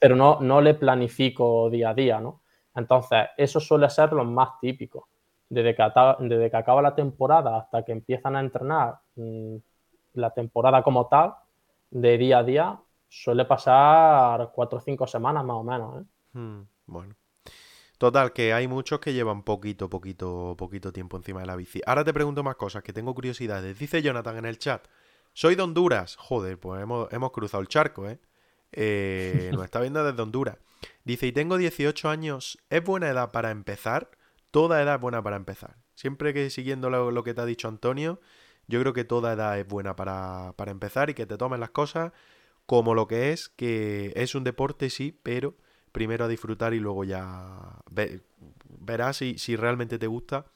pero 0.01 0.17
no, 0.17 0.39
no 0.41 0.61
le 0.61 0.75
planifico 0.75 1.71
día 1.71 1.91
a 1.91 1.95
día, 1.95 2.21
¿no? 2.21 2.41
Entonces, 2.75 3.29
eso 3.37 3.61
suele 3.61 3.89
ser 3.89 4.12
lo 4.12 4.25
más 4.25 4.59
típico. 4.61 5.09
Desde 5.49 5.75
que, 5.75 5.85
desde 6.21 6.51
que 6.51 6.57
acaba 6.57 6.83
la 6.83 6.95
temporada 6.95 7.59
hasta 7.59 7.85
que 7.85 7.93
empiezan 7.93 8.35
a 8.35 8.41
entrenar 8.41 8.99
mm, 9.15 9.57
la 10.15 10.31
temporada 10.31 10.83
como 10.83 11.07
tal, 11.07 11.35
de 11.91 12.19
día 12.19 12.39
a 12.39 12.43
día, 12.43 12.79
suele 13.23 13.45
pasar 13.45 14.51
cuatro 14.53 14.79
o 14.79 14.81
cinco 14.81 15.07
semanas 15.07 15.45
más 15.45 15.57
o 15.57 15.62
menos. 15.62 16.03
¿eh? 16.03 16.65
bueno. 16.87 17.15
Total, 17.97 18.33
que 18.33 18.53
hay 18.53 18.67
muchos 18.67 18.99
que 18.99 19.12
llevan 19.12 19.45
poquito, 19.45 19.89
poquito, 19.89 20.57
poquito 20.59 20.93
tiempo 20.93 21.17
encima 21.17 21.41
de 21.41 21.47
la 21.47 21.57
bici. 21.57 21.81
Ahora 21.87 22.05
te 22.05 22.12
pregunto 22.12 22.43
más 22.43 22.57
cosas, 22.57 22.83
que 22.83 22.93
tengo 22.93 23.15
curiosidades. 23.15 23.79
Dice 23.79 24.03
Jonathan 24.03 24.39
en 24.39 24.47
el 24.47 24.59
chat, 24.59 24.87
soy 25.33 25.55
de 25.55 25.62
Honduras. 25.62 26.17
Joder, 26.17 26.59
pues 26.59 26.83
hemos, 26.83 27.31
cruzado 27.31 27.61
el 27.61 27.69
charco, 27.69 28.09
¿eh? 28.09 28.19
¿eh? 28.73 29.51
Nos 29.55 29.65
está 29.65 29.81
viendo 29.81 30.05
desde 30.05 30.21
Honduras. 30.21 30.59
Dice, 31.05 31.29
y 31.29 31.33
tengo 31.33 31.57
18 31.57 32.09
años, 32.09 32.59
¿es 32.69 32.83
buena 32.83 33.09
edad 33.09 33.31
para 33.31 33.53
empezar? 33.53 34.11
Toda 34.51 34.83
edad 34.83 34.97
es 34.97 35.01
buena 35.01 35.23
para 35.23 35.37
empezar. 35.37 35.77
Siempre 35.95 36.35
que 36.35 36.51
siguiendo 36.51 36.91
lo, 36.91 37.25
que 37.25 37.33
te 37.33 37.41
ha 37.41 37.47
dicho 37.47 37.69
Antonio, 37.69 38.21
yo 38.67 38.81
creo 38.81 38.93
que 38.93 39.05
toda 39.05 39.35
edad 39.35 39.59
es 39.59 39.67
buena 39.67 39.95
para, 39.95 40.53
para 40.57 40.73
empezar 40.73 41.11
y 41.11 41.15
que 41.15 41.27
te 41.27 41.39
tomen 41.39 41.61
las 41.61 41.71
cosas 41.71 42.12
como 42.67 42.95
lo 42.95 43.07
que 43.07 43.33
es, 43.33 43.49
que 43.49 44.12
es 44.17 44.35
un 44.35 44.45
deporte, 44.45 44.91
sí, 44.91 45.19
pero 45.23 45.57
primero 45.93 46.25
a 46.25 46.29
disfrutar 46.29 46.75
y 46.75 46.81
luego 46.81 47.05
ya 47.05 47.79
verás 48.81 49.19
si, 49.19 49.39
si 49.39 49.57
realmente 49.57 49.99
te 49.99 50.07
gusta 50.07 50.47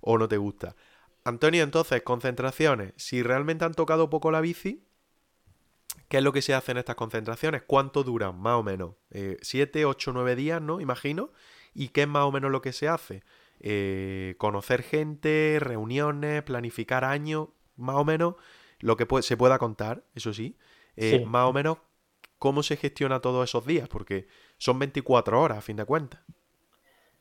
o 0.00 0.18
no 0.18 0.28
te 0.28 0.36
gusta. 0.36 0.76
Antonio, 1.24 1.62
entonces, 1.62 2.02
concentraciones. 2.02 2.92
Si 2.96 3.22
realmente 3.22 3.64
han 3.64 3.72
tocado 3.72 4.10
poco 4.10 4.30
la 4.30 4.42
bici, 4.42 4.84
¿qué 6.08 6.18
es 6.18 6.22
lo 6.22 6.32
que 6.32 6.42
se 6.42 6.54
hace 6.54 6.72
en 6.72 6.78
estas 6.78 6.96
concentraciones? 6.96 7.62
¿Cuánto 7.66 8.04
duran, 8.04 8.38
más 8.38 8.54
o 8.54 8.62
menos? 8.62 8.94
Eh, 9.10 9.38
¿Siete, 9.40 9.86
ocho, 9.86 10.12
nueve 10.12 10.36
días, 10.36 10.60
no? 10.60 10.80
Imagino. 10.80 11.30
¿Y 11.72 11.88
qué 11.88 12.02
es 12.02 12.08
más 12.08 12.24
o 12.24 12.32
menos 12.32 12.50
lo 12.50 12.60
que 12.60 12.72
se 12.72 12.88
hace? 12.88 13.24
Eh, 13.60 14.34
conocer 14.38 14.82
gente, 14.82 15.58
reuniones, 15.60 16.42
planificar 16.42 17.04
años, 17.04 17.48
más 17.76 17.96
o 17.96 18.04
menos 18.04 18.34
lo 18.80 18.96
que 18.96 19.06
se 19.22 19.36
pueda 19.36 19.58
contar, 19.58 20.04
eso 20.14 20.34
sí. 20.34 20.56
Eh, 20.96 21.24
más 21.24 21.48
o 21.48 21.52
menos 21.52 21.78
cómo 22.38 22.62
se 22.62 22.76
gestiona 22.76 23.20
todos 23.20 23.48
esos 23.48 23.66
días, 23.66 23.88
porque 23.88 24.26
son 24.58 24.78
24 24.78 25.40
horas 25.40 25.58
a 25.58 25.62
fin 25.62 25.76
de 25.76 25.84
cuentas. 25.84 26.20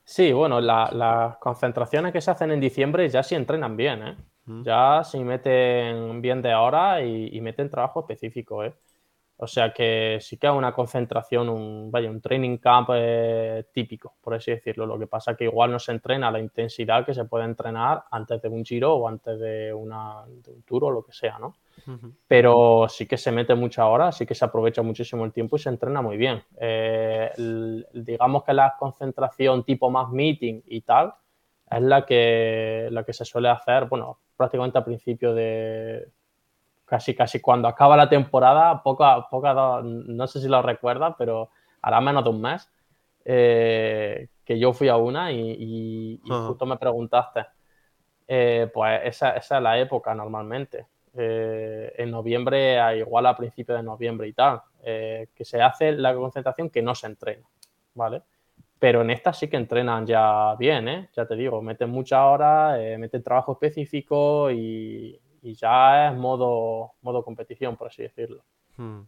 Sí, 0.05 0.33
bueno, 0.33 0.59
las 0.59 1.37
concentraciones 1.37 2.11
que 2.11 2.21
se 2.21 2.31
hacen 2.31 2.51
en 2.51 2.59
diciembre 2.59 3.07
ya 3.09 3.23
sí 3.23 3.35
entrenan 3.35 3.77
bien, 3.77 4.07
¿eh? 4.07 4.17
Mm. 4.45 4.63
Ya 4.63 5.03
sí 5.03 5.19
meten 5.23 6.21
bien 6.21 6.41
de 6.41 6.53
hora 6.55 7.01
y, 7.01 7.29
y 7.31 7.41
meten 7.41 7.69
trabajo 7.69 8.01
específico, 8.01 8.63
¿eh? 8.63 8.73
O 9.43 9.47
sea 9.47 9.73
que 9.73 10.19
sí 10.21 10.37
que 10.37 10.47
es 10.47 10.53
una 10.53 10.73
concentración, 10.73 11.49
un, 11.49 11.91
vaya, 11.91 12.09
un 12.09 12.21
training 12.21 12.59
camp 12.59 12.91
eh, 12.93 13.65
típico, 13.73 14.15
por 14.21 14.35
así 14.35 14.51
decirlo. 14.51 14.85
Lo 14.85 14.97
que 14.97 15.05
pasa 15.05 15.31
es 15.31 15.37
que 15.37 15.43
igual 15.43 15.69
no 15.69 15.79
se 15.79 15.91
entrena 15.91 16.29
a 16.29 16.31
la 16.31 16.39
intensidad 16.39 17.05
que 17.05 17.13
se 17.13 17.25
puede 17.25 17.43
entrenar 17.43 18.05
antes 18.09 18.41
de 18.41 18.47
un 18.47 18.63
giro 18.63 18.93
o 18.93 19.05
antes 19.05 19.37
de, 19.37 19.73
una, 19.73 20.23
de 20.27 20.49
un 20.49 20.61
tour 20.63 20.85
o 20.85 20.91
lo 20.91 21.03
que 21.03 21.11
sea, 21.11 21.39
¿no? 21.39 21.57
Pero 22.25 22.87
sí 22.87 23.05
que 23.05 23.17
se 23.17 23.33
mete 23.33 23.53
mucha 23.53 23.85
hora, 23.85 24.13
sí 24.13 24.25
que 24.25 24.33
se 24.33 24.45
aprovecha 24.45 24.81
muchísimo 24.81 25.25
el 25.25 25.33
tiempo 25.33 25.57
y 25.57 25.59
se 25.59 25.67
entrena 25.67 26.01
muy 26.01 26.15
bien. 26.15 26.41
Eh, 26.57 27.29
digamos 27.91 28.45
que 28.45 28.53
la 28.53 28.75
concentración 28.79 29.65
tipo 29.65 29.89
más 29.89 30.09
meeting 30.09 30.61
y 30.67 30.81
tal 30.81 31.13
es 31.69 31.81
la 31.81 32.05
que, 32.05 32.87
la 32.91 33.03
que 33.03 33.11
se 33.11 33.25
suele 33.25 33.49
hacer, 33.49 33.87
bueno, 33.89 34.19
prácticamente 34.37 34.77
al 34.77 34.85
principio 34.85 35.33
de 35.33 36.07
casi, 36.85 37.15
casi 37.15 37.39
cuando 37.39 37.67
acaba 37.67 37.97
la 37.97 38.09
temporada, 38.09 38.81
poca, 38.83 39.27
poca, 39.29 39.81
no 39.83 40.27
sé 40.27 40.39
si 40.39 40.47
lo 40.47 40.61
recuerdas, 40.61 41.15
pero 41.17 41.49
hará 41.81 42.01
menos 42.01 42.23
de 42.23 42.29
un 42.29 42.41
mes 42.41 42.69
eh, 43.25 44.27
que 44.43 44.59
yo 44.59 44.73
fui 44.73 44.89
a 44.89 44.97
una 44.97 45.31
y, 45.31 46.19
justo 46.25 46.65
me 46.65 46.77
preguntaste. 46.77 47.45
Eh, 48.27 48.69
pues 48.73 49.01
esa, 49.03 49.31
esa, 49.31 49.57
es 49.57 49.63
la 49.63 49.79
época 49.79 50.13
normalmente. 50.13 50.87
Eh, 51.15 51.93
en 51.97 52.11
noviembre, 52.11 52.97
igual 52.97 53.25
a 53.27 53.37
principios 53.37 53.77
de 53.77 53.83
noviembre 53.83 54.27
y 54.27 54.33
tal, 54.33 54.61
que 54.83 55.45
se 55.45 55.61
hace 55.61 55.93
la 55.93 56.13
concentración 56.13 56.69
que 56.69 56.81
no 56.81 56.95
se 56.95 57.07
entrena, 57.07 57.47
¿vale? 57.93 58.21
pero 58.79 59.01
en 59.01 59.11
esta 59.11 59.31
sí 59.31 59.47
que 59.47 59.55
entrenan 59.55 60.05
ya 60.05 60.55
bien, 60.55 60.89
¿eh? 60.89 61.09
Ya 61.15 61.25
te 61.25 61.37
digo, 61.37 61.61
meten 61.61 61.89
muchas 61.89 62.19
horas, 62.19 62.77
meten 62.99 63.23
trabajo 63.23 63.53
específico 63.53 64.51
y, 64.51 65.17
ya 65.43 66.09
es 66.09 66.17
modo, 66.17 66.93
modo 67.01 67.23
competición, 67.23 67.75
por 67.75 67.87
así 67.87 68.03
decirlo. 68.03 68.43
Hmm. 68.77 69.01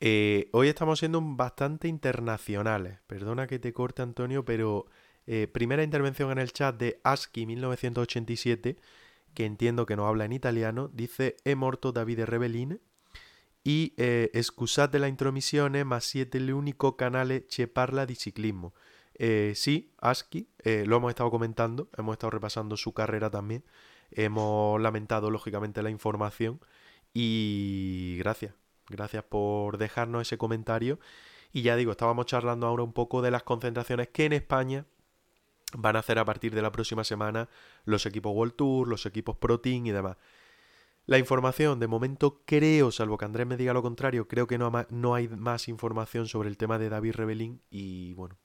Eh, 0.00 0.48
hoy 0.52 0.68
estamos 0.68 0.98
siendo 0.98 1.20
bastante 1.22 1.86
internacionales. 1.88 2.98
Perdona 3.06 3.46
que 3.46 3.58
te 3.58 3.72
corte, 3.72 4.02
Antonio, 4.02 4.44
pero 4.44 4.86
eh, 5.26 5.46
primera 5.46 5.82
intervención 5.82 6.30
en 6.30 6.38
el 6.38 6.52
chat 6.52 6.76
de 6.76 7.00
ASCII1987, 7.04 8.78
que 9.34 9.44
entiendo 9.44 9.86
que 9.86 9.96
no 9.96 10.06
habla 10.06 10.24
en 10.24 10.32
italiano, 10.32 10.88
dice 10.92 11.36
He 11.44 11.54
morto 11.54 11.92
Davide 11.92 12.26
Rebelline 12.26 12.80
y 13.62 13.92
eh, 13.98 14.30
scusate 14.42 14.98
la 14.98 15.08
intromissione, 15.08 15.84
ma 15.84 16.00
siete 16.00 16.38
único 16.50 16.96
canale 16.96 17.46
che 17.46 17.68
parla 17.68 18.06
di 18.06 18.14
ciclismo. 18.14 18.72
Eh, 19.14 19.52
sí, 19.54 19.92
ASCII, 19.98 20.48
eh, 20.64 20.84
lo 20.86 20.96
hemos 20.96 21.10
estado 21.10 21.30
comentando, 21.30 21.90
hemos 21.98 22.14
estado 22.14 22.30
repasando 22.30 22.76
su 22.78 22.94
carrera 22.94 23.28
también, 23.28 23.62
hemos 24.12 24.80
lamentado 24.80 25.30
lógicamente 25.30 25.82
la 25.82 25.90
información 25.90 26.60
y 27.12 28.16
gracias, 28.18 28.54
gracias 28.88 29.24
por 29.24 29.78
dejarnos 29.78 30.22
ese 30.22 30.38
comentario. 30.38 30.98
Y 31.52 31.62
ya 31.62 31.76
digo, 31.76 31.90
estábamos 31.90 32.26
charlando 32.26 32.66
ahora 32.66 32.84
un 32.84 32.92
poco 32.92 33.22
de 33.22 33.30
las 33.30 33.42
concentraciones 33.42 34.08
que 34.08 34.24
en 34.24 34.32
España 34.32 34.86
van 35.76 35.96
a 35.96 36.00
hacer 36.00 36.18
a 36.18 36.24
partir 36.24 36.54
de 36.54 36.62
la 36.62 36.72
próxima 36.72 37.04
semana 37.04 37.48
los 37.84 38.06
equipos 38.06 38.32
World 38.34 38.54
Tour, 38.54 38.88
los 38.88 39.06
equipos 39.06 39.36
Pro 39.36 39.60
Team 39.60 39.86
y 39.86 39.90
demás. 39.90 40.16
La 41.06 41.18
información, 41.18 41.80
de 41.80 41.88
momento 41.88 42.42
creo, 42.44 42.92
salvo 42.92 43.18
que 43.18 43.24
Andrés 43.24 43.46
me 43.46 43.56
diga 43.56 43.72
lo 43.72 43.82
contrario, 43.82 44.28
creo 44.28 44.46
que 44.46 44.58
no, 44.58 45.14
hay 45.14 45.28
más 45.28 45.68
información 45.68 46.28
sobre 46.28 46.48
el 46.48 46.56
tema 46.56 46.78
de 46.78 46.88
David 46.88 47.14
Rebelín 47.14 47.62
y 47.70 48.14
bueno, 48.14 48.38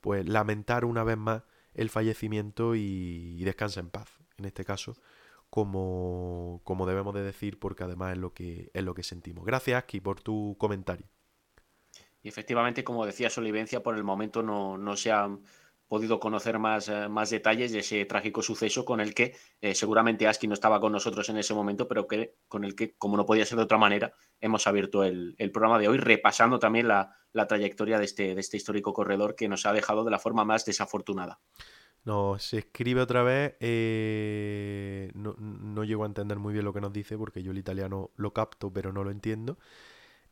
pues 0.00 0.28
lamentar 0.28 0.84
una 0.84 1.04
vez 1.04 1.16
más 1.16 1.42
el 1.74 1.90
fallecimiento 1.90 2.74
y, 2.74 3.42
descansa 3.44 3.78
en 3.80 3.90
paz, 3.90 4.08
en 4.38 4.44
este 4.44 4.64
caso, 4.64 4.96
como, 5.50 6.60
como, 6.64 6.86
debemos 6.86 7.14
de 7.14 7.22
decir, 7.22 7.58
porque 7.58 7.84
además 7.84 8.12
es 8.12 8.18
lo 8.18 8.32
que, 8.32 8.70
es 8.72 8.82
lo 8.82 8.94
que 8.94 9.02
sentimos. 9.02 9.44
Gracias, 9.44 9.82
Aki, 9.82 10.00
por 10.00 10.20
tu 10.20 10.56
comentario. 10.58 11.06
Y 12.22 12.28
efectivamente, 12.28 12.84
como 12.84 13.06
decía 13.06 13.30
Solivencia, 13.30 13.82
por 13.82 13.96
el 13.96 14.04
momento 14.04 14.42
no, 14.42 14.76
no 14.76 14.96
se 14.96 15.12
han 15.12 15.42
podido 15.88 16.20
conocer 16.20 16.58
más, 16.58 16.88
eh, 16.88 17.08
más 17.08 17.30
detalles 17.30 17.72
de 17.72 17.78
ese 17.78 18.04
trágico 18.04 18.42
suceso 18.42 18.84
con 18.84 19.00
el 19.00 19.14
que 19.14 19.34
eh, 19.60 19.74
seguramente 19.74 20.28
Aski 20.28 20.46
no 20.46 20.54
estaba 20.54 20.80
con 20.80 20.92
nosotros 20.92 21.28
en 21.30 21.38
ese 21.38 21.54
momento, 21.54 21.88
pero 21.88 22.06
que 22.06 22.34
con 22.46 22.64
el 22.64 22.74
que, 22.74 22.94
como 22.96 23.16
no 23.16 23.24
podía 23.24 23.46
ser 23.46 23.56
de 23.56 23.64
otra 23.64 23.78
manera, 23.78 24.12
hemos 24.40 24.66
abierto 24.66 25.02
el, 25.02 25.34
programa 25.50 25.78
de 25.78 25.88
hoy, 25.88 25.96
repasando 25.96 26.58
también 26.58 26.88
la, 26.88 27.14
trayectoria 27.48 27.98
de 27.98 28.04
este, 28.04 28.34
de 28.34 28.40
este 28.40 28.58
histórico 28.58 28.92
corredor 28.92 29.34
que 29.34 29.48
nos 29.48 29.64
ha 29.64 29.72
dejado 29.72 30.04
de 30.04 30.10
la 30.10 30.18
forma 30.18 30.44
más 30.44 30.64
desafortunada. 30.64 31.40
Nos 32.08 32.54
escribe 32.54 33.02
otra 33.02 33.22
vez, 33.22 33.56
eh, 33.60 35.10
no, 35.12 35.34
no 35.36 35.84
llego 35.84 36.04
a 36.04 36.06
entender 36.06 36.38
muy 36.38 36.54
bien 36.54 36.64
lo 36.64 36.72
que 36.72 36.80
nos 36.80 36.90
dice 36.90 37.18
porque 37.18 37.42
yo 37.42 37.50
el 37.50 37.58
italiano 37.58 38.12
lo 38.16 38.32
capto 38.32 38.72
pero 38.72 38.94
no 38.94 39.04
lo 39.04 39.10
entiendo. 39.10 39.58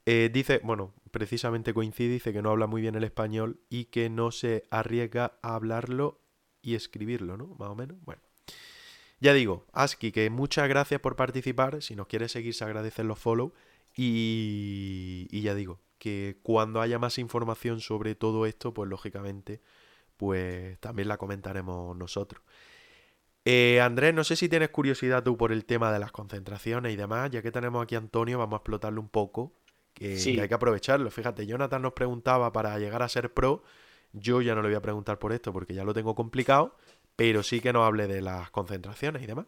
Eh, 0.06 0.30
dice, 0.32 0.62
bueno, 0.64 0.94
precisamente 1.10 1.74
coincide, 1.74 2.14
dice 2.14 2.32
que 2.32 2.40
no 2.40 2.48
habla 2.48 2.66
muy 2.66 2.80
bien 2.80 2.94
el 2.94 3.04
español 3.04 3.60
y 3.68 3.84
que 3.86 4.08
no 4.08 4.30
se 4.30 4.62
arriesga 4.70 5.38
a 5.42 5.54
hablarlo 5.54 6.18
y 6.62 6.76
escribirlo, 6.76 7.36
¿no? 7.36 7.48
Más 7.58 7.68
o 7.68 7.74
menos. 7.74 7.98
Bueno. 8.06 8.22
Ya 9.20 9.34
digo, 9.34 9.66
Aski, 9.74 10.12
que 10.12 10.30
muchas 10.30 10.70
gracias 10.70 11.02
por 11.02 11.14
participar. 11.14 11.82
Si 11.82 11.94
nos 11.94 12.06
quieres 12.06 12.32
seguir, 12.32 12.54
se 12.54 12.64
agradecen 12.64 13.06
los 13.06 13.18
follow. 13.18 13.52
Y, 13.94 15.28
y 15.30 15.42
ya 15.42 15.54
digo, 15.54 15.80
que 15.98 16.38
cuando 16.42 16.80
haya 16.80 16.98
más 16.98 17.18
información 17.18 17.80
sobre 17.80 18.14
todo 18.14 18.46
esto, 18.46 18.72
pues 18.72 18.88
lógicamente, 18.88 19.60
pues 20.16 20.78
también 20.80 21.08
la 21.08 21.16
comentaremos 21.16 21.96
nosotros. 21.96 22.42
Eh, 23.44 23.80
Andrés, 23.80 24.12
no 24.12 24.24
sé 24.24 24.34
si 24.34 24.48
tienes 24.48 24.70
curiosidad 24.70 25.22
tú 25.22 25.36
por 25.36 25.52
el 25.52 25.64
tema 25.64 25.92
de 25.92 26.00
las 26.00 26.10
concentraciones 26.10 26.92
y 26.92 26.96
demás, 26.96 27.30
ya 27.30 27.42
que 27.42 27.52
tenemos 27.52 27.82
aquí 27.82 27.94
a 27.94 27.98
Antonio, 27.98 28.38
vamos 28.38 28.54
a 28.54 28.56
explotarlo 28.56 29.00
un 29.00 29.08
poco 29.08 29.52
que, 29.94 30.16
hay 30.16 30.48
que 30.48 30.54
aprovecharlo. 30.54 31.10
Fíjate, 31.10 31.46
Jonathan 31.46 31.82
nos 31.82 31.92
preguntaba 31.92 32.52
para 32.52 32.78
llegar 32.78 33.02
a 33.02 33.08
ser 33.08 33.32
pro. 33.32 33.62
Yo 34.12 34.42
ya 34.42 34.54
no 34.54 34.62
le 34.62 34.68
voy 34.68 34.76
a 34.76 34.82
preguntar 34.82 35.18
por 35.18 35.32
esto 35.32 35.52
porque 35.52 35.74
ya 35.74 35.84
lo 35.84 35.94
tengo 35.94 36.14
complicado, 36.14 36.76
pero 37.14 37.42
sí 37.42 37.60
que 37.60 37.72
nos 37.72 37.86
hable 37.86 38.06
de 38.06 38.20
las 38.20 38.50
concentraciones 38.50 39.22
y 39.22 39.26
demás. 39.26 39.46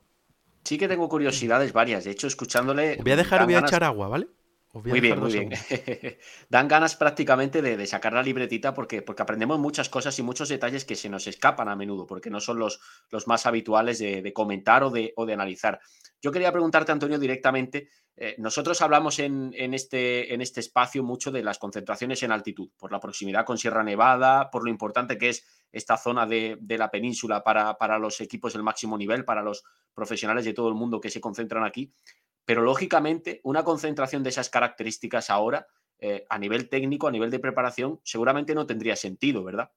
Sí 0.64 0.78
que 0.78 0.88
tengo 0.88 1.08
curiosidades 1.08 1.72
varias. 1.72 2.04
De 2.04 2.10
hecho, 2.10 2.26
escuchándole. 2.26 2.98
voy 3.02 3.12
a 3.12 3.16
dejar, 3.16 3.44
voy 3.44 3.54
a 3.54 3.60
echar 3.60 3.84
agua, 3.84 4.08
¿vale? 4.08 4.28
Muy 4.74 5.00
bien, 5.00 5.18
muy 5.18 5.32
bien. 5.32 5.50
Dan 6.50 6.68
ganas 6.68 6.94
prácticamente 6.94 7.62
de, 7.62 7.86
sacar 7.86 8.12
la 8.12 8.22
libretita 8.22 8.74
porque, 8.74 9.00
porque 9.00 9.22
aprendemos 9.22 9.58
muchas 9.58 9.88
cosas 9.88 10.18
y 10.18 10.22
muchos 10.22 10.50
detalles 10.50 10.84
que 10.84 10.94
se 10.94 11.08
nos 11.08 11.26
escapan 11.26 11.68
a 11.68 11.76
menudo, 11.76 12.06
porque 12.06 12.28
no 12.28 12.38
son 12.38 12.58
los, 12.58 12.80
los 13.10 13.26
más 13.26 13.46
habituales 13.46 13.98
de, 13.98 14.32
comentar 14.34 14.84
o 14.84 14.90
de, 14.90 15.14
o 15.16 15.24
de 15.24 15.32
analizar. 15.32 15.80
Yo 16.20 16.30
quería 16.32 16.52
preguntarte, 16.52 16.92
Antonio, 16.92 17.18
directamente. 17.18 17.88
Eh, 18.14 18.34
nosotros 18.38 18.82
hablamos 18.82 19.20
en, 19.20 19.54
este, 19.54 20.34
en 20.34 20.40
este 20.42 20.60
espacio 20.60 21.04
mucho 21.04 21.30
de 21.30 21.42
las 21.42 21.58
concentraciones 21.58 22.22
en 22.24 22.32
altitud, 22.32 22.68
por 22.76 22.90
la 22.92 22.98
proximidad 22.98 23.46
con 23.46 23.56
Sierra 23.56 23.84
Nevada, 23.84 24.50
por 24.50 24.64
lo 24.64 24.70
importante 24.70 25.16
que 25.16 25.30
es 25.30 25.46
esta 25.70 25.96
zona 25.96 26.26
de, 26.26 26.58
la 26.68 26.90
península 26.90 27.44
para, 27.44 27.78
para 27.78 27.98
los 27.98 28.20
equipos 28.20 28.52
del 28.52 28.64
máximo 28.64 28.98
nivel, 28.98 29.24
para 29.24 29.42
los 29.42 29.62
profesionales 29.94 30.44
de 30.44 30.52
todo 30.52 30.68
el 30.68 30.74
mundo 30.74 31.00
que 31.00 31.10
se 31.10 31.20
concentran 31.20 31.64
aquí. 31.64 31.92
Pero 32.48 32.62
lógicamente, 32.62 33.42
una 33.44 33.62
concentración 33.62 34.22
de 34.22 34.30
esas 34.30 34.48
características 34.48 35.28
ahora, 35.28 35.66
eh, 35.98 36.24
a 36.30 36.38
nivel 36.38 36.70
técnico, 36.70 37.06
a 37.06 37.10
nivel 37.10 37.30
de 37.30 37.40
preparación, 37.40 38.00
seguramente 38.02 38.54
no 38.54 38.64
tendría 38.64 38.96
sentido, 38.96 39.44
¿verdad? 39.44 39.70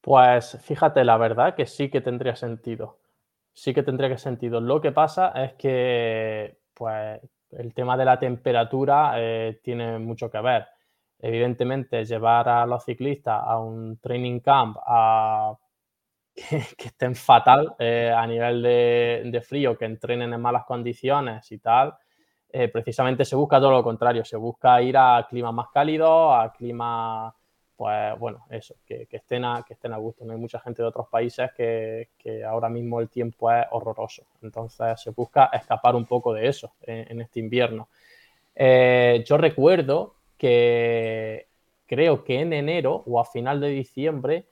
Pues 0.00 0.56
fíjate, 0.62 1.02
la 1.02 1.16
verdad 1.16 1.56
que 1.56 1.66
sí 1.66 1.90
que 1.90 2.00
tendría 2.00 2.36
sentido. 2.36 3.00
Sí 3.52 3.74
que 3.74 3.82
tendría 3.82 4.10
que 4.10 4.18
sentido. 4.18 4.60
Lo 4.60 4.80
que 4.80 4.92
pasa 4.92 5.30
es 5.30 5.54
que, 5.54 6.60
pues, 6.72 7.20
el 7.50 7.74
tema 7.74 7.96
de 7.96 8.04
la 8.04 8.20
temperatura 8.20 9.14
eh, 9.16 9.58
tiene 9.60 9.98
mucho 9.98 10.30
que 10.30 10.40
ver. 10.40 10.68
Evidentemente, 11.18 12.04
llevar 12.04 12.48
a 12.48 12.64
los 12.64 12.84
ciclistas 12.84 13.42
a 13.44 13.58
un 13.58 13.98
training 13.98 14.38
camp 14.38 14.76
a 14.86 15.58
que, 16.76 16.88
estén 16.88 17.14
fatal 17.14 17.74
eh, 17.78 18.12
a 18.14 18.26
nivel 18.26 18.62
de, 18.62 19.42
frío, 19.46 19.78
que 19.78 19.84
entrenen 19.84 20.32
en 20.32 20.40
malas 20.40 20.64
condiciones 20.64 21.50
y 21.52 21.58
tal, 21.58 21.94
eh, 22.50 22.68
precisamente 22.68 23.24
se 23.24 23.36
busca 23.36 23.58
todo 23.58 23.70
lo 23.70 23.82
contrario, 23.82 24.24
se 24.24 24.36
busca 24.36 24.80
ir 24.82 24.96
a 24.96 25.26
climas 25.28 25.54
más 25.54 25.68
cálidos, 25.72 26.34
a 26.34 26.52
climas, 26.52 27.32
pues 27.76 28.18
bueno, 28.18 28.46
eso, 28.50 28.74
que, 28.84 29.06
estén, 29.10 29.44
a, 29.44 29.64
que 29.66 29.74
estén 29.74 29.92
a 29.92 29.96
gusto. 29.96 30.24
No 30.24 30.32
hay 30.32 30.38
mucha 30.38 30.58
gente 30.58 30.82
de 30.82 30.88
otros 30.88 31.08
países 31.08 31.50
que, 31.56 32.08
ahora 32.46 32.68
mismo 32.68 33.00
el 33.00 33.08
tiempo 33.08 33.50
es 33.50 33.66
horroroso, 33.70 34.24
entonces 34.42 35.00
se 35.00 35.10
busca 35.10 35.50
escapar 35.52 35.94
un 35.94 36.06
poco 36.06 36.32
de 36.32 36.48
eso 36.48 36.74
en, 36.82 37.20
este 37.20 37.40
invierno. 37.40 37.88
Eh, 38.56 39.24
yo 39.26 39.36
recuerdo 39.36 40.16
que 40.36 41.48
creo 41.86 42.24
que 42.24 42.40
en 42.40 42.52
enero 42.52 43.02
o 43.06 43.20
a 43.20 43.24
final 43.24 43.60
de 43.60 43.68
diciembre 43.68 44.46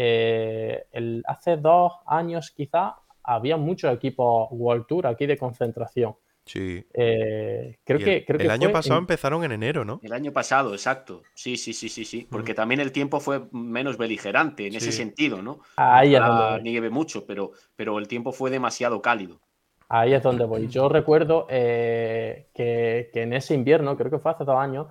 eh, 0.00 0.84
el, 0.92 1.24
hace 1.26 1.56
dos 1.56 1.92
años 2.06 2.52
quizá 2.52 2.94
había 3.24 3.56
muchos 3.56 3.92
equipos 3.92 4.46
World 4.52 4.86
Tour 4.86 5.08
aquí 5.08 5.26
de 5.26 5.36
concentración. 5.36 6.14
Sí. 6.46 6.86
Eh, 6.94 7.78
creo, 7.82 7.98
que, 7.98 8.24
el, 8.28 8.42
el 8.42 8.50
año 8.52 8.70
pasado 8.70 9.00
empezaron 9.00 9.42
en 9.42 9.50
enero, 9.50 9.84
¿no? 9.84 9.98
El 10.04 10.12
año 10.12 10.32
pasado, 10.32 10.72
exacto. 10.72 11.22
Sí, 11.34 11.56
sí, 11.56 11.72
sí, 11.72 11.88
sí, 11.88 12.04
sí. 12.04 12.28
Porque 12.30 12.54
también 12.54 12.80
el 12.80 12.92
tiempo 12.92 13.18
fue 13.18 13.48
menos 13.50 13.98
beligerante 13.98 14.68
en 14.68 14.76
ese 14.76 14.92
sentido, 14.92 15.42
¿no? 15.42 15.58
Ahí 15.76 16.14
es 16.14 16.20
donde 16.20 16.62
nieve 16.62 16.90
mucho, 16.90 17.26
pero, 17.26 17.50
pero 17.74 17.98
el 17.98 18.06
tiempo 18.06 18.30
fue 18.30 18.50
demasiado 18.50 19.02
cálido. 19.02 19.40
Ahí 19.88 20.14
es 20.14 20.22
donde 20.22 20.44
voy. 20.44 20.68
Yo 20.70 20.88
recuerdo 20.88 21.48
eh, 21.50 22.46
que, 22.54 23.10
que, 23.12 23.22
en 23.22 23.32
ese 23.32 23.54
invierno, 23.54 23.96
creo 23.96 24.12
que 24.12 24.20
fue 24.20 24.30
hace 24.30 24.44
dos 24.44 24.58
años, 24.58 24.86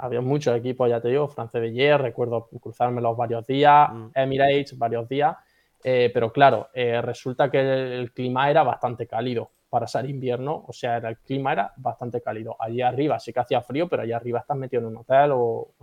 había 0.00 0.20
muchos 0.20 0.56
equipos, 0.56 0.88
ya 0.88 1.00
te 1.00 1.08
digo, 1.08 1.28
France 1.28 1.60
de 1.60 1.72
Hier, 1.72 2.00
recuerdo 2.00 2.48
cruzármelos 2.60 3.16
varios 3.16 3.46
días, 3.46 3.92
mm. 3.92 4.10
Emirates 4.14 4.76
varios 4.76 5.08
días, 5.08 5.36
eh, 5.82 6.10
pero 6.12 6.32
claro, 6.32 6.68
eh, 6.74 7.00
resulta 7.00 7.50
que 7.50 7.60
el, 7.98 8.12
clima 8.12 8.50
era 8.50 8.62
bastante 8.62 9.06
cálido 9.06 9.50
para 9.68 9.86
ser 9.86 10.08
invierno, 10.08 10.64
o 10.66 10.72
sea, 10.72 10.96
el 10.96 11.18
clima 11.18 11.52
era 11.52 11.72
bastante 11.76 12.20
cálido. 12.20 12.56
Allí 12.58 12.82
arriba 12.82 13.18
sí 13.20 13.32
que 13.32 13.40
hacía 13.40 13.62
frío, 13.62 13.88
pero 13.88 14.02
allá 14.02 14.16
arriba 14.16 14.40
estás 14.40 14.56
metido 14.56 14.82
en 14.82 14.88
un 14.88 14.96
hotel 14.98 15.30
o, 15.32 15.74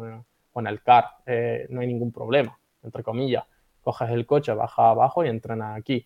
en 0.55 0.67
el 0.67 0.81
car, 0.81 1.05
eh, 1.25 1.67
no 1.69 1.81
hay 1.81 1.87
ningún 1.87 2.11
problema, 2.11 2.57
entre 2.83 3.03
comillas. 3.03 3.45
Coges 3.81 4.09
el 4.09 4.25
coche, 4.25 4.53
bajas 4.53 4.79
abajo 4.79 5.23
y 5.23 5.29
entrenas 5.29 5.77
aquí. 5.77 6.05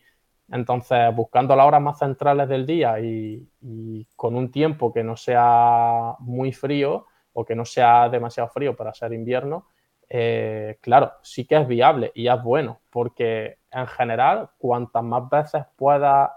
Entonces, 0.51 1.15
buscando 1.15 1.55
las 1.55 1.65
horas 1.65 1.81
más 1.81 1.97
centrales 1.97 2.47
del 2.49 2.65
día 2.65 2.99
y 2.99 4.05
con 4.15 4.35
un 4.35 4.51
tiempo 4.51 4.91
que 4.91 5.03
no 5.03 5.15
sea 5.15 6.15
muy 6.19 6.51
frío, 6.51 7.07
o 7.33 7.45
que 7.45 7.55
no 7.55 7.65
sea 7.65 8.09
demasiado 8.09 8.49
frío 8.49 8.75
para 8.75 8.93
ser 8.93 9.13
invierno, 9.13 9.67
eh, 10.09 10.77
claro, 10.81 11.13
sí 11.21 11.45
que 11.45 11.55
es 11.57 11.67
viable 11.67 12.11
y 12.15 12.27
es 12.27 12.43
bueno, 12.43 12.81
porque 12.89 13.59
en 13.71 13.87
general, 13.87 14.49
cuantas 14.57 15.03
más 15.03 15.29
veces 15.29 15.63
puedas 15.75 16.31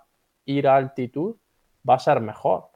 ir 0.45 0.69
a 0.69 0.77
altitud, 0.77 1.37
va 1.89 1.95
a 1.95 1.99
ser 1.99 2.21
mejor. 2.21 2.69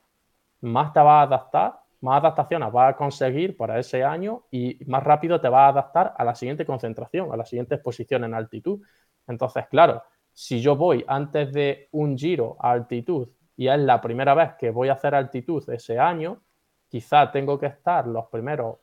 Más 0.61 0.93
te 0.93 1.01
vas 1.01 1.20
a 1.20 1.23
adaptar 1.23 1.81
más 2.01 2.20
adaptaciones 2.20 2.73
vas 2.73 2.95
a 2.95 2.97
conseguir 2.97 3.57
para 3.57 3.78
ese 3.78 4.05
año 4.05 4.45
y 4.51 4.78
más 4.86 5.03
rápido 5.03 5.40
te 5.40 5.49
vas 5.49 5.62
a 5.62 5.69
adaptar 5.69 6.15
a 6.16 6.24
la 6.24 6.35
siguiente 6.35 6.65
concentración, 6.65 7.32
a 7.32 7.36
la 7.36 7.45
siguiente 7.45 7.74
exposición 7.74 8.24
en 8.24 8.35
altitud. 8.35 8.81
Entonces, 9.27 9.66
claro, 9.69 10.03
si 10.32 10.61
yo 10.61 10.77
voy 10.77 11.05
antes 11.09 11.53
de 11.53 11.89
un 11.93 12.16
giro 12.16 12.57
a 12.61 12.70
altitud 12.73 13.28
y 13.57 13.69
es 13.69 13.78
la 13.81 14.01
primera 14.01 14.35
vez 14.35 14.53
que 14.59 14.70
voy 14.70 14.89
a 14.89 14.93
hacer 14.93 15.15
altitud 15.15 15.69
ese 15.70 15.99
año, 15.99 16.40
quizá 16.89 17.31
tengo 17.31 17.59
que 17.59 17.66
estar 17.66 18.06
los 18.06 18.27
primeros 18.27 18.77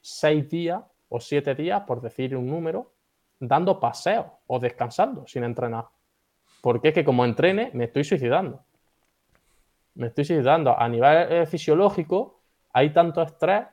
seis 0.00 0.48
días 0.48 0.82
o 1.08 1.20
siete 1.20 1.54
días, 1.54 1.82
por 1.82 2.00
decir 2.00 2.36
un 2.36 2.46
número, 2.46 2.92
dando 3.40 3.78
paseo 3.80 4.40
o 4.46 4.58
descansando 4.58 5.26
sin 5.26 5.44
entrenar. 5.44 5.86
Porque 6.60 6.88
es 6.88 6.94
que 6.94 7.04
como 7.04 7.24
entrene, 7.24 7.70
me 7.74 7.84
estoy 7.84 8.04
suicidando. 8.04 8.64
Me 9.94 10.08
estoy 10.08 10.24
suicidando. 10.24 10.78
A 10.78 10.88
nivel 10.88 11.32
eh, 11.32 11.46
fisiológico, 11.46 12.40
hay 12.72 12.90
tanto 12.92 13.22
estrés 13.22 13.64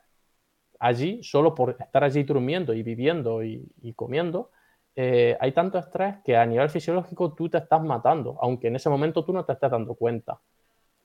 allí, 0.80 1.24
solo 1.24 1.54
por 1.54 1.76
estar 1.80 2.04
allí 2.04 2.24
durmiendo 2.24 2.74
y 2.74 2.84
viviendo 2.84 3.44
y, 3.44 3.94
comiendo, 3.96 4.52
eh, 4.96 5.38
hay 5.40 5.52
tanto 5.52 5.78
estrés 5.78 6.18
que 6.24 6.38
a 6.38 6.46
nivel 6.46 6.70
fisiológico 6.70 7.34
tú 7.34 7.50
te 7.50 7.58
estás 7.58 7.82
matando, 7.82 8.38
aunque 8.42 8.68
en 8.68 8.76
ese 8.76 8.90
momento 8.90 9.26
tú 9.26 9.34
no 9.34 9.44
te 9.44 9.54
estés 9.54 9.72
dando 9.72 9.96
cuenta. 9.96 10.40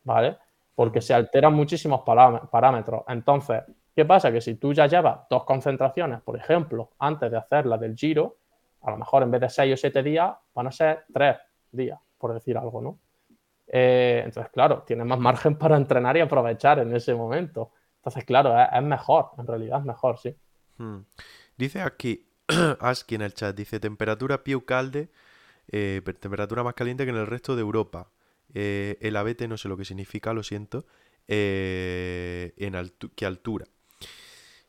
¿Vale? 0.02 0.38
Porque 0.74 1.00
se 1.00 1.12
alteran 1.12 1.54
muchísimos 1.54 2.02
parámetros. 2.02 3.02
Entonces, 3.08 3.62
¿qué 3.94 4.04
pasa? 4.04 4.32
Que 4.32 4.40
si 4.40 4.54
tú 4.54 4.72
ya 4.72 4.86
llevas 4.86 5.20
dos 5.28 5.44
concentraciones, 5.44 6.20
por 6.22 6.36
ejemplo, 6.36 6.90
antes 6.98 7.30
de 7.30 7.36
hacer 7.36 7.66
la 7.66 7.76
del 7.76 7.96
giro, 7.96 8.38
a 8.82 8.90
lo 8.90 8.96
mejor 8.96 9.22
en 9.22 9.30
vez 9.30 9.40
de 9.42 9.50
seis 9.50 9.74
o 9.74 9.76
siete 9.76 10.02
días, 10.02 10.32
van 10.54 10.66
a 10.66 10.72
ser 10.72 11.04
tres 11.12 11.36
días, 11.70 11.98
por 12.18 12.32
decir 12.32 12.56
algo, 12.56 12.80
¿no? 12.80 12.98
Eh, 13.72 14.22
entonces, 14.24 14.50
claro, 14.52 14.82
tienes 14.86 15.06
más 15.06 15.18
margen 15.18 15.56
para 15.56 15.76
entrenar 15.76 16.16
y 16.16 16.20
aprovechar 16.20 16.78
en 16.80 16.94
ese 16.94 17.14
momento. 17.14 17.72
Entonces, 17.96 18.24
claro, 18.24 18.54
es, 18.58 18.82
mejor, 18.82 19.30
en 19.38 19.46
realidad 19.46 19.80
es 19.80 19.84
mejor, 19.84 20.18
sí. 20.18 20.34
Hmm. 20.78 21.00
Dice 21.56 21.82
aquí, 21.82 22.26
Aski 22.80 23.14
en 23.14 23.22
el 23.22 23.34
chat, 23.34 23.54
dice 23.54 23.78
temperatura 23.78 24.42
piu 24.42 24.64
calde, 24.64 25.10
eh, 25.68 26.00
temperatura 26.18 26.64
más 26.64 26.74
caliente 26.74 27.04
que 27.04 27.10
en 27.10 27.16
el 27.16 27.26
resto 27.26 27.54
de 27.54 27.60
Europa. 27.60 28.10
Eh, 28.54 28.98
el 29.00 29.16
abete 29.16 29.48
no 29.48 29.56
sé 29.56 29.68
lo 29.68 29.76
que 29.76 29.84
significa, 29.84 30.32
lo 30.32 30.42
siento. 30.42 30.86
en 31.28 32.92
¿Qué 33.14 33.26
altura? 33.26 33.66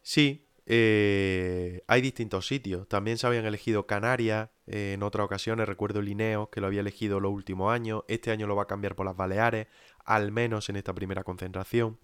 Sí, 0.01 0.47
eh, 0.65 1.83
hay 1.87 2.01
distintos 2.01 2.47
sitios. 2.47 2.87
También 2.87 3.17
se 3.17 3.27
habían 3.27 3.45
elegido 3.45 3.87
Canarias 3.87 4.49
eh, 4.67 4.93
en 4.93 5.03
otras 5.03 5.25
ocasiones. 5.25 5.67
Recuerdo 5.67 6.01
Lineo, 6.01 6.49
que 6.49 6.61
lo 6.61 6.67
había 6.67 6.81
elegido 6.81 7.19
los 7.19 7.31
últimos 7.31 7.73
años. 7.73 8.03
Este 8.07 8.31
año 8.31 8.47
lo 8.47 8.55
va 8.55 8.63
a 8.63 8.67
cambiar 8.67 8.95
por 8.95 9.05
las 9.05 9.15
Baleares, 9.15 9.67
al 10.05 10.31
menos 10.31 10.69
en 10.69 10.77
esta 10.77 10.93
primera 10.93 11.23
concentración. 11.23 11.99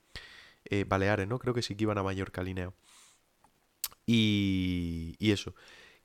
Eh, 0.65 0.85
Baleares, 0.87 1.27
¿no? 1.27 1.39
Creo 1.39 1.53
que 1.53 1.61
sí 1.61 1.75
que 1.75 1.83
iban 1.85 1.97
a 1.97 2.03
Mallorca, 2.03 2.43
Lineo. 2.43 2.73
Y, 4.05 5.15
y 5.19 5.31
eso. 5.31 5.53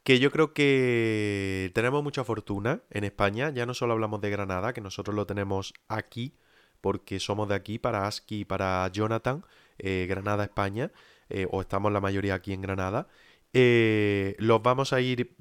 Que 0.05 0.19
yo 0.19 0.31
creo 0.31 0.53
que 0.53 1.71
tenemos 1.75 2.03
mucha 2.03 2.25
fortuna 2.25 2.83
en 2.91 3.05
España. 3.05 3.51
Ya 3.51 3.67
no 3.67 3.75
solo 3.75 3.93
hablamos 3.93 4.21
de 4.21 4.31
Granada, 4.31 4.73
que 4.73 4.81
nosotros 4.81 5.15
lo 5.15 5.27
tenemos 5.27 5.75
aquí, 5.89 6.35
porque 6.81 7.21
somos 7.21 7.49
de 7.49 7.55
aquí, 7.55 7.79
para 7.79 8.07
Aski 8.07 8.41
y 8.41 8.45
para 8.45 8.89
Jonathan, 8.89 9.45
Granada, 9.79 10.45
España 10.45 10.93
eh, 11.35 11.47
o 11.51 11.63
estamos 11.63 11.91
la 11.91 12.01
mayoría 12.01 12.35
aquí 12.35 12.53
en 12.53 12.61
Granada, 12.61 13.09
eh, 13.55 14.37
los 14.39 14.63
vamos 14.63 14.93
a 14.93 15.01
ir, 15.01 15.35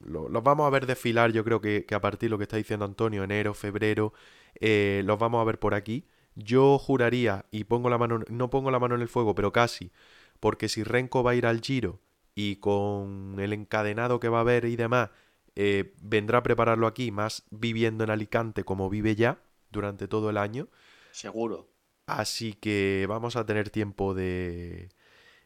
los 0.00 0.42
vamos 0.44 0.64
a 0.64 0.70
ver 0.70 0.86
desfilar, 0.86 1.32
yo 1.32 1.42
creo 1.44 1.60
que, 1.60 1.84
a 1.92 2.00
partir 2.00 2.28
de 2.28 2.30
lo 2.30 2.38
que 2.38 2.44
está 2.44 2.56
diciendo 2.56 2.84
Antonio, 2.84 3.24
enero, 3.24 3.52
febrero, 3.52 4.12
eh, 4.60 5.02
los 5.04 5.18
vamos 5.18 5.40
a 5.40 5.44
ver 5.44 5.58
por 5.58 5.74
aquí. 5.74 6.06
Yo 6.36 6.78
juraría, 6.78 7.46
y 7.50 7.64
pongo 7.64 7.90
la 7.90 7.98
mano, 7.98 8.20
no 8.28 8.48
pongo 8.48 8.70
la 8.70 8.78
mano 8.78 8.94
en 8.94 9.02
el 9.02 9.08
fuego, 9.08 9.34
pero 9.34 9.52
casi, 9.52 9.90
porque 10.38 10.68
si 10.68 10.84
Renko 10.84 11.24
va 11.24 11.32
a 11.32 11.34
ir 11.34 11.46
al 11.46 11.60
Giro 11.60 12.00
y 12.34 12.56
con 12.56 13.36
el 13.38 13.52
encadenado 13.52 14.20
que 14.20 14.28
va 14.28 14.38
a 14.38 14.42
haber 14.42 14.64
y 14.64 14.76
demás, 14.76 15.10
vendrá 16.02 16.38
a 16.38 16.42
prepararlo 16.42 16.86
aquí, 16.86 17.10
más 17.10 17.44
viviendo 17.50 18.04
en 18.04 18.10
Alicante 18.10 18.64
como 18.64 18.90
vive 18.90 19.14
ya 19.14 19.38
durante 19.70 20.08
todo 20.08 20.30
el 20.30 20.36
año. 20.36 20.68
Seguro. 21.12 21.68
Así 22.06 22.54
que 22.54 23.06
vamos 23.08 23.36
a 23.36 23.46
tener 23.46 23.70
tiempo 23.70 24.14
de, 24.14 24.90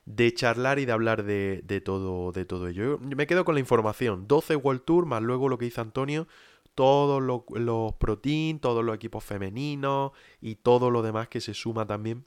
de 0.09 0.33
charlar 0.33 0.79
y 0.79 0.87
de 0.87 0.93
hablar 0.93 1.23
de, 1.25 1.83
todo, 1.85 2.33
de 2.33 2.45
todo 2.45 2.69
ello. 2.69 2.99
Yo 2.99 3.17
me 3.17 3.27
quedo 3.27 3.45
con 3.45 3.55
la 3.55 3.61
información. 3.61 4.27
12 4.27 4.57
World 4.57 4.83
Tour, 4.85 5.07
más 5.07 5.23
luego 5.23 5.49
lo 5.49 5.59
que 5.59 5.67
dice 5.67 5.81
Antonio, 5.81 6.27
todos 6.75 7.23
los, 7.23 7.43
los 7.51 7.93
Pro 7.95 8.19
Team, 8.19 8.59
todos 8.59 8.85
los 8.85 8.95
equipos 8.95 9.23
femeninos 9.23 10.13
y 10.41 10.57
todo 10.57 10.91
lo 10.91 11.03
demás 11.03 11.29
que 11.29 11.41
se 11.41 11.53
suma 11.53 11.87
también 11.87 12.25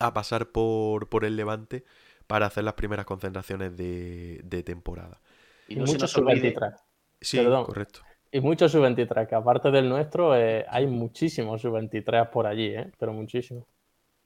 a 0.00 0.12
pasar 0.12 0.50
por, 0.50 1.08
por 1.08 1.24
el 1.24 1.36
Levante 1.36 1.84
para 2.26 2.46
hacer 2.46 2.64
las 2.64 2.74
primeras 2.74 3.06
concentraciones 3.06 3.76
de, 3.76 4.62
temporada. 4.64 5.20
Y, 5.68 5.76
muchos 5.76 6.10
sub-23. 6.10 6.74
Sí, 7.20 7.44
correcto. 7.44 8.00
Y 8.30 8.40
muchos 8.40 8.72
sub-23, 8.72 9.28
que 9.28 9.34
aparte 9.34 9.70
del 9.70 9.88
nuestro, 9.88 10.36
eh, 10.36 10.64
hay 10.68 10.86
muchísimos 10.86 11.62
sub-23 11.62 12.30
por 12.30 12.46
allí, 12.46 12.74
¿eh? 12.74 12.90
pero 12.98 13.12
muchísimos 13.12 13.64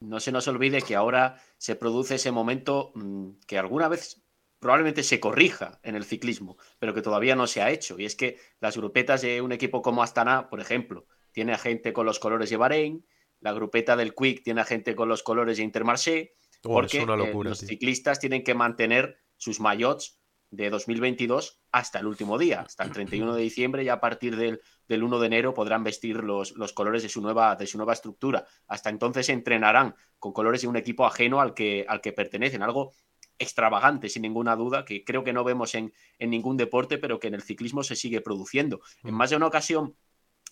no 0.01 0.20
se 0.20 0.33
nos 0.33 0.47
olvide 0.49 0.83
que 0.83 0.95
ahora 0.95 1.41
se 1.57 1.77
produce 1.77 2.16
ese 2.16 2.31
momento 2.31 2.93
mm, 2.95 3.31
que 3.47 3.59
alguna 3.59 3.89
vez 3.89 4.23
probablemente 4.61 5.03
se 5.03 5.20
corrija 5.20 5.79
en 5.83 5.95
el 5.95 6.05
ciclismo, 6.05 6.57
pero 6.79 6.95
que 6.95 7.03
todavía 7.03 7.37
no 7.37 7.47
se 7.47 7.62
ha 7.62 7.70
hecho. 7.70 7.99
Y 7.99 8.05
es 8.05 8.16
que 8.16 8.39
las 8.61 8.77
grupetas 8.77 9.23
de 9.23 9.41
un 9.41 9.53
equipo 9.53 9.83
como 9.83 10.03
Astana, 10.03 10.49
por 10.49 10.61
ejemplo, 10.61 11.07
tiene 11.33 11.53
a 11.53 11.59
gente 11.59 11.93
con 11.93 12.07
los 12.07 12.19
colores 12.19 12.51
de 12.51 12.57
Bahrein, 12.57 13.07
la 13.41 13.53
grupeta 13.53 13.97
del 13.97 14.15
Quick 14.15 14.43
tiene 14.43 14.61
a 14.61 14.65
gente 14.65 14.97
con 14.97 15.09
los 15.09 15.23
colores 15.23 15.59
de 15.59 15.62
Intermarché, 15.62 16.35
oh, 16.65 16.75
porque 16.75 16.99
eh, 16.99 17.07
los 17.07 17.59
ciclistas 17.59 18.19
tienen 18.19 18.43
que 18.45 18.55
mantener 18.55 19.19
sus 19.37 19.61
maillots 19.61 20.19
de 20.51 20.71
2022 20.71 21.61
hasta 21.73 21.99
el 21.99 22.07
último 22.07 22.39
día, 22.39 22.63
hasta 22.63 22.85
el 22.85 22.93
31 22.93 23.35
de 23.35 23.43
diciembre 23.43 23.85
y 23.85 23.89
a 23.89 24.01
partir 24.01 24.37
del, 24.37 24.61
1 24.89 25.19
de 25.19 25.27
enero 25.27 25.53
podrán 25.53 25.85
vestir 25.85 26.17
los, 26.25 26.53
los, 26.53 26.73
colores 26.73 27.03
de 27.03 27.09
su, 27.09 27.21
nueva, 27.21 27.55
de 27.57 27.67
su 27.67 27.77
nueva 27.77 27.93
estructura. 27.93 28.47
Hasta 28.67 28.89
entonces 28.91 29.29
entrenarán 29.29 29.95
con 30.19 30.33
colores 30.33 30.63
de 30.63 30.69
un 30.69 30.77
equipo 30.77 31.07
ajeno 31.07 31.41
al 31.41 31.53
que, 31.53 31.85
al 31.87 32.01
que 32.01 32.13
pertenecen, 32.13 32.63
algo 32.63 32.93
extravagante, 33.39 34.09
sin 34.09 34.23
ninguna 34.23 34.57
duda, 34.57 34.85
que 34.85 35.05
creo 35.05 35.23
que 35.23 35.33
no 35.33 35.45
vemos 35.45 35.75
en, 35.75 35.93
en 36.19 36.31
ningún 36.31 36.57
deporte, 36.57 36.99
pero 36.99 37.21
que 37.21 37.29
en 37.29 37.35
el 37.35 37.43
ciclismo 37.43 37.83
se 37.83 37.95
sigue 37.95 38.21
produciendo. 38.21 38.81
En 39.05 39.15
mm. 39.15 39.17
más 39.17 39.31
de 39.31 39.37
una 39.37 39.47
ocasión 39.47 39.97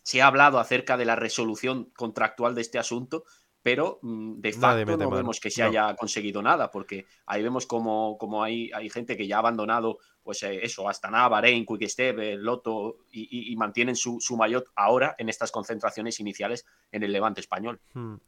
se 0.03 0.23
ha 0.23 0.28
hablado 0.28 0.61
acerca 0.61 0.97
de 0.97 1.05
la 1.05 1.16
resolución 1.16 1.91
contractual 1.97 2.55
de 2.55 2.61
este 2.61 2.78
asunto, 2.78 3.24
pero 3.66 3.98
mm, 4.01 4.34
de 4.38 4.52
facto 4.52 4.97
no 4.97 5.10
vemos 5.10 5.40
que 5.40 5.51
se 5.51 5.60
haya 5.60 5.97
conseguido 5.97 6.40
nada, 6.40 6.70
porque 6.70 7.05
ahí 7.26 7.43
vemos 7.43 7.66
como, 7.66 8.16
como 8.16 8.44
hay, 8.44 8.70
hay, 8.72 8.88
gente 8.88 9.16
que 9.16 9.26
ya 9.26 9.34
ha 9.34 9.38
abandonado, 9.40 9.98
pues 10.22 10.44
eh, 10.44 10.60
eso, 10.62 10.88
hasta 10.88 11.10
nada, 11.10 11.26
Bahrein, 11.26 11.66
Quickstep, 11.66 12.16
Loto, 12.38 12.98
y, 13.10 13.52
y, 13.52 13.56
mantienen 13.56 13.97
su, 13.97 14.20
su 14.20 14.36
maillot 14.36 14.68
ahora 14.76 15.16
en 15.18 15.28
estas 15.28 15.51
concentraciones 15.51 16.20
iniciales 16.20 16.64
en 16.93 17.02
el 17.02 17.10
Levante 17.10 17.40
español. 17.40 17.80
Hmm. 17.93 18.18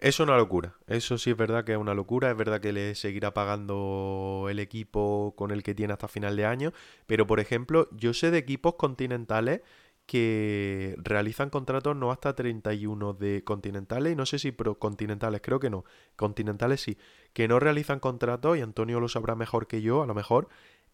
Es 0.00 0.20
una 0.20 0.36
locura, 0.36 0.74
eso 0.86 1.16
sí 1.16 1.30
es 1.30 1.36
verdad 1.38 1.64
que 1.64 1.72
es 1.72 1.78
una 1.78 1.94
locura, 1.94 2.30
es 2.30 2.36
verdad 2.36 2.60
que 2.60 2.74
le 2.74 2.94
seguirá 2.94 3.32
pagando 3.32 4.48
el 4.50 4.58
equipo 4.58 5.32
con 5.34 5.50
el 5.50 5.62
que 5.62 5.74
tiene 5.74 5.94
hasta 5.94 6.08
final 6.08 6.36
de 6.36 6.44
año, 6.44 6.72
pero 7.06 7.26
por 7.26 7.40
ejemplo, 7.40 7.88
yo 7.92 8.12
sé 8.12 8.30
de 8.30 8.36
equipos 8.36 8.74
continentales 8.74 9.62
que 10.06 10.94
realizan 10.98 11.50
contratos 11.50 11.96
no 11.96 12.10
hasta 12.10 12.34
31 12.34 13.14
de 13.14 13.42
continentales 13.42 14.12
y 14.12 14.16
no 14.16 14.26
sé 14.26 14.38
si 14.38 14.52
pro 14.52 14.78
continentales, 14.78 15.40
creo 15.42 15.60
que 15.60 15.70
no, 15.70 15.84
continentales 16.16 16.82
sí, 16.82 16.98
que 17.32 17.48
no 17.48 17.58
realizan 17.58 18.00
contratos 18.00 18.58
y 18.58 18.60
Antonio 18.60 19.00
lo 19.00 19.08
sabrá 19.08 19.34
mejor 19.34 19.66
que 19.66 19.80
yo, 19.80 20.02
a 20.02 20.06
lo 20.06 20.14
mejor, 20.14 20.48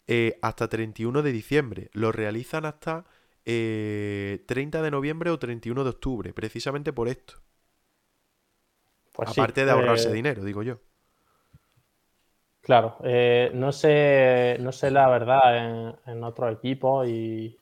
eh, 0.07 0.39
hasta 0.41 0.69
31 0.69 1.21
de 1.21 1.31
diciembre, 1.31 1.89
lo 1.93 2.11
realizan 2.11 2.65
hasta 2.65 3.05
30 3.43 3.45
eh, 3.45 4.39
de 4.47 4.91
noviembre 4.91 5.29
o 5.29 5.39
31 5.39 5.83
de 5.83 5.89
octubre, 5.89 6.33
precisamente 6.33 6.93
por 6.93 7.09
esto. 7.09 7.35
Pues 9.13 9.29
Aparte 9.29 9.65
de 9.65 9.71
ahorrarse 9.71 10.09
eh, 10.09 10.13
dinero, 10.13 10.43
digo 10.43 10.63
yo. 10.63 10.79
Claro, 12.61 12.97
no, 13.53 13.71
sé, 13.71 14.57
no 14.61 14.71
sé 14.71 14.91
la 14.91 15.09
verdad 15.09 15.57
en, 15.57 15.95
en 16.05 16.23
otros 16.23 16.53
equipos 16.53 17.07
y, 17.07 17.57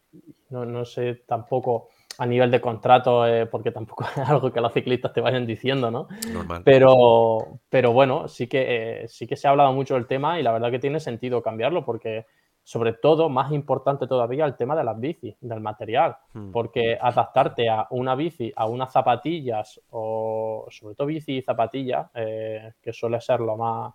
no, 0.50 0.66
no 0.66 0.86
sé 0.86 1.24
tampoco 1.26 1.90
a 2.20 2.26
nivel 2.26 2.52
de 2.52 2.60
contrato, 2.60 3.26
eh, 3.26 3.46
porque 3.46 3.72
tampoco 3.72 4.04
es 4.16 4.30
algo 4.30 4.52
que 4.52 4.62
los 4.62 4.74
ciclistas 4.74 5.14
te 5.14 5.22
vayan 5.22 5.46
diciendo, 5.46 5.90
¿no? 5.90 6.08
Normal. 6.34 6.64
Pero, 6.66 7.60
pero 7.70 7.94
bueno, 7.94 8.28
sí 8.28 8.48
que, 8.48 9.04
eh, 9.04 9.08
sí 9.08 9.26
que 9.26 9.38
se 9.38 9.48
ha 9.48 9.52
hablado 9.52 9.72
mucho 9.74 9.94
del 9.94 10.06
tema 10.06 10.40
y 10.40 10.44
la 10.44 10.52
verdad 10.52 10.70
que 10.70 10.80
tiene 10.80 11.00
sentido 11.00 11.42
cambiarlo 11.42 11.86
porque, 11.86 12.26
sobre 12.62 12.92
todo, 12.92 13.30
más 13.30 13.54
importante 13.54 14.06
todavía, 14.06 14.46
el 14.46 14.58
tema 14.58 14.76
de 14.76 14.84
las 14.84 15.00
bicis, 15.00 15.38
del 15.40 15.62
material. 15.62 16.18
Hmm. 16.34 16.52
Porque 16.52 16.98
adaptarte 17.00 17.70
a 17.70 17.88
una 17.92 18.16
bici, 18.16 18.52
a 18.54 18.68
unas 18.68 18.92
zapatillas 18.92 19.80
o 19.92 20.68
sobre 20.70 20.96
todo 20.96 21.08
bici 21.08 21.38
y 21.38 21.42
zapatillas, 21.42 22.10
eh, 22.16 22.74
que 22.82 22.92
suele 22.92 23.22
ser 23.22 23.40
lo 23.40 23.56
más, 23.56 23.94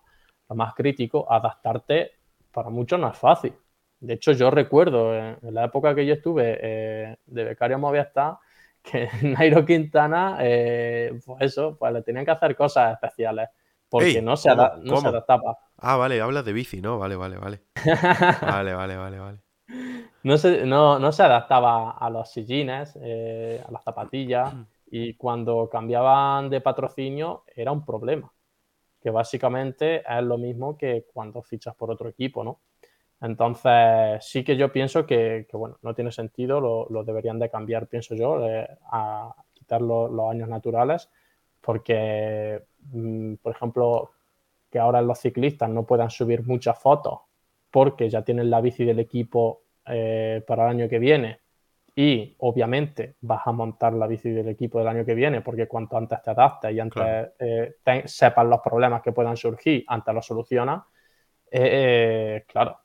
lo 0.49 0.55
más 0.55 0.73
crítico, 0.73 1.31
adaptarte 1.31 2.13
para 2.51 2.69
muchos 2.69 2.99
no 2.99 3.09
es 3.09 3.17
fácil. 3.17 3.53
De 4.05 4.13
hecho, 4.13 4.31
yo 4.33 4.51
recuerdo 4.51 5.15
en, 5.15 5.37
la 5.41 5.65
época 5.65 5.95
que 5.95 6.05
yo 6.05 6.13
estuve 6.13 6.57
eh, 6.61 7.17
de 7.25 7.43
becario 7.43 7.79
Movistar 7.79 8.37
que 8.83 9.09
Nairo 9.23 9.65
Quintana, 9.65 10.37
eh, 10.41 11.19
pues 11.25 11.41
eso, 11.41 11.75
pues 11.77 11.91
le 11.91 12.03
tenían 12.03 12.23
que 12.23 12.31
hacer 12.31 12.55
cosas 12.55 12.93
especiales 12.93 13.49
porque 13.89 14.21
no, 14.21 14.37
se, 14.37 14.49
no 14.55 14.97
se 14.97 15.07
adaptaba. 15.07 15.57
Ah, 15.77 15.95
vale, 15.95 16.21
hablas 16.21 16.45
de 16.45 16.53
bici, 16.53 16.81
¿no? 16.81 16.99
Vale, 16.99 17.15
vale, 17.15 17.37
vale. 17.37 17.61
vale, 18.41 18.73
vale, 18.73 18.97
vale, 18.97 19.19
vale. 19.19 19.39
No 20.23 20.37
se, 20.37 20.65
no, 20.65 21.11
se 21.11 21.23
adaptaba 21.23 21.91
a 21.91 22.09
los 22.09 22.31
sillines, 22.31 22.97
eh, 23.01 23.63
a 23.65 23.71
las 23.71 23.83
zapatillas, 23.83 24.53
mm. 24.53 24.63
y 24.91 25.13
cuando 25.15 25.69
cambiaban 25.69 26.49
de 26.49 26.61
patrocinio 26.61 27.43
era 27.55 27.71
un 27.71 27.85
problema, 27.85 28.31
que 29.01 29.09
básicamente 29.09 30.03
es 30.07 30.23
lo 30.23 30.37
mismo 30.37 30.77
que 30.77 31.05
cuando 31.13 31.41
fichas 31.41 31.75
por 31.75 31.91
otro 31.91 32.09
equipo, 32.09 32.43
¿no? 32.43 32.61
Entonces, 33.21 34.25
sí 34.25 34.43
que 34.43 34.57
yo 34.57 34.71
pienso 34.71 35.05
que, 35.05 35.47
bueno, 35.53 35.77
no 35.81 35.93
tiene 35.93 36.11
sentido, 36.11 36.59
lo, 36.59 37.03
deberían 37.03 37.39
de 37.39 37.49
cambiar, 37.49 37.87
pienso 37.87 38.15
yo, 38.15 38.39
a 38.91 39.33
quitar 39.53 39.81
los 39.81 40.31
años 40.31 40.49
naturales, 40.49 41.09
porque, 41.61 42.63
mm, 42.91 43.35
por 43.35 43.55
ejemplo, 43.55 44.11
que 44.69 44.79
ahora 44.79 45.01
los 45.01 45.19
ciclistas 45.19 45.69
no 45.69 45.85
puedan 45.85 46.09
subir 46.09 46.45
muchas 46.45 46.77
fotos 46.77 47.21
porque 47.71 48.09
ya 48.09 48.23
tienen 48.23 48.49
la 48.49 48.61
bici 48.61 48.85
del 48.85 48.99
equipo 48.99 49.63
eh, 49.85 50.43
para 50.45 50.63
el 50.63 50.69
año 50.69 50.89
que 50.89 50.99
viene 50.99 51.39
y 51.95 52.35
obviamente 52.39 53.15
vas 53.21 53.47
a 53.47 53.51
montar 53.51 53.93
la 53.93 54.05
bici 54.05 54.29
del 54.31 54.49
equipo 54.49 54.79
del 54.79 54.89
año 54.89 55.05
que 55.05 55.15
viene 55.15 55.41
porque 55.41 55.67
cuanto 55.67 55.97
antes 55.97 56.21
te 56.21 56.31
adaptes 56.31 56.73
y 56.73 56.79
antes 56.79 57.31
eh, 57.39 57.75
sepas 58.05 58.45
los 58.45 58.59
problemas 58.59 59.01
que 59.01 59.13
puedan 59.13 59.37
surgir, 59.37 59.83
antes 59.87 60.13
los 60.13 60.25
solucionas, 60.25 60.83
eh, 61.49 62.43
claro, 62.47 62.79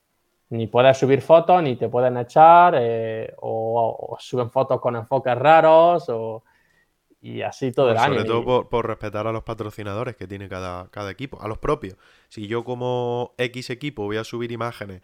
ni 0.51 0.67
puedes 0.67 0.97
subir 0.97 1.21
fotos, 1.21 1.63
ni 1.63 1.77
te 1.77 1.87
pueden 1.87 2.17
echar, 2.17 2.75
o, 3.37 4.17
suben 4.19 4.51
fotos 4.51 4.81
con 4.81 4.97
enfoques 4.97 5.35
raros, 5.37 6.09
o, 6.09 6.43
y 7.21 7.41
así 7.41 7.71
todo 7.71 7.91
el 7.91 7.97
año. 7.97 8.15
Sobre 8.15 8.25
todo 8.25 8.69
por, 8.69 8.85
respetar 8.85 9.27
a 9.27 9.31
los 9.31 9.43
patrocinadores 9.43 10.17
que 10.17 10.27
tiene 10.27 10.49
cada, 10.49 10.89
cada 10.89 11.09
equipo, 11.09 11.41
a 11.41 11.47
los 11.47 11.57
propios. 11.57 11.95
Si 12.27 12.47
yo 12.47 12.65
como 12.65 13.33
X 13.37 13.69
equipo 13.69 14.03
voy 14.03 14.17
a 14.17 14.25
subir 14.25 14.51
imágenes 14.51 15.01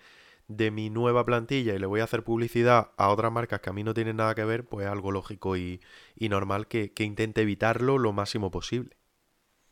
de 0.49 0.69
mi 0.69 0.90
nueva 0.90 1.26
plantilla 1.26 1.74
y 1.74 1.80
le 1.80 1.86
voy 1.86 2.02
a 2.02 2.06
hacer 2.06 2.26
publicidad 2.26 2.91
a 2.98 3.10
otras 3.10 3.32
marcas 3.32 3.61
que 3.61 3.69
a 3.69 3.74
mí 3.74 3.84
no 3.84 3.94
tienen 3.94 4.18
nada 4.18 4.36
que 4.36 4.44
ver, 4.44 4.65
pues 4.65 4.86
es 4.86 4.91
algo 4.91 5.11
lógico 5.11 5.56
y, 5.56 5.80
normal 6.19 6.68
que, 6.68 6.91
intente 6.99 7.41
evitarlo 7.41 7.98
lo 7.98 8.11
máximo 8.11 8.52
posible. 8.52 8.98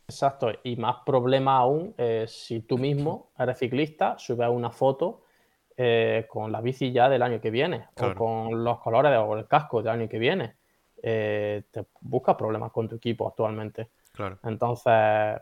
Exacto, 0.08 0.52
y 0.62 0.76
más 0.76 0.98
problema 1.04 1.58
aún 1.58 1.94
eh, 1.98 2.24
si 2.28 2.60
tú 2.60 2.78
mismo 2.78 3.32
eres 3.38 3.58
ciclista, 3.58 4.16
subes 4.18 4.48
una 4.48 4.70
foto 4.70 5.25
eh, 5.76 6.26
con 6.28 6.50
la 6.50 6.60
bici 6.60 6.90
ya 6.92 7.08
del 7.08 7.22
año 7.22 7.40
que 7.40 7.50
viene, 7.50 7.88
o 8.00 8.14
con 8.14 8.64
los 8.64 8.80
colores 8.80 9.12
o 9.18 9.36
el 9.36 9.46
casco 9.46 9.82
del 9.82 9.92
año 9.92 10.08
que 10.08 10.18
viene. 10.18 10.56
Eh, 11.02 11.64
te 11.70 11.84
buscas 12.00 12.34
problemas 12.34 12.72
con 12.72 12.88
tu 12.88 12.96
equipo 12.96 13.28
actualmente. 13.28 13.90
Claro. 14.12 14.38
Entonces, 14.44 15.40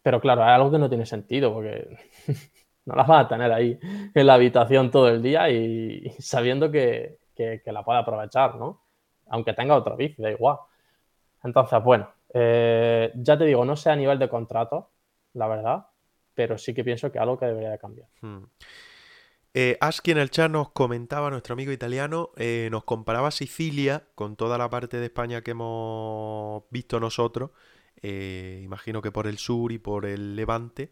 pero 0.00 0.20
claro, 0.20 0.42
es 0.42 0.48
algo 0.48 0.70
que 0.70 0.78
no 0.78 0.88
tiene 0.88 1.06
sentido 1.06 1.52
porque 1.52 1.96
no 2.86 2.94
las 2.94 3.06
vas 3.06 3.24
a 3.24 3.28
tener 3.28 3.52
ahí 3.52 3.78
en 4.14 4.26
la 4.26 4.34
habitación 4.34 4.90
todo 4.90 5.08
el 5.08 5.22
día 5.22 5.50
y, 5.50 6.08
sabiendo 6.18 6.70
que, 6.70 7.18
la 7.66 7.82
puede 7.82 7.98
aprovechar, 7.98 8.54
¿no? 8.56 8.82
Aunque 9.28 9.54
tenga 9.54 9.74
otra 9.74 9.96
bici, 9.96 10.22
da 10.22 10.30
igual. 10.30 10.58
Entonces, 11.42 11.82
bueno, 11.82 12.08
eh, 12.32 13.10
ya 13.16 13.36
te 13.36 13.44
digo, 13.44 13.64
no 13.64 13.74
sé 13.76 13.90
a 13.90 13.96
nivel 13.96 14.18
de 14.18 14.28
contrato, 14.28 14.90
la 15.32 15.48
verdad, 15.48 15.86
pero 16.34 16.58
sí 16.58 16.74
que 16.74 16.84
pienso 16.84 17.10
que 17.10 17.18
algo 17.18 17.38
que 17.38 17.46
debería 17.46 17.70
de 17.70 17.78
cambiar. 17.78 18.08
Hmm. 18.20 18.44
Eh, 19.56 19.78
Aski 19.80 20.10
en 20.10 20.18
el 20.18 20.30
chat 20.30 20.50
nos 20.50 20.70
comentaba, 20.72 21.30
nuestro 21.30 21.52
amigo 21.52 21.70
italiano, 21.70 22.32
eh, 22.36 22.68
nos 22.72 22.82
comparaba 22.82 23.30
Sicilia 23.30 24.04
con 24.16 24.34
toda 24.34 24.58
la 24.58 24.68
parte 24.68 24.96
de 24.96 25.06
España 25.06 25.42
que 25.42 25.52
hemos 25.52 26.64
visto 26.70 26.98
nosotros, 26.98 27.50
eh, 28.02 28.60
imagino 28.64 29.00
que 29.00 29.12
por 29.12 29.28
el 29.28 29.38
sur 29.38 29.70
y 29.70 29.78
por 29.78 30.06
el 30.06 30.34
levante, 30.34 30.90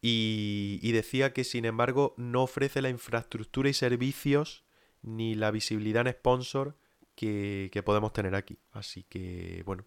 y, 0.00 0.92
decía 0.92 1.34
que 1.34 1.44
sin 1.44 1.66
embargo 1.66 2.14
no 2.16 2.42
ofrece 2.44 2.82
la 2.82 2.88
infraestructura 2.88 3.68
y 3.68 3.74
servicios 3.74 4.64
ni 5.02 5.34
la 5.34 5.50
visibilidad 5.50 6.06
en 6.06 6.14
sponsor 6.14 6.76
que, 7.14 7.70
que 7.72 7.82
podemos 7.82 8.12
tener 8.14 8.34
aquí. 8.34 8.58
Así 8.72 9.04
que 9.04 9.62
bueno, 9.66 9.84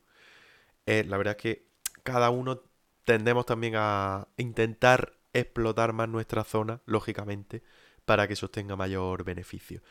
la 0.85 1.17
verdad 1.17 1.35
es 1.37 1.41
que 1.41 1.67
cada 2.03 2.29
uno 2.29 2.61
tendemos 3.05 3.45
también 3.45 3.73
a 3.77 4.27
intentar 4.37 5.17
explotar 5.33 5.93
más 5.93 6.09
nuestra 6.09 6.43
zona, 6.43 6.81
lógicamente 6.85 7.63
para 8.05 8.27
que 8.27 8.35
sostenga 8.35 8.75
mayor 8.75 9.23
beneficio. 9.23 9.81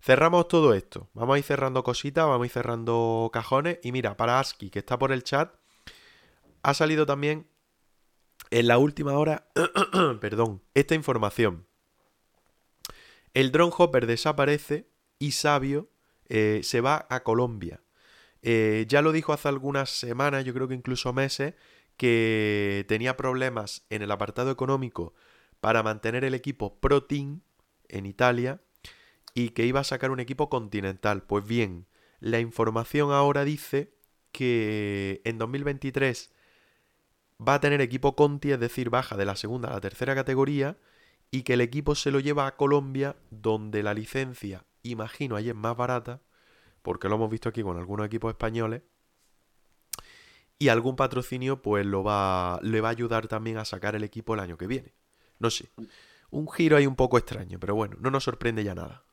Cerramos 0.00 0.48
todo 0.48 0.74
esto. 0.74 1.08
Vamos 1.14 1.36
a 1.36 1.38
ir 1.38 1.44
cerrando 1.44 1.82
cositas, 1.82 2.26
vamos 2.26 2.42
a 2.42 2.46
ir 2.46 2.52
cerrando 2.52 3.30
cajones. 3.32 3.78
Y 3.82 3.92
mira, 3.92 4.16
para 4.16 4.38
ASCII, 4.38 4.70
que 4.70 4.80
está 4.80 4.98
por 4.98 5.12
el 5.12 5.22
chat, 5.22 5.54
ha 6.62 6.74
salido 6.74 7.06
también 7.06 7.48
en 8.50 8.68
la 8.68 8.78
última 8.78 9.14
hora, 9.14 9.48
perdón, 10.20 10.62
esta 10.74 10.94
información. 10.94 11.66
El 13.32 13.50
drone 13.50 13.72
hopper 13.76 14.06
desaparece 14.06 14.88
y 15.18 15.32
Sabio 15.32 15.90
eh, 16.28 16.60
se 16.62 16.80
va 16.80 17.06
a 17.08 17.22
Colombia. 17.22 17.82
Eh, 18.42 18.84
ya 18.88 19.02
lo 19.02 19.10
dijo 19.12 19.32
hace 19.32 19.48
algunas 19.48 19.90
semanas, 19.90 20.44
yo 20.44 20.52
creo 20.52 20.68
que 20.68 20.74
incluso 20.74 21.12
meses, 21.12 21.54
que 21.96 22.84
tenía 22.88 23.16
problemas 23.16 23.86
en 23.88 24.02
el 24.02 24.10
apartado 24.10 24.50
económico 24.50 25.14
para 25.60 25.82
mantener 25.82 26.24
el 26.24 26.34
equipo 26.34 26.78
Pro 26.78 27.04
Team 27.04 27.40
en 27.94 28.06
Italia 28.06 28.60
y 29.34 29.50
que 29.50 29.66
iba 29.66 29.80
a 29.80 29.84
sacar 29.84 30.10
un 30.10 30.20
equipo 30.20 30.48
continental. 30.48 31.22
Pues 31.22 31.46
bien, 31.46 31.86
la 32.20 32.40
información 32.40 33.12
ahora 33.12 33.44
dice 33.44 33.94
que 34.32 35.20
en 35.24 35.38
2023 35.38 36.32
va 37.46 37.54
a 37.54 37.60
tener 37.60 37.80
equipo 37.80 38.14
Conti, 38.16 38.52
es 38.52 38.60
decir, 38.60 38.90
baja 38.90 39.16
de 39.16 39.24
la 39.24 39.36
segunda 39.36 39.68
a 39.68 39.74
la 39.74 39.80
tercera 39.80 40.14
categoría, 40.14 40.76
y 41.30 41.42
que 41.42 41.54
el 41.54 41.60
equipo 41.60 41.94
se 41.94 42.10
lo 42.10 42.20
lleva 42.20 42.46
a 42.46 42.56
Colombia, 42.56 43.16
donde 43.30 43.82
la 43.82 43.92
licencia, 43.92 44.64
imagino, 44.82 45.34
ahí 45.34 45.48
es 45.48 45.54
más 45.54 45.76
barata, 45.76 46.20
porque 46.82 47.08
lo 47.08 47.16
hemos 47.16 47.30
visto 47.30 47.48
aquí 47.48 47.62
con 47.62 47.76
algunos 47.76 48.06
equipos 48.06 48.30
españoles, 48.30 48.82
y 50.58 50.68
algún 50.68 50.94
patrocinio 50.94 51.60
pues 51.60 51.84
lo 51.84 52.04
va, 52.04 52.60
le 52.62 52.80
va 52.80 52.88
a 52.88 52.92
ayudar 52.92 53.26
también 53.26 53.58
a 53.58 53.64
sacar 53.64 53.96
el 53.96 54.04
equipo 54.04 54.34
el 54.34 54.40
año 54.40 54.56
que 54.56 54.68
viene. 54.68 54.94
No 55.40 55.50
sé 55.50 55.68
un 56.34 56.50
giro 56.50 56.76
ahí 56.76 56.86
un 56.86 56.96
poco 56.96 57.16
extraño, 57.16 57.58
pero 57.60 57.74
bueno, 57.74 57.96
no 58.00 58.10
nos 58.10 58.24
sorprende 58.24 58.64
ya 58.64 58.74
nada. 58.74 59.04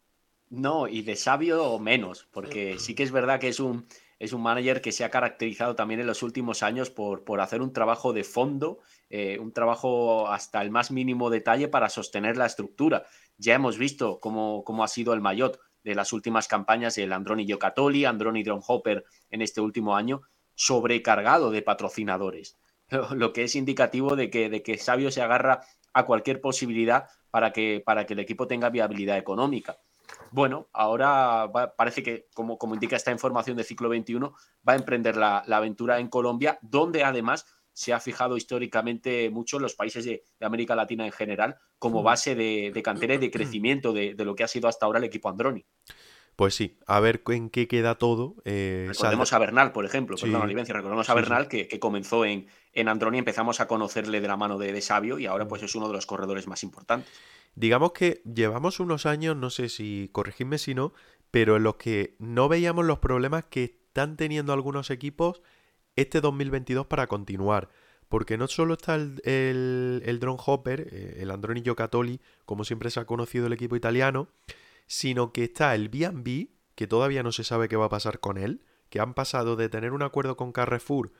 No, 0.49 0.87
y 0.87 1.03
de 1.03 1.15
sabio 1.15 1.79
menos, 1.79 2.27
porque 2.31 2.77
sí 2.77 2.95
que 2.95 3.03
es 3.03 3.11
verdad 3.11 3.39
que 3.39 3.47
es 3.47 3.59
un, 3.59 3.87
es 4.19 4.33
un 4.33 4.41
manager 4.41 4.81
que 4.81 4.91
se 4.91 5.05
ha 5.05 5.09
caracterizado 5.09 5.75
también 5.75 6.01
en 6.01 6.07
los 6.07 6.23
últimos 6.23 6.61
años 6.63 6.89
por, 6.89 7.23
por 7.23 7.39
hacer 7.39 7.61
un 7.61 7.71
trabajo 7.71 8.11
de 8.11 8.23
fondo, 8.23 8.79
eh, 9.09 9.37
un 9.39 9.53
trabajo 9.53 10.27
hasta 10.27 10.61
el 10.61 10.71
más 10.71 10.91
mínimo 10.91 11.29
detalle 11.29 11.67
para 11.67 11.89
sostener 11.89 12.37
la 12.37 12.47
estructura. 12.47 13.05
Ya 13.37 13.53
hemos 13.53 13.77
visto 13.77 14.19
cómo, 14.19 14.63
cómo 14.65 14.83
ha 14.83 14.87
sido 14.87 15.13
el 15.13 15.21
maillot 15.21 15.59
de 15.83 15.95
las 15.95 16.13
últimas 16.13 16.47
campañas 16.47 16.95
del 16.95 17.13
Androni 17.13 17.45
Giocatoli, 17.45 18.03
Androni 18.05 18.43
Hopper 18.67 19.05
en 19.29 19.41
este 19.41 19.61
último 19.61 19.95
año, 19.95 20.21
sobrecargado 20.55 21.49
de 21.51 21.61
patrocinadores, 21.61 22.57
lo, 23.11 23.31
que 23.31 23.43
es 23.43 23.55
indicativo 23.55 24.15
de 24.15 24.29
que, 24.29 24.49
de 24.49 24.63
que 24.63 24.77
Sabio 24.77 25.11
se 25.11 25.21
agarra 25.21 25.61
a 25.93 26.05
cualquier 26.05 26.41
posibilidad 26.41 27.07
para 27.29 27.51
que, 27.51 27.81
para 27.85 28.05
que 28.05 28.13
el 28.13 28.19
equipo 28.19 28.47
tenga 28.47 28.69
viabilidad 28.69 29.17
económica. 29.17 29.77
Bueno, 30.31 30.67
ahora 30.73 31.49
parece 31.77 32.03
que, 32.03 32.27
como, 32.33 32.57
como, 32.57 32.73
indica 32.73 32.95
esta 32.95 33.11
información 33.11 33.57
de 33.57 33.63
ciclo 33.63 33.89
21, 33.89 34.33
va 34.67 34.73
a 34.73 34.75
emprender 34.75 35.15
la, 35.17 35.39
aventura 35.39 35.99
en 35.99 36.09
Colombia, 36.09 36.59
donde 36.61 37.03
además 37.03 37.45
se 37.73 37.93
ha 37.93 37.99
fijado 37.99 38.35
históricamente 38.35 39.29
mucho 39.29 39.57
en 39.57 39.63
los 39.63 39.75
países 39.75 40.03
de, 40.03 40.23
América 40.41 40.75
Latina 40.75 41.05
en 41.05 41.11
general 41.11 41.57
como 41.79 42.03
base 42.03 42.35
de, 42.35 42.81
cantera 42.83 43.15
y 43.15 43.17
de 43.17 43.31
crecimiento 43.31 43.93
de, 43.93 44.13
de, 44.13 44.25
lo 44.25 44.35
que 44.35 44.43
ha 44.43 44.47
sido 44.47 44.67
hasta 44.67 44.85
ahora 44.85 44.99
el 44.99 45.05
equipo 45.05 45.29
Androni. 45.29 45.65
Pues 46.35 46.55
sí, 46.55 46.79
a 46.87 46.99
ver 46.99 47.21
en 47.27 47.49
qué 47.49 47.67
queda 47.67 47.95
todo. 47.95 48.35
Eh, 48.45 48.85
recordemos 48.87 49.31
a 49.33 49.39
Bernal, 49.39 49.71
por 49.71 49.85
ejemplo, 49.85 50.17
perdón, 50.19 50.49
recordemos 50.49 51.09
a 51.09 51.13
Bernal 51.13 51.47
que, 51.47 51.79
comenzó 51.79 52.25
en, 52.25 52.47
en 52.73 52.87
Androni, 52.87 53.17
empezamos 53.17 53.59
a 53.59 53.67
conocerle 53.67 54.21
de 54.21 54.27
la 54.27 54.37
mano 54.37 54.57
de, 54.57 54.79
Sabio 54.81 55.19
y 55.19 55.25
ahora 55.25 55.47
pues 55.47 55.63
es 55.63 55.75
uno 55.75 55.87
de 55.87 55.93
los 55.93 56.05
corredores 56.05 56.47
más 56.47 56.63
importantes. 56.63 57.11
Digamos 57.55 57.91
que 57.91 58.21
llevamos 58.23 58.79
unos 58.79 59.05
años, 59.05 59.35
no 59.35 59.49
sé 59.49 59.69
si 59.69 60.09
corregidme 60.11 60.57
si 60.57 60.73
no, 60.73 60.93
pero 61.31 61.57
en 61.57 61.63
los 61.63 61.75
que 61.75 62.15
no 62.19 62.47
veíamos 62.47 62.85
los 62.85 62.99
problemas 62.99 63.45
que 63.45 63.63
están 63.63 64.15
teniendo 64.15 64.53
algunos 64.53 64.89
equipos 64.89 65.41
este 65.95 66.21
2022 66.21 66.87
para 66.87 67.07
continuar. 67.07 67.69
Porque 68.07 68.37
no 68.37 68.47
solo 68.47 68.73
está 68.73 68.95
el, 68.95 69.21
el, 69.23 70.19
Drone 70.19 70.41
Hopper, 70.45 70.87
eh, 70.91 71.17
el 71.21 71.31
Androni 71.31 71.61
Giocattoli, 71.61 72.19
como 72.45 72.65
siempre 72.65 72.89
se 72.89 72.99
ha 72.99 73.05
conocido 73.05 73.47
el 73.47 73.53
equipo 73.53 73.77
italiano, 73.77 74.27
sino 74.85 75.31
que 75.31 75.45
está 75.45 75.75
el 75.75 75.87
BB, 75.87 76.49
que 76.75 76.87
todavía 76.87 77.23
no 77.23 77.31
se 77.31 77.45
sabe 77.45 77.69
qué 77.69 77.77
va 77.77 77.85
a 77.85 77.89
pasar 77.89 78.19
con 78.19 78.37
él, 78.37 78.63
que 78.89 78.99
han 78.99 79.13
pasado 79.13 79.55
de 79.55 79.69
tener 79.69 79.93
un 79.93 80.03
acuerdo 80.03 80.35
con 80.35 80.51
Carrefour 80.51 81.13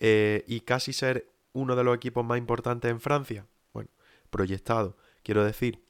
eh, 0.00 0.44
y 0.46 0.60
casi 0.60 0.92
ser 0.92 1.28
uno 1.52 1.76
de 1.76 1.84
los 1.84 1.94
equipos 1.94 2.24
más 2.24 2.38
importantes 2.38 2.90
en 2.90 3.00
Francia, 3.00 3.46
bueno, 3.72 3.90
proyectado, 4.30 4.96
quiero 5.22 5.44
decir, 5.44 5.84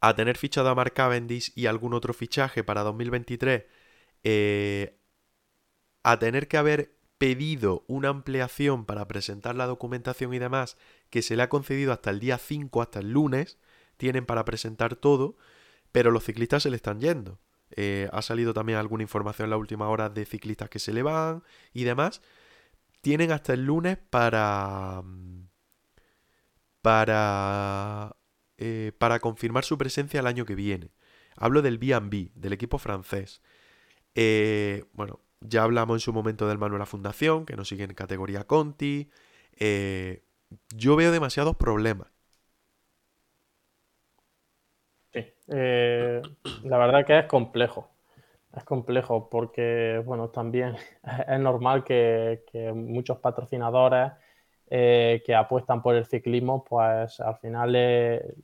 a 0.00 0.16
tener 0.16 0.36
fichado 0.36 0.68
a 0.68 0.74
Mark 0.74 0.94
Cavendish 0.94 1.52
y 1.54 1.66
algún 1.66 1.94
otro 1.94 2.12
fichaje 2.12 2.64
para 2.64 2.82
2023, 2.82 3.64
eh, 4.24 4.98
a 6.02 6.18
tener 6.18 6.48
que 6.48 6.56
haber 6.56 6.96
pedido 7.18 7.84
una 7.86 8.08
ampliación 8.08 8.84
para 8.84 9.06
presentar 9.06 9.54
la 9.54 9.66
documentación 9.66 10.34
y 10.34 10.40
demás, 10.40 10.76
que 11.08 11.22
se 11.22 11.36
le 11.36 11.44
ha 11.44 11.48
concedido 11.48 11.92
hasta 11.92 12.10
el 12.10 12.18
día 12.18 12.38
5, 12.38 12.82
hasta 12.82 12.98
el 12.98 13.12
lunes, 13.12 13.58
tienen 13.96 14.26
para 14.26 14.44
presentar 14.44 14.96
todo, 14.96 15.36
pero 15.92 16.10
los 16.10 16.24
ciclistas 16.24 16.64
se 16.64 16.70
le 16.70 16.76
están 16.76 17.00
yendo. 17.00 17.38
Eh, 17.76 18.08
ha 18.12 18.22
salido 18.22 18.52
también 18.52 18.78
alguna 18.78 19.04
información 19.04 19.46
en 19.46 19.50
la 19.50 19.56
última 19.56 19.88
hora 19.88 20.08
de 20.08 20.24
ciclistas 20.24 20.68
que 20.68 20.78
se 20.78 20.92
le 20.92 21.02
van 21.02 21.44
y 21.72 21.84
demás. 21.84 22.22
Tienen 23.02 23.32
hasta 23.32 23.52
el 23.52 23.66
lunes 23.66 23.98
para. 23.98 25.02
para. 26.80 28.16
Eh, 28.58 28.92
para 28.96 29.18
confirmar 29.18 29.64
su 29.64 29.76
presencia 29.76 30.20
el 30.20 30.26
año 30.26 30.46
que 30.46 30.54
viene. 30.54 30.92
Hablo 31.36 31.62
del 31.62 31.78
BB, 31.78 32.30
del 32.34 32.52
equipo 32.52 32.78
francés. 32.78 33.42
Eh, 34.14 34.84
bueno, 34.92 35.18
ya 35.40 35.64
hablamos 35.64 35.96
en 35.96 36.00
su 36.00 36.12
momento 36.12 36.46
del 36.46 36.58
Manuela 36.58 36.86
Fundación, 36.86 37.44
que 37.44 37.56
no 37.56 37.64
sigue 37.64 37.84
en 37.84 37.94
categoría 37.94 38.44
Conti. 38.46 39.10
yo 40.74 40.96
veo 40.96 41.10
demasiados 41.10 41.56
problemas. 41.56 42.08
Sí, 45.12 45.24
la 45.48 46.78
verdad 46.78 47.04
que 47.04 47.18
es 47.18 47.26
complejo. 47.26 47.91
Es 48.54 48.64
complejo 48.64 49.30
porque, 49.30 50.02
bueno, 50.04 50.28
también 50.28 50.76
es 51.28 51.40
normal 51.40 51.84
que, 51.84 52.42
muchos 52.74 53.18
patrocinadores 53.18 54.12
eh, 54.68 55.22
que 55.24 55.34
apuestan 55.34 55.82
por 55.82 55.94
el 55.94 56.06
ciclismo, 56.06 56.64
pues 56.64 57.20
al 57.20 57.36
final 57.36 57.74
eh, 57.76 58.34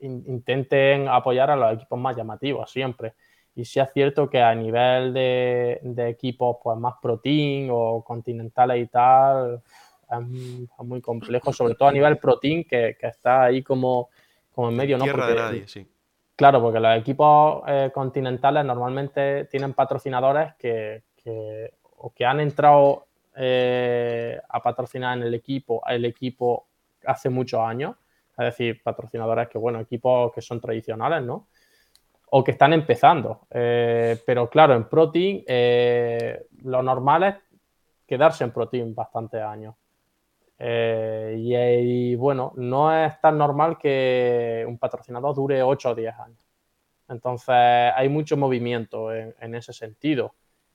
intenten 0.00 1.08
apoyar 1.08 1.50
a 1.50 1.56
los 1.56 1.74
equipos 1.74 1.98
más 1.98 2.16
llamativos 2.16 2.70
siempre. 2.70 3.14
Y 3.54 3.64
sí 3.64 3.80
es 3.80 3.88
cierto 3.92 4.30
que 4.30 4.40
a 4.40 4.54
nivel 4.54 5.12
de, 5.12 5.80
equipos 6.08 6.58
pues 6.62 6.78
más 6.78 6.94
pro 7.02 7.18
team 7.18 7.68
o 7.72 8.04
continentales 8.04 8.84
y 8.84 8.86
tal, 8.86 9.62
es, 10.10 10.86
muy 10.86 11.00
complejo, 11.00 11.52
sobre 11.52 11.74
todo 11.74 11.88
a 11.88 11.92
nivel 11.92 12.18
pro 12.18 12.38
team 12.38 12.64
que, 12.64 12.96
está 13.00 13.44
ahí 13.44 13.62
como, 13.62 14.10
como 14.52 14.68
en 14.68 14.76
medio, 14.76 14.96
¿no? 14.96 15.04
Tierra 15.04 15.26
de 15.26 15.34
nadie, 15.34 15.68
sí 15.68 15.86
Claro, 16.38 16.62
porque 16.62 16.78
los 16.78 16.96
equipos 16.96 17.64
eh, 17.66 17.90
continentales 17.92 18.64
normalmente 18.64 19.46
tienen 19.46 19.74
patrocinadores 19.74 20.54
que, 20.54 21.02
o 21.96 22.14
que 22.14 22.24
han 22.24 22.38
entrado 22.38 23.08
eh, 23.34 24.40
a 24.48 24.62
patrocinar 24.62 25.18
en 25.18 25.24
el 25.24 25.34
equipo, 25.34 25.82
el 25.88 26.04
equipo 26.04 26.68
hace 27.06 27.28
muchos 27.28 27.58
años, 27.58 27.96
es 28.38 28.44
decir, 28.44 28.80
patrocinadores 28.84 29.48
que, 29.48 29.58
bueno, 29.58 29.80
equipos 29.80 30.32
que 30.32 30.40
son 30.40 30.60
tradicionales, 30.60 31.24
¿no? 31.24 31.48
O 32.30 32.44
que 32.44 32.52
están 32.52 32.72
empezando. 32.72 33.40
Eh, 33.50 34.22
pero 34.24 34.48
claro, 34.48 34.74
en 34.74 34.88
Protein 34.88 35.42
lo 36.62 36.84
normal 36.84 37.22
es 37.24 37.34
quedarse 38.06 38.44
en 38.44 38.52
Protein 38.52 38.94
bastantes 38.94 39.42
años. 39.42 39.74
Eh, 40.58 41.36
y, 41.38 42.16
bueno, 42.16 42.52
no 42.56 42.92
es 42.92 43.20
tan 43.20 43.38
normal 43.38 43.78
que 43.78 44.64
un 44.66 44.78
patrocinador 44.78 45.34
dure 45.34 45.62
8 45.62 45.90
o 45.90 45.94
10 45.94 46.14
años. 46.18 46.44
Entonces 47.08 47.54
hay 47.54 48.08
mucho 48.08 48.36
movimiento 48.36 49.12
en, 49.14 49.54
ese 49.54 49.72
sentido. 49.72 50.34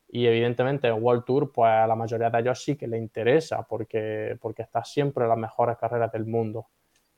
Y 0.10 0.26
evidentemente 0.28 0.88
en 0.88 1.04
World 1.04 1.26
Tour, 1.26 1.52
pues 1.52 1.70
a 1.70 1.88
la 1.88 1.96
mayoría 1.96 2.30
de 2.30 2.40
ellos 2.40 2.64
sí 2.64 2.76
que 2.76 2.88
le 2.88 2.98
interesa 2.98 3.64
porque, 3.64 4.38
porque 4.42 4.62
está 4.64 4.84
siempre 4.84 5.24
en 5.24 5.30
las 5.30 5.38
mejores 5.38 5.78
carreras 5.78 6.12
del 6.12 6.26
mundo. 6.26 6.68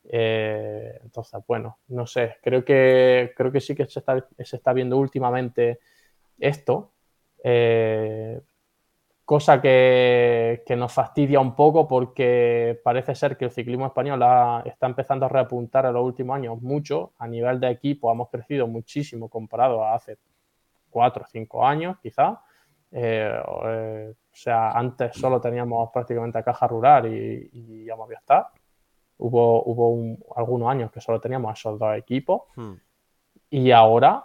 Eh, 0.03 0.99
entonces, 1.03 1.41
bueno, 1.47 1.79
no 1.87 2.05
sé, 2.05 2.37
creo 2.41 2.63
que, 2.63 3.33
creo 3.35 3.51
que 3.51 3.61
sí 3.61 3.75
que 3.75 3.85
se 3.85 3.99
está, 3.99 4.25
se 4.37 4.55
está 4.55 4.73
viendo 4.73 4.97
últimamente 4.97 5.79
esto. 6.39 6.91
Eh, 7.43 8.41
cosa 9.25 9.59
que, 9.59 10.63
nos 10.77 10.93
fastidia 10.93 11.39
un 11.39 11.55
poco 11.55 11.87
porque 11.87 12.79
parece 12.83 13.15
ser 13.15 13.35
que 13.35 13.45
el 13.45 13.51
ciclismo 13.51 13.87
español 13.87 14.21
está 14.65 14.85
empezando 14.85 15.25
a 15.25 15.29
reapuntar 15.29 15.85
en 15.87 15.93
los 15.93 16.03
últimos 16.03 16.35
años 16.35 16.61
mucho. 16.61 17.13
A 17.17 17.27
nivel 17.27 17.59
de 17.59 17.71
equipo 17.71 18.11
hemos 18.11 18.29
crecido 18.29 18.67
muchísimo 18.67 19.27
comparado 19.27 19.83
a 19.83 19.95
hace 19.95 20.17
cuatro 20.89 21.23
o 21.23 21.27
cinco 21.27 21.65
años, 21.65 21.97
quizá. 22.01 22.39
Eh, 22.91 23.41
eh, 23.65 24.13
o 24.13 24.35
sea, 24.35 24.71
antes 24.71 25.17
solo 25.17 25.41
teníamos 25.41 25.89
prácticamente 25.91 26.37
a 26.37 26.43
Caja 26.43 26.67
Rural 26.67 27.11
y, 27.11 27.49
y 27.51 27.89
a 27.89 27.95
Movistar. 27.95 28.47
Hubo, 29.17 29.63
hubo 29.63 30.17
algunos 30.35 30.69
años 30.69 30.91
que 30.91 31.01
solo 31.01 31.19
teníamos 31.19 31.57
esos 31.57 31.79
dos 31.79 31.97
equipos. 31.97 32.43
Hmm. 32.55 32.73
Y 33.49 33.71
ahora 33.71 34.23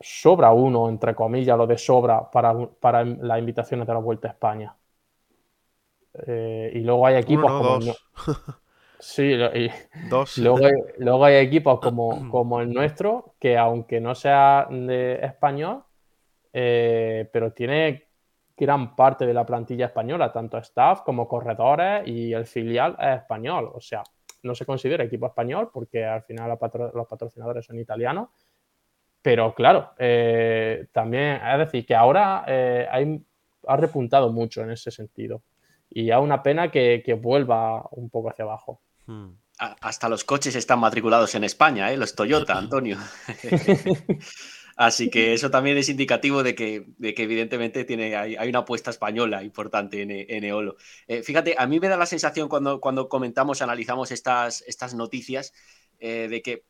sobra 0.00 0.52
uno, 0.52 0.88
entre 0.88 1.14
comillas, 1.14 1.56
lo 1.58 1.66
de 1.66 1.76
sobra 1.76 2.30
para, 2.30 2.54
para 2.66 3.04
las 3.04 3.38
invitaciones 3.38 3.86
de 3.86 3.92
la 3.92 4.00
Vuelta 4.00 4.28
a 4.28 4.30
España. 4.32 4.74
Eh, 6.26 6.72
y 6.74 6.80
luego 6.80 7.06
hay 7.06 7.16
equipos 7.16 7.52
como. 7.52 7.78
Sí, 8.98 9.32
y... 9.32 9.70
dos. 10.10 10.38
Luego, 10.38 10.64
hay, 10.64 10.72
luego 10.98 11.24
hay 11.24 11.36
equipos 11.36 11.80
como, 11.82 12.30
como, 12.30 12.60
el 12.60 12.72
nuestro, 12.72 13.34
que 13.38 13.56
aunque 13.56 14.00
no 14.00 14.14
sea 14.14 14.66
de 14.70 15.20
español, 15.22 15.84
eh, 16.52 17.28
pero 17.32 17.52
tiene 17.52 18.08
gran 18.56 18.94
parte 18.94 19.26
de 19.26 19.32
la 19.32 19.46
plantilla 19.46 19.86
española, 19.86 20.32
tanto 20.32 20.58
staff 20.58 21.02
como 21.02 21.26
corredores, 21.28 22.06
y 22.06 22.32
el 22.32 22.46
filial 22.46 22.96
es 23.00 23.20
español. 23.20 23.70
O 23.72 23.80
sea, 23.80 24.02
no 24.42 24.54
se 24.54 24.66
considera 24.66 25.04
equipo 25.04 25.26
español 25.26 25.70
porque 25.72 26.04
al 26.04 26.22
final 26.22 26.58
los 26.94 27.06
patrocinadores 27.06 27.64
son 27.64 27.78
italianos, 27.78 28.28
pero 29.22 29.54
claro, 29.54 29.92
eh, 29.98 30.86
también, 30.92 31.40
es 31.44 31.58
decir, 31.58 31.84
que 31.84 31.94
ahora 31.94 32.44
eh, 32.46 32.86
hay, 32.90 33.20
ha 33.66 33.76
repuntado 33.76 34.32
mucho 34.32 34.62
en 34.62 34.70
ese 34.70 34.90
sentido. 34.90 35.42
Y 35.90 36.10
es 36.10 36.16
una 36.16 36.42
pena 36.42 36.70
que, 36.70 37.18
vuelva 37.20 37.86
un 37.90 38.08
poco 38.08 38.30
hacia 38.30 38.44
abajo. 38.44 38.80
Hmm. 39.06 39.30
Hasta 39.58 40.08
los 40.08 40.24
coches 40.24 40.56
están 40.56 40.78
matriculados 40.78 41.34
en 41.34 41.44
España, 41.44 41.92
¿eh? 41.92 41.98
los 41.98 42.14
Toyota, 42.14 42.54
Antonio. 42.58 42.96
Así 44.76 45.10
que 45.10 45.34
eso 45.34 45.50
también 45.50 45.76
es 45.76 45.90
indicativo 45.90 46.42
de 46.42 46.54
que, 46.54 46.86
de 46.96 47.12
que 47.12 47.24
evidentemente 47.24 47.84
tiene, 47.84 48.16
hay, 48.16 48.48
una 48.48 48.60
apuesta 48.60 48.88
española 48.88 49.42
importante 49.42 50.00
en, 50.00 50.10
en 50.10 50.44
Eolo. 50.44 50.76
Eh, 51.06 51.22
fíjate, 51.22 51.54
a 51.58 51.66
mí 51.66 51.78
me 51.78 51.88
da 51.88 51.98
la 51.98 52.06
sensación 52.06 52.48
cuando, 52.48 52.80
cuando 52.80 53.10
comentamos, 53.10 53.60
analizamos 53.60 54.10
estas, 54.10 54.62
estas 54.66 54.94
noticias, 54.94 55.52
de 56.00 56.40
que 56.42 56.64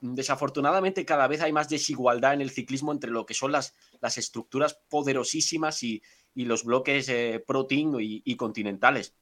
desafortunadamente 0.00 1.04
cada 1.04 1.28
vez 1.28 1.42
hay 1.42 1.52
más 1.52 1.68
desigualdad 1.68 2.34
en 2.34 2.40
el 2.40 2.50
ciclismo 2.50 2.92
entre 2.92 3.10
lo 3.10 3.26
que 3.26 3.34
son 3.34 3.52
las, 3.52 3.74
las 4.00 4.18
estructuras 4.18 4.80
poderosísimas 4.88 5.82
y, 5.82 6.02
los 6.34 6.64
bloques 6.64 7.08
eh, 7.08 7.44
pro 7.46 7.66
team 7.66 7.96
y, 8.00 8.36
continentales. 8.36 9.14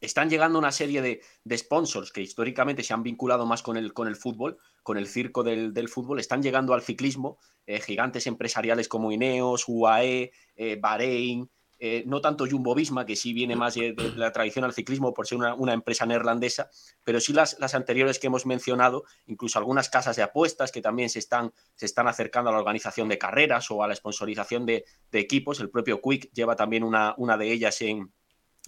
Están 0.00 0.30
llegando 0.30 0.58
una 0.58 0.70
serie 0.70 1.02
de, 1.02 1.56
sponsors 1.56 2.12
que 2.12 2.20
históricamente 2.20 2.82
se 2.82 2.94
han 2.94 3.02
vinculado 3.02 3.46
más 3.46 3.62
con 3.62 3.76
el, 3.76 3.92
con 3.92 4.06
el 4.06 4.14
fútbol, 4.14 4.58
con 4.82 4.98
el 4.98 5.08
circo 5.08 5.42
del, 5.42 5.88
fútbol, 5.88 6.20
están 6.20 6.42
llegando 6.42 6.74
al 6.74 6.82
ciclismo, 6.82 7.38
eh, 7.66 7.80
gigantes 7.80 8.26
empresariales 8.26 8.88
como 8.88 9.10
Ineos, 9.10 9.64
UAE, 9.66 10.30
eh, 10.54 10.78
Bahrein, 10.80 11.50
eh, 11.86 12.02
no 12.06 12.22
tanto 12.22 12.46
Jumbo 12.50 12.74
Visma, 12.74 13.04
que 13.04 13.14
sí 13.14 13.34
viene 13.34 13.56
más 13.56 13.74
de, 13.74 13.94
la 14.16 14.32
tradición 14.32 14.64
al 14.64 14.72
ciclismo 14.72 15.12
por 15.12 15.26
ser 15.26 15.36
una, 15.36 15.74
empresa 15.74 16.06
neerlandesa, 16.06 16.70
pero 17.04 17.20
sí 17.20 17.34
las, 17.34 17.58
las, 17.60 17.74
anteriores 17.74 18.18
que 18.18 18.28
hemos 18.28 18.46
mencionado, 18.46 19.04
incluso 19.26 19.58
algunas 19.58 19.90
casas 19.90 20.16
de 20.16 20.22
apuestas 20.22 20.72
que 20.72 20.80
también 20.80 21.10
se 21.10 21.18
están, 21.18 21.52
se 21.74 21.84
están 21.84 22.08
acercando 22.08 22.48
a 22.48 22.54
la 22.54 22.58
organización 22.58 23.10
de 23.10 23.18
carreras 23.18 23.70
o 23.70 23.82
a 23.82 23.88
la 23.88 23.94
sponsorización 23.94 24.64
de, 24.64 24.86
equipos. 25.12 25.60
El 25.60 25.68
propio 25.68 26.00
Quick 26.00 26.32
lleva 26.32 26.56
también 26.56 26.84
una, 26.84 27.14
una 27.18 27.36
de 27.36 27.52
ellas 27.52 27.78
en, 27.82 28.10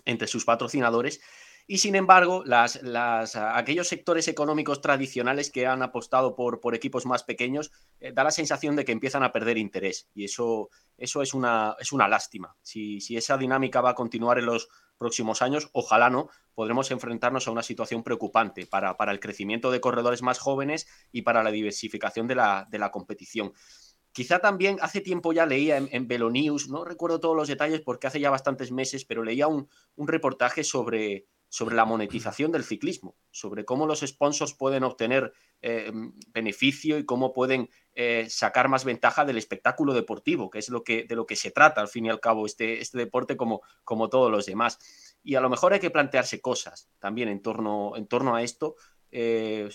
entre 0.05 0.29
sus 0.29 0.45
patrocinadores. 0.45 1.23
Y 1.69 1.79
sin 1.79 1.97
embargo, 1.97 2.45
las, 2.45 2.79
aquellos 3.35 3.89
sectores 3.89 4.29
económicos 4.29 4.81
tradicionales 4.81 5.51
que 5.51 5.67
han 5.67 5.83
apostado 5.83 6.37
por, 6.37 6.61
por 6.61 6.77
equipos 6.77 7.07
más 7.07 7.25
pequeños, 7.25 7.73
eh, 7.99 8.13
da 8.13 8.23
la 8.23 8.31
sensación 8.31 8.77
de 8.77 8.85
que 8.85 8.93
empiezan 8.93 9.25
a 9.25 9.33
perder 9.33 9.59
interés. 9.59 10.09
Y 10.15 10.25
eso, 10.25 10.71
eso 10.97 11.23
es, 11.23 11.35
una, 11.35 11.75
es 11.81 11.91
una 11.91 12.07
lástima. 12.07 12.57
Si, 12.63 12.99
esa 13.17 13.37
dinámica 13.37 13.81
va 13.81 13.91
a 13.91 13.95
continuar 13.95 14.39
en 14.39 14.47
los 14.47 14.69
próximos 14.97 15.43
años, 15.43 15.69
ojalá 15.73 16.09
no, 16.09 16.31
podremos 16.55 16.91
enfrentarnos 16.93 17.49
a 17.49 17.51
una 17.51 17.65
situación 17.65 18.05
preocupante 18.05 18.67
para, 18.67 18.97
para 18.97 19.11
el 19.11 19.19
crecimiento 19.19 19.73
de 19.73 19.81
corredores 19.81 20.23
más 20.23 20.39
jóvenes 20.39 20.87
y 21.11 21.23
para 21.23 21.43
la 21.43 21.51
diversificación 21.51 22.29
de 22.29 22.37
la, 22.37 22.69
de 22.71 22.79
la 22.79 22.93
competición. 22.93 23.53
Quizá 24.13 24.39
también 24.39 24.79
hace 24.81 25.03
tiempo 25.03 25.35
ya 25.35 25.45
leía 25.45 25.77
en, 25.77 25.91
en 25.91 26.09
News, 26.33 26.71
no 26.71 26.85
recuerdo 26.87 27.21
todos 27.21 27.37
los 27.37 27.49
detalles 27.49 27.83
porque 27.83 28.07
hace 28.07 28.21
ya 28.21 28.31
bastantes 28.31 28.73
meses, 28.73 29.05
pero 29.05 29.23
leía 29.23 29.47
un, 29.47 29.69
un 29.97 30.09
reportaje 30.09 30.65
sobre, 30.65 31.27
sobre 31.57 31.75
la 31.75 31.87
monetización 31.87 32.53
del 32.53 32.65
ciclismo, 32.65 33.17
sobre 33.31 33.65
cómo 33.65 33.87
los 33.87 34.01
sponsors 34.01 34.53
pueden 34.53 34.85
obtener 34.85 35.33
eh, 35.63 35.91
beneficio 36.29 36.99
y 36.99 37.07
cómo 37.07 37.33
pueden 37.33 37.71
eh, 37.95 38.27
sacar 38.29 38.69
más 38.69 38.85
ventaja 38.85 39.25
del 39.25 39.39
espectáculo 39.39 39.95
deportivo, 39.95 40.51
que 40.51 40.59
es 40.59 40.69
lo 40.69 40.85
que, 40.85 41.05
de 41.05 41.17
lo 41.17 41.25
que 41.25 41.35
se 41.35 41.51
trata 41.51 41.81
al 41.81 41.89
fin 41.89 42.05
y 42.05 42.11
al 42.11 42.21
cabo 42.21 42.45
este, 42.45 42.83
este 42.83 42.99
deporte 42.99 43.39
como, 43.39 43.63
como 43.85 44.11
todos 44.11 44.31
los 44.31 44.45
demás. 44.45 44.79
Y 45.23 45.37
a 45.37 45.41
lo 45.41 45.49
mejor 45.49 45.73
hay 45.73 45.81
que 45.81 45.89
plantearse 45.89 46.43
cosas 46.43 46.91
también 46.99 47.31
en 47.31 47.41
torno, 47.41 47.97
en 47.97 48.07
torno 48.07 48.37
a 48.37 48.43
esto, 48.43 48.77
eh, 49.11 49.71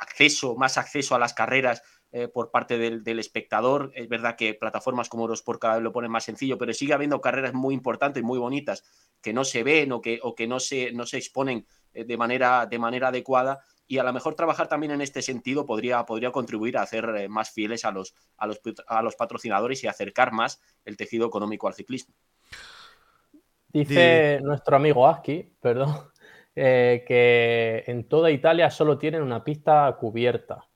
acceso, 0.00 0.54
más 0.54 0.78
acceso 0.78 1.16
a 1.16 1.18
las 1.18 1.34
carreras 1.34 1.82
eh, 2.12 2.26
por 2.26 2.50
parte 2.50 2.76
del, 2.76 3.18
espectador. 3.20 3.92
Es 3.94 4.08
verdad 4.08 4.34
que 4.34 4.54
plataformas 4.54 5.08
como 5.08 5.22
Eurosport 5.22 5.60
cada 5.60 5.74
vez 5.74 5.84
lo 5.84 5.92
ponen 5.92 6.10
más 6.10 6.24
sencillo, 6.24 6.58
pero 6.58 6.72
sigue 6.72 6.92
habiendo 6.92 7.20
carreras 7.20 7.54
muy 7.54 7.72
importantes, 7.72 8.24
muy 8.24 8.36
bonitas, 8.36 8.82
que 9.22 9.32
no 9.32 9.44
se 9.44 9.62
ven 9.62 9.92
o 9.92 10.00
que, 10.00 10.18
o 10.20 10.34
que 10.34 10.48
no, 10.48 10.58
se, 10.58 10.90
no 10.90 11.06
se 11.06 11.18
exponen 11.18 11.68
eh, 11.94 12.04
de 12.04 12.16
manera, 12.16 12.66
de 12.66 12.80
manera 12.80 13.08
adecuada. 13.08 13.60
Y 13.86 13.98
a 13.98 14.02
lo 14.02 14.12
mejor 14.12 14.34
trabajar 14.34 14.66
también 14.66 14.90
en 14.90 15.02
este 15.02 15.22
sentido 15.22 15.64
podría, 15.64 16.04
podría 16.04 16.32
contribuir 16.32 16.78
a 16.78 16.82
hacer 16.82 17.04
eh, 17.16 17.28
más 17.28 17.52
fieles 17.52 17.84
a 17.84 17.92
los, 17.92 18.12
a, 18.38 18.48
los, 18.48 18.60
a 18.88 19.02
los 19.02 19.14
patrocinadores 19.14 19.84
y 19.84 19.86
acercar 19.86 20.32
más 20.32 20.60
el 20.84 20.96
tejido 20.96 21.28
económico 21.28 21.68
al 21.68 21.74
ciclismo. 21.74 22.12
Dice 23.68 24.40
nuestro 24.42 24.74
amigo 24.74 25.06
Aski, 25.06 25.54
perdón, 25.60 25.94
que 26.56 27.84
en 27.86 28.08
toda 28.08 28.32
Italia 28.32 28.68
solo 28.68 28.98
tienen 28.98 29.22
una 29.22 29.44
pista 29.44 29.96
cubierta. 29.96 30.69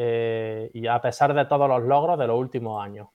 Eh, 0.00 0.70
y 0.74 0.86
a 0.86 1.00
pesar 1.00 1.34
de 1.34 1.44
todos 1.46 1.68
los 1.68 1.82
logros 1.82 2.16
de 2.16 2.28
los 2.28 2.38
últimos 2.38 2.80
años. 2.80 3.08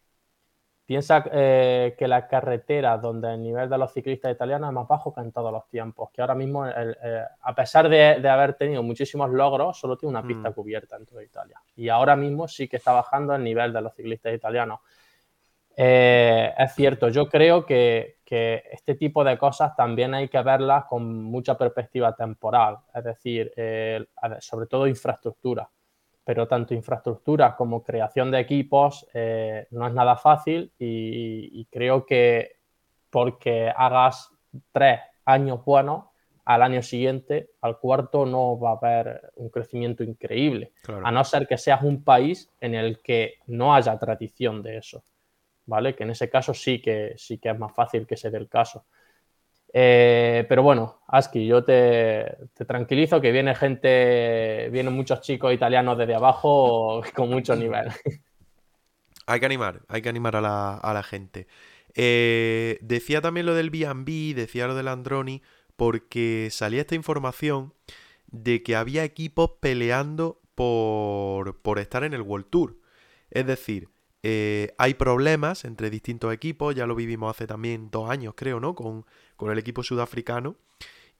Piensa 0.86 1.24
eh, 1.32 1.96
que 1.98 2.10
la 2.10 2.28
carretera 2.28 2.98
donde 2.98 3.36
el 3.36 3.42
nivel 3.42 3.70
de 3.70 3.78
los 3.78 3.94
ciclistas 3.94 4.34
italianos 4.34 4.68
es 4.68 4.74
más 4.74 4.86
bajo 4.86 5.14
que 5.14 5.22
en 5.22 5.32
todos 5.32 5.50
los 5.50 5.66
tiempos, 5.70 6.10
que 6.12 6.20
ahora 6.20 6.36
mismo, 6.36 6.68
eh, 6.68 7.24
a 7.40 7.56
pesar 7.56 7.88
de, 7.88 8.28
haber 8.28 8.56
tenido 8.56 8.84
muchísimos 8.84 9.30
logros, 9.30 9.80
solo 9.80 9.98
tiene 9.98 10.10
una 10.10 10.28
pista 10.28 10.50
mm. 10.50 10.54
cubierta 10.54 10.98
en 10.98 11.06
toda 11.06 11.24
Italia. 11.24 11.62
Y 11.78 11.88
ahora 11.88 12.18
mismo 12.18 12.50
sí 12.50 12.68
que 12.68 12.76
está 12.76 12.92
bajando 12.92 13.34
el 13.34 13.46
nivel 13.46 13.72
de 13.72 13.80
los 13.80 13.96
ciclistas 13.96 14.34
italianos. 14.34 14.82
es 15.74 16.76
cierto, 16.76 17.08
yo 17.08 17.30
creo 17.30 17.66
que, 17.66 18.18
que, 18.26 18.62
este 18.74 18.96
tipo 18.96 19.24
de 19.24 19.38
cosas 19.38 19.74
también 19.74 20.14
hay 20.14 20.28
que 20.28 20.42
verlas 20.42 20.84
con 20.84 21.24
mucha 21.24 21.58
perspectiva 21.58 22.14
temporal, 22.14 22.80
es 22.94 23.04
decir, 23.06 23.54
sobre 24.42 24.66
todo 24.68 24.86
infraestructura 24.86 25.70
pero 26.24 26.48
tanto 26.48 26.74
infraestructura 26.74 27.56
como 27.56 27.84
creación 27.84 28.32
de 28.32 28.40
equipos 28.40 29.06
eh, 29.14 29.68
no 29.72 29.88
es 29.88 29.94
nada 29.94 30.16
fácil 30.16 30.72
y, 30.80 31.66
creo 31.72 32.06
que 32.06 32.58
porque 33.10 33.72
hagas 33.76 34.32
tres 34.72 35.00
años 35.26 35.64
buenos, 35.66 36.06
al 36.45 36.62
año 36.62 36.82
siguiente, 36.82 37.52
al 37.62 37.80
cuarto, 37.80 38.26
no 38.26 38.60
va 38.60 38.72
a 38.72 38.74
haber 38.74 39.32
un 39.36 39.50
crecimiento 39.50 40.04
increíble, 40.04 40.74
a 41.04 41.12
no 41.12 41.24
ser 41.24 41.48
que 41.48 41.58
seas 41.58 41.84
un 41.84 42.04
país 42.04 42.50
en 42.60 42.76
el 42.76 43.02
que 43.02 43.36
no 43.48 43.74
haya 43.74 43.98
tradición 43.98 44.62
de 44.62 44.78
eso, 44.78 45.04
¿vale? 45.66 45.95
Que 45.95 46.04
en 46.04 46.10
ese 46.10 46.30
caso 46.30 46.54
sí 46.54 46.82
que, 46.82 47.14
sí 47.18 47.38
que 47.38 47.50
es 47.50 47.58
más 47.58 47.74
fácil 47.74 48.06
que 48.06 48.18
se 48.18 48.30
dé 48.30 48.38
el 48.38 48.50
caso. 48.50 48.86
Eh, 49.76 50.45
pero 50.48 50.62
bueno, 50.62 51.02
Aski, 51.08 51.48
yo 51.48 51.64
te, 51.64 52.38
tranquilizo 52.68 53.20
que 53.20 53.32
viene 53.32 53.56
gente, 53.56 54.70
vienen 54.72 54.94
muchos 54.94 55.22
chicos 55.22 55.52
italianos 55.52 55.98
desde 55.98 56.14
abajo 56.14 57.02
con 57.16 57.30
mucho 57.30 57.56
nivel. 57.56 57.90
Hay 59.26 59.40
que 59.40 59.45
animar, 59.45 59.84
hay 59.88 60.02
que 60.02 60.10
animar 60.10 60.36
a 60.36 60.41
la, 60.41 61.04
gente. 61.04 61.48
Eh, 61.95 62.78
decía 62.82 63.22
también 63.22 63.45
lo 63.45 63.56
del 63.56 63.70
BB, 63.70 64.36
decía 64.36 64.68
lo 64.68 64.76
del 64.76 64.90
Androni, 64.90 65.41
porque 65.78 66.50
salía 66.52 66.82
esta 66.82 66.95
información 66.95 67.74
de 68.28 68.62
que 68.62 68.76
había 68.76 69.06
equipos 69.06 69.52
peleando 69.62 70.41
por, 70.56 71.62
por 71.62 71.80
estar 71.80 72.04
en 72.04 72.14
el 72.14 72.22
World 72.22 72.48
Tour. 72.50 72.76
Es 73.32 73.48
decir, 73.48 73.88
eh, 74.26 74.74
hay 74.78 74.94
problemas 74.94 75.66
entre 75.66 75.90
distintos 75.90 76.34
equipos, 76.34 76.74
ya 76.74 76.88
lo 76.88 76.95
vivimos 76.95 77.30
hace 77.30 77.45
también 77.45 77.91
dos 77.91 78.10
años, 78.10 78.34
creo, 78.38 78.62
¿no? 78.62 78.74
Con, 78.74 79.06
con 79.36 79.52
el 79.52 79.58
equipo 79.58 79.84
sudafricano. 79.84 80.56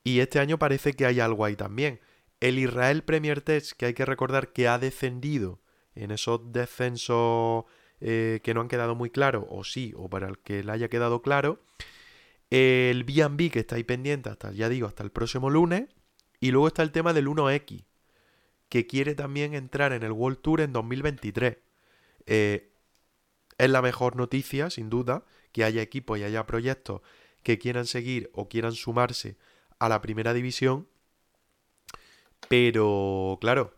Y 0.04 0.20
este 0.20 0.40
año 0.40 0.60
parece 0.60 0.94
que 0.94 1.06
hay 1.06 1.20
algo 1.20 1.46
ahí 1.46 1.56
también. 1.56 2.00
El 2.40 2.60
Israel 2.60 3.04
Premier 3.04 3.42
Test, 3.42 3.72
que 3.74 3.86
hay 3.86 3.94
que 3.94 4.06
recordar 4.06 4.52
que 4.52 4.68
ha 4.68 4.78
descendido 4.78 5.62
en 5.96 6.12
esos 6.12 6.52
descensos 6.52 7.66
eh, 8.02 8.42
que 8.44 8.54
no 8.54 8.62
han 8.62 8.68
quedado 8.68 8.96
muy 8.96 9.10
claros, 9.10 9.46
o 9.48 9.64
sí, 9.64 9.94
o 9.96 10.10
para 10.10 10.28
el 10.28 10.40
que 10.40 10.64
le 10.64 10.72
haya 10.72 10.90
quedado 10.90 11.22
claro. 11.22 11.64
El 12.50 13.06
BB, 13.06 13.50
que 13.50 13.60
está 13.60 13.78
ahí 13.78 13.84
pendiente 13.84 14.30
hasta, 14.30 14.52
ya 14.52 14.68
digo, 14.70 14.88
hasta 14.88 15.04
el 15.04 15.12
próximo 15.12 15.50
lunes. 15.50 15.86
Y 16.40 16.52
luego 16.52 16.68
está 16.68 16.84
el 16.84 16.92
tema 16.92 17.14
del 17.14 17.28
1X, 17.28 17.86
que 18.68 18.86
quiere 18.88 19.16
también 19.16 19.54
entrar 19.54 19.94
en 19.94 20.04
el 20.04 20.12
World 20.12 20.40
Tour 20.42 20.60
en 20.60 20.74
2023. 20.74 21.58
Eh, 22.26 22.74
es 23.58 23.70
la 23.70 23.82
mejor 23.82 24.18
noticia, 24.18 24.70
sin 24.70 24.90
duda, 24.90 25.24
que 25.54 25.64
haya 25.64 25.82
equipos 25.82 26.20
y 26.20 26.24
haya 26.24 26.46
proyectos 26.46 27.02
que 27.44 27.60
quieran 27.60 27.86
seguir 27.86 28.30
o 28.34 28.50
quieran 28.50 28.74
sumarse 28.74 29.38
a 29.80 29.90
la 29.90 30.02
primera 30.02 30.34
división. 30.34 30.88
Pero, 32.48 33.38
claro, 33.42 33.74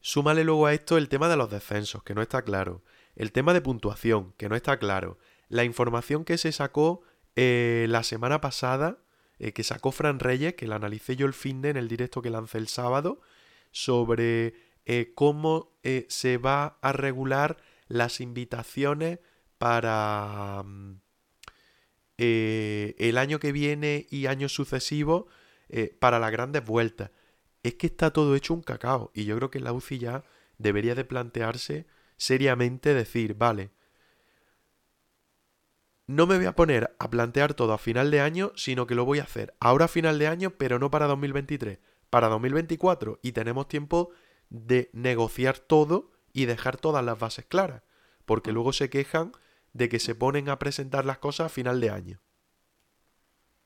súmale 0.00 0.44
luego 0.44 0.66
a 0.66 0.74
esto 0.74 0.96
el 0.96 1.08
tema 1.08 1.28
de 1.28 1.36
los 1.36 1.50
descensos, 1.50 2.02
que 2.02 2.14
no 2.14 2.22
está 2.22 2.42
claro. 2.42 2.82
El 3.16 3.32
tema 3.32 3.52
de 3.52 3.60
puntuación, 3.60 4.32
que 4.36 4.48
no 4.48 4.56
está 4.56 4.78
claro. 4.78 5.18
La 5.48 5.64
información 5.64 6.24
que 6.24 6.38
se 6.38 6.52
sacó 6.52 7.02
eh, 7.36 7.86
la 7.88 8.02
semana 8.02 8.40
pasada, 8.40 8.98
eh, 9.38 9.52
que 9.52 9.62
sacó 9.62 9.92
Fran 9.92 10.18
Reyes, 10.20 10.54
que 10.54 10.66
la 10.66 10.76
analicé 10.76 11.16
yo 11.16 11.26
el 11.26 11.34
fin 11.34 11.62
de 11.62 11.70
en 11.70 11.76
el 11.76 11.88
directo 11.88 12.22
que 12.22 12.30
lancé 12.30 12.58
el 12.58 12.68
sábado, 12.68 13.20
sobre 13.70 14.54
eh, 14.84 15.12
cómo 15.14 15.72
se 16.08 16.38
va 16.38 16.78
a 16.80 16.92
regular 16.92 17.56
las 17.88 18.20
invitaciones 18.20 19.18
para... 19.58 20.62
Mm, 20.64 21.03
eh, 22.18 22.94
el 22.98 23.18
año 23.18 23.40
que 23.40 23.52
viene 23.52 24.06
y 24.10 24.26
años 24.26 24.54
sucesivos 24.54 25.24
eh, 25.68 25.96
para 25.98 26.18
las 26.18 26.30
grandes 26.30 26.64
vueltas. 26.64 27.10
Es 27.62 27.74
que 27.74 27.86
está 27.86 28.12
todo 28.12 28.36
hecho 28.36 28.54
un 28.54 28.62
cacao 28.62 29.10
y 29.14 29.24
yo 29.24 29.36
creo 29.36 29.50
que 29.50 29.60
la 29.60 29.72
UCI 29.72 29.98
ya 29.98 30.24
debería 30.58 30.94
de 30.94 31.04
plantearse 31.04 31.86
seriamente 32.16 32.94
decir, 32.94 33.34
vale, 33.34 33.70
no 36.06 36.26
me 36.26 36.36
voy 36.36 36.46
a 36.46 36.54
poner 36.54 36.94
a 36.98 37.10
plantear 37.10 37.54
todo 37.54 37.72
a 37.72 37.78
final 37.78 38.10
de 38.10 38.20
año, 38.20 38.52
sino 38.56 38.86
que 38.86 38.94
lo 38.94 39.04
voy 39.04 39.20
a 39.20 39.24
hacer 39.24 39.54
ahora 39.58 39.86
a 39.86 39.88
final 39.88 40.18
de 40.18 40.26
año, 40.26 40.50
pero 40.50 40.78
no 40.78 40.90
para 40.90 41.06
2023, 41.06 41.78
para 42.10 42.28
2024 42.28 43.20
y 43.22 43.32
tenemos 43.32 43.68
tiempo 43.68 44.10
de 44.50 44.90
negociar 44.92 45.58
todo 45.58 46.12
y 46.32 46.44
dejar 46.44 46.76
todas 46.76 47.04
las 47.04 47.18
bases 47.18 47.46
claras, 47.46 47.82
porque 48.26 48.52
luego 48.52 48.72
se 48.72 48.90
quejan 48.90 49.32
de 49.74 49.88
que 49.90 49.98
se 49.98 50.14
ponen 50.14 50.48
a 50.48 50.58
presentar 50.58 51.04
las 51.04 51.18
cosas 51.18 51.46
a 51.46 51.48
final 51.50 51.80
de 51.80 51.90
año. 51.90 52.20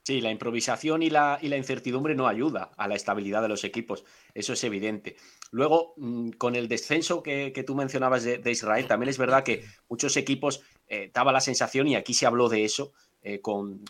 Sí, 0.03 0.21
la 0.21 0.31
improvisación 0.31 1.03
y 1.03 1.11
la, 1.11 1.37
y 1.39 1.49
la, 1.49 1.57
incertidumbre 1.57 2.15
no 2.15 2.27
ayuda 2.27 2.71
a 2.77 2.87
la 2.87 2.95
estabilidad 2.95 3.43
de 3.43 3.47
los 3.47 3.63
equipos, 3.63 4.03
eso 4.33 4.53
es 4.53 4.63
evidente. 4.63 5.17
Luego, 5.51 5.93
mm, 5.97 6.31
con 6.31 6.55
el 6.55 6.67
descenso 6.67 7.21
que, 7.21 7.63
tú 7.65 7.75
mencionabas 7.75 8.23
de, 8.23 8.51
Israel, 8.51 8.87
también 8.87 9.09
es 9.09 9.19
verdad 9.19 9.43
que 9.43 9.65
muchos 9.87 10.17
equipos 10.17 10.61
eh, 10.87 11.11
daba 11.13 11.31
la 11.31 11.41
sensación, 11.41 11.87
y 11.87 11.95
aquí 11.95 12.15
se 12.15 12.25
habló 12.25 12.49
de 12.49 12.65
eso 12.65 12.91
eh, 13.21 13.39
con, 13.39 13.83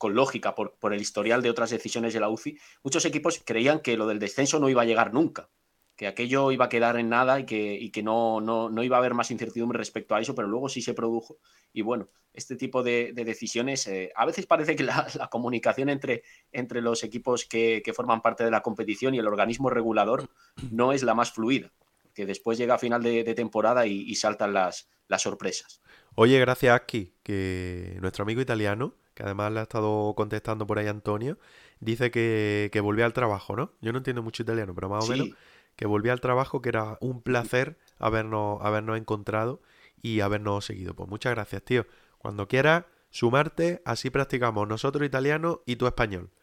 lógica 0.00 0.54
por, 0.54 0.76
por 0.76 0.94
el 0.94 1.02
historial 1.02 1.42
de 1.42 1.50
otras 1.50 1.68
decisiones 1.68 2.14
de 2.14 2.20
la 2.20 2.30
UCI, 2.30 2.58
muchos 2.82 3.04
equipos 3.04 3.42
creían 3.44 3.80
que 3.80 3.98
lo 3.98 4.06
del 4.06 4.20
descenso 4.20 4.58
no 4.58 4.70
iba 4.70 4.80
a 4.80 4.86
llegar 4.86 5.12
nunca, 5.12 5.50
que 5.96 6.08
aquello 6.08 6.50
iba 6.50 6.64
a 6.64 6.68
quedar 6.68 6.96
en 6.96 7.08
nada 7.08 7.38
y 7.38 7.46
que, 7.46 7.90
que 7.92 8.02
no, 8.02 8.40
no, 8.40 8.82
iba 8.82 8.96
a 8.96 8.98
haber 8.98 9.14
más 9.14 9.30
incertidumbre 9.30 9.78
respecto 9.78 10.14
a 10.14 10.20
eso, 10.20 10.34
pero 10.34 10.48
luego 10.48 10.68
sí 10.68 10.82
se 10.82 10.94
produjo. 10.94 11.38
Y 11.72 11.82
bueno, 11.82 12.08
este 12.32 12.56
tipo 12.56 12.82
de, 12.82 13.12
decisiones, 13.14 13.86
eh, 13.86 14.12
a 14.16 14.26
veces 14.26 14.46
parece 14.46 14.74
que 14.74 14.82
la, 14.82 15.06
comunicación 15.30 15.88
entre, 15.88 16.24
entre 16.52 16.80
los 16.80 17.04
equipos 17.04 17.44
que, 17.44 17.82
forman 17.94 18.22
parte 18.22 18.44
de 18.44 18.50
la 18.50 18.62
competición 18.62 19.14
y 19.14 19.18
el 19.18 19.28
organismo 19.28 19.70
regulador 19.70 20.28
no 20.70 20.92
es 20.92 21.04
la 21.04 21.14
más 21.14 21.32
fluida, 21.32 21.70
que 22.12 22.26
después 22.26 22.58
llega 22.58 22.74
a 22.74 22.78
final 22.78 23.02
de, 23.02 23.22
temporada 23.34 23.86
y, 23.86 24.14
saltan 24.16 24.52
las, 24.52 24.88
las 25.06 25.22
sorpresas. 25.22 25.80
Oye, 26.16 26.40
gracias 26.40 26.74
Aki, 26.74 27.14
que 27.22 27.98
nuestro 28.00 28.22
amigo 28.22 28.40
italiano, 28.40 28.94
que 29.14 29.22
además 29.22 29.52
le 29.52 29.60
ha 29.60 29.64
estado 29.64 30.12
contestando 30.16 30.66
por 30.66 30.80
ahí 30.80 30.88
Antonio, 30.88 31.38
dice 31.78 32.10
que, 32.10 32.68
que 32.72 32.80
volvió 32.80 33.04
al 33.04 33.12
trabajo, 33.12 33.54
¿no? 33.54 33.72
Yo 33.80 33.92
no 33.92 33.98
entiendo 33.98 34.22
mucho 34.24 34.42
italiano, 34.42 34.74
pero 34.74 34.88
más 34.88 35.08
o 35.08 35.12
menos 35.12 35.28
que 35.76 35.86
volví 35.86 36.08
al 36.08 36.20
trabajo, 36.20 36.62
que 36.62 36.68
era 36.68 36.98
un 37.00 37.22
placer 37.22 37.78
habernos, 37.98 38.58
habernos 38.62 38.98
encontrado 38.98 39.60
y 40.02 40.20
habernos 40.20 40.64
seguido. 40.64 40.94
Pues 40.94 41.08
muchas 41.08 41.34
gracias, 41.34 41.62
tío. 41.62 41.86
Cuando 42.18 42.48
quieras 42.48 42.84
sumarte, 43.10 43.82
así 43.84 44.10
practicamos 44.10 44.68
nosotros 44.68 45.06
italiano 45.06 45.62
y 45.66 45.76
tú 45.76 45.86
español. 45.86 46.30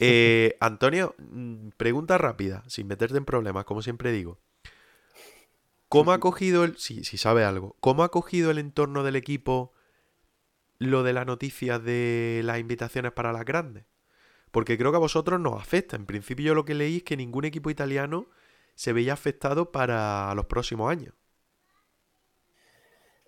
Eh, 0.00 0.56
Antonio, 0.60 1.16
mm, 1.18 1.70
pregunta 1.76 2.18
rápida, 2.18 2.62
sin 2.68 2.86
meterte 2.86 3.16
en 3.16 3.24
problemas, 3.24 3.64
como 3.64 3.82
siempre 3.82 4.12
digo. 4.12 4.38
¿Cómo 5.88 6.12
ha 6.12 6.20
cogido 6.20 6.62
el. 6.62 6.76
Si, 6.76 7.02
si 7.02 7.16
sabe 7.16 7.42
algo. 7.44 7.74
¿Cómo 7.80 8.04
ha 8.04 8.10
cogido 8.10 8.52
el 8.52 8.58
entorno 8.58 9.02
del 9.02 9.16
equipo 9.16 9.72
lo 10.78 11.02
de 11.02 11.14
la 11.14 11.24
noticia 11.24 11.80
de 11.80 12.42
las 12.44 12.60
invitaciones 12.60 13.10
para 13.10 13.32
las 13.32 13.44
grandes? 13.44 13.86
Porque 14.52 14.78
creo 14.78 14.92
que 14.92 14.98
a 14.98 15.00
vosotros 15.00 15.40
nos 15.40 15.60
afecta. 15.60 15.96
En 15.96 16.06
principio, 16.06 16.46
yo 16.46 16.54
lo 16.54 16.64
que 16.64 16.74
leí 16.74 16.98
es 16.98 17.02
que 17.02 17.16
ningún 17.16 17.44
equipo 17.44 17.70
italiano 17.70 18.28
se 18.78 18.92
veía 18.92 19.12
afectado 19.12 19.72
para 19.72 20.32
los 20.36 20.46
próximos 20.46 20.88
años? 20.88 21.12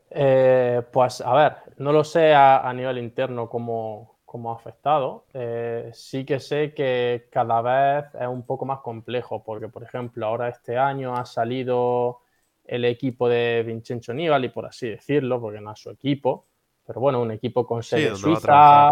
Eh, 0.08 0.80
pues 0.92 1.20
a 1.20 1.34
ver, 1.34 1.56
no 1.78 1.90
lo 1.90 2.04
sé 2.04 2.32
a, 2.32 2.72
nivel 2.72 2.98
interno 2.98 3.48
cómo, 3.48 4.20
ha 4.48 4.52
afectado. 4.52 5.26
Eh, 5.34 5.90
sí 5.92 6.24
que 6.24 6.38
sé 6.38 6.72
que 6.72 7.26
cada 7.32 7.62
vez 7.62 8.14
es 8.14 8.28
un 8.28 8.46
poco 8.46 8.64
más 8.64 8.78
complejo, 8.78 9.42
porque 9.42 9.68
por 9.68 9.82
ejemplo 9.82 10.24
ahora 10.24 10.48
este 10.48 10.78
año 10.78 11.16
ha 11.16 11.24
salido 11.24 12.20
el 12.64 12.84
equipo 12.84 13.28
de 13.28 13.64
Vincenzo 13.66 14.14
Nibali, 14.14 14.50
por 14.50 14.66
así 14.66 14.88
decirlo, 14.88 15.40
porque 15.40 15.60
no 15.60 15.72
es 15.72 15.80
su 15.80 15.90
equipo, 15.90 16.46
pero 16.86 17.00
bueno, 17.00 17.20
un 17.20 17.32
equipo 17.32 17.66
con 17.66 17.82
sede 17.82 18.06
en 18.06 18.16
Suiza, 18.16 18.88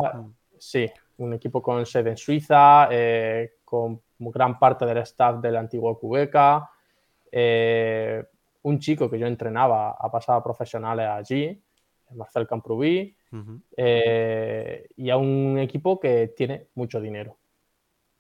sí, 0.59 0.90
un 1.18 1.35
equipo 1.35 1.62
con 1.62 1.86
sede 1.86 2.10
en 2.10 2.16
Suiza, 2.16 2.89
eh, 2.90 3.57
con 3.69 4.01
gran 4.19 4.59
parte 4.59 4.86
del 4.86 4.97
staff 4.99 5.40
del 5.43 5.57
antiguo 5.57 5.99
Cubeca, 5.99 6.70
eh, 7.31 8.24
un 8.62 8.78
chico 8.78 9.11
que 9.11 9.19
yo 9.19 9.27
entrenaba 9.27 9.90
a 9.90 10.11
pasadas 10.11 10.43
profesionales 10.43 11.07
allí, 11.07 11.62
Marcel 12.15 12.47
Camprubí, 12.47 13.15
eh, 13.77 14.89
y 14.97 15.11
a 15.11 15.19
un 15.19 15.59
equipo 15.59 16.01
que 16.01 16.28
tiene 16.35 16.69
mucho 16.77 16.99
dinero, 16.99 17.36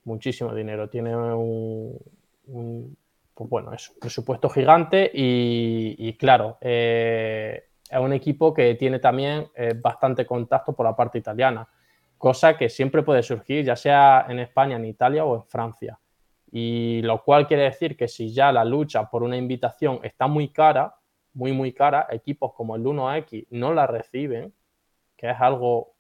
muchísimo 0.04 0.54
dinero, 0.54 0.90
tiene 0.90 1.16
un, 1.16 1.98
pues 3.32 3.48
bueno, 3.48 3.72
es 3.72 3.88
un 3.88 3.98
presupuesto 4.00 4.50
gigante 4.50 5.10
y, 5.14 6.12
claro, 6.18 6.58
es 6.60 7.62
un 7.98 8.12
equipo 8.12 8.52
que 8.52 8.74
tiene 8.74 8.98
también 8.98 9.48
bastante 9.76 10.26
contacto 10.26 10.74
por 10.74 10.84
la 10.84 10.94
parte 10.94 11.16
italiana 11.16 11.66
cosa 12.18 12.56
que 12.56 12.68
siempre 12.68 13.02
puede 13.02 13.22
surgir, 13.22 13.64
ya 13.64 13.76
sea 13.76 14.26
en 14.28 14.40
España, 14.40 14.76
en 14.76 14.84
Italia 14.84 15.24
o 15.24 15.36
en 15.36 15.44
Francia. 15.44 15.98
Y 16.50 17.00
lo 17.02 17.22
cual 17.22 17.46
quiere 17.46 17.64
decir 17.64 17.96
que 17.96 18.08
si 18.08 18.32
ya 18.32 18.52
la 18.52 18.64
lucha 18.64 19.08
por 19.08 19.22
una 19.22 19.36
invitación 19.36 20.00
está 20.02 20.26
muy 20.26 20.48
cara, 20.48 20.96
muy, 21.34 21.52
muy 21.52 21.72
cara, 21.72 22.06
equipos 22.10 22.52
como 22.54 22.74
el 22.74 22.82
1X 22.82 23.46
no 23.50 23.72
la 23.72 23.86
reciben, 23.86 24.52
que 25.16 25.30
es 25.30 25.36
algo 25.40 25.94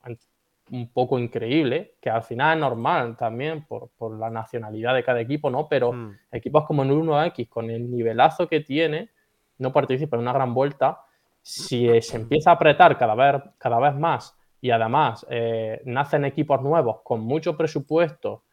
un 0.70 0.92
poco 0.92 1.18
increíble, 1.18 1.94
que 2.00 2.10
al 2.10 2.22
final 2.22 2.56
es 2.56 2.60
normal 2.60 3.16
también 3.16 3.64
por, 3.66 3.90
la 4.18 4.30
nacionalidad 4.30 4.94
de 4.94 5.04
cada 5.04 5.20
equipo, 5.20 5.50
¿no? 5.50 5.68
Pero 5.68 5.92
mm. 5.92 6.18
equipos 6.32 6.64
como 6.66 6.82
el 6.82 6.90
1X, 6.90 7.48
con 7.48 7.70
el 7.70 7.90
nivelazo 7.90 8.48
que 8.48 8.60
tiene, 8.60 9.10
no 9.58 9.72
participan 9.72 10.20
en 10.20 10.22
una 10.22 10.32
gran 10.32 10.54
vuelta. 10.54 11.00
Si 11.42 11.88
se 12.02 12.16
empieza 12.16 12.50
a 12.50 12.54
apretar 12.54 12.98
cada 12.98 13.14
vez, 13.14 13.42
cada 13.58 13.78
vez 13.78 13.94
más 13.94 14.37
y 14.60 14.70
además 14.70 15.26
eh, 15.30 15.80
nacen 15.84 16.24
equipos 16.24 16.60
nuevos 16.62 17.00
con 17.02 17.20
mucho 17.20 17.56
presupuesto, 17.56 18.44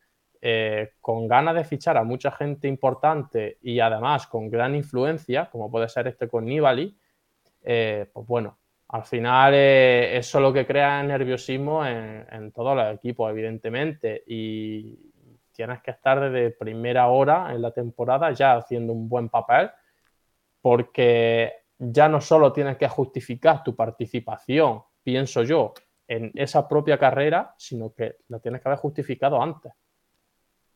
eh, 0.41 0.91
con 1.01 1.27
ganas 1.27 1.55
de 1.55 1.63
fichar 1.63 1.97
a 1.97 2.03
mucha 2.03 2.31
gente 2.31 2.67
importante 2.67 3.57
y 3.61 3.79
además 3.79 4.27
con 4.27 4.49
gran 4.49 4.75
influencia, 4.75 5.49
como 5.51 5.71
puede 5.71 5.89
ser 5.89 6.07
este 6.07 6.27
con 6.27 6.45
Nibali, 6.45 6.97
eh, 7.63 8.07
pues 8.13 8.27
bueno, 8.27 8.59
al 8.89 9.03
final 9.03 9.53
eso 9.55 10.37
es 10.37 10.41
lo 10.41 10.53
que 10.53 10.67
crea 10.67 11.01
nerviosismo 11.01 11.83
en 11.85 12.51
todos 12.51 12.75
los 12.75 12.93
equipos, 12.93 13.31
evidentemente, 13.31 14.23
y 14.27 14.95
tienes 15.55 15.81
que 15.81 15.91
estar 15.91 16.19
desde 16.19 16.51
primera 16.51 17.07
hora 17.07 17.51
en 17.53 17.61
la 17.61 17.71
temporada 17.71 18.31
ya 18.31 18.57
haciendo 18.57 18.93
un 18.93 19.07
buen 19.07 19.29
papel, 19.29 19.71
porque 20.61 21.53
ya 21.77 22.07
no 22.09 22.21
solo 22.21 22.51
tienes 22.51 22.77
que 22.77 22.87
justificar 22.87 23.63
tu 23.63 23.75
participación, 23.75 24.83
pienso 25.03 25.43
yo, 25.43 25.73
en 26.07 26.31
esa 26.35 26.67
propia 26.67 26.97
carrera, 26.97 27.53
sino 27.57 27.93
que 27.93 28.17
la 28.27 28.39
tienes 28.39 28.61
que 28.61 28.69
haber 28.69 28.79
justificado 28.79 29.41
antes. 29.41 29.73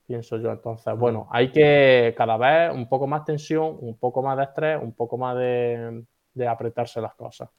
Pienso 0.06 0.38
yo. 0.38 0.52
Entonces, 0.52 0.98
bueno, 0.98 1.28
hay 1.32 1.52
que 1.52 2.16
cada 2.18 2.38
vez 2.38 2.74
un 2.74 2.90
poco 2.90 3.06
más 3.06 3.26
tensión, 3.26 3.78
un 3.80 3.98
poco 3.98 4.24
más 4.24 4.38
de 4.38 4.44
estrés, 4.44 4.80
un 4.82 4.94
poco 4.94 5.18
más 5.18 5.38
de, 5.38 6.04
apretarse 6.48 7.00
las 7.02 7.14
cosas. 7.16 7.50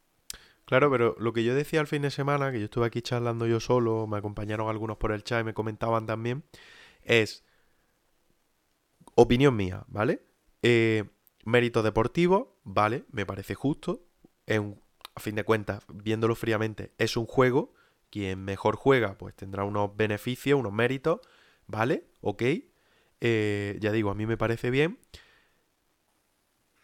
Claro, 0.65 0.91
pero 0.91 1.15
lo 1.19 1.33
que 1.33 1.45
yo 1.45 1.55
decía 1.55 1.81
el 1.81 1.87
fin 1.87 2.03
de 2.03 2.11
semana, 2.11 2.51
que 2.51 2.59
yo 2.59 2.65
estuve 2.65 2.87
aquí 2.87 3.03
charlando 3.03 3.47
yo 3.47 3.61
solo, 3.61 4.07
me 4.07 4.19
acompañaron 4.19 4.69
algunos 4.69 4.97
por 4.97 5.13
el 5.13 5.23
chat 5.23 5.43
y 5.43 5.45
me 5.45 5.55
comentaban 5.55 6.07
también, 6.07 6.45
es 7.03 7.45
opinión 9.15 9.55
mía, 9.57 9.85
¿vale? 9.89 10.23
Eh, 10.63 11.05
mérito 11.45 11.83
deportivo, 11.83 12.61
¿vale? 12.65 13.05
Me 13.11 13.27
parece 13.27 13.55
justo. 13.55 14.03
Es 14.47 14.59
un 14.59 14.81
a 15.15 15.21
fin 15.21 15.35
de 15.35 15.45
cuentas, 15.45 15.85
viéndolo 15.93 16.35
fríamente, 16.35 16.93
es 16.99 17.17
un 17.17 17.27
juego. 17.27 17.75
Quien 18.11 18.45
mejor 18.45 18.77
juega, 18.77 19.17
pues 19.19 19.35
tendrá 19.37 19.65
unos 19.65 19.97
beneficios, 19.97 20.59
unos 20.59 20.73
méritos, 20.73 21.21
¿vale? 21.67 22.07
Ok. 22.21 22.43
Eh, 23.21 23.79
ya 23.81 23.93
digo, 23.93 24.11
a 24.11 24.15
mí 24.15 24.27
me 24.27 24.37
parece 24.37 24.71
bien. 24.71 24.99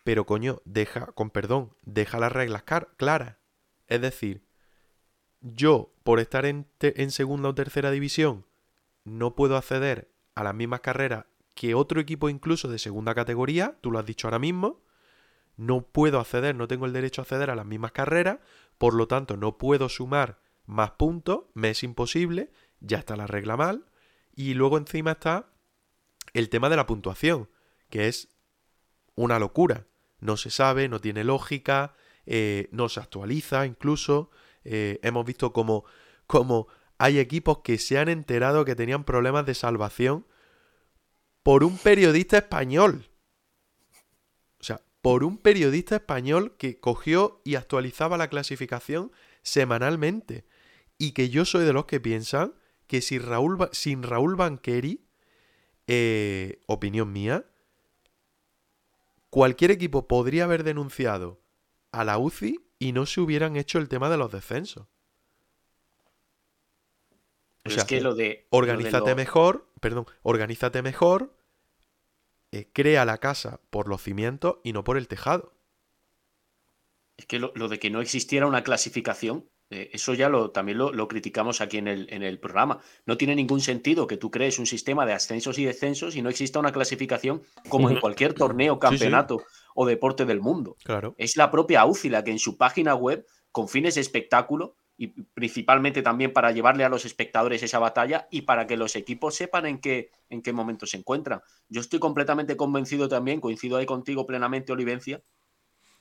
Pero 0.04 0.24
coño, 0.24 0.62
deja, 0.64 1.06
con 1.06 1.30
perdón, 1.30 1.74
deja 1.82 2.20
las 2.20 2.30
reglas 2.30 2.62
claras. 2.96 3.36
Es 3.88 4.00
decir, 4.00 4.44
yo, 5.40 5.92
por 6.04 6.20
estar 6.20 6.46
en, 6.46 6.68
en 6.80 7.10
segunda 7.10 7.48
o 7.48 7.54
tercera 7.54 7.90
división, 7.90 8.46
no 9.02 9.34
puedo 9.34 9.56
acceder 9.56 10.12
a 10.36 10.44
las 10.44 10.54
mismas 10.54 10.80
carreras 10.80 11.26
que 11.54 11.74
otro 11.74 12.00
equipo 12.00 12.28
incluso 12.28 12.68
de 12.68 12.78
segunda 12.78 13.14
categoría, 13.14 13.78
tú 13.80 13.90
lo 13.90 13.98
has 13.98 14.06
dicho 14.06 14.28
ahora 14.28 14.38
mismo, 14.38 14.82
no 15.56 15.82
puedo 15.82 16.20
acceder, 16.20 16.54
no 16.54 16.68
tengo 16.68 16.86
el 16.86 16.92
derecho 16.92 17.20
a 17.20 17.24
acceder 17.24 17.50
a 17.50 17.56
las 17.56 17.66
mismas 17.66 17.92
carreras, 17.92 18.38
por 18.78 18.94
lo 18.94 19.08
tanto 19.08 19.36
no 19.36 19.58
puedo 19.58 19.88
sumar 19.88 20.38
más 20.66 20.92
puntos, 20.92 21.44
me 21.54 21.70
es 21.70 21.82
imposible, 21.82 22.50
ya 22.80 22.98
está 22.98 23.16
la 23.16 23.26
regla 23.26 23.56
mal, 23.56 23.86
y 24.34 24.54
luego 24.54 24.76
encima 24.78 25.12
está 25.12 25.48
el 26.34 26.50
tema 26.50 26.68
de 26.68 26.76
la 26.76 26.86
puntuación, 26.86 27.48
que 27.88 28.08
es 28.08 28.28
una 29.14 29.38
locura, 29.38 29.86
no 30.20 30.36
se 30.36 30.50
sabe, 30.50 30.88
no 30.88 31.00
tiene 31.00 31.24
lógica, 31.24 31.94
eh, 32.26 32.68
no 32.72 32.88
se 32.88 33.00
actualiza 33.00 33.64
incluso, 33.64 34.30
eh, 34.64 34.98
hemos 35.02 35.24
visto 35.24 35.52
como, 35.52 35.84
como 36.26 36.66
hay 36.98 37.18
equipos 37.18 37.58
que 37.58 37.78
se 37.78 37.98
han 37.98 38.08
enterado 38.08 38.64
que 38.64 38.74
tenían 38.74 39.04
problemas 39.04 39.46
de 39.46 39.54
salvación 39.54 40.26
por 41.42 41.62
un 41.62 41.78
periodista 41.78 42.38
español 42.38 43.08
por 45.06 45.22
un 45.22 45.38
periodista 45.38 45.94
español 45.94 46.56
que 46.58 46.80
cogió 46.80 47.40
y 47.44 47.54
actualizaba 47.54 48.16
la 48.16 48.26
clasificación 48.26 49.12
semanalmente. 49.42 50.44
Y 50.98 51.12
que 51.12 51.28
yo 51.28 51.44
soy 51.44 51.64
de 51.64 51.72
los 51.72 51.84
que 51.84 52.00
piensan 52.00 52.54
que 52.88 53.00
si 53.00 53.20
Raúl, 53.20 53.68
sin 53.70 54.02
Raúl 54.02 54.34
Banqueri, 54.34 55.06
eh, 55.86 56.60
opinión 56.66 57.12
mía, 57.12 57.44
cualquier 59.30 59.70
equipo 59.70 60.08
podría 60.08 60.42
haber 60.42 60.64
denunciado 60.64 61.40
a 61.92 62.02
la 62.02 62.18
UCI 62.18 62.58
y 62.80 62.90
no 62.90 63.06
se 63.06 63.20
hubieran 63.20 63.54
hecho 63.54 63.78
el 63.78 63.88
tema 63.88 64.10
de 64.10 64.16
los 64.16 64.32
descensos. 64.32 64.88
o 67.64 67.70
sea, 67.70 67.82
es 67.82 67.84
que 67.84 68.00
lo 68.00 68.16
de. 68.16 68.48
Organízate 68.50 69.14
mejor, 69.14 69.68
perdón, 69.78 70.06
organízate 70.22 70.82
mejor, 70.82 71.35
eh, 72.56 72.70
crea 72.72 73.04
la 73.04 73.18
casa 73.18 73.60
por 73.70 73.88
los 73.88 74.02
cimientos 74.02 74.56
y 74.64 74.72
no 74.72 74.84
por 74.84 74.96
el 74.96 75.08
tejado. 75.08 75.52
Es 77.16 77.26
que 77.26 77.38
lo, 77.38 77.50
de 77.50 77.78
que 77.78 77.90
no 77.90 78.00
existiera 78.00 78.46
una 78.46 78.62
clasificación, 78.62 79.48
eh, 79.70 79.90
eso 79.92 80.12
ya 80.12 80.28
lo, 80.28 80.50
también 80.50 80.78
lo, 80.78 81.08
criticamos 81.08 81.60
aquí 81.60 81.78
en 81.78 81.88
el, 81.88 82.06
en 82.10 82.22
el, 82.22 82.38
programa. 82.38 82.80
No 83.06 83.16
tiene 83.16 83.34
ningún 83.34 83.60
sentido 83.60 84.06
que 84.06 84.18
tú 84.18 84.30
crees 84.30 84.58
un 84.58 84.66
sistema 84.66 85.06
de 85.06 85.14
ascensos 85.14 85.58
y 85.58 85.64
descensos 85.64 86.14
y 86.14 86.22
no 86.22 86.28
exista 86.28 86.58
una 86.58 86.72
clasificación 86.72 87.42
como 87.68 87.88
en 87.90 88.00
cualquier 88.00 88.34
torneo, 88.34 88.78
campeonato 88.78 89.42
o 89.74 89.86
deporte 89.86 90.26
del 90.26 90.40
mundo. 90.40 90.76
Claro. 90.84 91.14
Es 91.16 91.36
la 91.36 91.50
propia 91.50 91.86
UCI 91.86 92.10
la 92.10 92.22
que 92.22 92.32
en 92.32 92.38
su 92.38 92.58
página 92.58 92.94
web, 92.94 93.26
con 93.50 93.68
fines 93.68 93.94
de 93.94 94.02
espectáculo, 94.02 94.76
y 94.98 95.08
principalmente 95.08 96.02
también 96.02 96.32
para 96.32 96.52
llevarle 96.52 96.84
a 96.84 96.88
los 96.88 97.04
espectadores 97.04 97.62
esa 97.62 97.78
batalla 97.78 98.28
y 98.30 98.42
para 98.42 98.66
que 98.66 98.76
los 98.76 98.96
equipos 98.96 99.34
sepan 99.34 99.66
en 99.66 99.78
qué, 99.78 100.10
en 100.30 100.42
qué 100.42 100.52
momento 100.52 100.86
se 100.86 100.96
encuentran. 100.96 101.42
Yo 101.68 101.80
estoy 101.80 101.98
completamente 101.98 102.56
convencido 102.56 103.08
también, 103.08 103.40
coincido 103.40 103.76
ahí 103.76 103.86
contigo 103.86 104.26
plenamente, 104.26 104.72
Olivencia, 104.72 105.22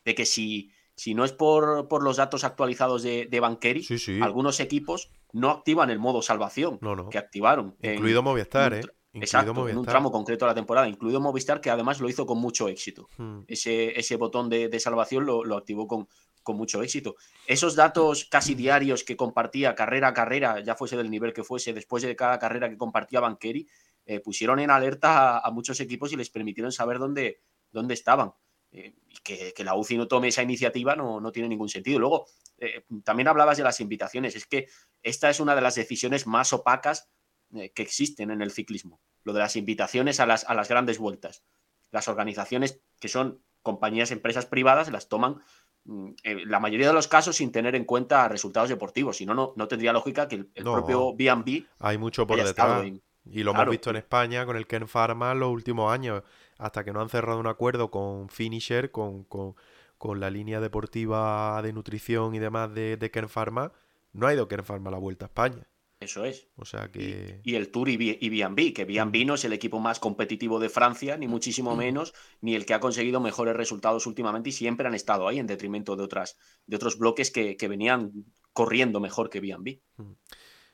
de 0.05 0.15
que 0.15 0.25
si, 0.25 0.71
si 0.95 1.13
no 1.13 1.25
es 1.25 1.33
por, 1.33 1.87
por 1.89 2.03
los 2.03 2.17
datos 2.17 2.43
actualizados 2.43 3.03
de, 3.03 3.25
de 3.25 3.39
Banqueri, 3.39 3.85
algunos 4.21 4.59
equipos 4.59 5.11
no 5.33 5.49
activan 5.49 5.89
el 5.89 5.99
modo 5.99 6.21
salvación 6.21 6.79
que 7.11 7.17
activaron. 7.17 7.75
Incluido 7.81 8.23
Movistar, 8.23 8.73
¿eh? 8.75 8.81
Exacto, 9.21 9.69
en 9.69 9.77
un 9.77 9.85
tramo 9.85 10.11
concreto 10.11 10.45
de 10.45 10.51
la 10.51 10.55
temporada, 10.55 10.89
incluido 10.89 11.21
Movistar, 11.21 11.61
que 11.61 11.69
además 11.69 12.01
lo 12.01 12.09
hizo 12.09 12.25
con 12.25 12.37
mucho 12.37 12.67
éxito. 12.67 13.07
Hmm. 13.17 13.41
Ese, 13.47 13.97
ese, 13.97 14.17
botón 14.17 14.49
de, 14.49 14.67
de 14.67 14.79
salvación 14.79 15.25
lo, 15.25 15.45
lo, 15.45 15.55
activó 15.55 15.87
con, 15.87 16.09
con 16.45 16.55
mucho 16.55 16.81
éxito. 16.81 17.15
Esos 17.45 17.75
datos 17.75 18.25
casi 18.25 18.53
diarios 18.53 19.03
que 19.03 19.17
compartía 19.17 19.75
carrera 19.75 20.09
a 20.09 20.13
carrera, 20.13 20.61
ya 20.61 20.75
fuese 20.75 20.95
del 20.95 21.09
nivel 21.09 21.33
que 21.33 21.43
fuese, 21.43 21.73
después 21.73 22.03
de 22.03 22.15
cada 22.15 22.39
carrera 22.39 22.69
que 22.69 22.77
compartía 22.77 23.19
Banqueri, 23.19 23.67
eh, 24.05 24.19
pusieron 24.19 24.59
en 24.59 24.69
alerta 24.69 25.39
a, 25.39 25.51
muchos 25.51 25.79
equipos 25.79 26.13
y 26.13 26.15
les 26.15 26.29
permitieron 26.29 26.71
saber 26.71 26.99
dónde, 26.99 27.41
dónde 27.71 27.95
estaban. 27.95 28.31
Eh, 28.71 28.93
que, 29.23 29.53
la 29.63 29.75
UCI 29.75 29.97
no 29.97 30.07
tome 30.07 30.27
esa 30.27 30.43
iniciativa 30.43 30.95
no, 30.95 31.19
no 31.19 31.31
tiene 31.31 31.49
ningún 31.49 31.69
sentido. 31.69 31.97
Luego, 31.97 32.27
eh, 32.59 32.85
también 33.03 33.27
hablabas 33.27 33.57
de 33.57 33.63
las 33.63 33.81
invitaciones. 33.81 34.35
Es 34.35 34.45
que 34.45 34.67
esta 35.01 35.29
es 35.31 35.39
una 35.39 35.55
de 35.55 35.61
las 35.61 35.75
decisiones 35.75 36.27
más 36.27 36.53
opacas 36.53 37.09
que 37.51 37.81
existen 37.83 38.31
en 38.31 38.41
el 38.41 38.51
ciclismo. 38.51 38.99
Lo 39.23 39.33
de 39.33 39.39
las 39.39 39.55
invitaciones 39.55 40.19
a 40.19 40.25
las, 40.25 40.43
a 40.43 40.53
las 40.53 40.67
grandes 40.67 40.99
vueltas. 40.99 41.43
Las 41.89 42.07
organizaciones 42.07 42.81
que 42.99 43.07
son 43.07 43.41
compañías, 43.65 44.11
empresas 44.11 44.45
privadas, 44.45 44.91
las 44.91 45.09
toman 45.09 45.41
la 45.85 46.59
mayoría 46.59 46.87
de 46.87 46.93
los 46.93 47.07
casos 47.07 47.35
sin 47.35 47.51
tener 47.51 47.75
en 47.75 47.85
cuenta 47.85 48.27
resultados 48.27 48.69
deportivos. 48.69 49.17
Si 49.17 49.25
no, 49.25 49.53
no, 49.55 49.67
tendría 49.67 49.93
lógica 49.93 50.27
que 50.27 50.35
el, 50.35 50.45
propio 50.47 51.15
B&B... 51.15 51.65
Hay 51.79 51.97
mucho 51.97 52.25
por 52.25 52.43
detrás. 52.43 52.85
Y 53.27 53.43
lo 53.43 53.51
hemos 53.51 53.69
visto 53.69 53.89
en 53.89 53.95
España 53.95 54.45
con 54.45 54.55
el 54.55 54.67
Ken 54.67 54.87
Pharma 54.87 55.33
los 55.33 55.49
últimos 55.49 55.91
años, 55.91 56.23
hasta 56.57 56.83
que 56.83 56.93
no 56.93 57.01
han 57.01 57.09
cerrado 57.09 57.39
un 57.39 57.47
acuerdo 57.47 57.89
con 57.89 58.29
Finisher, 58.29 58.91
con, 58.91 59.23
con 59.23 60.19
la 60.19 60.29
línea 60.29 60.59
deportiva 60.59 61.61
de 61.63 61.73
nutrición 61.73 62.35
y 62.35 62.39
demás 62.39 62.73
de, 62.73 62.97
de 62.97 63.11
Kern 63.11 63.29
Pharma, 63.29 63.71
no 64.13 64.27
ha 64.27 64.33
ido 64.33 64.47
Kern 64.47 64.63
Pharma 64.63 64.89
a 64.89 64.91
la 64.91 64.99
Vuelta 64.99 65.25
a 65.25 65.27
España. 65.27 65.67
Eso 65.99 66.25
es. 66.25 66.49
O 66.55 66.65
sea 66.65 66.91
que... 66.91 67.39
Y, 67.43 67.55
el 67.55 67.71
Tour 67.71 67.89
y, 67.89 67.97
B&B, 67.97 68.73
que 68.73 68.85
B&B 68.85 69.25
no 69.25 69.35
es 69.35 69.45
el 69.45 69.53
equipo 69.53 69.79
más 69.79 69.99
competitivo 69.99 70.59
de 70.59 70.69
Francia, 70.69 71.17
ni 71.17 71.27
muchísimo 71.27 71.75
menos, 71.75 72.13
ni 72.41 72.55
el 72.55 72.65
que 72.65 72.73
ha 72.73 72.79
conseguido 72.79 73.21
mejores 73.21 73.55
resultados 73.55 74.05
últimamente 74.05 74.49
y 74.49 74.51
siempre 74.51 74.87
han 74.87 74.93
estado 74.93 75.27
ahí 75.27 75.39
en 75.39 75.47
detrimento 75.47 75.95
de, 75.95 76.03
otras, 76.03 76.37
de 76.67 76.75
otros 76.75 76.97
bloques 76.97 77.31
que, 77.31 77.67
venían 77.67 78.11
corriendo 78.51 78.99
mejor 78.99 79.29
que 79.29 79.39
B&B. 79.39 79.81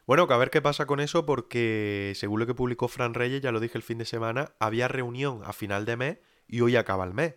Bueno, 0.08 0.28
que 0.28 0.34
a 0.34 0.38
ver 0.38 0.50
qué 0.50 0.62
pasa 0.62 0.88
con 0.88 1.00
eso 1.00 1.26
porque 1.26 2.14
según 2.16 2.40
lo 2.40 2.48
que 2.48 2.56
publicó 2.56 2.88
Fran 2.88 3.14
Reyes, 3.14 3.42
ya 3.42 3.52
lo 3.52 3.60
dije 3.60 3.78
el 3.78 3.84
fin 3.84 4.00
de 4.00 4.06
semana, 4.06 4.56
había 4.60 4.88
reunión 4.88 5.42
a 5.46 5.54
final 5.54 5.86
de 5.86 5.98
mes 5.98 6.18
y 6.48 6.62
hoy 6.62 6.76
acaba 6.76 7.06
el 7.06 7.14
mes. 7.14 7.36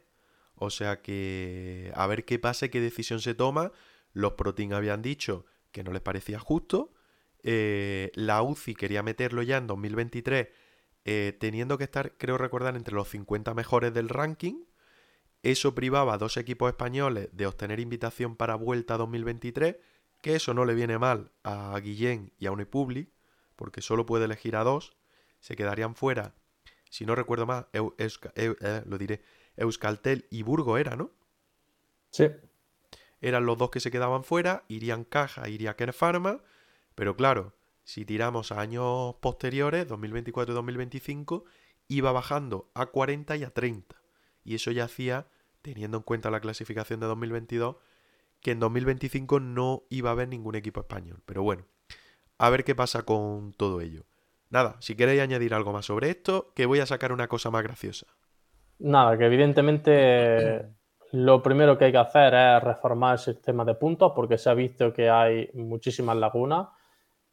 O 0.55 0.71
sea 0.71 1.03
que 1.03 1.93
a 1.95 2.07
ver 2.07 2.25
qué 2.25 2.39
pasa, 2.39 2.69
qué 2.69 2.81
decisión 2.81 3.21
se 3.21 3.35
toma. 3.35 3.73
Los 4.13 4.33
Protein 4.33 4.73
habían 4.73 5.03
dicho 5.03 5.45
que 5.71 5.85
no 5.85 5.93
les 5.93 6.01
parecía 6.01 6.39
justo 6.39 6.94
eh, 7.47 8.11
la 8.15 8.43
UCI 8.43 8.75
quería 8.75 9.03
meterlo 9.03 9.43
ya 9.43 9.59
en 9.59 9.67
2023, 9.67 10.49
eh, 11.05 11.37
teniendo 11.39 11.77
que 11.77 11.85
estar, 11.85 12.17
creo 12.17 12.39
recordar, 12.39 12.75
entre 12.75 12.95
los 12.95 13.09
50 13.11 13.53
mejores 13.53 13.93
del 13.93 14.09
ranking. 14.09 14.65
Eso 15.43 15.75
privaba 15.75 16.15
a 16.15 16.19
dos 16.19 16.39
equipos 16.39 16.71
españoles 16.71 17.29
de 17.33 17.47
obtener 17.47 17.81
invitación 17.81 18.35
para 18.35 18.55
Vuelta 18.55 18.97
2023, 18.97 19.77
que 20.23 20.37
eso 20.37 20.55
no 20.55 20.65
le 20.65 20.75
viene 20.75 20.99
mal 20.99 21.33
a 21.43 21.79
Guillén 21.81 22.33
y 22.39 22.47
a 22.47 22.53
Unipublic, 22.53 23.11
porque 23.57 23.83
solo 23.83 24.07
puede 24.07 24.25
elegir 24.25 24.57
a 24.57 24.65
dos. 24.65 24.97
Se 25.41 25.55
quedarían 25.55 25.95
fuera, 25.95 26.35
si 26.89 27.05
no 27.05 27.15
recuerdo 27.15 27.45
más, 27.45 27.67
eh, 27.75 28.83
lo 28.87 28.97
diré, 28.97 29.21
Euskaltel 29.59 30.27
y 30.31 30.43
Burgo 30.43 30.79
era, 30.79 30.97
¿no? 30.97 31.11
Sí. 32.11 32.29
Eran 33.21 33.45
los 33.45 33.59
dos 33.59 33.69
que 33.69 33.81
se 33.81 33.91
quedaban 33.91 34.25
fuera, 34.25 34.65
irían 34.69 35.05
Caja, 35.05 35.47
iría 35.51 35.77
Pharma 35.93 36.41
pero 36.95 37.17
claro, 37.17 37.55
si 37.83 38.05
tiramos 38.05 38.53
a 38.53 38.61
años 38.61 39.17
posteriores, 39.21 39.87
2024 39.89 40.53
y 40.53 40.55
2025, 40.55 41.45
iba 41.89 42.13
bajando 42.13 42.71
a 42.75 42.87
40 42.87 43.37
y 43.37 43.45
a 43.45 43.51
30. 43.51 43.97
Y 44.43 44.55
eso 44.55 44.71
ya 44.71 44.85
hacía, 44.85 45.27
teniendo 45.63 45.99
en 45.99 46.03
cuenta 46.03 46.31
la 46.31 46.41
clasificación 46.41 47.01
de 47.01 47.07
2022, 47.07 47.77
que 48.41 48.53
en 48.53 48.61
2025 48.61 49.41
no 49.41 49.85
iba 49.91 50.11
a 50.11 50.13
haber 50.13 50.29
ningún 50.29 50.55
equipo 50.55 50.81
español. 50.81 51.23
Pero 51.27 51.43
bueno, 51.43 51.67
a 52.39 52.51
ver 52.51 52.65
qué 52.65 52.75
pasa 52.75 53.03
con 53.03 53.53
todo 53.53 53.81
ello. 53.81 54.05
Nada, 54.51 54.77
si 54.81 54.97
queréis 54.97 55.21
añadir 55.21 55.55
algo 55.55 55.73
más 55.73 55.87
sobre 55.87 56.11
esto, 56.11 56.53
que 56.55 56.67
voy 56.67 56.81
a 56.81 56.87
sacar 56.87 57.13
una 57.13 57.29
cosa 57.29 57.51
más 57.51 57.63
graciosa. 57.63 58.07
Nada, 58.79 59.17
que 59.17 59.25
evidentemente 59.27 60.71
lo 61.13 61.43
primero 61.43 61.79
que 61.79 61.87
hay 61.87 61.93
que 61.93 61.99
hacer 61.99 62.35
es 62.35 62.63
reformar 62.63 63.15
el 63.15 63.19
sistema 63.19 63.65
de 63.65 63.75
puntos 63.75 64.13
porque 64.15 64.39
se 64.39 64.51
ha 64.51 64.55
visto 64.55 64.93
que 64.93 65.09
hay 65.09 65.49
muchísimas 65.55 66.17
lagunas 66.17 66.69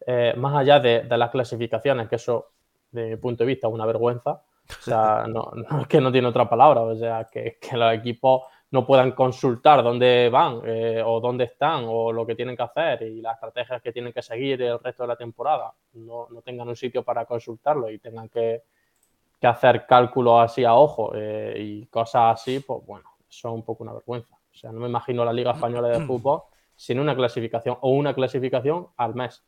eh, 0.06 0.34
más 0.38 0.56
allá 0.56 0.80
de, 0.80 1.06
las 1.18 1.30
clasificaciones, 1.30 2.08
que 2.08 2.16
eso, 2.16 2.52
de 2.92 3.12
mi 3.12 3.16
punto 3.18 3.44
de 3.44 3.48
vista, 3.48 3.68
es 3.68 3.74
una 3.74 3.86
vergüenza. 3.86 4.42
O 4.70 4.82
sea, 4.82 5.26
no, 5.28 5.52
es 5.82 5.88
que 5.88 6.02
no 6.02 6.12
tiene 6.12 6.28
otra 6.28 6.50
palabra, 6.50 6.82
o 6.82 6.96
sea, 6.96 7.28
que, 7.32 7.58
los 7.74 7.94
equipos 7.94 8.44
no 8.72 8.86
puedan 8.86 9.12
consultar 9.12 9.84
dónde 9.84 10.30
van 10.30 10.62
eh, 10.66 11.04
o 11.06 11.20
dónde 11.20 11.44
están 11.44 11.84
o 11.88 12.14
lo 12.14 12.26
que 12.26 12.36
tienen 12.36 12.56
que 12.56 12.64
hacer 12.64 13.02
y 13.02 13.22
las 13.22 13.34
estrategias 13.34 13.82
que 13.82 13.92
tienen 13.92 14.14
que 14.14 14.22
seguir 14.22 14.62
el 14.62 14.80
resto 14.80 15.04
de 15.04 15.08
la 15.08 15.18
temporada, 15.18 15.74
no, 15.94 16.28
tengan 16.44 16.70
un 16.70 16.76
sitio 16.78 17.04
para 17.04 17.26
consultarlo 17.26 17.90
y 17.90 18.00
tengan 18.00 18.30
que, 18.30 18.64
hacer 19.44 19.88
cálculos 19.88 20.40
así 20.40 20.64
a 20.64 20.76
ojo 20.76 21.14
eh, 21.16 21.56
y 21.58 21.86
cosas 21.88 22.40
así, 22.40 22.60
pues 22.60 22.86
bueno, 22.86 23.10
eso 23.28 23.50
es 23.50 23.54
un 23.54 23.64
poco 23.64 23.84
una 23.84 23.94
vergüenza. 23.94 24.36
O 24.36 24.56
sea, 24.56 24.72
no 24.72 24.80
me 24.80 24.88
imagino 24.88 25.26
la 25.26 25.34
Liga 25.34 25.52
Española 25.52 25.88
de 25.88 26.00
Fútbol 26.06 26.44
sin 26.82 27.00
una 27.00 27.16
clasificación 27.16 27.78
o 27.82 27.92
una 27.92 28.14
clasificación 28.14 28.88
al 28.98 29.16
mes. 29.16 29.44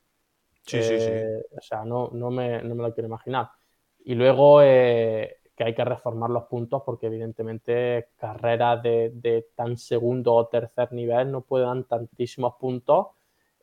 Sí, 0.66 0.82
sí, 0.82 1.00
sí. 1.00 1.10
Eh, 1.10 1.46
o 1.58 1.62
sea, 1.62 1.84
no, 1.84 2.10
no, 2.14 2.32
me, 2.32 2.64
no, 2.64 2.76
me, 2.76 2.84
lo 2.84 2.94
quiero 2.94 3.08
imaginar. 3.08 3.50
Y 4.06 4.16
luego 4.16 4.62
eh, 4.62 5.40
que 5.56 5.64
hay 5.66 5.76
que 5.76 5.84
reformar 5.84 6.30
los 6.30 6.44
puntos 6.44 6.82
porque 6.86 7.08
evidentemente 7.08 8.10
carreras 8.18 8.82
de, 8.82 9.48
tan 9.56 9.78
segundo 9.78 10.34
o 10.34 10.48
tercer 10.48 10.92
nivel 10.94 11.32
no 11.32 11.42
pueden 11.42 11.68
dar 11.68 12.00
tantísimos 12.00 12.56
puntos 12.56 13.08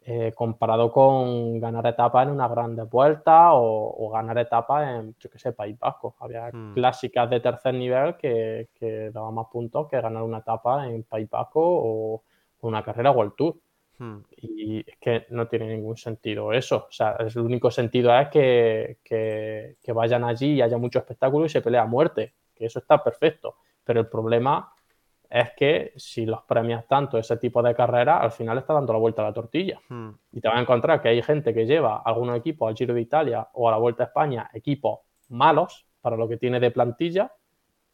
eh, 0.02 0.32
comparado 0.34 0.90
con 0.92 1.60
ganar 1.60 1.86
etapas 1.86 2.26
en 2.26 2.32
una 2.32 2.48
grande 2.48 2.84
vuelta 2.84 3.50
o, 3.52 4.10
ganar 4.10 4.38
etapas 4.38 4.88
en, 4.88 5.14
yo 5.18 5.30
qué 5.30 5.38
sé, 5.38 5.52
País 5.52 5.78
Vasco. 5.78 6.16
Había 6.20 6.50
hmm. 6.52 6.74
clásicas 6.74 7.28
de 7.28 7.40
tercer 7.40 7.74
nivel 7.74 8.16
que, 8.16 8.68
que 8.74 9.10
daban 9.10 9.34
más 9.34 9.46
puntos 9.50 9.88
que 9.88 10.00
ganar 10.00 10.22
una 10.22 10.38
etapa 10.38 10.86
en 10.86 11.02
País 11.04 11.28
Vasco 11.28 11.60
o 11.62 12.22
una 12.60 12.82
carrera 12.82 13.10
World 13.10 13.34
Tour. 13.36 13.56
Hmm. 14.00 14.22
Y 14.38 14.78
es 14.80 14.96
que 14.98 15.26
no 15.28 15.46
tiene 15.46 15.68
ningún 15.68 15.98
sentido 15.98 16.54
eso. 16.54 16.86
O 16.88 16.92
sea, 16.92 17.16
el 17.18 17.38
único 17.38 17.70
sentido 17.70 18.18
es 18.18 18.28
que, 18.28 18.98
que, 19.04 19.92
vayan 19.92 20.24
allí 20.24 20.54
y 20.54 20.62
haya 20.62 20.78
mucho 20.78 20.98
espectáculo 20.98 21.44
y 21.44 21.50
se 21.50 21.60
pelea 21.60 21.82
a 21.82 21.86
muerte. 21.86 22.32
Que 22.54 22.64
eso 22.64 22.78
está 22.78 23.04
perfecto. 23.04 23.56
Pero 23.84 24.00
el 24.00 24.08
problema 24.08 24.72
es 25.28 25.50
que 25.54 25.92
si 25.96 26.24
los 26.24 26.42
premias 26.44 26.88
tanto 26.88 27.18
ese 27.18 27.36
tipo 27.36 27.62
de 27.62 27.74
carrera, 27.74 28.18
al 28.20 28.32
final 28.32 28.56
está 28.56 28.72
dando 28.72 28.94
la 28.94 28.98
vuelta 28.98 29.20
a 29.20 29.26
la 29.26 29.34
tortilla. 29.34 29.78
Hmm. 29.90 30.12
Y 30.32 30.40
te 30.40 30.48
vas 30.48 30.56
a 30.56 30.62
encontrar 30.62 31.02
que 31.02 31.08
hay 31.10 31.22
gente 31.22 31.52
que 31.52 31.66
lleva 31.66 32.00
algunos 32.02 32.38
equipos 32.38 32.70
al 32.70 32.76
Giro 32.76 32.94
de 32.94 33.02
Italia 33.02 33.46
o 33.52 33.68
a 33.68 33.72
la 33.72 33.76
Vuelta 33.76 34.04
a 34.04 34.06
España, 34.06 34.48
equipos 34.54 35.00
malos 35.28 35.86
para 36.00 36.16
lo 36.16 36.26
que 36.26 36.38
tiene 36.38 36.58
de 36.58 36.70
plantilla, 36.70 37.34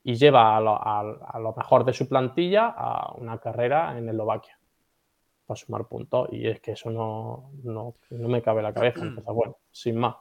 y 0.05 0.15
lleva 0.15 0.57
a 0.57 0.61
lo, 0.61 0.79
a 0.81 1.39
lo 1.41 1.53
mejor 1.57 1.85
de 1.85 1.93
su 1.93 2.09
plantilla 2.09 2.69
a 2.69 3.13
una 3.15 3.39
carrera 3.39 3.99
en 3.99 4.09
Eslovaquia 4.09 4.56
para 5.47 5.57
sumar 5.59 5.87
puntos 5.87 6.29
y 6.33 6.47
es 6.47 6.61
que 6.61 6.73
eso 6.73 6.91
no, 6.91 7.51
no, 7.63 7.95
me 8.11 8.43
cabe 8.43 8.63
la 8.63 8.75
cabeza. 8.75 9.01
Entonces, 9.01 9.35
bueno, 9.35 9.57
sin 9.71 9.97
más. 9.97 10.17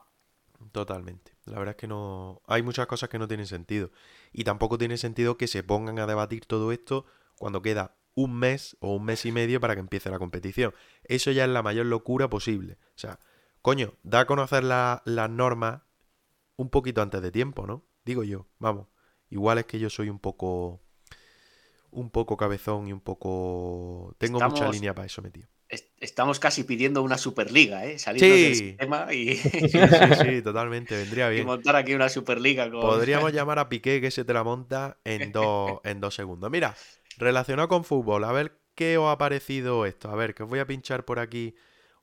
Totalmente. 0.72 1.32
La 1.44 1.58
verdad 1.58 1.74
es 1.74 1.80
que 1.80 1.86
no. 1.86 2.40
Hay 2.46 2.62
muchas 2.62 2.86
cosas 2.86 3.08
que 3.08 3.18
no 3.18 3.28
tienen 3.28 3.46
sentido. 3.46 3.90
Y 4.32 4.44
tampoco 4.44 4.78
tiene 4.78 4.96
sentido 4.96 5.36
que 5.36 5.46
se 5.46 5.62
pongan 5.62 5.98
a 5.98 6.06
debatir 6.06 6.46
todo 6.46 6.72
esto 6.72 7.04
cuando 7.38 7.62
queda 7.62 7.96
un 8.14 8.34
mes 8.34 8.76
o 8.80 8.94
un 8.94 9.04
mes 9.04 9.26
y 9.26 9.32
medio 9.32 9.60
para 9.60 9.74
que 9.74 9.80
empiece 9.80 10.10
la 10.10 10.18
competición. 10.18 10.74
Eso 11.04 11.30
ya 11.30 11.44
es 11.44 11.50
la 11.50 11.62
mayor 11.62 11.86
locura 11.86 12.30
posible. 12.30 12.78
O 12.94 12.98
sea, 12.98 13.20
coño, 13.62 13.94
da 14.02 14.20
a 14.20 14.26
conocer 14.26 14.64
las 14.64 15.30
normas 15.30 15.82
un 16.56 16.70
poquito 16.70 17.02
antes 17.02 17.20
de 17.20 17.30
tiempo, 17.30 17.66
¿no? 17.66 17.84
Digo 18.04 18.24
yo, 18.24 18.46
vamos. 18.58 18.88
Igual 19.28 19.58
es 19.58 19.66
que 19.66 19.78
yo 19.78 19.90
soy 19.90 20.08
un 20.08 20.18
poco 20.18 20.80
un 21.96 22.10
poco 22.10 22.36
cabezón 22.36 22.86
y 22.86 22.92
un 22.92 23.00
poco... 23.00 24.14
Tengo 24.18 24.38
mucha 24.38 24.70
línea 24.70 24.94
para 24.94 25.06
eso 25.06 25.22
metido. 25.22 25.48
Estamos 25.98 26.38
casi 26.38 26.62
pidiendo 26.62 27.02
una 27.02 27.16
Superliga, 27.16 27.86
¿eh? 27.86 27.98
Salir 27.98 28.20
del 28.20 28.54
sistema 28.54 29.12
y... 29.12 29.34
Sí, 29.36 29.50
sí, 29.50 29.78
sí, 30.22 30.42
totalmente, 30.42 30.94
vendría 30.94 31.30
bien. 31.30 31.42
Y 31.42 31.46
montar 31.46 31.74
aquí 31.74 31.94
una 31.94 32.10
Superliga 32.10 32.70
Podríamos 32.70 33.32
llamar 33.34 33.58
a 33.58 33.68
Piqué 33.70 34.00
que 34.00 34.10
se 34.10 34.24
te 34.24 34.34
la 34.34 34.44
monta 34.44 34.98
en, 35.04 35.32
dos, 35.32 35.80
en 35.84 36.00
dos 36.00 36.14
segundos. 36.14 36.50
Mira, 36.50 36.76
relacionado 37.16 37.68
con 37.68 37.82
fútbol, 37.82 38.24
a 38.24 38.32
ver 38.32 38.60
qué 38.74 38.98
os 38.98 39.10
ha 39.10 39.16
parecido 39.16 39.86
esto. 39.86 40.10
A 40.10 40.14
ver, 40.14 40.34
que 40.34 40.42
os 40.42 40.50
voy 40.50 40.58
a 40.58 40.66
pinchar 40.66 41.06
por 41.06 41.18
aquí 41.18 41.54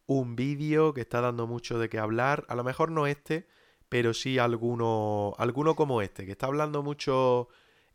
un 0.07 0.35
vídeo 0.35 0.93
que 0.95 1.01
está 1.01 1.21
dando 1.21 1.45
mucho 1.45 1.77
de 1.77 1.87
qué 1.87 1.99
hablar. 1.99 2.45
A 2.49 2.55
lo 2.55 2.63
mejor 2.63 2.89
no 2.89 3.05
este, 3.05 3.47
pero 3.89 4.15
sí 4.15 4.39
alguno, 4.39 5.35
alguno 5.37 5.75
como 5.75 6.01
este, 6.01 6.25
que 6.25 6.31
está 6.31 6.47
hablando 6.47 6.81
mucho 6.81 7.47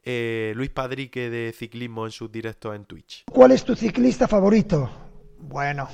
eh, 0.05 0.53
Luis 0.55 0.71
Padrique 0.71 1.31
de 1.31 1.53
ciclismo 1.53 2.07
en 2.07 2.13
sus 2.13 2.31
directos 2.31 2.75
en 2.75 2.85
Twitch. 2.85 3.25
¿Cuál 3.31 3.53
es 3.53 3.65
tu 3.65 3.75
ciclista 3.75 4.27
favorito? 4.27 4.91
Bueno, 5.39 5.89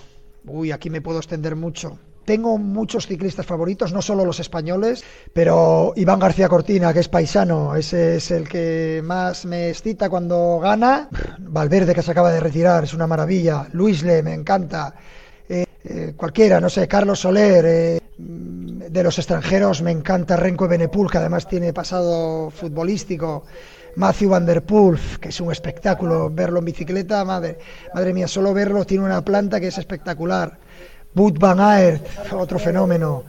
uy, 0.47 0.73
aquí 0.73 0.91
me 0.91 1.01
puedo 1.01 1.19
extender 1.19 1.57
mucho. 1.57 1.99
Tengo 2.25 2.57
muchos 2.57 3.07
ciclistas 3.07 3.45
favoritos, 3.45 3.93
no 3.93 4.01
solo 4.01 4.25
los 4.25 4.41
españoles, 4.41 5.05
pero 5.35 5.93
Iván 5.95 6.19
García 6.19 6.49
Cortina, 6.49 6.93
que 6.95 7.01
es 7.01 7.09
paisano, 7.09 7.77
ese 7.77 8.17
es 8.17 8.31
el 8.31 8.49
que 8.49 9.03
más 9.05 9.45
me 9.45 9.69
excita 9.69 10.09
cuando 10.09 10.59
gana. 10.59 11.11
Valverde, 11.39 11.95
que 11.95 12.03
se 12.03 12.13
acaba 12.13 12.33
de 12.33 12.41
retirar, 12.41 12.85
es 12.85 12.95
una 12.95 13.07
maravilla. 13.07 13.69
Luis 13.73 14.03
Le, 14.03 14.23
me 14.23 14.33
encanta. 14.33 14.95
Eh, 15.47 15.67
eh, 15.85 16.15
cualquiera, 16.17 16.61
no 16.61 16.71
sé, 16.71 16.89
Carlos 16.89 17.21
Soler. 17.21 18.01
de 18.17 19.03
los 19.03 19.19
extranjeros 19.19 19.83
me 19.83 19.91
encanta 19.91 20.37
Renko 20.37 20.67
Benepul, 20.67 21.11
que 21.11 21.19
además 21.19 21.47
tiene 21.47 21.75
pasado 21.75 22.49
futbolístico. 22.51 23.45
Matthew 23.97 24.31
Van 24.31 24.47
Der 24.47 24.63
Poel, 24.63 24.99
que 25.21 25.29
es 25.29 25.41
un 25.41 25.53
espectáculo 25.53 26.31
verlo 26.31 26.59
en 26.59 26.65
bicicleta, 26.65 27.25
madre, 27.25 27.59
madre 27.95 28.13
mía, 28.13 28.27
solo 28.27 28.53
verlo 28.53 28.85
tiene 28.85 29.05
una 29.05 29.25
planta 29.25 29.61
que 29.61 29.69
es 29.69 29.79
espectacular. 29.79 30.59
Boot 31.15 31.39
Van 31.39 31.61
Aert, 31.61 32.05
otro 32.33 32.59
fenómeno. 32.59 33.23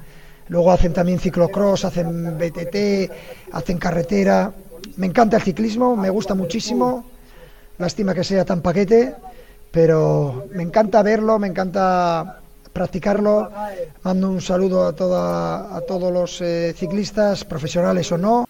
Luego 0.47 0.71
hacen 0.71 0.93
también 0.93 1.19
ciclocross, 1.19 1.85
hacen 1.85 2.37
BTT, 2.37 3.11
hacen 3.51 3.77
carretera. 3.77 4.51
Me 4.97 5.07
encanta 5.07 5.37
el 5.37 5.43
ciclismo, 5.43 5.95
me 5.95 6.09
gusta 6.09 6.33
muchísimo. 6.33 7.05
Lástima 7.77 8.13
que 8.13 8.23
sea 8.23 8.45
tan 8.45 8.61
paquete, 8.61 9.15
pero 9.71 10.47
me 10.53 10.63
encanta 10.63 11.03
verlo, 11.03 11.37
me 11.37 11.47
encanta 11.47 12.39
practicarlo. 12.71 13.51
Mando 14.03 14.29
un 14.29 14.41
saludo 14.41 14.87
a, 14.87 14.93
toda, 14.93 15.75
a 15.75 15.81
todos 15.81 16.11
los 16.11 16.41
eh, 16.41 16.73
ciclistas, 16.75 17.43
profesionales 17.43 18.11
o 18.11 18.17
no. 18.17 18.47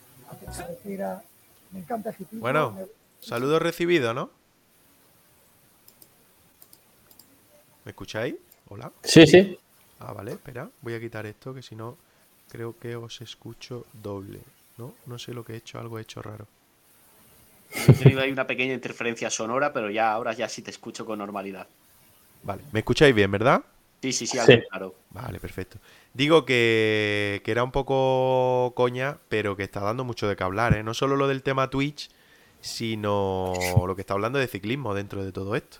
Bueno, 2.33 2.77
saludo 3.19 3.59
recibido, 3.59 4.13
¿no? 4.13 4.29
¿Me 7.83 7.91
escucháis? 7.91 8.35
Hola. 8.69 8.91
Sí, 9.03 9.27
sí. 9.27 9.57
Ah, 9.99 10.13
vale, 10.13 10.33
espera. 10.33 10.69
Voy 10.81 10.93
a 10.93 10.99
quitar 10.99 11.25
esto 11.25 11.53
que 11.53 11.61
si 11.61 11.75
no 11.75 11.97
creo 12.49 12.77
que 12.79 12.95
os 12.95 13.21
escucho 13.21 13.85
doble. 14.01 14.39
¿No? 14.77 14.93
No 15.05 15.17
sé 15.17 15.33
lo 15.33 15.45
que 15.45 15.53
he 15.53 15.57
hecho, 15.57 15.79
algo 15.79 15.99
he 15.99 16.01
hecho 16.01 16.21
raro. 16.21 16.47
He 17.75 17.93
tenido 17.93 18.21
ahí 18.21 18.31
una 18.31 18.47
pequeña 18.47 18.73
interferencia 18.73 19.29
sonora, 19.29 19.71
pero 19.71 19.89
ya 19.89 20.11
ahora 20.11 20.33
ya 20.33 20.49
sí 20.49 20.61
te 20.61 20.71
escucho 20.71 21.05
con 21.05 21.19
normalidad. 21.19 21.67
Vale, 22.43 22.63
¿me 22.71 22.79
escucháis 22.79 23.13
bien, 23.15 23.31
verdad? 23.31 23.63
Sí, 24.01 24.11
sí, 24.11 24.27
sí, 24.27 24.37
algo 24.37 24.63
claro. 24.69 24.95
Vale, 25.11 25.39
perfecto. 25.39 25.79
Digo 26.15 26.45
que, 26.45 27.41
que, 27.43 27.51
era 27.51 27.63
un 27.63 27.71
poco 27.71 28.73
coña, 28.75 29.19
pero 29.27 29.57
que 29.57 29.63
está 29.63 29.81
dando 29.81 30.05
mucho 30.05 30.27
de 30.27 30.37
qué 30.37 30.43
hablar, 30.43 30.75
¿eh? 30.75 30.81
No 30.81 30.93
solo 30.93 31.17
lo 31.17 31.27
del 31.27 31.43
tema 31.43 31.69
Twitch, 31.69 32.09
sino 32.61 33.53
lo 33.85 33.95
que 33.95 34.01
está 34.01 34.13
hablando 34.13 34.39
de 34.39 34.47
ciclismo 34.47 34.95
dentro 34.95 35.23
de 35.23 35.31
todo 35.31 35.55
esto. 35.55 35.79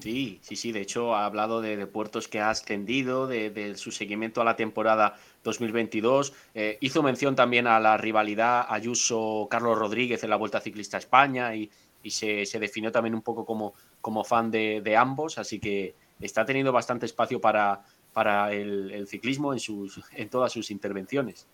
Sí, 0.00 0.40
sí, 0.42 0.56
sí. 0.56 0.72
De 0.72 0.80
hecho, 0.80 1.14
ha 1.14 1.26
hablado 1.26 1.60
de, 1.60 1.86
puertos 1.86 2.26
que 2.26 2.40
ha 2.40 2.50
extendido, 2.50 3.26
de, 3.26 3.74
su 3.76 3.92
seguimiento 3.92 4.40
a 4.40 4.44
la 4.44 4.56
temporada 4.56 5.16
2022. 5.44 6.32
Eh, 6.54 6.78
hizo 6.80 7.02
mención 7.02 7.36
también 7.36 7.66
a 7.66 7.78
la 7.78 7.96
rivalidad 7.96 8.66
Ayuso-Carlos 8.68 9.78
Rodríguez 9.78 10.24
en 10.24 10.30
la 10.30 10.36
Vuelta 10.36 10.60
Ciclista 10.60 10.96
a 10.96 11.00
España 11.00 11.54
y, 11.54 11.70
se, 12.10 12.46
definió 12.58 12.90
también 12.90 13.14
un 13.14 13.22
poco 13.22 13.44
como, 13.44 13.74
como 14.00 14.24
fan 14.24 14.50
de, 14.50 14.96
ambos. 14.96 15.38
Así 15.38 15.60
que 15.60 15.94
está 16.20 16.44
teniendo 16.44 16.72
bastante 16.72 17.06
espacio 17.06 17.40
para, 17.40 17.84
para 18.12 18.52
el, 18.52 19.06
ciclismo 19.06 19.52
en, 19.52 19.58
sus, 19.58 20.00
en 20.12 20.28
todas 20.28 20.52
sus 20.52 20.70
intervenciones. 20.70 21.46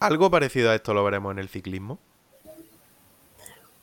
Algo 0.00 0.30
parecido 0.30 0.70
a 0.70 0.74
esto 0.74 0.94
lo 0.94 1.04
veremos 1.04 1.32
en 1.32 1.38
el 1.38 1.48
ciclismo. 1.48 1.98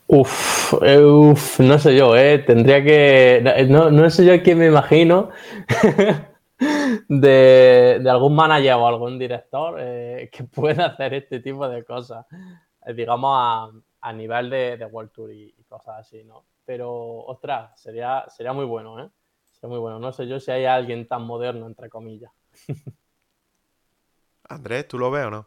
Uf, 0.08 0.74
uf, 0.74 1.60
no 1.60 1.78
sé 1.78 1.96
yo, 1.96 2.16
¿eh? 2.16 2.38
Tendría 2.38 2.82
que... 2.82 3.66
No, 3.68 3.90
no 3.90 4.08
sé 4.08 4.24
yo 4.24 4.40
quién 4.42 4.58
me 4.58 4.66
imagino 4.66 5.30
de, 7.08 8.06
algún 8.08 8.34
manager 8.34 8.74
o 8.74 8.86
algún 8.86 9.18
director 9.18 9.76
eh, 9.78 10.30
que 10.32 10.44
pueda 10.44 10.86
hacer 10.86 11.14
este 11.14 11.40
tipo 11.40 11.68
de 11.68 11.84
cosas, 11.84 12.26
eh, 12.86 12.94
digamos 12.94 13.32
a, 14.00 14.12
nivel 14.12 14.50
de, 14.50 14.88
World 14.90 15.10
Tour 15.10 15.32
y, 15.32 15.52
cosas 15.68 15.96
así, 16.00 16.22
¿no? 16.24 16.44
Pero, 16.64 16.92
ostras, 17.24 17.80
sería, 17.80 18.24
sería 18.28 18.52
muy 18.52 18.64
bueno, 18.64 19.00
¿eh? 19.00 19.08
Sería 19.60 19.70
muy 19.70 19.78
bueno. 19.78 19.98
No 19.98 20.12
sé 20.12 20.26
yo 20.28 20.38
si 20.40 20.50
hay 20.50 20.64
alguien 20.64 21.08
tan 21.08 21.22
moderno, 21.22 21.66
entre 21.66 21.88
comillas. 21.88 22.32
Andrés, 24.48 24.86
¿tú 24.86 24.98
lo 24.98 25.10
ves 25.10 25.26
o 25.26 25.30
no? 25.30 25.46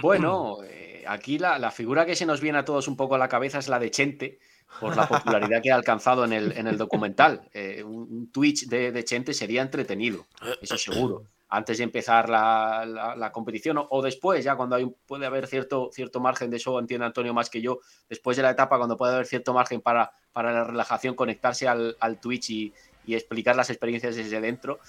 Bueno, 0.00 0.58
eh, 0.64 1.04
aquí 1.06 1.38
la, 1.38 1.70
figura 1.70 2.06
que 2.06 2.16
se 2.16 2.26
nos 2.26 2.40
viene 2.40 2.58
a 2.58 2.64
todos 2.64 2.88
un 2.88 2.96
poco 2.96 3.14
a 3.14 3.18
la 3.18 3.28
cabeza 3.28 3.58
es 3.58 3.68
la 3.68 3.78
de 3.78 3.90
Chente, 3.90 4.38
por 4.80 4.96
la 4.96 5.08
popularidad 5.08 5.62
que 5.62 5.70
ha 5.70 5.74
alcanzado 5.74 6.24
en 6.24 6.32
el, 6.32 6.52
en 6.52 6.66
el 6.66 6.76
documental. 6.76 7.48
Eh, 7.52 7.82
un, 7.82 8.30
Twitch 8.30 8.66
de, 8.68 9.04
Chente 9.04 9.32
sería 9.32 9.62
entretenido, 9.62 10.26
eso 10.60 10.76
seguro. 10.76 11.24
Antes 11.48 11.78
de 11.78 11.84
empezar 11.84 12.28
la, 12.28 13.30
competición 13.32 13.84
o, 13.88 14.02
después, 14.02 14.44
ya 14.44 14.56
cuando 14.56 14.76
hay, 14.76 14.86
puede 15.06 15.26
haber 15.26 15.46
cierto, 15.46 15.90
cierto 15.92 16.20
margen, 16.20 16.50
de 16.50 16.56
eso 16.56 16.78
entiende 16.78 17.06
Antonio 17.06 17.32
más 17.32 17.50
que 17.50 17.60
yo, 17.60 17.80
después 18.08 18.36
de 18.36 18.42
la 18.42 18.50
etapa, 18.50 18.76
cuando 18.78 18.96
puede 18.96 19.14
haber 19.14 19.26
cierto 19.26 19.54
margen 19.54 19.80
para, 19.80 20.12
para 20.32 20.52
la 20.52 20.64
relajación, 20.64 21.14
conectarse 21.14 21.68
al, 21.68 22.18
Twitch 22.20 22.50
y, 22.50 22.74
y 23.06 23.14
explicar 23.14 23.56
las 23.56 23.70
experiencias 23.70 24.16
desde 24.16 24.40
dentro, 24.40 24.80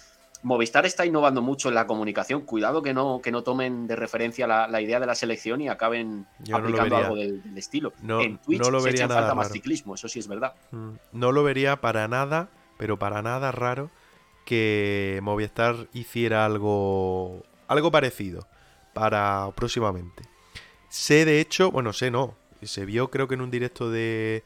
Movistar 0.43 0.85
está 0.85 1.05
innovando 1.05 1.41
mucho 1.41 1.69
en 1.69 1.75
la 1.75 1.87
comunicación. 1.87 2.41
Cuidado 2.41 2.81
que 2.81 2.93
no, 2.93 3.21
que 3.21 3.31
no 3.31 3.43
tomen 3.43 3.87
de 3.87 3.95
referencia 3.95 4.45
la, 4.45 4.81
idea 4.81 4.99
de 4.99 5.05
la 5.05 5.15
selección 5.15 5.61
y 5.61 5.69
acaben 5.69 6.27
aplicando 6.51 6.95
algo 6.95 7.15
del, 7.15 7.41
estilo. 7.55 7.93
No, 8.01 8.21
en 8.21 8.37
Twitch 8.37 8.61
no 8.61 8.69
lo 8.69 8.81
vería 8.81 9.03
se 9.03 9.07
nada 9.07 9.21
falta 9.21 9.35
más 9.35 9.51
ciclismo, 9.51 9.95
eso 9.95 10.07
sí 10.07 10.19
es 10.19 10.27
verdad. 10.27 10.53
Mm, 10.71 10.91
no 11.13 11.31
lo 11.31 11.43
vería 11.43 11.81
para 11.81 12.07
nada, 12.07 12.49
pero 12.77 12.99
para 12.99 13.21
nada 13.21 13.51
raro 13.51 13.89
que 14.45 15.19
Movistar 15.23 15.87
hiciera 15.93 16.45
algo, 16.45 17.43
algo 17.67 17.91
parecido 17.91 18.47
para 18.93 19.49
próximamente. 19.55 20.23
Sé 20.89 21.25
de 21.25 21.41
hecho, 21.41 21.71
bueno, 21.71 21.93
sé 21.93 22.11
no, 22.11 22.35
se 22.61 22.85
vio 22.85 23.09
creo 23.09 23.27
que 23.27 23.33
en 23.33 23.41
un 23.41 23.51
directo 23.51 23.89
de, 23.89 24.43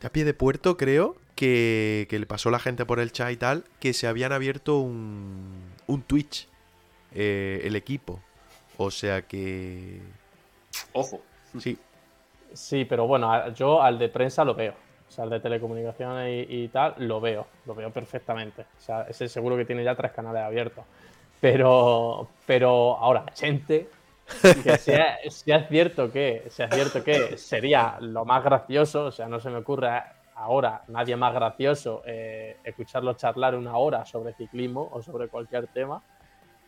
de 0.00 0.06
a 0.06 0.10
pie 0.10 0.24
de 0.24 0.34
puerto, 0.34 0.76
creo, 0.76 1.16
que, 1.36 2.08
le 2.10 2.26
pasó 2.26 2.50
la 2.50 2.58
gente 2.58 2.84
por 2.84 2.98
el 2.98 3.12
chat 3.12 3.30
y 3.30 3.36
tal, 3.36 3.64
que 3.78 3.92
se 3.92 4.08
habían 4.08 4.32
abierto 4.32 4.78
un, 4.78 5.70
un 5.86 6.02
Twitch, 6.02 6.48
eh, 7.14 7.60
el 7.64 7.76
equipo. 7.76 8.20
O 8.78 8.90
sea 8.90 9.22
que... 9.22 10.00
Ojo. 10.92 11.22
Sí. 11.60 11.78
Sí, 12.52 12.84
pero 12.84 13.06
bueno, 13.06 13.52
yo 13.52 13.82
al 13.82 13.98
de 13.98 14.08
prensa 14.08 14.44
lo 14.44 14.54
veo. 14.54 14.74
O 15.08 15.12
sea, 15.12 15.24
al 15.24 15.30
de 15.30 15.40
telecomunicaciones 15.40 16.46
y, 16.48 16.68
tal, 16.68 16.94
lo 16.98 17.20
veo. 17.20 17.46
Lo 17.66 17.74
veo 17.74 17.90
perfectamente. 17.90 18.62
O 18.62 18.80
sea, 18.80 19.02
ese 19.02 19.28
seguro 19.28 19.56
que 19.56 19.64
tiene 19.64 19.84
ya 19.84 19.94
tres 19.94 20.12
canales 20.12 20.42
abiertos. 20.42 20.84
Pero, 21.40 22.28
pero 22.46 22.96
ahora, 22.96 23.26
gente, 23.36 23.88
que 24.64 24.78
sea, 24.78 25.18
sea, 25.28 25.68
cierto 25.68 26.10
que, 26.10 26.44
sea 26.48 26.68
cierto 26.68 27.04
que 27.04 27.36
sería 27.36 27.98
lo 28.00 28.24
más 28.24 28.42
gracioso, 28.42 29.04
o 29.04 29.12
sea, 29.12 29.28
no 29.28 29.38
se 29.38 29.50
me 29.50 29.58
ocurre 29.58 29.90
ahora 30.36 30.82
nadie 30.88 31.16
más 31.16 31.32
gracioso 31.34 32.02
eh, 32.06 32.58
escucharlo 32.62 33.14
charlar 33.14 33.54
una 33.54 33.76
hora 33.76 34.04
sobre 34.04 34.34
ciclismo 34.34 34.88
o 34.92 35.02
sobre 35.02 35.28
cualquier 35.28 35.66
tema. 35.68 36.02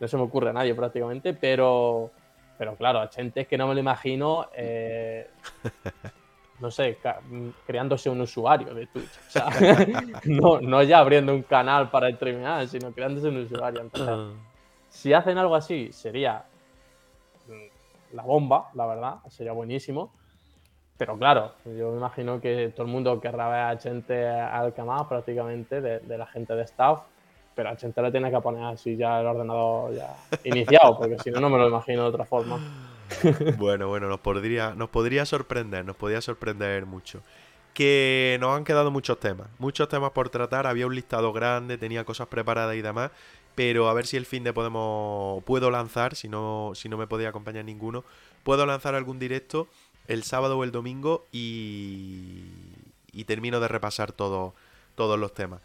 No 0.00 0.08
se 0.08 0.16
me 0.16 0.22
ocurre 0.22 0.50
a 0.50 0.52
nadie 0.52 0.74
prácticamente, 0.74 1.34
pero, 1.34 2.10
pero 2.56 2.76
claro, 2.76 3.00
a 3.00 3.08
gente 3.08 3.42
es 3.42 3.48
que 3.48 3.58
no 3.58 3.66
me 3.66 3.74
lo 3.74 3.80
imagino, 3.80 4.46
eh, 4.54 5.28
no 6.60 6.70
sé, 6.70 6.98
creándose 7.66 8.08
un 8.08 8.20
usuario 8.20 8.72
de 8.74 8.86
Twitch. 8.86 9.18
O 9.26 9.30
sea, 9.30 9.46
no, 10.24 10.60
no, 10.60 10.82
ya 10.82 11.00
abriendo 11.00 11.34
un 11.34 11.42
canal 11.42 11.90
para 11.90 12.10
streamear, 12.12 12.66
sino 12.68 12.92
creándose 12.92 13.28
un 13.28 13.38
usuario. 13.38 13.80
Entonces, 13.80 14.38
si 14.88 15.12
hacen 15.12 15.36
algo 15.36 15.56
así, 15.56 15.92
sería 15.92 16.44
la 18.12 18.22
bomba, 18.22 18.70
la 18.74 18.86
verdad, 18.86 19.16
sería 19.28 19.52
buenísimo. 19.52 20.12
Pero 20.98 21.16
claro, 21.16 21.52
yo 21.64 21.92
me 21.92 21.98
imagino 21.98 22.40
que 22.40 22.72
todo 22.74 22.84
el 22.84 22.92
mundo 22.92 23.20
querrá 23.20 23.48
ver 23.48 23.60
a 23.60 23.80
gente 23.80 24.28
al 24.28 24.74
más 24.84 25.06
prácticamente 25.06 25.80
de, 25.80 26.18
la 26.18 26.26
gente 26.26 26.54
de 26.54 26.64
staff, 26.64 27.02
pero 27.54 27.70
a 27.70 27.76
gente 27.76 28.02
le 28.02 28.10
tiene 28.10 28.32
que 28.32 28.40
poner 28.40 28.64
así 28.64 28.96
ya 28.96 29.20
el 29.20 29.26
ordenador 29.26 29.94
ya 29.94 30.16
iniciado, 30.44 30.98
porque 30.98 31.16
si 31.20 31.30
no, 31.30 31.40
no 31.40 31.50
me 31.50 31.58
lo 31.58 31.68
imagino 31.68 32.02
de 32.02 32.08
otra 32.08 32.24
forma. 32.24 32.58
Bueno, 33.56 33.88
bueno, 33.88 34.06
nos 34.06 34.20
podría, 34.20 34.74
nos 34.74 34.90
podría 34.90 35.24
sorprender, 35.24 35.82
nos 35.82 35.96
podría 35.96 36.20
sorprender 36.20 36.84
mucho. 36.84 37.22
Que 37.72 38.36
nos 38.38 38.54
han 38.54 38.64
quedado 38.64 38.90
muchos 38.90 39.18
temas, 39.18 39.48
muchos 39.58 39.88
temas 39.88 40.10
por 40.10 40.28
tratar, 40.28 40.66
había 40.66 40.86
un 40.86 40.94
listado 40.94 41.32
grande, 41.32 41.78
tenía 41.78 42.04
cosas 42.04 42.26
preparadas 42.26 42.76
y 42.76 42.82
demás, 42.82 43.10
pero 43.54 43.88
a 43.88 43.94
ver 43.94 44.06
si 44.06 44.18
el 44.18 44.26
fin 44.26 44.44
de 44.44 44.52
podemos, 44.52 45.42
puedo 45.44 45.70
lanzar, 45.70 46.16
si 46.16 46.28
no, 46.28 46.72
si 46.74 46.90
no 46.90 46.98
me 46.98 47.06
podía 47.06 47.30
acompañar 47.30 47.64
ninguno, 47.64 48.04
puedo 48.42 48.66
lanzar 48.66 48.94
algún 48.94 49.18
directo 49.18 49.68
el 50.08 50.24
sábado 50.24 50.58
o 50.58 50.64
el 50.64 50.72
domingo 50.72 51.26
y, 51.30 52.46
termino 53.26 53.60
de 53.60 53.68
repasar 53.68 54.12
todo, 54.12 54.54
todos 54.94 55.18
los 55.18 55.34
temas. 55.34 55.60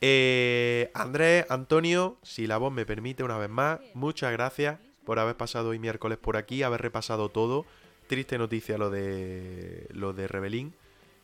Eh, 0.00 0.90
Andrés, 0.94 1.44
Antonio, 1.48 2.16
si 2.22 2.46
la 2.46 2.58
voz 2.58 2.72
me 2.72 2.86
permite 2.86 3.24
una 3.24 3.36
vez 3.38 3.50
más, 3.50 3.80
muchas 3.94 4.30
gracias 4.30 4.78
por 5.04 5.18
haber 5.18 5.36
pasado 5.36 5.70
hoy 5.70 5.80
miércoles 5.80 6.16
por 6.16 6.36
aquí, 6.36 6.62
haber 6.62 6.80
repasado 6.80 7.28
todo. 7.28 7.66
Triste 8.06 8.38
noticia 8.38 8.78
lo 8.78 8.88
de 8.88 9.88
lo 9.90 10.12
de 10.12 10.28
Rebelín, 10.28 10.74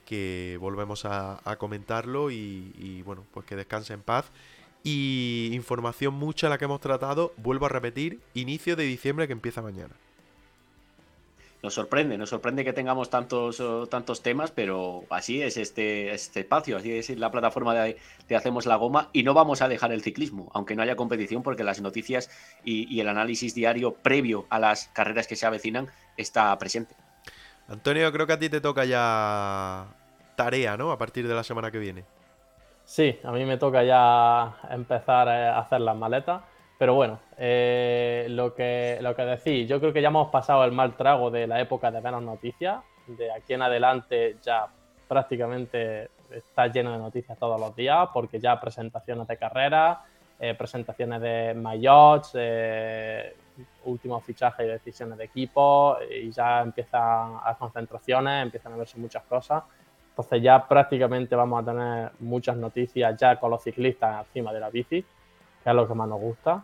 que 0.04 0.58
volvemos 0.60 1.04
a, 1.04 1.38
comentarlo 1.58 2.32
y, 2.32 2.74
y, 2.76 3.02
bueno, 3.02 3.24
pues 3.32 3.46
que 3.46 3.54
descanse 3.54 3.94
en 3.94 4.02
paz. 4.02 4.32
Y 4.82 5.50
información 5.52 6.12
mucha 6.14 6.48
la 6.48 6.58
que 6.58 6.64
hemos 6.64 6.80
tratado, 6.80 7.32
vuelvo 7.36 7.66
a 7.66 7.68
repetir, 7.70 8.20
inicio 8.34 8.74
de 8.74 8.84
diciembre 8.84 9.26
que 9.28 9.32
empieza 9.32 9.62
mañana 9.62 9.94
nos 11.64 11.72
sorprende, 11.72 12.18
nos 12.18 12.28
sorprende 12.28 12.62
que 12.62 12.74
tengamos 12.74 13.08
tantos, 13.08 13.62
tantos 13.88 14.22
temas, 14.22 14.50
pero 14.50 15.04
así 15.08 15.40
es 15.40 15.56
este, 15.56 16.12
este 16.12 16.40
espacio, 16.40 16.76
así 16.76 16.92
es 16.92 17.08
la 17.18 17.30
plataforma 17.30 17.72
de, 17.72 17.96
Hacemos 18.36 18.66
la 18.66 18.76
Goma 18.76 19.08
y 19.14 19.22
no 19.22 19.32
vamos 19.32 19.62
a 19.62 19.68
dejar 19.68 19.90
el 19.90 20.02
ciclismo, 20.02 20.50
aunque 20.52 20.76
no 20.76 20.82
haya 20.82 20.94
competición, 20.94 21.42
porque 21.42 21.64
las 21.64 21.80
noticias 21.80 22.28
y, 22.64 23.00
el 23.00 23.08
análisis 23.08 23.54
diario 23.54 23.94
previo 23.94 24.44
a 24.50 24.58
las 24.58 24.88
carreras 24.88 25.26
que 25.26 25.36
se 25.36 25.46
avecinan 25.46 25.88
está 26.18 26.56
presente. 26.58 26.94
Antonio, 27.66 28.12
creo 28.12 28.26
que 28.26 28.34
a 28.34 28.38
ti 28.38 28.50
te 28.50 28.60
toca 28.60 28.84
ya 28.84 29.86
tarea, 30.36 30.76
¿no? 30.76 30.92
A 30.92 30.98
partir 30.98 31.26
de 31.26 31.34
la 31.34 31.44
semana 31.44 31.70
que 31.70 31.78
viene. 31.78 32.04
Sí, 32.84 33.18
a 33.24 33.32
mí 33.32 33.46
me 33.46 33.56
toca 33.56 33.82
ya 33.84 34.54
empezar 34.68 35.30
a 35.30 35.58
hacer 35.60 35.80
las 35.80 35.96
maletas. 35.96 36.42
Pero 36.78 36.94
bueno, 36.94 37.20
eh, 37.38 38.26
lo, 38.30 38.54
que, 38.54 38.98
lo 39.00 39.14
que 39.14 39.22
decís, 39.22 39.68
yo 39.68 39.78
creo 39.78 39.92
que 39.92 40.02
ya 40.02 40.08
hemos 40.08 40.30
pasado 40.30 40.64
el 40.64 40.72
mal 40.72 40.96
trago 40.96 41.30
de 41.30 41.46
la 41.46 41.60
época 41.60 41.90
de 41.90 42.00
menos 42.00 42.22
noticias. 42.22 42.82
De 43.06 43.30
aquí 43.30 43.54
en 43.54 43.62
adelante 43.62 44.36
ya 44.42 44.66
prácticamente 45.06 46.10
está 46.30 46.66
lleno 46.66 46.92
de 46.92 46.98
noticias 46.98 47.38
todos 47.38 47.60
los 47.60 47.76
días, 47.76 48.08
porque 48.12 48.40
ya 48.40 48.60
presentaciones 48.60 49.28
de 49.28 49.36
carrera, 49.36 50.02
eh, 50.40 50.54
presentaciones 50.54 51.20
de 51.20 51.54
maillots, 51.54 52.32
eh, 52.34 53.36
últimos 53.84 54.24
fichajes 54.24 54.66
y 54.66 54.68
decisiones 54.68 55.16
de 55.18 55.24
equipo, 55.24 55.96
y 56.10 56.30
ya 56.32 56.60
empiezan 56.60 57.34
las 57.44 57.56
concentraciones, 57.56 58.42
empiezan 58.42 58.72
a 58.72 58.76
verse 58.76 58.98
muchas 58.98 59.22
cosas. 59.24 59.62
Entonces 60.10 60.42
ya 60.42 60.66
prácticamente 60.66 61.36
vamos 61.36 61.62
a 61.62 61.72
tener 61.72 62.10
muchas 62.20 62.56
noticias 62.56 63.16
ya 63.16 63.36
con 63.36 63.50
los 63.50 63.62
ciclistas 63.62 64.26
encima 64.26 64.52
de 64.52 64.60
la 64.60 64.70
bici, 64.70 65.04
que 65.64 65.70
es 65.70 65.76
lo 65.76 65.88
que 65.88 65.94
más 65.94 66.08
nos 66.08 66.20
gusta. 66.20 66.62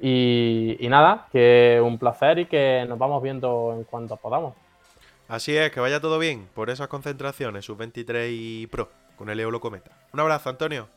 Y, 0.00 0.76
y 0.80 0.88
nada, 0.88 1.28
que 1.30 1.80
un 1.82 1.96
placer 1.96 2.40
y 2.40 2.46
que 2.46 2.84
nos 2.88 2.98
vamos 2.98 3.22
viendo 3.22 3.72
en 3.74 3.84
cuanto 3.84 4.16
podamos. 4.16 4.54
Así 5.28 5.56
es, 5.56 5.70
que 5.70 5.80
vaya 5.80 6.00
todo 6.00 6.18
bien 6.18 6.48
por 6.54 6.68
esas 6.68 6.88
concentraciones, 6.88 7.64
sub 7.64 7.78
23 7.78 8.30
y 8.32 8.66
pro, 8.66 8.90
con 9.16 9.30
el 9.30 9.40
Eolo 9.40 9.60
Cometa. 9.60 9.92
Un 10.12 10.20
abrazo, 10.20 10.50
Antonio. 10.50 10.88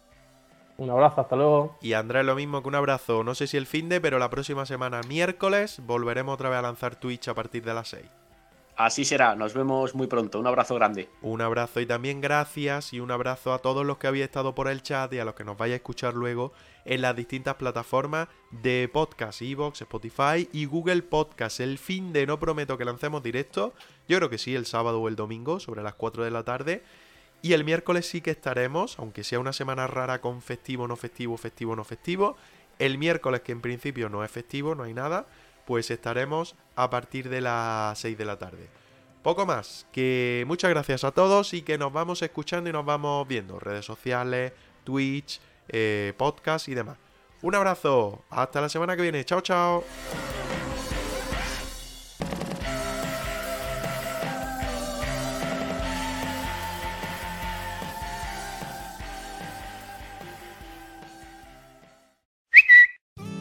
Un 0.77 0.89
abrazo, 0.89 1.21
hasta 1.21 1.35
luego. 1.35 1.77
Y 1.81 1.93
Andrés, 1.93 2.25
lo 2.25 2.35
mismo 2.35 2.61
que 2.61 2.67
un 2.67 2.75
abrazo. 2.75 3.23
No 3.23 3.33
sé 3.33 3.47
si 3.47 3.55
el 3.55 3.65
fin 3.65 3.87
de, 3.87 4.01
pero 4.01 4.19
la 4.19 4.29
próxima 4.29 4.65
semana, 4.65 4.99
miércoles, 5.07 5.79
volveremos 5.85 6.33
otra 6.33 6.49
vez 6.49 6.59
a 6.59 6.63
lanzar 6.63 6.95
Twitch 6.95 7.29
a 7.29 7.33
partir 7.33 7.63
de 7.63 7.73
las 7.73 7.87
6. 7.89 8.03
Así 8.75 9.05
será, 9.05 9.35
nos 9.35 9.53
vemos 9.53 9.95
muy 9.95 10.07
pronto. 10.07 10.37
Un 10.37 10.47
abrazo 10.47 10.75
grande. 10.75 11.07
Un 11.21 11.39
abrazo 11.39 11.79
y 11.79 11.85
también 11.85 12.19
gracias 12.19 12.91
y 12.91 12.99
un 12.99 13.09
abrazo 13.11 13.53
a 13.53 13.59
todos 13.59 13.85
los 13.85 13.97
que 13.97 14.07
habéis 14.07 14.25
estado 14.25 14.53
por 14.53 14.67
el 14.67 14.81
chat 14.81 15.13
y 15.13 15.19
a 15.19 15.23
los 15.23 15.33
que 15.33 15.45
nos 15.45 15.57
vaya 15.57 15.75
a 15.75 15.77
escuchar 15.77 16.13
luego 16.13 16.51
en 16.85 17.01
las 17.01 17.15
distintas 17.15 17.55
plataformas 17.55 18.27
de 18.51 18.89
podcast, 18.91 19.41
Evox, 19.41 19.81
Spotify 19.81 20.47
y 20.53 20.65
Google 20.65 21.01
Podcast. 21.01 21.59
El 21.59 21.77
fin 21.79 22.13
de 22.13 22.27
no 22.27 22.39
prometo 22.39 22.77
que 22.77 22.85
lancemos 22.85 23.23
directo, 23.23 23.73
yo 24.07 24.17
creo 24.17 24.29
que 24.29 24.37
sí, 24.37 24.55
el 24.55 24.65
sábado 24.65 25.01
o 25.01 25.07
el 25.07 25.15
domingo 25.15 25.59
sobre 25.59 25.83
las 25.83 25.95
4 25.95 26.23
de 26.23 26.31
la 26.31 26.43
tarde. 26.43 26.83
Y 27.41 27.53
el 27.53 27.63
miércoles 27.63 28.07
sí 28.07 28.21
que 28.21 28.31
estaremos, 28.31 28.97
aunque 28.97 29.23
sea 29.23 29.39
una 29.39 29.53
semana 29.53 29.87
rara 29.87 30.21
con 30.21 30.41
festivo, 30.41 30.87
no 30.87 30.95
festivo, 30.95 31.37
festivo, 31.37 31.75
no 31.75 31.83
festivo. 31.83 32.37
El 32.79 32.97
miércoles, 32.97 33.41
que 33.41 33.51
en 33.51 33.61
principio 33.61 34.09
no 34.09 34.23
es 34.23 34.31
festivo, 34.31 34.75
no 34.75 34.83
hay 34.83 34.93
nada, 34.93 35.27
pues 35.65 35.91
estaremos 35.91 36.55
a 36.75 36.89
partir 36.89 37.29
de 37.29 37.41
las 37.41 37.97
6 37.99 38.17
de 38.17 38.25
la 38.25 38.37
tarde. 38.37 38.69
Poco 39.23 39.45
más, 39.47 39.87
que 39.91 40.43
muchas 40.47 40.69
gracias 40.69 41.03
a 41.03 41.11
todos 41.11 41.53
y 41.55 41.63
que 41.63 41.79
nos 41.79 41.91
vamos 41.91 42.21
escuchando 42.21 42.69
y 42.69 42.73
nos 42.73 42.85
vamos 42.85 43.27
viendo. 43.27 43.59
Redes 43.59 43.85
sociales, 43.85 44.53
Twitch, 44.83 45.41
eh, 45.69 46.13
podcast 46.17 46.67
y 46.69 46.75
demás. 46.75 46.97
Un 47.41 47.55
abrazo, 47.55 48.23
hasta 48.29 48.61
la 48.61 48.69
semana 48.69 48.95
que 48.95 49.01
viene. 49.03 49.23
Chao, 49.23 49.41
chao. 49.41 49.83